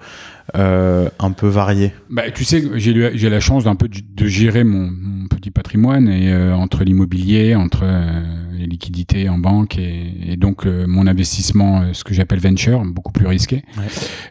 euh, 0.56 1.08
un 1.18 1.32
peu 1.32 1.48
varié 1.48 1.92
bah, 2.08 2.30
Tu 2.30 2.44
sais, 2.44 2.62
j'ai 2.76 3.30
la 3.30 3.40
chance 3.40 3.64
d'un 3.64 3.74
peu 3.74 3.88
de 3.88 4.26
gérer 4.26 4.64
mon, 4.64 4.90
mon 4.90 5.28
petit 5.28 5.50
patrimoine 5.50 6.08
et 6.08 6.32
euh, 6.32 6.54
entre 6.54 6.82
l'immobilier, 6.82 7.54
entre 7.54 7.80
euh, 7.82 8.22
les 8.52 8.66
liquidités 8.66 9.28
en 9.28 9.38
banque 9.38 9.78
et, 9.78 10.14
et 10.26 10.36
donc 10.36 10.64
mon 10.64 11.06
investissement, 11.06 11.92
ce 11.92 12.04
que 12.04 12.14
j'appelle 12.14 12.40
venture, 12.40 12.82
beaucoup 12.86 13.12
plus 13.12 13.26
risqué, 13.26 13.64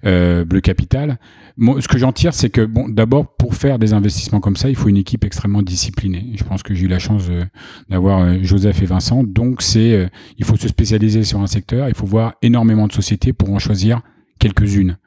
ouais. 0.03 0.45
bleu 0.45 0.61
capital. 0.61 1.19
Moi, 1.57 1.79
ce 1.79 1.87
que 1.87 1.97
j'en 1.97 2.11
tire, 2.11 2.33
c'est 2.33 2.49
que 2.49 2.65
bon, 2.65 2.89
d'abord 2.89 3.35
pour 3.35 3.53
faire 3.53 3.77
des 3.77 3.93
investissements 3.93 4.39
comme 4.39 4.55
ça, 4.55 4.67
il 4.67 4.75
faut 4.75 4.89
une 4.89 4.97
équipe 4.97 5.23
extrêmement 5.23 5.61
disciplinée. 5.61 6.31
Je 6.35 6.43
pense 6.43 6.63
que 6.63 6.73
j'ai 6.73 6.85
eu 6.85 6.89
la 6.89 6.99
chance 6.99 7.29
d'avoir 7.89 8.43
Joseph 8.43 8.81
et 8.81 8.85
Vincent. 8.85 9.23
Donc 9.23 9.61
c'est, 9.61 10.09
il 10.37 10.43
faut 10.43 10.57
se 10.57 10.67
spécialiser 10.67 11.23
sur 11.23 11.39
un 11.39 11.47
secteur, 11.47 11.87
il 11.87 11.93
faut 11.93 12.07
voir 12.07 12.33
énormément 12.41 12.87
de 12.87 12.93
sociétés 12.93 13.31
pour 13.31 13.51
en 13.51 13.59
choisir 13.59 14.01
quelques-unes. 14.39 14.97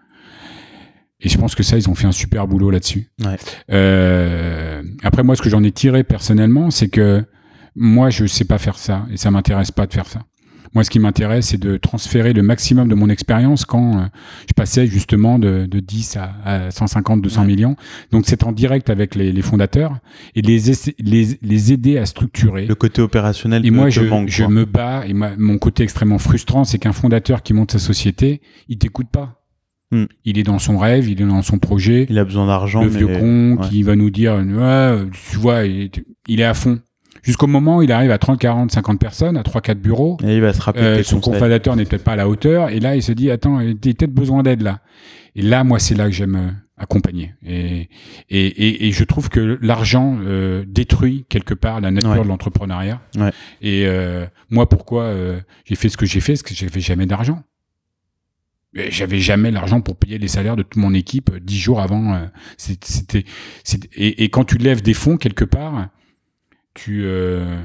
Et 1.21 1.29
je 1.29 1.37
pense 1.37 1.55
que 1.55 1.63
ça, 1.63 1.77
ils 1.77 1.89
ont 1.89 1.95
fait 1.95 2.07
un 2.07 2.13
super 2.13 2.47
boulot 2.47 2.71
là-dessus. 2.71 3.11
Ouais. 3.25 3.37
Euh, 3.73 4.83
après, 5.03 5.25
moi, 5.25 5.35
ce 5.35 5.43
que 5.43 5.51
j'en 5.51 5.65
ai 5.65 5.73
tiré 5.73 6.05
personnellement, 6.05 6.71
c'est 6.71 6.89
que 6.89 7.25
moi, 7.75 8.11
je 8.11 8.27
sais 8.27 8.45
pas 8.45 8.59
faire 8.59 8.79
ça 8.79 9.07
et 9.11 9.17
ça 9.17 9.31
m'intéresse 9.31 9.71
pas 9.71 9.87
de 9.87 9.93
faire 9.93 10.07
ça. 10.07 10.21
Moi, 10.75 10.85
ce 10.85 10.91
qui 10.91 10.99
m'intéresse, 10.99 11.49
c'est 11.49 11.59
de 11.59 11.77
transférer 11.77 12.33
le 12.33 12.43
maximum 12.43 12.89
de 12.89 12.95
mon 12.95 13.09
expérience 13.09 13.65
quand 13.65 13.99
euh, 13.99 14.05
je 14.47 14.53
passais 14.53 14.87
justement 14.87 15.39
de, 15.39 15.67
de 15.67 15.81
10 15.81 16.19
à, 16.19 16.35
à 16.45 16.71
150, 16.71 17.23
200 17.23 17.41
ouais. 17.41 17.47
millions. 17.47 17.77
Donc, 18.13 18.25
c'est 18.27 18.45
en 18.45 18.53
direct 18.53 18.91
avec 18.91 19.15
les, 19.15 19.33
les 19.33 19.43
fondateurs 19.43 19.99
et 20.35 20.43
les, 20.43 20.61
les, 20.99 21.39
les 21.41 21.73
aider 21.73 21.99
à 21.99 22.07
structurer. 22.07 22.67
Le 22.67 22.75
côté 22.75 23.01
opérationnel. 23.01 23.65
Et 23.65 23.71
moi, 23.71 23.89
je, 23.89 24.03
manque, 24.03 24.29
je 24.29 24.45
me 24.45 24.67
bats 24.67 25.05
et 25.07 25.15
ma, 25.15 25.37
mon 25.37 25.59
côté 25.59 25.83
extrêmement 25.83 26.19
frustrant, 26.19 26.65
c'est 26.65 26.79
qu'un 26.79 26.93
fondateur 26.93 27.43
qui 27.43 27.55
monte 27.55 27.73
sa 27.73 27.79
société, 27.79 28.41
il 28.69 28.79
t'écoute 28.79 29.09
pas. 29.11 29.39
Hmm. 29.91 30.05
Il 30.25 30.39
est 30.39 30.43
dans 30.43 30.59
son 30.59 30.77
rêve, 30.77 31.09
il 31.09 31.23
est 31.23 31.27
dans 31.27 31.41
son 31.43 31.59
projet. 31.59 32.07
Il 32.11 32.19
a 32.19 32.25
besoin 32.25 32.47
d'argent. 32.47 32.83
Le 32.83 32.89
vieux 32.89 33.07
con 33.07 33.57
ouais. 33.57 33.69
qui 33.69 33.83
va 33.83 33.97
nous 33.97 34.11
dire, 34.11 34.35
ouais, 34.35 34.99
tu 35.31 35.39
vois, 35.39 35.65
il 35.65 35.91
est, 36.41 36.45
à 36.45 36.53
fond. 36.55 36.79
Jusqu'au 37.23 37.47
moment 37.47 37.79
où 37.79 37.83
il 37.83 37.91
arrive 37.91 38.11
à 38.11 38.19
30, 38.19 38.39
40, 38.39 38.71
50 38.71 39.01
personnes, 39.01 39.37
à 39.37 39.43
3, 39.43 39.61
4 39.61 39.79
bureaux. 39.79 40.19
Et 40.25 40.37
il 40.37 40.41
va 40.43 40.53
se 40.53 40.61
rappeler 40.61 40.85
euh, 40.85 41.03
son 41.03 41.21
cofondateur 41.21 41.75
n'est 41.75 41.85
peut-être 41.85 42.05
pas 42.05 42.13
à 42.13 42.17
la 42.17 42.29
hauteur. 42.29 42.69
Et 42.69 42.81
là, 42.81 42.97
il 42.97 43.03
se 43.03 43.13
dit, 43.13 43.31
attends, 43.31 43.61
il 43.61 43.71
a 43.71 43.75
peut-être 43.75 44.13
besoin 44.13 44.43
d'aide 44.43 44.63
là. 44.63 44.81
Et 45.35 45.43
là, 45.43 45.65
moi, 45.65 45.79
c'est 45.79 45.95
là 45.95 46.05
que 46.05 46.13
j'aime 46.13 46.37
euh, 46.37 46.51
accompagner. 46.77 47.35
Et, 47.45 47.89
et, 48.29 48.47
et, 48.47 48.89
et, 48.89 48.93
je 48.93 49.05
trouve 49.05 49.31
que 49.31 49.59
l'argent 49.63 50.19
euh, 50.21 50.65
détruit 50.67 51.25
quelque 51.29 51.55
part 51.55 51.81
la 51.81 51.91
nature 51.91 52.11
Ouais. 52.11 52.23
de 52.23 52.29
l'entrepreneuriat. 52.29 53.01
Ouais. 53.17 53.31
Et 53.63 53.87
euh, 53.87 54.27
moi, 54.51 54.69
pourquoi 54.69 55.15
j'ai 55.65 55.77
fait 55.77 55.89
ce 55.89 55.97
que 55.97 56.07
j'ai 56.07 56.21
fait 56.21 56.35
Parce 56.35 56.43
que 56.43 56.55
j'avais 56.55 56.81
jamais 56.81 57.07
d'argent. 57.07 57.43
J'avais 58.75 59.19
jamais 59.19 59.51
l'argent 59.51 59.81
pour 59.81 59.97
payer 59.97 60.19
les 60.19 60.29
salaires 60.29 60.55
de 60.57 60.63
toute 60.63 60.77
mon 60.77 60.93
équipe 60.95 61.31
euh, 61.33 61.41
dix 61.41 61.59
jours 61.59 61.81
avant. 61.81 62.15
euh, 62.15 62.27
C'était, 62.59 63.25
et, 63.97 64.25
et 64.25 64.29
quand 64.29 64.45
tu 64.45 64.59
lèves 64.59 64.83
des 64.83 64.95
fonds 64.95 65.17
quelque 65.17 65.45
part, 65.45 65.89
tu 66.75 67.03
euh, 67.05 67.61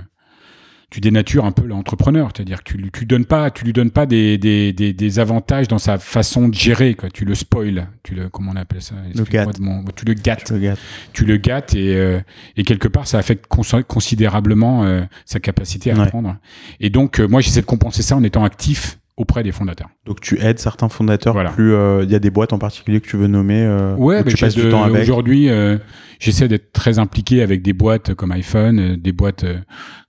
tu 0.89 1.01
dénatures 1.01 1.43
un 1.45 1.51
peu 1.51 1.65
l'entrepreneur, 1.65 2.29
c'est-à-dire 2.35 2.59
que 2.63 2.71
tu, 2.71 2.77
lui- 2.77 2.91
tu 2.91 3.05
donnes 3.07 3.25
pas, 3.25 3.49
tu 3.49 3.65
lui 3.65 3.73
donnes 3.73 3.89
pas 3.89 4.05
des, 4.05 4.37
des, 4.37 4.73
des, 4.73 4.93
des 4.93 5.19
avantages 5.19 5.67
dans 5.67 5.79
sa 5.79 5.97
façon 5.97 6.47
de 6.47 6.53
gérer, 6.53 6.93
quoi. 6.93 7.09
Tu 7.09 7.25
le 7.25 7.33
spoil, 7.33 7.87
tu 8.03 8.13
le 8.13 8.29
comment 8.29 8.51
on 8.51 8.55
appelle 8.55 8.81
ça? 8.83 8.93
De 9.15 9.61
mon- 9.63 9.83
tu 9.95 10.05
le 10.05 10.13
gâtes 10.13 10.49
Regarde. 10.51 10.77
tu 11.11 11.25
le 11.25 11.37
gâtes 11.37 11.73
et, 11.73 11.95
euh, 11.95 12.19
et 12.57 12.63
quelque 12.63 12.87
part 12.87 13.07
ça 13.07 13.17
affecte 13.17 13.47
cons- 13.47 13.63
considérablement 13.87 14.83
euh, 14.85 15.01
sa 15.25 15.39
capacité 15.39 15.89
à 15.91 15.95
Ouais. 15.95 16.01
apprendre. 16.03 16.37
Et 16.79 16.89
donc 16.91 17.19
moi 17.19 17.41
j'essaie 17.41 17.61
de 17.61 17.65
compenser 17.65 18.03
ça 18.03 18.15
en 18.15 18.23
étant 18.23 18.43
actif 18.43 18.99
auprès 19.15 19.43
des 19.43 19.51
fondateurs. 19.51 19.89
Donc 20.05 20.21
tu 20.21 20.39
aides 20.39 20.57
certains 20.59 20.89
fondateurs 20.89 21.33
Voilà. 21.33 21.51
plus. 21.51 21.73
euh, 21.73 22.03
Il 22.03 22.09
y 22.11 22.15
a 22.15 22.19
des 22.19 22.31
boîtes 22.31 22.51
en 22.53 22.57
particulier 22.57 22.99
que 22.99 23.07
tu 23.07 23.15
veux 23.17 23.27
nommer. 23.27 23.61
euh, 23.61 23.95
Ouais, 23.95 24.23
bah, 24.23 24.31
tu 24.31 24.37
passes 24.37 24.51
j'essaie 24.53 24.59
du 24.61 24.65
de- 24.65 24.71
temps 24.71 24.83
avec. 24.83 25.03
aujourd'hui 25.03 25.49
euh, 25.49 25.77
j'essaie 26.19 26.47
d'être 26.47 26.71
très 26.73 26.97
impliqué 26.99 27.41
avec 27.43 27.61
des 27.61 27.73
boîtes 27.73 28.13
comme 28.15 28.31
iPhone, 28.31 28.79
euh, 28.79 28.97
des 28.97 29.11
boîtes 29.11 29.43
euh, 29.43 29.57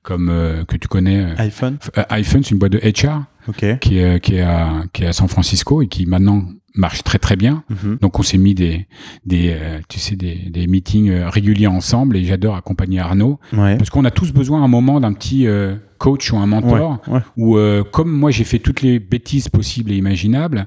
comme 0.03 0.29
euh, 0.31 0.65
que 0.65 0.77
tu 0.77 0.89
connais. 0.89 1.21
euh, 1.23 1.35
iPhone. 1.39 1.77
euh, 1.99 2.03
iPhone 2.11 2.43
c'est 2.43 2.53
une 2.53 2.59
boîte 2.59 2.73
de 2.73 2.79
HR 2.79 3.25
qui 3.57 3.99
est, 3.99 4.21
qui 4.21 4.37
est 4.37 4.41
à 4.41 4.85
qui 4.93 5.05
est 5.05 5.07
à 5.09 5.13
San 5.13 5.29
Francisco 5.29 5.83
et 5.83 5.87
qui 5.89 6.07
maintenant 6.07 6.43
marche 6.75 7.03
très 7.05 7.19
très 7.19 7.37
bien. 7.37 7.63
Mhm. 7.71 7.99
Donc 8.01 8.19
on 8.19 8.23
s'est 8.23 8.39
mis 8.39 8.55
des 8.55 8.87
des 9.25 9.51
euh, 9.51 9.79
tu 9.89 9.99
sais 9.99 10.17
des, 10.17 10.35
des 10.51 10.67
meetings 10.67 11.11
euh, 11.11 11.29
réguliers 11.29 11.67
ensemble 11.69 12.17
et 12.17 12.25
j'adore 12.25 12.57
accompagner 12.57 12.99
Arnaud 13.01 13.39
Ouais. 13.53 13.77
Parce 13.77 13.91
qu'on 13.91 14.05
a 14.05 14.11
tous 14.11 14.33
besoin 14.33 14.61
à 14.61 14.65
un 14.65 14.69
moment 14.69 15.01
d'un 15.01 15.13
petit 15.13 15.47
euh, 15.47 15.77
coach 15.99 16.33
ou 16.33 16.37
un 16.39 16.47
mentor 16.47 17.01
Ouais, 17.07 17.15
ouais. 17.15 17.21
où, 17.37 17.57
euh, 17.57 17.85
comme 17.85 18.11
moi 18.11 18.31
j'ai 18.31 18.45
fait 18.45 18.59
toutes 18.59 18.83
les 18.83 18.99
bêtises 18.99 19.49
possibles 19.49 19.93
et 19.93 19.97
imaginables, 19.97 20.67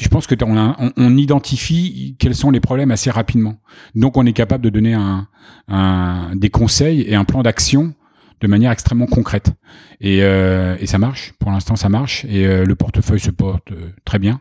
je 0.00 0.08
pense 0.08 0.26
que 0.26 0.34
on, 0.44 0.56
a- 0.56 0.76
on, 0.78 0.92
on 0.96 1.16
identifie 1.16 2.16
quels 2.18 2.34
sont 2.34 2.50
les 2.50 2.60
problèmes 2.60 2.90
assez 2.90 3.10
rapidement. 3.10 3.56
Donc 3.94 4.16
on 4.16 4.26
est 4.26 4.32
capable 4.32 4.64
de 4.64 4.70
donner 4.70 4.94
un, 4.94 5.26
un- 5.68 6.34
des 6.36 6.50
conseils 6.50 7.02
et 7.02 7.14
un 7.14 7.24
plan 7.24 7.42
d'action 7.42 7.94
de 8.40 8.46
manière 8.46 8.72
extrêmement 8.72 9.06
concrète. 9.06 9.52
Et, 10.00 10.22
euh, 10.22 10.76
et 10.80 10.86
ça 10.86 10.98
marche, 10.98 11.32
pour 11.38 11.50
l'instant 11.50 11.76
ça 11.76 11.88
marche, 11.88 12.24
et 12.26 12.46
euh, 12.46 12.64
le 12.64 12.74
portefeuille 12.74 13.20
se 13.20 13.30
porte 13.30 13.72
euh, 13.72 13.90
très 14.04 14.18
bien. 14.18 14.40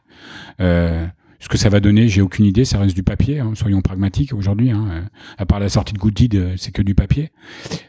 Ce 1.44 1.50
que 1.50 1.58
ça 1.58 1.68
va 1.68 1.82
donner, 1.82 2.08
j'ai 2.08 2.22
aucune 2.22 2.46
idée, 2.46 2.64
ça 2.64 2.80
reste 2.80 2.96
du 2.96 3.04
papier, 3.04 3.40
hein, 3.40 3.52
soyons 3.54 3.82
pragmatiques 3.82 4.34
aujourd'hui. 4.34 4.72
Hein, 4.72 4.86
euh, 4.94 5.02
à 5.38 5.46
part 5.46 5.60
la 5.60 5.68
sortie 5.68 5.92
de 5.92 6.00
Gooddeed, 6.00 6.36
euh, 6.36 6.54
c'est 6.56 6.72
que 6.72 6.82
du 6.82 6.96
papier. 6.96 7.32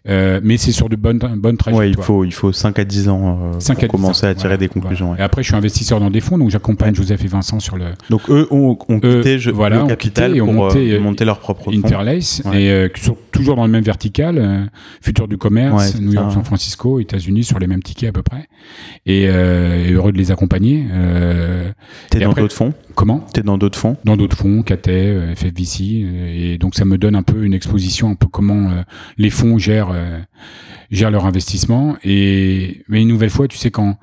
Euh, 0.09 0.40
mais 0.42 0.57
c'est 0.57 0.72
sur 0.72 0.88
de 0.88 0.96
bonnes, 0.96 1.18
bonnes 1.18 1.57
trajectoires. 1.57 1.86
Ouais, 1.86 1.90
il 1.90 2.02
faut, 2.02 2.24
il 2.24 2.32
faut 2.32 2.50
5 2.50 2.76
à 2.80 2.84
10 2.84 3.09
ans 3.09 3.52
euh, 3.55 3.61
5 3.61 3.74
pour 3.74 3.84
à 3.84 3.86
10 3.86 3.90
commencer 3.92 4.26
ans, 4.26 4.30
à 4.30 4.34
tirer 4.34 4.48
voilà, 4.48 4.57
des 4.57 4.66
conclusions. 4.66 5.07
voilà. 5.07 5.22
Et 5.22 5.24
après, 5.24 5.44
je 5.44 5.48
suis 5.50 5.57
investisseur 5.57 6.00
dans 6.00 6.11
des 6.11 6.20
fonds, 6.20 6.36
donc 6.36 6.50
j'accompagne 6.50 6.96
Joseph 6.96 7.24
et 7.24 7.28
Vincent 7.28 7.61
sur 7.61 7.76
le. 7.76 7.84
Donc 8.11 8.28
eux 8.28 8.48
ont, 8.50 8.74
quitté 8.74 9.38
je, 9.38 9.52
voilà, 9.52 9.82
le 9.82 9.86
capital 9.86 10.36
et 10.36 10.40
ont 10.40 10.46
pour 10.46 10.55
monté, 10.55 10.98
monter 10.98 11.24
leur 11.24 11.38
propre 11.38 11.70
fonds. 11.70 11.78
Interlace 11.78 12.42
et 12.52 12.90
sont 12.96 13.16
toujours 13.30 13.55
dans 13.55 13.66
le 13.66 13.70
même 13.72 13.84
vertical, 13.84 14.68
futur 15.00 15.28
du 15.28 15.38
commerce, 15.38 15.94
New 16.00 16.12
York, 16.12 16.30
ça. 16.30 16.34
San 16.34 16.44
Francisco, 16.44 16.98
États-Unis 16.98 17.44
sur 17.44 17.61
les 17.61 17.68
mêmes 17.68 17.84
tickets 17.84 18.09
à 18.09 18.12
peu 18.12 18.22
près, 18.22 18.48
et, 19.07 19.22
et 19.26 19.92
heureux 19.92 20.11
de 20.11 20.18
les 20.18 20.32
accompagner. 20.32 20.86
T'es 22.11 22.18
dans 22.18 22.32
d'autres 22.32 22.57
fonds? 22.57 22.72
Comment? 22.96 23.20
T'es 23.32 23.43
dans 23.45 23.59
d'autres 23.59 23.78
fonds? 23.78 23.97
Dans 24.05 24.16
d'autres 24.16 24.36
fonds, 24.36 24.62
Cathay, 24.62 25.09
euh, 25.09 25.34
FFVC, 25.34 26.03
euh, 26.05 26.53
et 26.55 26.59
donc 26.59 26.74
ça 26.74 26.84
me 26.84 26.99
donne 26.99 27.14
un 27.14 27.22
peu 27.22 27.45
une 27.45 27.55
exposition, 27.55 28.11
un 28.11 28.14
peu 28.14 28.26
comment 28.26 28.70
euh, 28.70 28.82
les 29.18 29.30
fonds 29.30 29.59
gèrent 29.59 29.95
gèrent 30.90 31.11
leur 31.11 31.26
investissement. 31.26 31.97
Et 32.05 32.82
mais 32.88 33.03
une 33.03 33.09
nouvelle 33.09 33.30
fois, 33.30 33.49
tu 33.49 33.57
sais 33.59 33.70
quand 33.70 33.99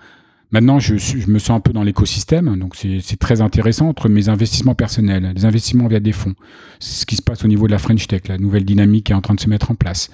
Maintenant, 0.54 0.80
je, 0.80 0.98
je 0.98 1.30
me 1.32 1.40
sens 1.40 1.52
un 1.52 1.60
peu 1.62 1.72
dans 1.72 1.82
l'écosystème, 1.82 2.58
donc 2.60 2.76
c'est 2.76 3.18
très 3.18 3.40
intéressant 3.40 3.88
entre 3.88 4.10
mes 4.10 4.28
investissements 4.28 4.76
personnels, 4.76 5.32
les 5.34 5.46
investissements 5.46 5.88
via 5.88 6.02
des 6.02 6.12
fonds, 6.12 6.34
ce 6.80 7.06
qui 7.06 7.16
se 7.16 7.22
passe 7.22 7.46
au 7.46 7.48
niveau 7.48 7.68
de 7.68 7.72
la 7.72 7.78
French 7.78 8.06
Tech, 8.06 8.24
la 8.28 8.38
nouvelle 8.38 8.66
dynamique 8.66 9.06
qui 9.06 9.12
est 9.14 9.16
en 9.16 9.22
train 9.22 9.34
de 9.34 9.40
se 9.40 9.50
mettre 9.50 9.72
en 9.72 9.76
place, 9.76 10.12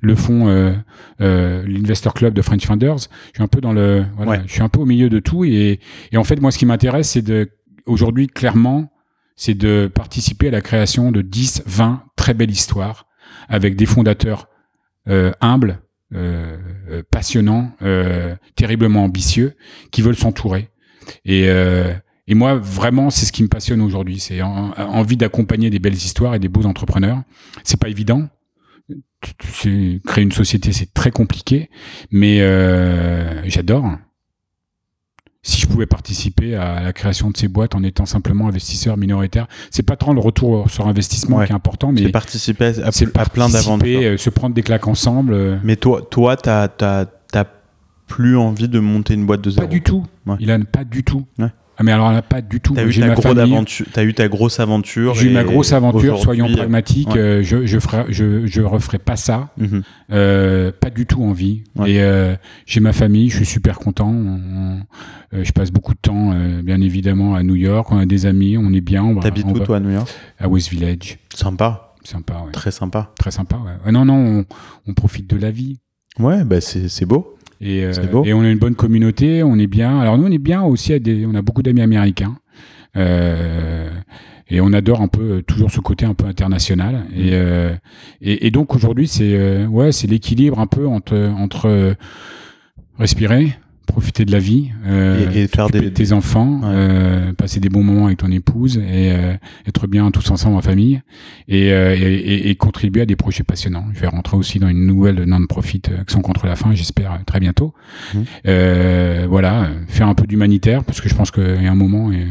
le 0.00 0.14
fonds, 0.14 0.46
euh, 0.46 0.72
euh, 1.20 1.64
l'Investor 1.66 2.14
Club 2.14 2.34
de 2.34 2.40
French 2.40 2.64
Founders, 2.66 2.98
je 2.98 3.34
suis 3.34 3.42
un 3.42 3.48
peu 3.48 3.60
dans 3.60 3.72
le, 3.72 4.04
voilà, 4.14 4.30
Ouais. 4.30 4.40
je 4.46 4.52
suis 4.52 4.62
un 4.62 4.68
peu 4.68 4.78
au 4.78 4.86
milieu 4.86 5.08
de 5.08 5.18
tout 5.18 5.44
et, 5.44 5.80
et 6.12 6.16
en 6.16 6.22
fait, 6.22 6.40
moi, 6.40 6.52
ce 6.52 6.58
qui 6.58 6.66
m'intéresse, 6.66 7.10
c'est 7.10 7.22
de, 7.22 7.50
aujourd'hui, 7.86 8.26
clairement, 8.26 8.90
c'est 9.36 9.54
de 9.54 9.90
participer 9.92 10.48
à 10.48 10.50
la 10.50 10.60
création 10.60 11.12
de 11.12 11.22
10, 11.22 11.62
20 11.66 12.04
très 12.16 12.34
belles 12.34 12.50
histoires 12.50 13.06
avec 13.48 13.76
des 13.76 13.86
fondateurs 13.86 14.48
euh, 15.08 15.32
humbles, 15.40 15.80
euh, 16.14 16.58
euh, 16.90 17.02
passionnants, 17.10 17.72
terriblement 18.56 19.04
ambitieux, 19.04 19.56
qui 19.90 20.02
veulent 20.02 20.16
s'entourer. 20.16 20.68
Et, 21.24 21.48
moi, 22.34 22.54
vraiment, 22.54 23.10
c'est 23.10 23.26
ce 23.26 23.32
qui 23.32 23.42
me 23.42 23.48
passionne 23.48 23.80
aujourd'hui. 23.80 24.20
C'est 24.20 24.40
en- 24.42 24.72
envie 24.76 25.16
d'accompagner 25.16 25.68
des 25.70 25.78
belles 25.80 25.94
histoires 25.94 26.34
et 26.34 26.38
des 26.38 26.48
beaux 26.48 26.66
entrepreneurs. 26.66 27.22
C'est 27.64 27.80
pas 27.80 27.88
évident. 27.88 28.28
Créer 29.40 30.22
une 30.22 30.32
société, 30.32 30.72
c'est 30.72 30.92
très 30.94 31.10
compliqué, 31.10 31.70
mais 32.10 32.38
j'adore. 33.48 33.96
Si 35.42 35.60
je 35.60 35.66
pouvais 35.66 35.86
participer 35.86 36.54
à 36.54 36.82
la 36.82 36.92
création 36.92 37.30
de 37.30 37.36
ces 37.36 37.48
boîtes 37.48 37.74
en 37.74 37.82
étant 37.82 38.04
simplement 38.04 38.48
investisseur 38.48 38.96
minoritaire. 38.96 39.46
C'est 39.70 39.82
pas 39.82 39.96
tant 39.96 40.12
le 40.12 40.20
retour 40.20 40.68
sur 40.70 40.86
investissement 40.86 41.38
Ouais. 41.38 41.46
qui 41.46 41.52
est 41.52 41.54
important, 41.54 41.92
mais 41.92 42.02
C'est 42.02 42.08
participer 42.10 42.66
à, 42.66 42.88
à- 42.88 42.92
c'est 42.92 43.06
à 43.06 43.10
plein 43.10 43.48
participer, 43.48 43.52
d'aventures. 43.64 44.00
euh, 44.02 44.16
se 44.18 44.30
prendre 44.30 44.54
des 44.54 44.62
claques 44.62 44.86
ensemble. 44.86 45.32
euh, 45.32 45.56
Mais 45.64 45.76
toi, 45.76 46.02
toi, 46.10 46.36
t'as, 46.36 46.68
t'as, 46.68 47.06
t'as 47.32 47.44
plus 48.06 48.36
envie 48.36 48.68
de 48.68 48.80
monter 48.80 49.14
une 49.14 49.24
boîte 49.24 49.40
de 49.40 49.50
zéro. 49.50 49.66
Pas 49.66 49.72
du 49.72 49.82
tout. 49.82 50.04
Ouais. 50.26 50.36
Il 50.40 50.50
a 50.50 50.58
pas 50.58 50.84
du 50.84 51.04
tout. 51.04 51.24
Ouais. 51.38 51.48
Ah, 51.80 51.82
mais 51.82 51.92
alors 51.92 52.12
là, 52.12 52.20
pas 52.20 52.42
du 52.42 52.60
tout. 52.60 52.74
T'as 52.74 52.82
eu 52.84 53.00
ma. 53.00 53.14
T'as 53.92 54.04
eu 54.04 54.12
ta 54.12 54.28
grosse 54.28 54.60
aventure. 54.60 55.14
J'ai 55.14 55.30
eu 55.30 55.32
ma 55.32 55.44
grosse 55.44 55.72
aventure, 55.72 56.18
soyons 56.18 56.44
aujourd'hui, 56.44 56.56
pragmatiques. 56.56 57.08
ouais. 57.08 57.18
euh, 57.18 57.42
je 57.42 57.64
je 57.64 57.78
ferai, 57.78 58.04
je 58.10 58.46
je 58.46 58.60
referai 58.60 58.98
pas 58.98 59.16
ça. 59.16 59.48
Mhm. 59.56 59.82
Euh, 60.12 60.72
pas 60.78 60.90
du 60.90 61.06
tout 61.06 61.22
envie. 61.22 61.64
Ouais. 61.76 61.92
Et 61.92 62.02
euh, 62.02 62.34
j'ai 62.66 62.80
ma 62.80 62.92
famille, 62.92 63.30
je 63.30 63.36
suis 63.36 63.46
super 63.46 63.78
content. 63.78 64.10
On- 64.10 64.40
on- 64.44 64.80
euh, 65.32 65.42
je 65.42 65.52
passe 65.52 65.70
beaucoup 65.70 65.94
de 65.94 66.00
temps, 66.02 66.32
euh, 66.34 66.60
bien 66.62 66.82
évidemment, 66.82 67.34
à 67.34 67.42
New 67.42 67.54
York. 67.56 67.90
On 67.92 67.98
a 67.98 68.04
des 68.04 68.26
amis, 68.26 68.58
on 68.58 68.74
est 68.74 68.82
bien. 68.82 69.14
T'habites 69.16 69.46
où 69.46 69.54
va- 69.54 69.64
toi 69.64 69.76
à 69.78 69.80
New 69.80 69.90
York? 69.92 70.08
À 70.38 70.48
West 70.48 70.68
Village. 70.68 71.18
Sympa, 71.34 71.94
Sympa, 72.04 72.42
ouais. 72.44 72.52
très 72.52 72.72
sympa. 72.72 73.10
Très 73.18 73.30
sympa. 73.30 73.56
Ouais. 73.86 73.90
Non, 73.92 74.04
non, 74.04 74.16
on, 74.16 74.44
on 74.86 74.92
profite 74.92 75.30
de 75.30 75.36
la 75.38 75.50
vie. 75.50 75.78
Ouais, 76.18 76.44
bah 76.44 76.60
c'est 76.60 77.06
beau. 77.06 77.36
Et, 77.60 77.84
euh, 77.84 77.92
beau. 78.10 78.24
et 78.24 78.32
on 78.32 78.40
a 78.40 78.48
une 78.48 78.58
bonne 78.58 78.74
communauté, 78.74 79.42
on 79.42 79.58
est 79.58 79.66
bien. 79.66 80.00
Alors 80.00 80.16
nous, 80.16 80.26
on 80.26 80.30
est 80.30 80.38
bien 80.38 80.62
aussi, 80.62 80.92
à 80.92 80.98
des, 80.98 81.26
on 81.26 81.34
a 81.34 81.42
beaucoup 81.42 81.62
d'amis 81.62 81.82
américains. 81.82 82.36
Euh, 82.96 83.90
et 84.50 84.60
on 84.60 84.72
adore 84.72 85.00
un 85.00 85.08
peu 85.08 85.22
euh, 85.22 85.42
toujours 85.42 85.70
ce 85.70 85.80
côté 85.80 86.04
un 86.04 86.14
peu 86.14 86.26
international. 86.26 87.04
Et, 87.14 87.30
euh, 87.32 87.72
et, 88.20 88.46
et 88.46 88.50
donc 88.50 88.74
aujourd'hui, 88.74 89.06
c'est 89.06 89.34
euh, 89.34 89.66
ouais, 89.66 89.92
c'est 89.92 90.08
l'équilibre 90.08 90.58
un 90.58 90.66
peu 90.66 90.86
entre 90.86 91.16
entre 91.16 91.66
euh, 91.66 91.94
respirer, 92.98 93.54
profiter 93.90 94.24
de 94.24 94.32
la 94.32 94.38
vie, 94.38 94.70
euh, 94.86 95.30
Et- 95.34 95.42
et 95.42 95.46
faire 95.48 95.66
s'occuper 95.66 95.80
des- 95.80 95.90
de 95.90 95.94
tes 95.94 96.12
enfants, 96.12 96.60
Ouais. 96.62 96.68
euh, 96.70 97.32
passer 97.32 97.60
des 97.60 97.68
bons 97.68 97.82
moments 97.82 98.06
avec 98.06 98.18
ton 98.18 98.30
épouse 98.30 98.78
et 98.78 99.12
euh, 99.12 99.34
être 99.66 99.86
bien 99.86 100.10
tous 100.10 100.30
ensemble 100.30 100.56
en 100.56 100.60
famille 100.62 101.00
et, 101.48 101.72
euh, 101.72 101.94
et, 101.96 102.00
et- 102.14 102.50
et 102.50 102.54
contribuer 102.56 103.02
à 103.02 103.06
des 103.06 103.16
projets 103.16 103.42
passionnants. 103.44 103.86
Je 103.94 104.00
vais 104.00 104.06
rentrer 104.08 104.36
aussi 104.36 104.58
dans 104.58 104.68
une 104.68 104.86
nouvelle 104.86 105.24
non-profit 105.24 105.82
euh, 105.90 106.00
Action 106.00 106.20
contre 106.22 106.46
la 106.46 106.56
faim, 106.56 106.70
j'espère 106.74 107.12
euh, 107.12 107.16
très 107.26 107.40
bientôt. 107.40 107.74
Euh, 108.46 109.26
voilà, 109.28 109.68
faire 109.88 110.08
un 110.08 110.14
peu 110.14 110.26
d'humanitaire 110.26 110.84
parce 110.84 111.00
que 111.00 111.08
je 111.08 111.14
pense 111.14 111.30
qu'il 111.30 111.62
y 111.62 111.66
a 111.66 111.70
un 111.70 111.74
moment 111.74 112.12
et 112.12 112.26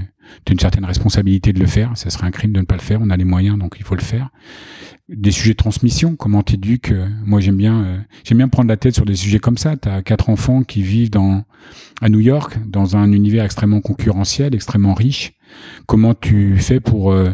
tu 0.46 0.52
as 0.52 0.54
une 0.54 0.60
certaine 0.60 0.86
responsabilité 0.86 1.54
de 1.54 1.60
le 1.60 1.66
faire. 1.66 1.92
Ça 1.96 2.10
serait 2.10 2.28
un 2.28 2.32
crime 2.32 2.54
de 2.54 2.60
ne 2.60 2.66
pas 2.66 2.76
le 2.76 2.82
faire. 2.82 3.00
On 3.02 3.10
a 3.10 3.18
les 3.18 3.26
moyens, 3.26 3.58
donc 3.58 3.76
il 3.78 3.84
faut 3.84 3.96
le 3.96 4.02
faire. 4.02 4.30
Des 5.10 5.32
sujets 5.32 5.54
de 5.54 5.58
transmission, 5.58 6.16
comment 6.16 6.44
t'éduques. 6.44 6.92
euh, 6.92 7.08
Moi, 7.26 7.40
j'aime 7.40 7.58
bien, 7.58 7.84
euh, 7.84 7.98
j'aime 8.24 8.38
bien 8.38 8.48
prendre 8.48 8.70
la 8.70 8.78
tête 8.78 8.94
sur 8.94 9.06
des 9.06 9.16
sujets 9.16 9.40
comme 9.40 9.58
ça. 9.58 9.76
T'as 9.76 10.02
quatre 10.04 10.30
enfants 10.30 10.64
qui 10.64 10.84
vivent 10.84 11.10
dans 11.10 11.44
à 12.02 12.10
New 12.10 12.20
York, 12.20 12.60
dans 12.66 12.96
un 12.96 13.12
univers 13.12 13.44
extrêmement 13.44 13.82
concurrentiel, 13.82 14.54
extrêmement 14.54 14.94
riche. 14.94 15.34
Comment 15.88 16.14
tu 16.14 16.58
fais 16.58 16.80
pour 16.80 17.12
euh, 17.12 17.32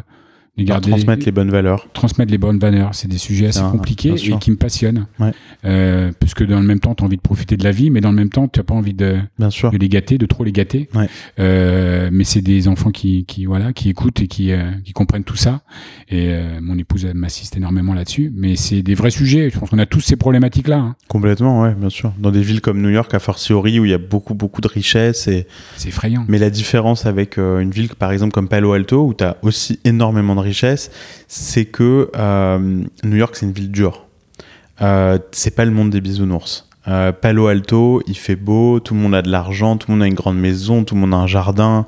garder, 0.64 0.89
transmettre 0.89 1.26
les 1.26 1.32
bonnes 1.34 1.49
valeurs. 1.51 1.88
transmettre 1.93 2.32
les 2.32 2.38
bonnes 2.38 2.60
valeurs. 2.60 2.95
C'est 2.95 3.08
des 3.10 3.18
sujets 3.18 3.47
assez 3.47 3.60
un- 3.60 3.72
compliqués 3.72 4.14
et 4.14 4.38
qui 4.39 4.51
me 4.51 4.56
passionnent. 4.56 5.08
Ouais. 5.20 5.32
Euh, 5.66 6.12
parce 6.20 6.34
que 6.34 6.43
dans 6.45 6.60
le 6.60 6.66
même 6.66 6.80
temps, 6.80 6.95
tu 6.95 7.03
as 7.03 7.06
envie 7.06 7.18
de 7.18 7.22
profiter 7.22 7.58
de 7.58 7.64
la 7.64 7.72
vie, 7.72 7.89
mais 7.89 7.99
dans 8.01 8.12
le 8.12 8.16
même 8.16 8.30
temps, 8.30 8.47
tu 8.47 8.60
n'as 8.60 8.64
pas 8.64 8.74
envie 8.74 8.93
de, 8.93 9.18
Bien 9.38 9.49
sûr. 9.49 9.72
de 9.72 9.78
les 9.78 9.89
gâter, 9.89 10.18
de 10.18 10.26
trop 10.26 10.43
les 10.43 10.51
gâter. 10.53 10.88
Ouais. 10.95 11.08
Euh, 11.39 12.10
mais 12.12 12.24
c'est 12.24 12.41
des 12.41 12.68
enfants 12.68 12.91
qui, 12.91 13.26
qui 13.26 13.45
voilà, 13.45 13.74
qui 13.74 13.89
écoutent 13.89 14.22
et 14.22 14.28
qui, 14.28 14.51
euh, 14.51 14.72
qui 14.84 14.93
comprennent 14.93 15.24
tout 15.24 15.36
ça. 15.36 15.62
Et 16.10 16.34
mon 16.62 16.78
épouse 16.78 17.06
m'assiste 17.14 17.58
énormément 17.58 17.93
là-dessus. 17.93 18.32
Mais 18.36 18.56
c'est 18.56 18.82
des 18.82 18.95
vrais 18.95 19.10
sujets. 19.10 19.49
Je 19.49 19.60
pense 19.60 19.70
qu'on 19.70 19.80
a 19.80 19.86
tous 19.86 19.99
ces 20.01 20.16
problématiques-là. 20.16 20.78
hein. 20.78 20.95
Complètement, 21.08 21.62
ouais, 21.64 21.74
bien 21.76 21.89
sûr. 21.89 22.14
Dans 22.20 22.32
des 22.32 22.41
villes 22.41 22.62
comme 22.62 22.82
New 22.82 22.89
York, 22.89 23.14
a 23.14 23.20
fortiori, 23.20 23.80
où 23.80 23.86
il 23.86 23.91
y 23.91 23.93
a 23.93 23.97
beaucoup, 23.97 24.34
beaucoup 24.36 24.62
de 24.62 24.68
richesses. 24.68 25.28
Et... 25.28 25.47
C'est 25.78 25.89
effrayant. 25.89 26.26
Mais 26.28 26.38
la 26.38 26.49
différence 26.49 27.06
avec 27.06 27.38
une 27.38 27.72
ville, 27.72 27.89
par 27.89 28.12
exemple, 28.12 28.32
comme 28.34 28.47
Palo 28.47 28.72
Alto, 28.74 29.06
où 29.08 29.14
tu 29.14 29.24
as 29.24 29.38
aussi 29.41 29.80
énormément 29.84 30.36
de 30.36 30.39
richesses, 30.46 30.91
c'est 31.28 31.66
que 31.66 32.10
euh, 32.16 32.84
New 33.04 33.18
York, 33.18 33.36
c'est 33.36 33.46
une 33.46 33.52
ville 33.52 33.72
dure. 33.72 34.06
Euh, 34.82 35.18
c'est 35.32 35.56
pas 35.56 35.66
le 35.66 35.72
monde 35.72 35.89
des 35.89 36.02
bisounours. 36.02 36.68
Euh, 36.88 37.12
Palo 37.12 37.48
Alto, 37.48 38.04
il 38.06 38.16
fait 38.16 38.36
beau, 38.36 38.80
tout 38.80 38.93
le 38.93 39.00
monde 39.00 39.16
a 39.16 39.24
de 39.24 39.32
l'argent, 39.32 39.76
tout 39.76 39.89
le 39.89 39.96
monde 39.96 40.04
a 40.04 40.08
une 40.08 40.14
grande 40.14 40.38
maison, 40.38 40.84
tout 40.84 40.93
le 40.93 41.02
monde 41.02 41.16
a 41.16 41.18
un 41.18 41.28
jardin. 41.28 41.88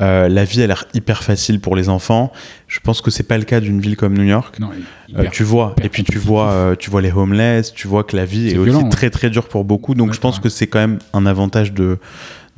Euh, 0.00 0.28
la 0.28 0.44
vie 0.44 0.62
a 0.62 0.66
l'air 0.66 0.86
hyper 0.94 1.22
facile 1.22 1.60
pour 1.60 1.76
les 1.76 1.88
enfants. 1.88 2.32
Je 2.66 2.80
pense 2.80 3.00
que 3.02 3.12
c'est 3.12 3.22
pas 3.22 3.38
le 3.38 3.44
cas 3.44 3.60
d'une 3.60 3.80
ville 3.80 3.96
comme 3.96 4.14
New 4.14 4.24
York. 4.24 4.58
Non, 4.58 4.70
Euh, 5.16 5.26
tu 5.30 5.44
vois, 5.44 5.76
et 5.82 5.90
puis 5.90 6.04
tu 6.04 6.18
vois, 6.18 6.74
tu 6.78 6.90
vois 6.90 7.02
les 7.02 7.12
homeless, 7.12 7.72
tu 7.74 7.86
vois 7.86 8.02
que 8.02 8.16
la 8.16 8.24
vie 8.24 8.48
est, 8.48 8.56
aussi 8.56 8.88
très 8.88 9.10
très 9.10 9.28
dure 9.28 9.46
pour 9.46 9.64
beaucoup. 9.64 9.94
Donc 9.94 10.08
Ouais, 10.08 10.14
je 10.14 10.20
pense 10.20 10.38
ouais. 10.38 10.42
que 10.42 10.48
c'est 10.48 10.66
quand 10.66 10.80
même 10.80 10.98
un 11.12 11.26
avantage 11.26 11.72
de, 11.74 11.98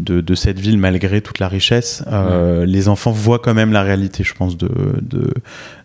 de, 0.01 0.21
de 0.21 0.35
cette 0.35 0.59
ville 0.59 0.79
malgré 0.79 1.21
toute 1.21 1.39
la 1.39 1.49
richesse. 1.49 2.05
Euh, 2.11 2.67
Les 2.67 2.89
enfants 2.89 3.13
voient 3.13 3.39
quand 3.39 3.55
même 3.55 3.73
la 3.73 3.83
réalité, 3.83 4.25
je 4.25 4.35
pense, 4.35 4.57
de, 4.57 4.71
de, 5.01 5.33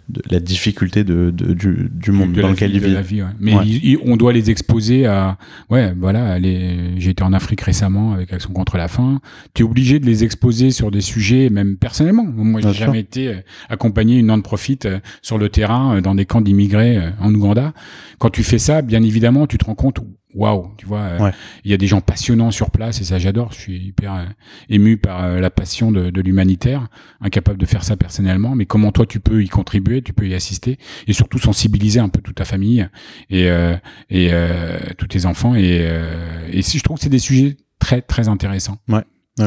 de 0.09 0.21
la 0.31 0.39
difficulté 0.39 1.03
de, 1.03 1.29
de- 1.31 1.53
du, 1.53 1.89
du 1.91 2.11
monde 2.11 2.33
de 2.33 2.41
dans 2.41 2.49
lequel 2.49 2.71
vie, 2.71 2.77
ils 2.77 2.93
la 2.93 3.01
vivent. 3.01 3.07
vie, 3.17 3.21
ouais. 3.23 3.29
Mais 3.39 3.55
Ouais. 3.55 3.97
on 4.03 4.17
doit 4.17 4.33
les 4.33 4.49
exposer 4.49 5.05
à. 5.05 5.37
Ouais, 5.69 5.93
voilà. 5.97 6.39
J'ai 6.41 7.09
été 7.11 7.23
en 7.23 7.31
Afrique 7.33 7.61
récemment 7.61 8.13
avec 8.13 8.33
Action 8.33 8.51
contre 8.51 8.77
la 8.77 8.87
faim. 8.87 9.21
Tu 9.53 9.61
es 9.61 9.65
obligé 9.65 9.99
de 9.99 10.05
les 10.05 10.23
exposer 10.23 10.71
sur 10.71 10.91
des 10.91 11.01
sujets, 11.01 11.49
même 11.49 11.77
personnellement. 11.77 12.25
Moi, 12.25 12.61
j'ai 12.61 12.73
jamais 12.73 12.99
été 12.99 13.27
euh, 13.27 13.35
accompagné 13.69 14.17
une 14.17 14.27
non-profit 14.27 14.79
euh, 14.85 14.99
sur 15.21 15.37
le 15.37 15.49
terrain 15.49 15.97
euh, 15.97 16.01
dans 16.01 16.15
des 16.15 16.25
camps 16.25 16.41
d'immigrés 16.41 16.99
en 17.19 17.33
Ouganda. 17.33 17.73
Quand 18.17 18.29
tu 18.29 18.43
fais 18.43 18.59
ça, 18.59 18.81
bien 18.81 19.03
évidemment, 19.03 19.47
tu 19.47 19.57
te 19.57 19.65
rends 19.65 19.75
compte. 19.75 19.99
Waouh, 20.35 20.67
tu 20.77 20.85
vois, 20.85 21.17
Ouais. 21.19 21.31
il 21.65 21.71
y 21.71 21.73
a 21.73 21.77
des 21.77 21.87
gens 21.87 22.01
passionnants 22.01 22.51
sur 22.51 22.69
place 22.69 23.01
et 23.01 23.03
ça 23.03 23.17
j'adore. 23.17 23.51
Je 23.51 23.57
suis 23.61 23.77
hyper 23.79 24.13
euh, 24.13 24.25
ému 24.69 24.95
par 24.97 25.23
euh, 25.23 25.39
la 25.39 25.49
passion 25.49 25.91
de, 25.91 26.11
de 26.11 26.21
l'humanitaire, 26.21 26.87
incapable 27.19 27.57
de 27.57 27.65
faire 27.65 27.83
ça 27.83 27.97
personnellement. 27.97 28.53
Mais 28.53 28.67
comment 28.67 28.91
toi 28.91 29.07
tu 29.07 29.19
peux 29.19 29.41
y 29.43 29.47
contribuer, 29.49 29.98
tu 29.99 30.13
peux 30.13 30.27
y 30.27 30.35
assister 30.35 30.77
et 31.07 31.13
surtout 31.13 31.39
sensibiliser 31.39 31.99
un 31.99 32.09
peu 32.09 32.21
toute 32.21 32.35
ta 32.35 32.45
famille 32.45 32.87
et, 33.29 33.49
euh, 33.49 33.75
euh, 34.11 34.79
tous 34.97 35.07
tes 35.07 35.25
enfants. 35.25 35.55
Et, 35.55 35.79
euh, 35.81 36.51
je 36.51 36.83
trouve 36.83 36.97
que 36.97 37.03
c'est 37.03 37.09
des 37.09 37.19
sujets 37.19 37.57
très 37.79 38.01
très 38.01 38.27
intéressants. 38.27 38.77
Ouais, 38.87 39.03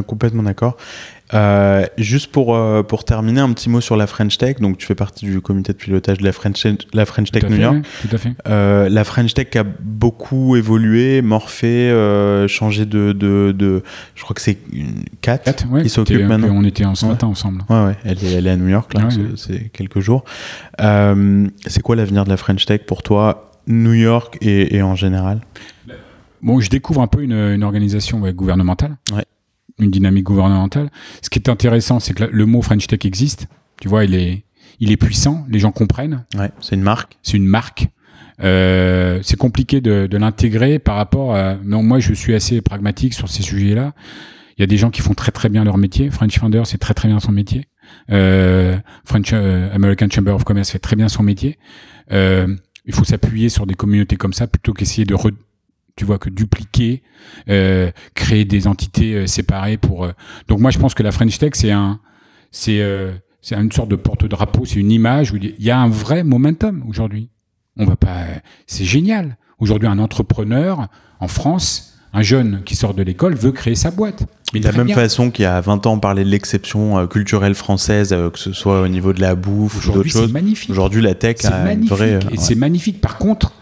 complètement 0.06 0.42
d'accord. 0.42 0.76
Euh, 1.34 1.86
juste 1.96 2.30
pour, 2.30 2.54
euh, 2.54 2.82
pour 2.82 3.04
terminer, 3.04 3.40
un 3.40 3.52
petit 3.52 3.70
mot 3.70 3.80
sur 3.80 3.96
la 3.96 4.06
French 4.06 4.36
Tech. 4.38 4.56
Donc, 4.60 4.76
tu 4.78 4.86
fais 4.86 4.94
partie 4.94 5.24
du 5.24 5.40
comité 5.40 5.72
de 5.72 5.78
pilotage 5.78 6.18
de 6.18 6.24
la 6.24 6.32
French, 6.32 6.66
la 6.92 7.06
French 7.06 7.30
Tech 7.30 7.44
New 7.48 7.56
York. 7.56 7.76
tout 8.02 8.14
à 8.14 8.18
fait. 8.18 8.32
Euh, 8.48 8.88
la 8.88 9.04
French 9.04 9.32
Tech 9.34 9.54
a 9.56 9.62
beaucoup 9.64 10.56
évolué, 10.56 11.22
morphé, 11.22 11.90
euh, 11.90 12.46
changé 12.48 12.84
de, 12.84 13.12
de, 13.12 13.52
de- 13.56 13.82
Je 14.14 14.22
crois 14.22 14.34
que 14.34 14.40
c'est 14.42 14.58
une 14.72 15.04
4 15.22 15.44
Quatre, 15.44 15.68
ouais, 15.70 15.82
qui 15.82 15.88
s'occupe 15.88 16.20
maintenant. 16.22 16.48
On 16.54 16.64
était 16.64 16.84
en 16.84 16.94
ce 16.94 17.04
Ouais. 17.06 17.12
matin 17.12 17.28
ensemble. 17.28 17.62
Ouais, 17.70 17.84
ouais, 17.86 17.96
elle 18.04 18.22
est, 18.24 18.32
elle 18.32 18.46
est 18.46 18.50
à 18.50 18.56
New 18.56 18.68
York, 18.68 18.92
là, 18.94 19.06
Ouais, 19.06 19.10
c'est- 19.36 19.70
quelques 19.72 20.00
jours. 20.00 20.24
Euh, 20.80 21.48
c'est 21.66 21.82
quoi 21.82 21.96
l'avenir 21.96 22.24
de 22.24 22.28
la 22.30 22.36
French 22.36 22.66
Tech 22.66 22.80
pour 22.86 23.02
toi, 23.02 23.52
New 23.66 23.94
York 23.94 24.36
et, 24.42 24.76
et 24.76 24.82
en 24.82 24.96
général? 24.96 25.40
Bon, 26.42 26.60
je 26.60 26.68
découvre 26.68 27.00
un 27.00 27.06
peu 27.06 27.22
une, 27.22 27.32
une 27.32 27.62
organisation 27.62 28.20
ouais, 28.20 28.32
gouvernementale, 28.32 28.96
Ouais. 29.14 29.24
Une 29.78 29.90
dynamique 29.90 30.24
gouvernementale. 30.24 30.90
Ce 31.22 31.30
qui 31.30 31.38
est 31.38 31.48
intéressant, 31.48 32.00
c'est 32.00 32.14
que 32.14 32.24
le 32.24 32.46
mot 32.46 32.62
French 32.62 32.86
Tech 32.86 33.00
existe. 33.04 33.46
Tu 33.80 33.88
vois, 33.88 34.04
il 34.04 34.14
est, 34.14 34.44
il 34.80 34.90
est 34.92 34.96
puissant, 34.96 35.44
les 35.48 35.58
gens 35.58 35.72
comprennent. 35.72 36.24
Ouais, 36.36 36.50
c'est 36.60 36.74
une 36.76 36.82
marque. 36.82 37.16
c'est 37.22 37.36
une 37.36 37.46
marque. 37.46 37.88
Euh, 38.42 39.20
c'est 39.22 39.36
compliqué 39.36 39.80
de, 39.80 40.06
de 40.10 40.16
l'intégrer 40.16 40.78
par 40.78 40.96
rapport 40.96 41.34
à. 41.36 41.56
Non, 41.64 41.82
moi, 41.82 42.00
je 42.00 42.12
suis 42.12 42.34
assez 42.34 42.60
pragmatique 42.60 43.14
sur 43.14 43.28
ces 43.28 43.42
sujets-là. 43.42 43.92
Il 44.58 44.60
y 44.60 44.64
a 44.64 44.66
des 44.66 44.76
gens 44.76 44.90
qui 44.90 45.00
font 45.00 45.14
très 45.14 45.32
très 45.32 45.48
bien 45.48 45.64
leur 45.64 45.78
métier. 45.78 46.10
French 46.10 46.38
Founder, 46.38 46.62
c'est 46.64 46.78
très 46.78 46.94
très 46.94 47.08
bien 47.08 47.20
son 47.20 47.32
métier. 47.32 47.68
Euh, 48.10 48.76
French 49.04 49.30
euh, 49.32 49.72
American 49.74 50.08
Chamber 50.10 50.32
of 50.32 50.44
Commerce 50.44 50.70
fait 50.70 50.78
très 50.78 50.96
bien 50.96 51.08
son 51.08 51.22
métier. 51.22 51.58
Il 52.10 52.92
faut 52.94 53.04
s'appuyer 53.04 53.48
sur 53.48 53.66
des 53.66 53.74
communautés 53.74 54.16
comme 54.16 54.32
ça 54.32 54.46
plutôt 54.48 54.72
qu'essayer 54.72 55.04
de 55.04 55.14
re- 55.14 55.32
tu 56.02 56.06
vois 56.06 56.18
que 56.18 56.30
dupliquer, 56.30 57.00
euh, 57.48 57.92
créer 58.16 58.44
des 58.44 58.66
entités 58.66 59.14
euh, 59.14 59.26
séparées 59.28 59.76
pour. 59.76 60.04
euh, 60.04 60.10
Donc 60.48 60.58
moi, 60.58 60.72
je 60.72 60.78
pense 60.80 60.94
que 60.94 61.02
la 61.04 61.12
French 61.12 61.38
Tech, 61.38 61.52
c'est 61.54 61.70
un, 61.70 62.00
c'est 62.50 62.82
c'est 63.40 63.54
une 63.54 63.70
sorte 63.70 63.88
de 63.88 63.94
porte-drapeau, 63.94 64.64
c'est 64.64 64.80
une 64.80 64.90
image 64.90 65.30
où 65.32 65.36
il 65.36 65.54
y 65.60 65.70
a 65.70 65.78
un 65.78 65.88
vrai 65.88 66.24
momentum 66.24 66.82
aujourd'hui. 66.88 67.28
On 67.76 67.84
va 67.84 67.94
pas, 67.94 68.24
c'est 68.66 68.84
génial. 68.84 69.36
Aujourd'hui, 69.60 69.88
un 69.88 70.00
entrepreneur 70.00 70.88
en 71.20 71.28
France, 71.28 71.94
un 72.12 72.22
jeune 72.22 72.62
qui 72.64 72.74
sort 72.74 72.94
de 72.94 73.02
l'école 73.04 73.34
veut 73.34 73.52
créer 73.52 73.76
sa 73.76 73.92
boîte. 73.92 74.24
Mais 74.52 74.58
De 74.60 74.64
la 74.66 74.72
même 74.72 74.86
bien. 74.88 74.96
façon 74.96 75.30
qu'il 75.30 75.44
y 75.44 75.46
a 75.46 75.60
20 75.60 75.86
ans, 75.86 75.92
on 75.94 76.00
parlait 76.00 76.24
de 76.24 76.28
l'exception 76.28 77.06
culturelle 77.06 77.54
française, 77.54 78.10
que 78.32 78.38
ce 78.40 78.52
soit 78.52 78.82
au 78.82 78.88
niveau 78.88 79.12
de 79.12 79.20
la 79.20 79.36
bouffe 79.36 79.86
ou 79.88 79.92
d'autres 79.92 80.08
choses. 80.08 80.34
Aujourd'hui, 80.68 81.00
la 81.00 81.14
tech 81.14 81.36
C'est 81.38 81.48
une 81.48 81.62
magnifique. 81.62 81.90
vraie. 81.90 82.10
et 82.14 82.16
ouais. 82.26 82.36
c'est 82.38 82.56
magnifique. 82.56 83.00
Par 83.00 83.18
contre, 83.18 83.52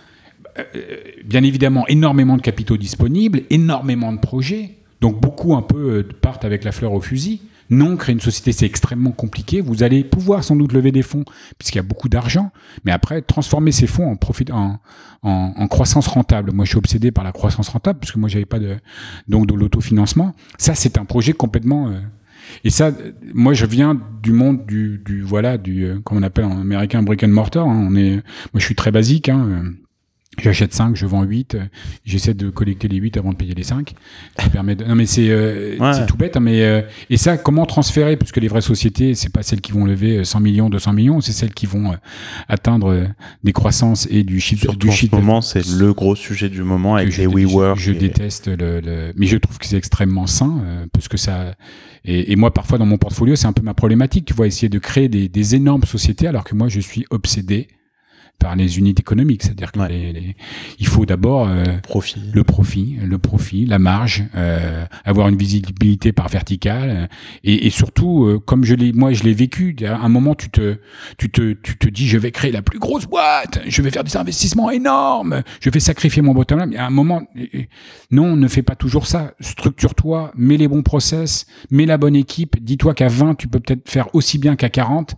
bien 1.24 1.42
évidemment, 1.42 1.86
énormément 1.88 2.36
de 2.36 2.42
capitaux 2.42 2.76
disponibles, 2.76 3.42
énormément 3.50 4.12
de 4.12 4.18
projets. 4.18 4.76
Donc 5.00 5.20
beaucoup 5.20 5.54
un 5.54 5.62
peu 5.62 5.98
euh, 5.98 6.08
partent 6.20 6.44
avec 6.44 6.64
la 6.64 6.72
fleur 6.72 6.92
au 6.92 7.00
fusil. 7.00 7.40
Non, 7.70 7.96
créer 7.96 8.12
une 8.12 8.20
société, 8.20 8.50
c'est 8.50 8.66
extrêmement 8.66 9.12
compliqué. 9.12 9.60
Vous 9.60 9.84
allez 9.84 10.02
pouvoir 10.02 10.42
sans 10.42 10.56
doute 10.56 10.72
lever 10.72 10.90
des 10.90 11.02
fonds, 11.02 11.24
puisqu'il 11.56 11.76
y 11.76 11.78
a 11.78 11.84
beaucoup 11.84 12.08
d'argent, 12.08 12.50
mais 12.84 12.90
après, 12.90 13.22
transformer 13.22 13.70
ces 13.70 13.86
fonds 13.86 14.10
en, 14.10 14.16
profit, 14.16 14.46
en, 14.50 14.80
en, 15.22 15.68
croissance 15.68 16.08
rentable. 16.08 16.50
Moi, 16.52 16.64
je 16.64 16.70
suis 16.70 16.78
obsédé 16.78 17.12
par 17.12 17.22
la 17.22 17.30
croissance 17.30 17.68
rentable, 17.68 18.00
parce 18.00 18.10
que 18.10 18.18
moi, 18.18 18.28
j'avais 18.28 18.44
pas 18.44 18.58
de, 18.58 18.76
donc 19.28 19.46
de 19.46 19.54
l'autofinancement. 19.54 20.34
Ça, 20.58 20.74
c'est 20.74 20.98
un 20.98 21.04
projet 21.04 21.32
complètement... 21.32 21.90
Euh, 21.90 22.00
et 22.64 22.70
ça, 22.70 22.90
moi, 23.32 23.52
je 23.52 23.66
viens 23.66 24.00
du 24.20 24.32
monde 24.32 24.66
du, 24.66 25.00
du 25.04 25.22
voilà, 25.22 25.56
du, 25.56 25.84
euh, 25.84 26.00
comment 26.02 26.18
on 26.18 26.24
appelle 26.24 26.46
en 26.46 26.60
américain, 26.60 27.04
brick 27.04 27.22
and 27.22 27.28
mortar. 27.28 27.68
Hein. 27.68 27.86
On 27.88 27.94
est, 27.94 28.14
moi, 28.14 28.56
je 28.56 28.64
suis 28.64 28.74
très 28.74 28.90
basique. 28.90 29.28
Hein. 29.28 29.74
J'achète 30.38 30.72
5, 30.72 30.94
je 30.94 31.06
vends 31.06 31.24
8, 31.24 31.56
j'essaie 32.04 32.34
de 32.34 32.50
collecter 32.50 32.86
les 32.86 32.98
8 32.98 33.16
avant 33.16 33.32
de 33.32 33.36
payer 33.36 33.52
les 33.52 33.64
5. 33.64 33.94
Ça 34.38 34.48
permet 34.48 34.76
de... 34.76 34.84
Non 34.84 34.94
mais 34.94 35.04
c'est 35.04 35.28
euh, 35.28 35.76
tout 36.06 36.16
bête, 36.16 36.36
hein, 36.36 36.40
mais 36.40 36.62
euh, 36.62 36.82
et 37.10 37.16
ça 37.16 37.36
comment 37.36 37.66
transférer? 37.66 38.16
Parce 38.16 38.30
que 38.30 38.38
les 38.38 38.46
vraies 38.46 38.60
sociétés, 38.60 39.16
c'est 39.16 39.28
pas 39.28 39.42
celles 39.42 39.60
qui 39.60 39.72
vont 39.72 39.84
lever 39.84 40.24
100 40.24 40.38
millions, 40.40 40.70
200 40.70 40.92
millions, 40.92 41.20
c'est 41.20 41.32
celles 41.32 41.52
qui 41.52 41.66
vont 41.66 41.92
euh, 41.92 41.96
atteindre 42.48 43.08
des 43.42 43.52
croissances 43.52 44.06
et 44.08 44.22
du 44.22 44.40
chiffre. 44.40 44.62
Surtout 44.62 44.86
du 44.86 44.88
en 44.88 44.92
ce 44.92 45.06
moment, 45.10 45.40
c'est 45.42 45.66
le 45.66 45.92
gros 45.92 46.14
sujet 46.14 46.48
du 46.48 46.62
moment 46.62 46.94
avec 46.94 47.16
les 47.16 47.26
WeWork. 47.26 47.78
Je, 47.78 47.92
je 47.92 47.98
déteste 47.98 48.46
le, 48.46 48.80
le, 48.80 49.12
mais 49.16 49.26
je 49.26 49.36
trouve 49.36 49.58
que 49.58 49.66
c'est 49.66 49.76
extrêmement 49.76 50.28
sain 50.28 50.62
parce 50.92 51.08
que 51.08 51.16
ça. 51.16 51.56
Et, 52.04 52.32
et, 52.32 52.36
moi, 52.36 52.54
parfois 52.54 52.78
dans 52.78 52.86
mon 52.86 52.98
portfolio, 52.98 53.36
c'est 53.36 53.46
un 53.46 53.52
peu 53.52 53.62
ma 53.62 53.74
problématique. 53.74 54.24
Tu 54.26 54.32
vois, 54.32 54.46
essayer 54.46 54.70
de 54.70 54.78
créer 54.78 55.08
des, 55.08 55.28
des 55.28 55.54
énormes 55.54 55.84
sociétés 55.84 56.28
alors 56.28 56.44
que 56.44 56.54
moi, 56.54 56.68
je 56.68 56.80
suis 56.80 57.04
obsédé 57.10 57.68
par 58.40 58.56
les 58.56 58.78
unités 58.78 59.00
économiques, 59.00 59.42
c'est-à-dire 59.44 59.70
qu'il 59.70 60.86
faut 60.86 61.06
d'abord 61.06 61.46
euh, 61.46 61.64
profit. 61.82 62.20
le 62.32 62.42
profit, 62.42 62.96
le 63.04 63.18
profit, 63.18 63.66
la 63.66 63.78
marge, 63.78 64.24
euh, 64.34 64.84
avoir 65.04 65.28
une 65.28 65.36
visibilité 65.36 66.12
par 66.12 66.28
verticale 66.28 66.90
euh, 66.90 67.06
et, 67.44 67.66
et 67.66 67.70
surtout, 67.70 68.24
euh, 68.24 68.38
comme 68.38 68.64
je 68.64 68.74
l'ai, 68.74 68.92
moi 68.92 69.12
je 69.12 69.22
l'ai 69.24 69.34
vécu, 69.34 69.76
à 69.86 69.96
un 69.96 70.08
moment 70.08 70.34
tu 70.34 70.48
te, 70.50 70.78
tu 71.18 71.30
te, 71.30 71.52
tu 71.52 71.76
te 71.76 71.88
dis 71.88 72.08
je 72.08 72.16
vais 72.16 72.30
créer 72.32 72.50
la 72.50 72.62
plus 72.62 72.78
grosse 72.78 73.06
boîte, 73.06 73.60
je 73.66 73.82
vais 73.82 73.90
faire 73.90 74.04
des 74.04 74.16
investissements 74.16 74.70
énormes, 74.70 75.42
je 75.60 75.68
vais 75.68 75.80
sacrifier 75.80 76.22
mon 76.22 76.32
bottom 76.32 76.60
line. 76.60 76.76
À 76.76 76.86
un 76.86 76.90
moment, 76.90 77.22
non, 78.10 78.36
ne 78.36 78.48
fais 78.48 78.62
pas 78.62 78.74
toujours 78.74 79.06
ça. 79.06 79.34
Structure-toi, 79.40 80.32
mets 80.34 80.56
les 80.56 80.66
bons 80.66 80.82
process, 80.82 81.46
mets 81.70 81.86
la 81.86 81.98
bonne 81.98 82.16
équipe. 82.16 82.56
Dis-toi 82.62 82.94
qu'à 82.94 83.08
20 83.08 83.34
tu 83.34 83.48
peux 83.48 83.60
peut-être 83.60 83.88
faire 83.88 84.14
aussi 84.14 84.38
bien 84.38 84.56
qu'à 84.56 84.70
40 84.70 85.14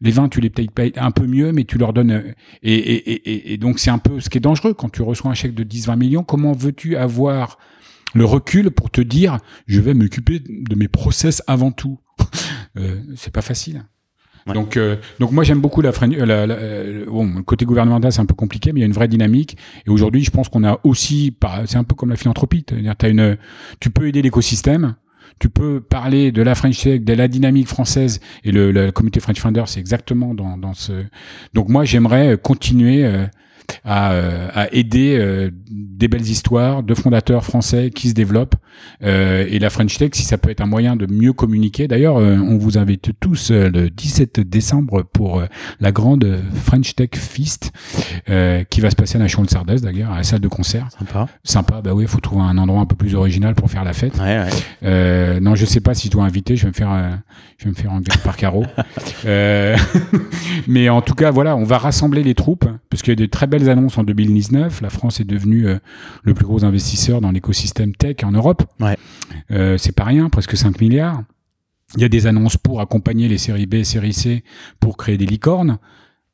les 0.00 0.10
20, 0.10 0.28
tu 0.28 0.40
les 0.40 0.50
payes 0.50 0.92
un 0.96 1.10
peu 1.10 1.26
mieux, 1.26 1.52
mais 1.52 1.64
tu 1.64 1.78
leur 1.78 1.92
donnes. 1.92 2.12
Euh, 2.12 2.32
et, 2.62 2.74
et, 2.74 3.30
et, 3.30 3.52
et 3.54 3.56
donc, 3.56 3.78
c'est 3.78 3.90
un 3.90 3.98
peu 3.98 4.20
ce 4.20 4.28
qui 4.28 4.38
est 4.38 4.40
dangereux 4.40 4.74
quand 4.74 4.90
tu 4.90 5.02
reçois 5.02 5.30
un 5.30 5.34
chèque 5.34 5.54
de 5.54 5.64
10-20 5.64 5.96
millions. 5.96 6.22
Comment 6.22 6.52
veux-tu 6.52 6.96
avoir 6.96 7.58
le 8.14 8.24
recul 8.24 8.70
pour 8.70 8.90
te 8.90 9.00
dire 9.00 9.38
je 9.66 9.80
vais 9.80 9.94
m'occuper 9.94 10.40
de 10.40 10.74
mes 10.74 10.88
process 10.88 11.42
avant 11.46 11.72
tout? 11.72 11.98
Euh, 12.78 13.00
C'est 13.16 13.32
pas 13.32 13.40
facile. 13.40 13.86
Donc, 14.52 14.76
euh, 14.76 14.96
donc 15.18 15.32
moi 15.32 15.44
j'aime 15.44 15.60
beaucoup 15.60 15.80
la, 15.80 15.90
euh, 15.90 16.26
la, 16.26 16.46
la, 16.46 17.04
bon, 17.06 17.36
le 17.36 17.42
côté 17.42 17.64
gouvernemental 17.64 18.12
c'est 18.12 18.20
un 18.20 18.26
peu 18.26 18.34
compliqué, 18.34 18.72
mais 18.72 18.80
il 18.80 18.82
y 18.82 18.84
a 18.84 18.86
une 18.86 18.92
vraie 18.92 19.08
dynamique. 19.08 19.56
Et 19.86 19.90
aujourd'hui, 19.90 20.22
je 20.22 20.30
pense 20.30 20.48
qu'on 20.48 20.62
a 20.62 20.78
aussi, 20.84 21.34
c'est 21.64 21.76
un 21.78 21.84
peu 21.84 21.94
comme 21.94 22.10
la 22.10 22.16
philanthropie, 22.16 22.64
une, 22.70 23.38
tu 23.80 23.90
peux 23.90 24.08
aider 24.08 24.22
l'écosystème, 24.22 24.94
tu 25.38 25.48
peux 25.48 25.80
parler 25.80 26.32
de 26.32 26.42
la 26.42 26.54
French 26.54 26.82
Tech, 26.82 27.02
de 27.02 27.12
la 27.12 27.28
dynamique 27.28 27.68
française 27.68 28.20
et 28.44 28.52
le, 28.52 28.72
le 28.72 28.92
comité 28.92 29.20
French 29.20 29.40
Founder, 29.40 29.64
c'est 29.66 29.80
exactement 29.80 30.34
dans, 30.34 30.56
dans 30.56 30.74
ce. 30.74 31.04
Donc 31.54 31.68
moi, 31.68 31.84
j'aimerais 31.84 32.38
continuer 32.38 33.04
euh, 33.04 33.26
à, 33.86 34.12
euh, 34.12 34.48
à 34.52 34.72
aider 34.74 35.16
euh, 35.16 35.50
des 35.70 36.08
belles 36.08 36.28
histoires 36.28 36.82
de 36.82 36.92
fondateurs 36.94 37.44
français 37.44 37.90
qui 37.90 38.08
se 38.08 38.14
développent. 38.14 38.56
Euh, 39.02 39.46
et 39.48 39.58
la 39.60 39.70
French 39.70 39.96
Tech, 39.96 40.10
si 40.12 40.24
ça 40.24 40.36
peut 40.36 40.50
être 40.50 40.60
un 40.60 40.66
moyen 40.66 40.96
de 40.96 41.06
mieux 41.06 41.32
communiquer. 41.32 41.86
D'ailleurs, 41.86 42.16
on 42.16 42.58
vous 42.58 42.76
invite 42.76 43.12
tous 43.20 43.50
le 43.50 43.88
17 43.88 44.40
décembre 44.40 45.02
pour 45.02 45.42
la 45.80 45.92
grande 45.92 46.40
French 46.64 46.94
Tech 46.94 47.10
Feast 47.14 47.72
qui 48.26 48.80
va 48.80 48.90
se 48.90 48.96
passer 48.96 49.16
à 49.16 49.20
la 49.20 49.28
Chambre 49.28 49.46
de 49.46 49.52
Sardès, 49.52 49.76
d'ailleurs, 49.76 50.10
à 50.10 50.16
la 50.16 50.24
salle 50.24 50.40
de 50.40 50.48
concert. 50.48 50.88
Sympa. 50.98 51.28
Sympa, 51.44 51.80
bah 51.80 51.94
oui, 51.94 52.04
il 52.04 52.08
faut 52.08 52.20
trouver 52.20 52.42
un 52.42 52.58
endroit 52.58 52.80
un 52.80 52.86
peu 52.86 52.96
plus 52.96 53.14
original 53.14 53.54
pour 53.54 53.70
faire 53.70 53.84
la 53.84 53.92
fête. 53.92 54.18
Ouais, 54.18 54.44
ouais. 54.82 55.40
Non, 55.40 55.54
je 55.54 55.64
sais 55.64 55.80
pas 55.80 55.94
si 55.94 56.08
je 56.08 56.12
dois 56.12 56.24
inviter, 56.24 56.56
je 56.56 56.62
vais 56.62 56.68
me 56.68 56.74
faire, 56.74 57.20
je 57.58 57.64
vais 57.64 57.70
me 57.70 57.76
faire 57.76 57.92
engueuler 57.92 58.20
par 58.24 58.36
Caro. 58.36 58.64
mais 60.66 60.88
en 60.88 61.00
tout 61.00 61.14
cas, 61.14 61.30
voilà, 61.30 61.56
on 61.56 61.64
va 61.64 61.78
rassembler 61.78 62.22
les 62.22 62.34
troupes, 62.34 62.68
parce 62.90 63.02
qu'il 63.02 63.12
y 63.12 63.16
a 63.16 63.16
de 63.16 63.30
très 63.30 63.46
belles 63.46 63.68
en 63.76 64.02
2019. 64.02 64.80
La 64.80 64.90
France 64.90 65.20
est 65.20 65.24
devenue 65.24 65.66
euh, 65.66 65.78
le 66.22 66.34
plus 66.34 66.44
gros 66.44 66.64
investisseur 66.64 67.20
dans 67.20 67.30
l'écosystème 67.30 67.94
tech 67.94 68.16
en 68.24 68.32
Europe. 68.32 68.64
Ouais. 68.80 68.96
Euh, 69.50 69.78
c'est 69.78 69.92
pas 69.92 70.04
rien, 70.04 70.28
presque 70.28 70.56
5 70.56 70.80
milliards. 70.80 71.22
Il 71.96 72.02
y 72.02 72.04
a 72.04 72.08
des 72.08 72.26
annonces 72.26 72.56
pour 72.56 72.80
accompagner 72.80 73.28
les 73.28 73.38
séries 73.38 73.66
B 73.66 73.74
et 73.74 73.84
séries 73.84 74.12
C 74.12 74.44
pour 74.80 74.96
créer 74.96 75.16
des 75.16 75.26
licornes. 75.26 75.78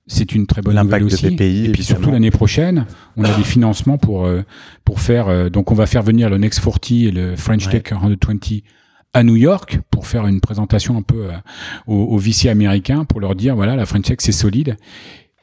C'est 0.07 0.35
une 0.35 0.47
très 0.47 0.63
bonne 0.63 0.81
nouvelle 0.83 1.05
aussi. 1.05 1.31
PPI, 1.31 1.67
et 1.67 1.73
puis 1.73 1.85
surtout 1.85 2.11
l'année 2.11 2.33
prochaine, 2.33 2.87
on 3.17 3.25
a 3.25 3.33
des 3.37 3.45
financements 3.45 3.99
pour 3.99 4.27
euh, 4.27 4.43
pour 4.85 5.01
faire. 5.01 5.51
donc 5.51 5.71
on 5.71 5.75
va 5.75 5.87
faire 5.87 6.03
venir 6.03 6.29
le 6.29 6.39
Next 6.39 6.61
40 6.61 6.91
et 6.93 7.11
le 7.13 7.37
French 7.37 7.67
Ouais. 7.67 7.81
Tech 7.81 7.91
120 7.91 8.63
à 9.15 9.23
New 9.23 9.37
York 9.37 9.79
pour 9.91 10.07
faire 10.07 10.27
une 10.27 10.41
présentation 10.41 10.97
un 10.97 11.03
peu 11.03 11.27
euh, 11.27 11.37
aux, 11.87 11.95
aux 12.15 12.19
VC 12.19 12.49
américains 12.49 13.05
pour 13.05 13.21
leur 13.21 13.35
dire 13.35 13.55
voilà 13.55 13.77
la 13.77 13.87
French 13.87 14.05
Tech 14.07 14.19
c'est 14.21 14.33
solide. 14.33 14.77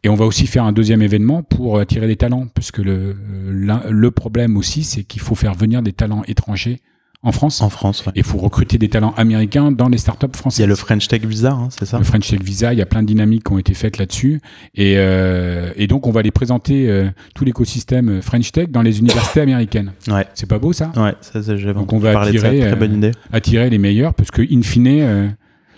Et 0.04 0.10
on 0.10 0.16
va 0.16 0.26
aussi 0.26 0.48
faire 0.48 0.64
un 0.64 0.72
deuxième 0.72 1.02
événement 1.02 1.44
pour 1.44 1.80
attirer 1.80 2.08
des 2.08 2.16
talents, 2.16 2.48
parce 2.54 2.72
que 2.72 2.82
le, 2.82 3.16
euh, 3.18 3.80
le 3.90 4.12
problème 4.12 4.56
aussi, 4.58 4.84
c'est 4.84 5.04
qu'il 5.04 5.22
faut 5.22 5.36
faire 5.36 5.56
venir 5.56 5.82
des 5.82 5.94
talents 5.94 6.24
étrangers 6.28 6.80
en 7.22 7.34
France. 7.34 7.60
En 7.62 7.70
France, 7.70 8.06
ouais. 8.06 8.14
Et 8.16 8.20
il 8.20 8.24
faut 8.24 8.38
recruter 8.38 8.78
des 8.78 8.88
talents 8.88 9.14
américains 9.18 9.74
dans 9.74 9.90
les 9.90 9.98
startups 9.98 10.28
Il 10.34 10.38
françaises. 10.38 10.60
y 10.62 10.64
a 10.64 10.68
le 10.68 10.76
French 10.76 11.10
Tech 11.10 11.22
Visa, 11.26 11.52
hein, 11.52 11.68
c'est 11.70 11.84
ça? 11.86 11.98
Le 11.98 12.06
French 12.06 12.30
Tech 12.30 12.40
Visa, 12.42 12.72
il 12.72 12.80
y 12.80 12.82
a 12.82 12.86
plein 12.86 13.02
de 13.02 13.08
dynamiques 13.08 13.44
qui 13.44 13.52
ont 13.52 13.58
été 13.58 13.74
faites 13.74 13.98
là-dessus. 13.98 14.40
Et, 14.74 14.94
euh, 14.96 15.74
et 15.76 15.88
donc, 15.88 16.08
on 16.08 16.12
va 16.12 16.22
les 16.22 16.32
présenter 16.32 16.90
euh, 16.90 17.10
tout 17.36 17.44
l'écosystème 17.44 18.22
French 18.22 18.54
Tech 18.54 18.70
dans 18.70 18.82
les 18.82 19.00
universités 19.00 19.42
américaines. 19.42 19.92
Ouais. 20.08 20.26
C'est 20.34 20.48
pas 20.48 20.60
beau 20.60 20.72
ça? 20.72 20.94
Ouais, 20.96 21.14
ça, 21.20 21.44
ça, 21.44 21.58
j'avais 21.58 21.74
Donc 21.74 21.92
on 21.92 22.00
va 22.00 22.14
ça, 22.14 22.32
très 22.32 22.62
euh, 22.62 22.76
bonne 22.78 22.96
idée. 22.96 23.12
Attirer 23.34 23.70
les 23.70 23.80
meilleurs, 23.80 24.14
parce 24.14 24.32
que, 24.32 24.42
in 24.42 24.62
fine, 24.62 24.88
euh, 24.88 25.28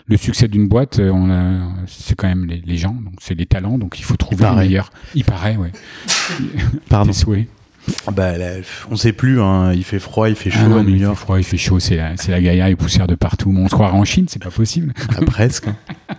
le 0.07 0.17
succès 0.17 0.47
d'une 0.47 0.67
boîte, 0.67 0.99
euh, 0.99 1.09
on 1.11 1.71
c'est 1.87 2.15
quand 2.15 2.27
même 2.27 2.45
les, 2.45 2.61
les 2.65 2.77
gens, 2.77 2.93
donc 2.93 3.13
c'est 3.21 3.35
les 3.35 3.45
talents, 3.45 3.77
donc 3.77 3.99
il 3.99 4.03
faut 4.03 4.17
trouver 4.17 4.43
les 4.43 4.49
paraît. 4.49 4.65
meilleurs. 4.65 4.91
Il 5.15 5.23
paraît, 5.23 5.55
ouais. 5.57 5.71
Pardon. 6.89 7.11
Tes 7.11 7.17
souhaits. 7.17 7.47
Bah, 8.13 8.37
là, 8.37 8.51
on 8.91 8.95
sait 8.95 9.11
plus, 9.13 9.41
hein, 9.41 9.73
il 9.73 9.83
fait 9.83 9.97
froid, 9.99 10.29
il 10.29 10.35
fait 10.35 10.51
chaud 10.51 10.59
Ah 10.65 10.67
non, 10.69 10.77
à 10.77 10.83
mais 10.83 10.91
New 10.91 10.97
il 10.97 11.05
fait 11.07 11.15
froid, 11.15 11.37
il 11.39 11.43
fait 11.43 11.57
chaud, 11.57 11.79
c'est 11.79 11.95
la, 11.95 12.13
la 12.27 12.41
gaïa 12.41 12.69
et 12.69 12.75
poussière 12.75 13.07
de 13.07 13.15
partout. 13.15 13.51
On 13.57 13.67
se 13.67 13.73
croirait 13.73 13.97
en 13.97 14.05
Chine, 14.05 14.25
c'est 14.29 14.41
pas 14.41 14.51
possible. 14.51 14.93
Ah, 15.17 15.21
presque. 15.25 15.67
hein. 15.67 15.75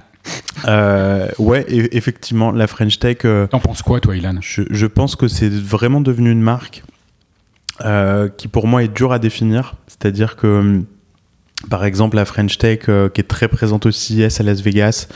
Euh, 0.69 1.27
ouais, 1.41 1.65
et- 1.69 1.97
effectivement, 1.97 2.53
la 2.53 2.69
French 2.69 3.01
Tech, 3.01 3.17
euh, 3.25 3.49
T'en 3.49 3.59
penses 3.59 3.83
quoi, 3.83 3.99
toi, 3.99 4.17
Ilan? 4.17 4.37
je, 4.41 4.63
je 4.71 4.87
pense 4.87 5.17
que 5.17 5.27
c'est 5.27 5.49
vraiment 5.53 6.01
devenu 6.01 6.31
une 6.31 6.41
marque 6.41 6.85
euh, 7.85 8.29
qui, 8.29 8.47
pour 8.47 8.69
moi, 8.69 8.85
est 8.85 8.95
dure 8.95 9.13
à 9.13 9.19
définir. 9.19 9.75
C'est-à-dire 9.89 10.37
que, 10.37 10.47
hum, 10.47 10.85
par 11.69 11.85
exemple, 11.85 12.17
la 12.17 12.25
French 12.25 12.59
Tech, 12.59 12.81
euh, 12.89 13.09
qui 13.09 13.21
est 13.21 13.25
très 13.25 13.49
présente 13.49 13.87
au 13.87 13.91
CES 13.91 14.41
à 14.41 14.43
Las 14.43 14.61
Vegas, 14.61 15.09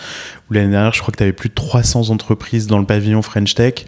où 0.49 0.55
l'année 0.55 0.71
dernière, 0.71 0.93
je 0.93 1.01
crois 1.01 1.13
que 1.13 1.19
tu 1.19 1.23
avais 1.23 1.33
plus 1.33 1.49
de 1.49 1.55
300 1.55 2.11
entreprises 2.11 2.67
dans 2.67 2.79
le 2.79 2.87
pavillon 2.87 3.23
French 3.23 3.55
Tech. 3.55 3.87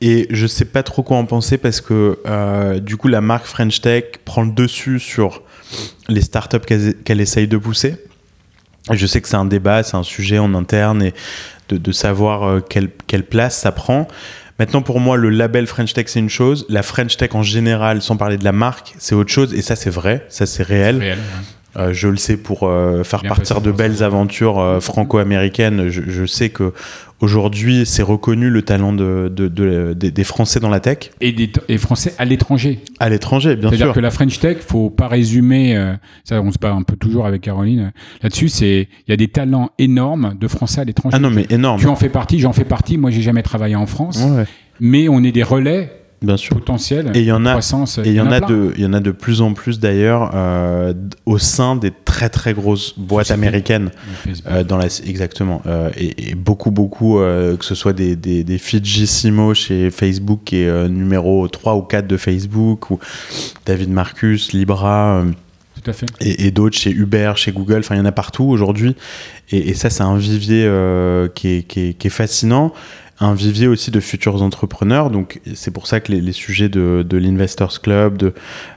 Et 0.00 0.26
je 0.30 0.46
sais 0.46 0.64
pas 0.64 0.82
trop 0.82 1.02
quoi 1.02 1.16
en 1.16 1.24
penser 1.24 1.58
parce 1.58 1.80
que 1.80 2.20
euh, 2.24 2.78
du 2.78 2.96
coup 2.96 3.08
la 3.08 3.20
marque 3.20 3.46
French 3.46 3.80
Tech 3.80 4.04
prend 4.24 4.42
le 4.42 4.52
dessus 4.52 5.00
sur 5.00 5.42
les 6.08 6.20
startups 6.20 6.60
qu'elle 6.60 6.94
qu'elle 7.02 7.20
essaye 7.20 7.48
de 7.48 7.56
pousser. 7.56 7.96
Je 8.92 9.06
sais 9.06 9.20
que 9.20 9.28
c'est 9.28 9.36
un 9.36 9.44
débat, 9.44 9.82
c'est 9.82 9.96
un 9.96 10.04
sujet 10.04 10.38
en 10.38 10.54
interne 10.54 11.02
et 11.02 11.14
de, 11.68 11.76
de 11.76 11.92
savoir 11.92 12.44
euh, 12.44 12.60
quelle, 12.60 12.90
quelle 13.06 13.24
place 13.24 13.58
ça 13.58 13.72
prend. 13.72 14.06
Maintenant, 14.58 14.82
pour 14.82 14.98
moi, 14.98 15.16
le 15.16 15.30
label 15.30 15.66
French 15.66 15.92
Tech, 15.92 16.06
c'est 16.08 16.18
une 16.18 16.28
chose. 16.28 16.66
La 16.68 16.82
French 16.82 17.16
Tech 17.16 17.30
en 17.34 17.42
général, 17.42 18.02
sans 18.02 18.16
parler 18.16 18.38
de 18.38 18.44
la 18.44 18.52
marque, 18.52 18.94
c'est 18.98 19.14
autre 19.14 19.30
chose. 19.30 19.54
Et 19.54 19.62
ça, 19.62 19.76
c'est 19.76 19.90
vrai. 19.90 20.26
Ça, 20.28 20.46
c'est 20.46 20.64
réel. 20.64 20.98
Réel, 20.98 21.18
ouais. 21.18 21.24
Euh, 21.76 21.92
je 21.92 22.08
le 22.08 22.16
sais 22.16 22.36
pour 22.36 22.64
euh, 22.64 23.04
faire 23.04 23.20
Bien 23.20 23.28
partir 23.28 23.60
de 23.60 23.70
belles 23.70 24.02
aventures 24.02 24.58
euh, 24.58 24.80
franco-américaines. 24.80 25.90
Je, 25.90 26.02
je 26.08 26.26
sais 26.26 26.48
que 26.48 26.72
aujourd'hui, 27.20 27.84
c'est 27.86 28.02
reconnu 28.02 28.50
le 28.50 28.62
talent 28.62 28.92
de, 28.92 29.30
de- 29.34 29.48
de- 29.48 29.94
des- 29.94 30.24
Français 30.24 30.60
dans 30.60 30.68
la 30.68 30.80
tech. 30.80 31.10
Et 31.20 31.32
des 31.32 31.50
et 31.68 31.78
Français 31.78 32.14
à 32.18 32.24
l'étranger. 32.24 32.80
À 33.00 33.08
l'étranger, 33.08 33.56
bien 33.56 33.68
C'est-à-dire 33.70 33.86
sûr. 33.86 33.94
que 33.94 34.00
la 34.00 34.10
French 34.10 34.38
Tech, 34.38 34.58
faut 34.60 34.90
pas 34.90 35.08
résumer, 35.08 35.76
euh, 35.76 35.94
ça 36.24 36.40
on 36.42 36.52
se 36.52 36.58
bat 36.58 36.72
un 36.72 36.82
peu 36.82 36.96
toujours 36.96 37.26
avec 37.26 37.42
Caroline 37.42 37.80
euh, 37.80 37.90
là-dessus, 38.22 38.48
c'est 38.48 38.88
il 39.06 39.10
y 39.10 39.12
a 39.12 39.16
des 39.16 39.28
talents 39.28 39.70
énormes 39.78 40.34
de 40.38 40.48
Français 40.48 40.80
à 40.80 40.84
l'étranger. 40.84 41.16
Ah 41.16 41.20
non, 41.20 41.30
mais 41.30 41.46
énorme. 41.50 41.80
Tu 41.80 41.86
en 41.86 41.96
fais 41.96 42.08
partie, 42.10 42.38
j'en 42.40 42.52
fais 42.52 42.64
partie. 42.64 42.98
Moi, 42.98 43.10
j'ai 43.10 43.22
jamais 43.22 43.42
travaillé 43.42 43.74
en 43.76 43.86
France, 43.86 44.22
ouais, 44.22 44.44
mais 44.80 45.08
on 45.08 45.22
est 45.24 45.32
des 45.32 45.42
relais 45.42 45.92
bien 46.22 46.36
sûr. 46.36 46.54
potentiels. 46.56 47.10
Et 47.14 47.20
il 47.20 47.24
y 47.26 47.32
en 47.32 47.44
a- 47.46 47.50
croissance. 47.52 47.98
Et 47.98 48.02
il 48.08 48.12
y, 48.14 48.20
en 48.20 48.30
a 48.30 48.40
de, 48.40 48.72
il 48.76 48.82
y 48.82 48.86
en 48.86 48.92
a 48.92 49.00
de 49.00 49.10
plus 49.10 49.40
en 49.40 49.52
plus 49.54 49.78
d'ailleurs 49.80 50.30
euh, 50.34 50.92
au 51.26 51.38
sein 51.38 51.76
des 51.76 51.92
très 52.04 52.28
très 52.28 52.54
grosses 52.54 52.94
boîtes 52.98 53.30
américaines. 53.30 53.90
Euh, 54.46 54.64
dans 54.64 54.76
la, 54.76 54.86
exactement. 55.06 55.62
Euh, 55.66 55.90
et, 55.96 56.30
et 56.30 56.34
beaucoup, 56.34 56.70
beaucoup, 56.70 57.18
que 57.18 57.64
ce 57.64 57.74
soit 57.74 57.92
des, 57.92 58.16
des, 58.16 58.44
des 58.44 58.58
Fidjissimo 58.58 59.54
chez 59.54 59.90
Facebook 59.90 60.40
qui 60.44 60.62
est 60.62 60.88
numéro 60.88 61.46
3 61.48 61.76
ou 61.76 61.82
4 61.82 62.06
de 62.06 62.16
Facebook, 62.16 62.90
ou 62.90 62.98
David 63.66 63.90
Marcus, 63.90 64.52
Libra. 64.52 65.24
Tout 65.82 65.90
à 65.90 65.92
fait. 65.92 66.06
et, 66.20 66.46
et 66.46 66.50
d'autres 66.50 66.76
chez 66.76 66.90
Uber, 66.90 67.34
chez 67.36 67.52
Google, 67.52 67.78
enfin 67.78 67.94
il 67.94 67.98
y 67.98 68.00
en 68.00 68.04
a 68.06 68.10
partout 68.12 68.44
aujourd'hui. 68.44 68.96
Et, 69.50 69.68
et 69.70 69.74
ça, 69.74 69.90
c'est 69.90 70.02
un 70.02 70.16
vivier 70.16 70.68
qui, 71.36 71.48
est, 71.48 71.62
qui, 71.62 71.80
est, 71.90 71.94
qui 71.94 72.06
est 72.08 72.10
fascinant, 72.10 72.72
un 73.20 73.34
vivier 73.34 73.66
aussi 73.68 73.90
de 73.90 74.00
futurs 74.00 74.42
entrepreneurs. 74.42 75.10
Donc 75.10 75.40
c'est 75.54 75.70
pour 75.70 75.86
ça 75.86 76.00
que 76.00 76.12
les, 76.12 76.20
les 76.20 76.32
sujets 76.32 76.68
de, 76.68 77.04
de 77.08 77.16
l'Investors 77.16 77.80
Club, 77.80 78.16
de 78.16 78.32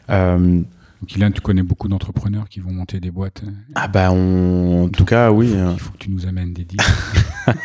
euh, 0.10 0.38
Donc, 1.02 1.16
Ilan, 1.16 1.32
tu 1.32 1.42
connais 1.42 1.64
beaucoup 1.64 1.88
d'entrepreneurs 1.88 2.48
qui 2.50 2.60
vont 2.60 2.72
monter 2.72 3.00
des 3.00 3.12
boîtes. 3.12 3.42
ah 3.76 3.88
bah 3.88 4.12
on, 4.12 4.86
en 4.86 4.90
tout 4.90 5.06
cas 5.06 5.32
oui, 5.32 5.52
Il 5.74 5.80
faut 5.80 5.92
que 5.92 5.98
tu 5.98 6.12
nous 6.12 6.26
amènes 6.28 6.54
des 6.54 6.64
deals. 6.66 6.80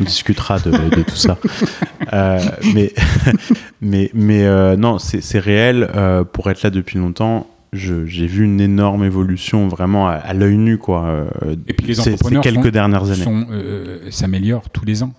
on 0.00 0.04
discutera 0.04 0.58
de, 0.60 0.70
de 0.70 1.02
tout 1.02 1.16
ça. 1.16 1.38
Euh, 2.12 2.38
mais 2.74 2.92
mais 3.80 4.10
mais 4.14 4.44
euh, 4.44 4.76
non, 4.76 4.98
c'est 4.98 5.38
réel. 5.38 5.88
euh, 5.94 6.24
pour 6.24 6.50
être 6.50 6.62
là 6.62 6.70
depuis 6.70 6.98
longtemps. 6.98 7.46
J'ai 7.72 8.26
vu 8.28 8.44
une 8.44 8.60
énorme 8.60 9.02
évolution 9.04 9.66
vraiment 9.66 10.06
à, 10.06 10.12
à 10.12 10.32
l'œil 10.32 10.56
nu 10.58 10.78
quoi. 10.78 11.26
Et 11.66 11.72
puis 11.72 11.88
les 11.88 11.94
ces- 11.94 12.02
ces 12.02 12.12
entrepreneurs 12.14 12.42
quelques 12.42 12.64
sont- 12.66 12.70
dernières 12.70 13.10
années. 13.10 14.10
s'améliorent 14.10 14.70
tous 14.70 14.84
les 14.84 15.02
ans. 15.02 15.12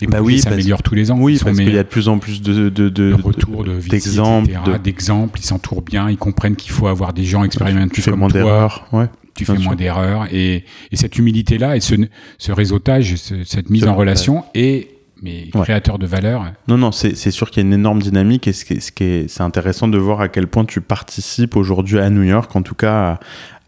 Les 0.00 0.06
Bah 0.06 0.20
oui, 0.22 0.38
s'améliorent 0.40 0.82
tous 0.82 0.94
les 0.94 1.10
ans. 1.10 1.18
Oui, 1.18 1.38
parce 1.42 1.56
qu'il 1.56 1.74
y 1.74 1.78
a 1.78 1.82
de 1.82 1.88
plus 1.88 2.08
en 2.08 2.18
plus 2.18 2.40
de, 2.42 2.68
de, 2.68 2.68
de, 2.68 2.88
de 2.88 3.14
retour 3.22 3.64
de 3.64 3.74
d'exemples. 3.88 4.50
etc., 4.50 4.62
de- 4.72 4.76
d'exemples, 4.78 5.38
ils 5.40 5.44
s'entourent 5.44 5.82
bien, 5.82 6.08
ils 6.10 6.16
comprennent 6.16 6.56
qu'il 6.56 6.72
faut 6.72 6.86
avoir 6.86 7.12
des 7.12 7.24
gens 7.24 7.44
expérimentés 7.44 7.94
Tu 7.94 8.02
fais 8.02 8.10
comme 8.10 8.20
moins 8.20 8.28
d'erreurs. 8.28 8.86
Ouais. 8.92 9.06
tu 9.34 9.44
fais 9.44 9.56
moins 9.58 9.74
d'erreurs 9.76 10.26
et, 10.32 10.64
et 10.92 10.96
cette 10.96 11.16
humilité 11.18 11.56
là 11.58 11.76
et 11.76 11.80
ce, 11.80 11.94
ce 12.38 12.52
réseautage, 12.52 13.16
ce- 13.16 13.44
cette 13.44 13.70
mise 13.70 13.82
C'est 13.82 13.88
en 13.88 13.94
relation 13.94 14.44
est 14.54 14.88
mais 15.22 15.48
Ouais. 15.54 15.60
créateur 15.64 15.98
de 15.98 16.06
valeur. 16.06 16.44
Non, 16.66 16.78
non, 16.78 16.92
c'est 16.92 17.14
c'est 17.14 17.30
sûr 17.30 17.50
qu'il 17.50 17.62
y 17.62 17.64
a 17.64 17.66
une 17.66 17.74
énorme 17.74 18.00
dynamique 18.00 18.48
et 18.48 18.54
ce 18.54 18.64
qui 18.64 18.72
est, 18.74 18.80
ce 18.80 19.28
c'est 19.28 19.42
intéressant 19.42 19.86
de 19.86 19.98
voir 19.98 20.22
à 20.22 20.28
quel 20.28 20.46
point 20.46 20.64
tu 20.64 20.80
participes 20.80 21.56
aujourd'hui 21.56 21.98
à 21.98 22.08
New 22.08 22.22
York, 22.22 22.56
en 22.56 22.62
tout 22.62 22.74
cas 22.74 23.18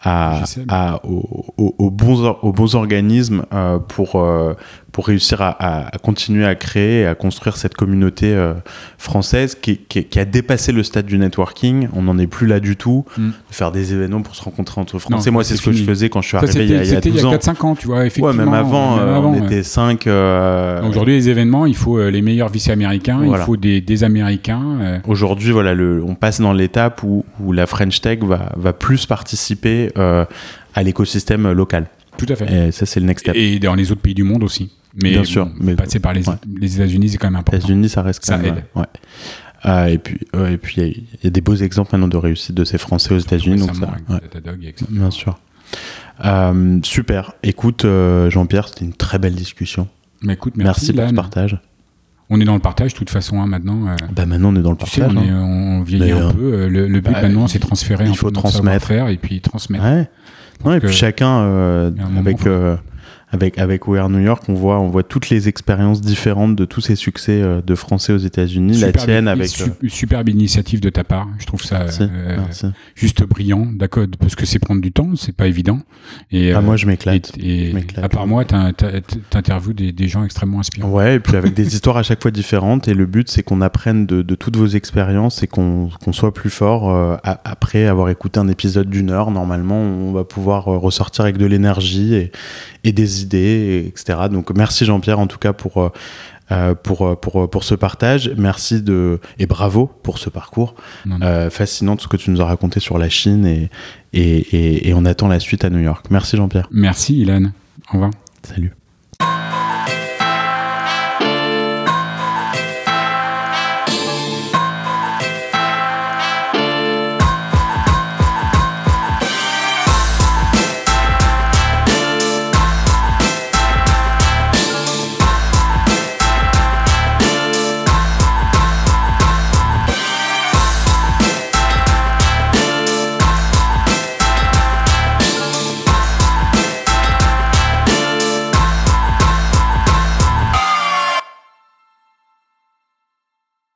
à, 0.05 0.43
à- 0.69 1.01
aux, 1.07 1.45
aux- 1.59 1.91
bons, 1.91 2.25
aux 2.43 2.53
bons 2.53 2.75
organismes 2.75 3.45
euh, 3.53 3.79
pour, 3.79 4.17
euh, 4.17 4.55
pour 4.93 5.07
réussir 5.07 5.41
à, 5.41 5.49
à- 5.49 5.95
à 5.95 5.99
continuer 5.99 6.45
à 6.45 6.55
créer 6.55 7.01
et 7.01 7.07
à 7.07 7.15
construire 7.15 7.57
cette 7.57 7.75
communauté 7.75 8.35
euh, 8.35 8.53
française 8.99 9.55
qui, 9.61 9.79
qui- 9.79 10.05
qui 10.05 10.19
a 10.21 10.25
dépassé 10.27 10.71
le 10.73 10.83
stade 10.83 11.07
du 11.07 11.19
networking. 11.19 11.89
On 11.95 12.03
n'en 12.03 12.19
est 12.19 12.27
plus 12.27 12.47
là 12.47 12.61
du 12.61 12.77
tout. 12.77 13.05
Mm. 13.17 13.31
Faire 13.51 13.73
des 13.73 13.93
événements 13.95 14.21
pour 14.23 14.35
se 14.37 14.43
rencontrer 14.43 14.81
entre 14.81 14.99
Français. 14.99 15.31
Non, 15.31 15.33
Moi, 15.35 15.45
c'est 15.45 15.57
ce 15.57 15.63
que 15.63 15.73
je 15.73 15.83
faisais 15.85 16.09
quand 16.11 16.21
je 16.21 16.29
suis 16.29 16.37
arrivé 16.37 16.53
il 16.65 16.71
y 16.71 16.75
a, 16.75 16.83
il 16.83 16.89
y 16.89 16.93
a 16.93 16.95
c'était 16.97 17.09
il 17.09 17.15
y 17.17 17.23
12 17.23 17.25
a 17.25 17.29
ans. 17.29 17.35
4-5 17.37 17.65
ans, 17.67 17.75
tu 17.75 17.87
vois, 17.87 17.97
Ouais, 18.01 18.07
effectivement. 18.09 18.33
même 18.35 18.53
avant, 18.55 18.97
même 18.99 19.09
euh, 19.09 19.17
avant, 19.17 19.31
on 19.35 19.41
ouais. 19.41 19.47
était 19.47 19.63
5. 19.63 20.07
Aujourd'hui, 20.89 21.15
les 21.15 21.29
événements, 21.29 21.67
il 21.67 21.75
faut 21.77 21.99
euh, 21.99 22.11
les 22.11 22.23
meilleurs 22.23 22.49
vice-américains, 22.51 23.21
Voilà. 23.25 23.43
il 23.43 23.47
faut 23.47 23.57
des, 23.57 23.81
des 23.81 24.05
Américains. 24.05 24.63
euh, 24.81 24.99
Aujourd'hui, 25.07 25.53
voilà, 25.53 25.75
le, 25.75 26.03
on 26.05 26.15
passe 26.15 26.41
dans 26.41 26.53
l'étape 26.53 27.03
où, 27.03 27.25
où 27.41 27.53
la 27.53 27.67
French 27.67 28.01
Tech 28.01 28.19
va, 28.21 28.53
va 28.57 28.73
plus 28.73 29.07
participer 29.07 29.91
euh, 29.97 30.25
à 30.75 30.83
l'écosystème 30.83 31.51
local. 31.53 31.87
tout 32.19 32.27
à 32.29 32.37
fait. 32.37 32.69
Et 32.69 32.73
ça, 32.73 32.87
c'est 32.87 33.01
le 33.01 33.07
next 33.07 33.25
step. 33.25 33.35
Et 33.37 33.59
dans 33.59 33.75
les 33.75 33.91
autres 33.93 34.03
pays 34.03 34.15
du 34.15 34.23
monde 34.25 34.43
aussi. 34.43 34.71
Mais 34.95 35.11
Bien 35.11 35.19
bon, 35.21 35.25
sûr, 35.25 35.51
mais- 35.61 35.75
passer 35.75 36.01
par 36.01 36.13
les, 36.13 36.29
ouais. 36.29 36.35
les 36.61 36.75
États-Unis, 36.77 37.09
c'est 37.11 37.17
quand 37.19 37.29
même 37.29 37.35
Les 37.35 37.39
important. 37.41 37.59
États-Unis, 37.59 37.89
ça 37.89 38.03
reste 38.03 38.21
quand 38.27 38.33
Ça 38.37 38.39
même. 38.39 38.59
aide. 38.59 38.65
ouais. 38.75 38.85
Euh, 39.65 39.87
et 39.87 39.99
puis, 39.99 40.19
ouais, 40.35 40.55
et 40.55 40.59
puis, 40.59 40.75
il 40.77 40.83
y 40.83 40.87
a- 40.87 40.89
il 40.89 41.05
y, 41.25 41.27
a 41.29 41.31
des 41.31 41.41
beaux 41.41 41.55
exemples 41.55 41.91
maintenant 41.93 42.09
de 42.09 42.17
réussite 42.17 42.55
de 42.55 42.65
ces 42.65 42.79
Français 42.79 43.15
aux 43.15 43.19
États-Unis. 43.19 43.61
Donc 43.61 43.77
ça, 43.77 43.83
avec 44.09 44.37
ouais, 44.37 44.75
bien 44.91 45.11
sûr. 45.11 45.39
Euh, 46.25 46.79
super. 46.83 47.33
Écoute, 47.43 47.85
euh, 47.85 48.29
Jean-Pierre, 48.31 48.69
c'était 48.69 48.85
une 48.85 48.93
très 48.93 49.19
belle 49.19 49.35
discussion. 49.35 49.89
Mais 50.23 50.35
écoute, 50.35 50.55
Merci, 50.57 50.93
merci, 50.93 50.93
pour 50.93 51.09
ce 51.09 51.15
partage. 51.15 51.59
On 52.29 52.41
est 52.41 52.45
dans 52.45 52.55
le 52.55 52.61
partage, 52.61 52.93
de 52.93 52.99
toute 52.99 53.11
façon, 53.11 53.41
hein, 53.41 53.47
maintenant. 53.47 53.87
euh, 53.89 53.97
Bah, 54.15 54.27
maintenant, 54.27 54.53
on 54.53 54.57
est 54.57 54.63
dans 54.63 54.71
le 54.71 54.77
tu 54.77 54.87
sais, 54.89 55.01
partage. 55.01 55.17
on, 55.19 55.23
est- 55.25 55.29
hein. 55.29 55.43
on 55.43 55.83
vieillit 55.83 56.05
Mais, 56.05 56.13
un 56.13 56.29
euh, 56.29 56.33
peu. 56.33 56.67
Le, 56.69 56.89
le 56.89 57.01
but 57.01 57.13
bah, 57.13 57.23
maintenant, 57.23 57.47
c'est 57.49 57.59
transférer 57.59 58.07
il 58.09 58.17
faut 58.17 58.31
transmettre. 58.31 58.91
et 58.91 59.17
puis 59.17 59.41
transmettre. 59.41 59.85
Ouais. 59.85 60.09
Non, 60.65 60.75
et 60.75 60.81
puis 60.81 60.93
chacun, 60.93 61.41
il 61.91 61.97
y 61.99 62.01
a 62.01 62.07
un 62.07 62.09
moment, 62.09 62.31
avec, 63.33 63.59
euh, 63.59 63.63
avec, 63.63 63.89
We 63.89 63.99
Are 64.01 64.09
New 64.09 64.21
York, 64.21 64.45
on 64.49 64.55
voit, 64.55 64.79
on 64.79 64.89
voit 64.89 65.03
toutes 65.03 65.31
les 65.31 65.49
expériences 65.49 66.01
différentes 66.01 66.55
de 66.55 66.65
tous 66.65 66.81
ces 66.83 66.95
succès 66.97 67.41
euh, 67.43 67.61
de 67.63 67.75
Français 67.75 68.13
aux 68.13 68.19
États-Unis. 68.19 68.79
La 68.81 68.93
tienne 68.93 69.27
avec. 69.27 69.49
su- 69.49 69.65
euh, 69.65 69.89
superbe 69.89 70.29
initiative 70.29 70.81
de 70.81 70.91
ta 70.91 71.03
part. 71.03 71.29
Je 71.39 71.47
trouve 71.47 71.63
ça 71.63 71.81
merci, 71.81 72.03
euh, 72.03 72.37
merci. 72.39 72.67
juste 72.95 73.25
brillant, 73.25 73.67
d'accord, 73.75 74.07
parce 74.21 74.35
que 74.37 74.47
c'est 74.47 74.59
prendre 74.59 74.81
du 74.81 74.93
temps, 74.93 75.17
c'est 75.17 75.35
pas 75.35 75.47
évident. 75.49 75.81
Et, 76.31 76.53
Ah, 76.53 76.59
euh, 76.59 76.63
moi, 76.63 76.77
je 76.77 76.87
m'éclate. 76.87 77.33
et, 77.39 77.67
et 77.67 77.71
je 77.71 77.75
m'éclate. 77.75 78.05
à 78.05 78.09
part 78.09 78.27
moi, 78.27 78.45
t'in- 78.45 78.73
t'in- 78.73 79.01
t'interviews 79.31 79.73
des, 79.73 79.93
des 79.93 80.09
gens 80.09 80.25
extrêmement 80.25 80.61
inspirants. 80.61 80.91
Ouais, 80.91 81.17
et 81.17 81.21
puis 81.21 81.37
avec 81.37 81.55
des 81.55 81.67
histoires 81.75 81.97
à 81.97 82.03
chaque 82.03 82.23
fois 82.23 82.31
différentes. 82.31 82.87
Et 82.89 82.95
le 82.95 83.07
but, 83.07 83.29
c'est 83.31 83.43
qu'on 83.43 83.61
apprenne 83.61 84.07
de, 84.07 84.23
de 84.23 84.35
toutes 84.35 84.57
vos 84.57 84.67
expériences 84.67 85.43
et 85.43 85.47
qu'on 85.47 85.89
qu'on 86.05 86.13
soit 86.13 86.35
plus 86.35 86.51
fort. 86.51 86.91
euh, 86.91 87.17
après 87.45 87.87
avoir 87.87 88.09
écouté 88.11 88.39
un 88.41 88.49
épisode 88.49 88.91
d'une 88.91 89.11
heure, 89.11 89.31
normalement, 89.31 89.77
on 89.81 90.13
va 90.13 90.25
pouvoir 90.25 90.69
euh, 90.69 90.77
ressortir 90.79 91.25
avec 91.25 91.37
de 91.39 91.47
l'énergie 91.47 92.15
et, 92.15 92.33
et 92.85 92.93
des 92.93 93.23
idées, 93.23 93.39
et 93.39 93.87
etc. 93.89 94.19
Donc, 94.31 94.51
merci 94.57 94.85
Jean-Pierre, 94.85 95.19
en 95.19 95.27
tout 95.27 95.39
cas, 95.39 95.53
pour. 95.53 95.79
euh, 95.79 95.89
euh, 96.51 96.75
pour, 96.75 97.07
euh, 97.07 97.15
pour, 97.15 97.49
pour 97.49 97.65
ce 97.65 97.75
partage. 97.75 98.31
Merci 98.37 98.83
de, 98.83 99.21
et 99.39 99.47
bravo 99.47 99.91
pour 100.03 100.19
ce 100.19 100.29
parcours 100.29 100.75
euh, 101.23 101.49
fascinant, 101.49 101.97
tout 101.97 102.03
ce 102.03 102.09
que 102.09 102.17
tu 102.19 102.31
nous 102.31 102.43
as 102.43 102.45
raconté 102.45 102.79
sur 102.79 102.99
la 102.99 103.09
Chine 103.09 103.47
et, 103.47 103.71
et, 104.13 104.39
et, 104.55 104.89
et 104.89 104.93
on 104.95 105.07
attend 105.07 105.29
la 105.29 105.41
suite 105.41 105.65
à 105.65 105.71
New 105.71 105.79
York. 105.79 106.07
Merci 106.11 106.37
Jean-Pierre. 106.37 106.69
Merci, 106.71 107.21
Ilan. 107.21 107.53
Au 107.89 107.93
revoir. 107.95 108.11
Salut. 108.43 108.73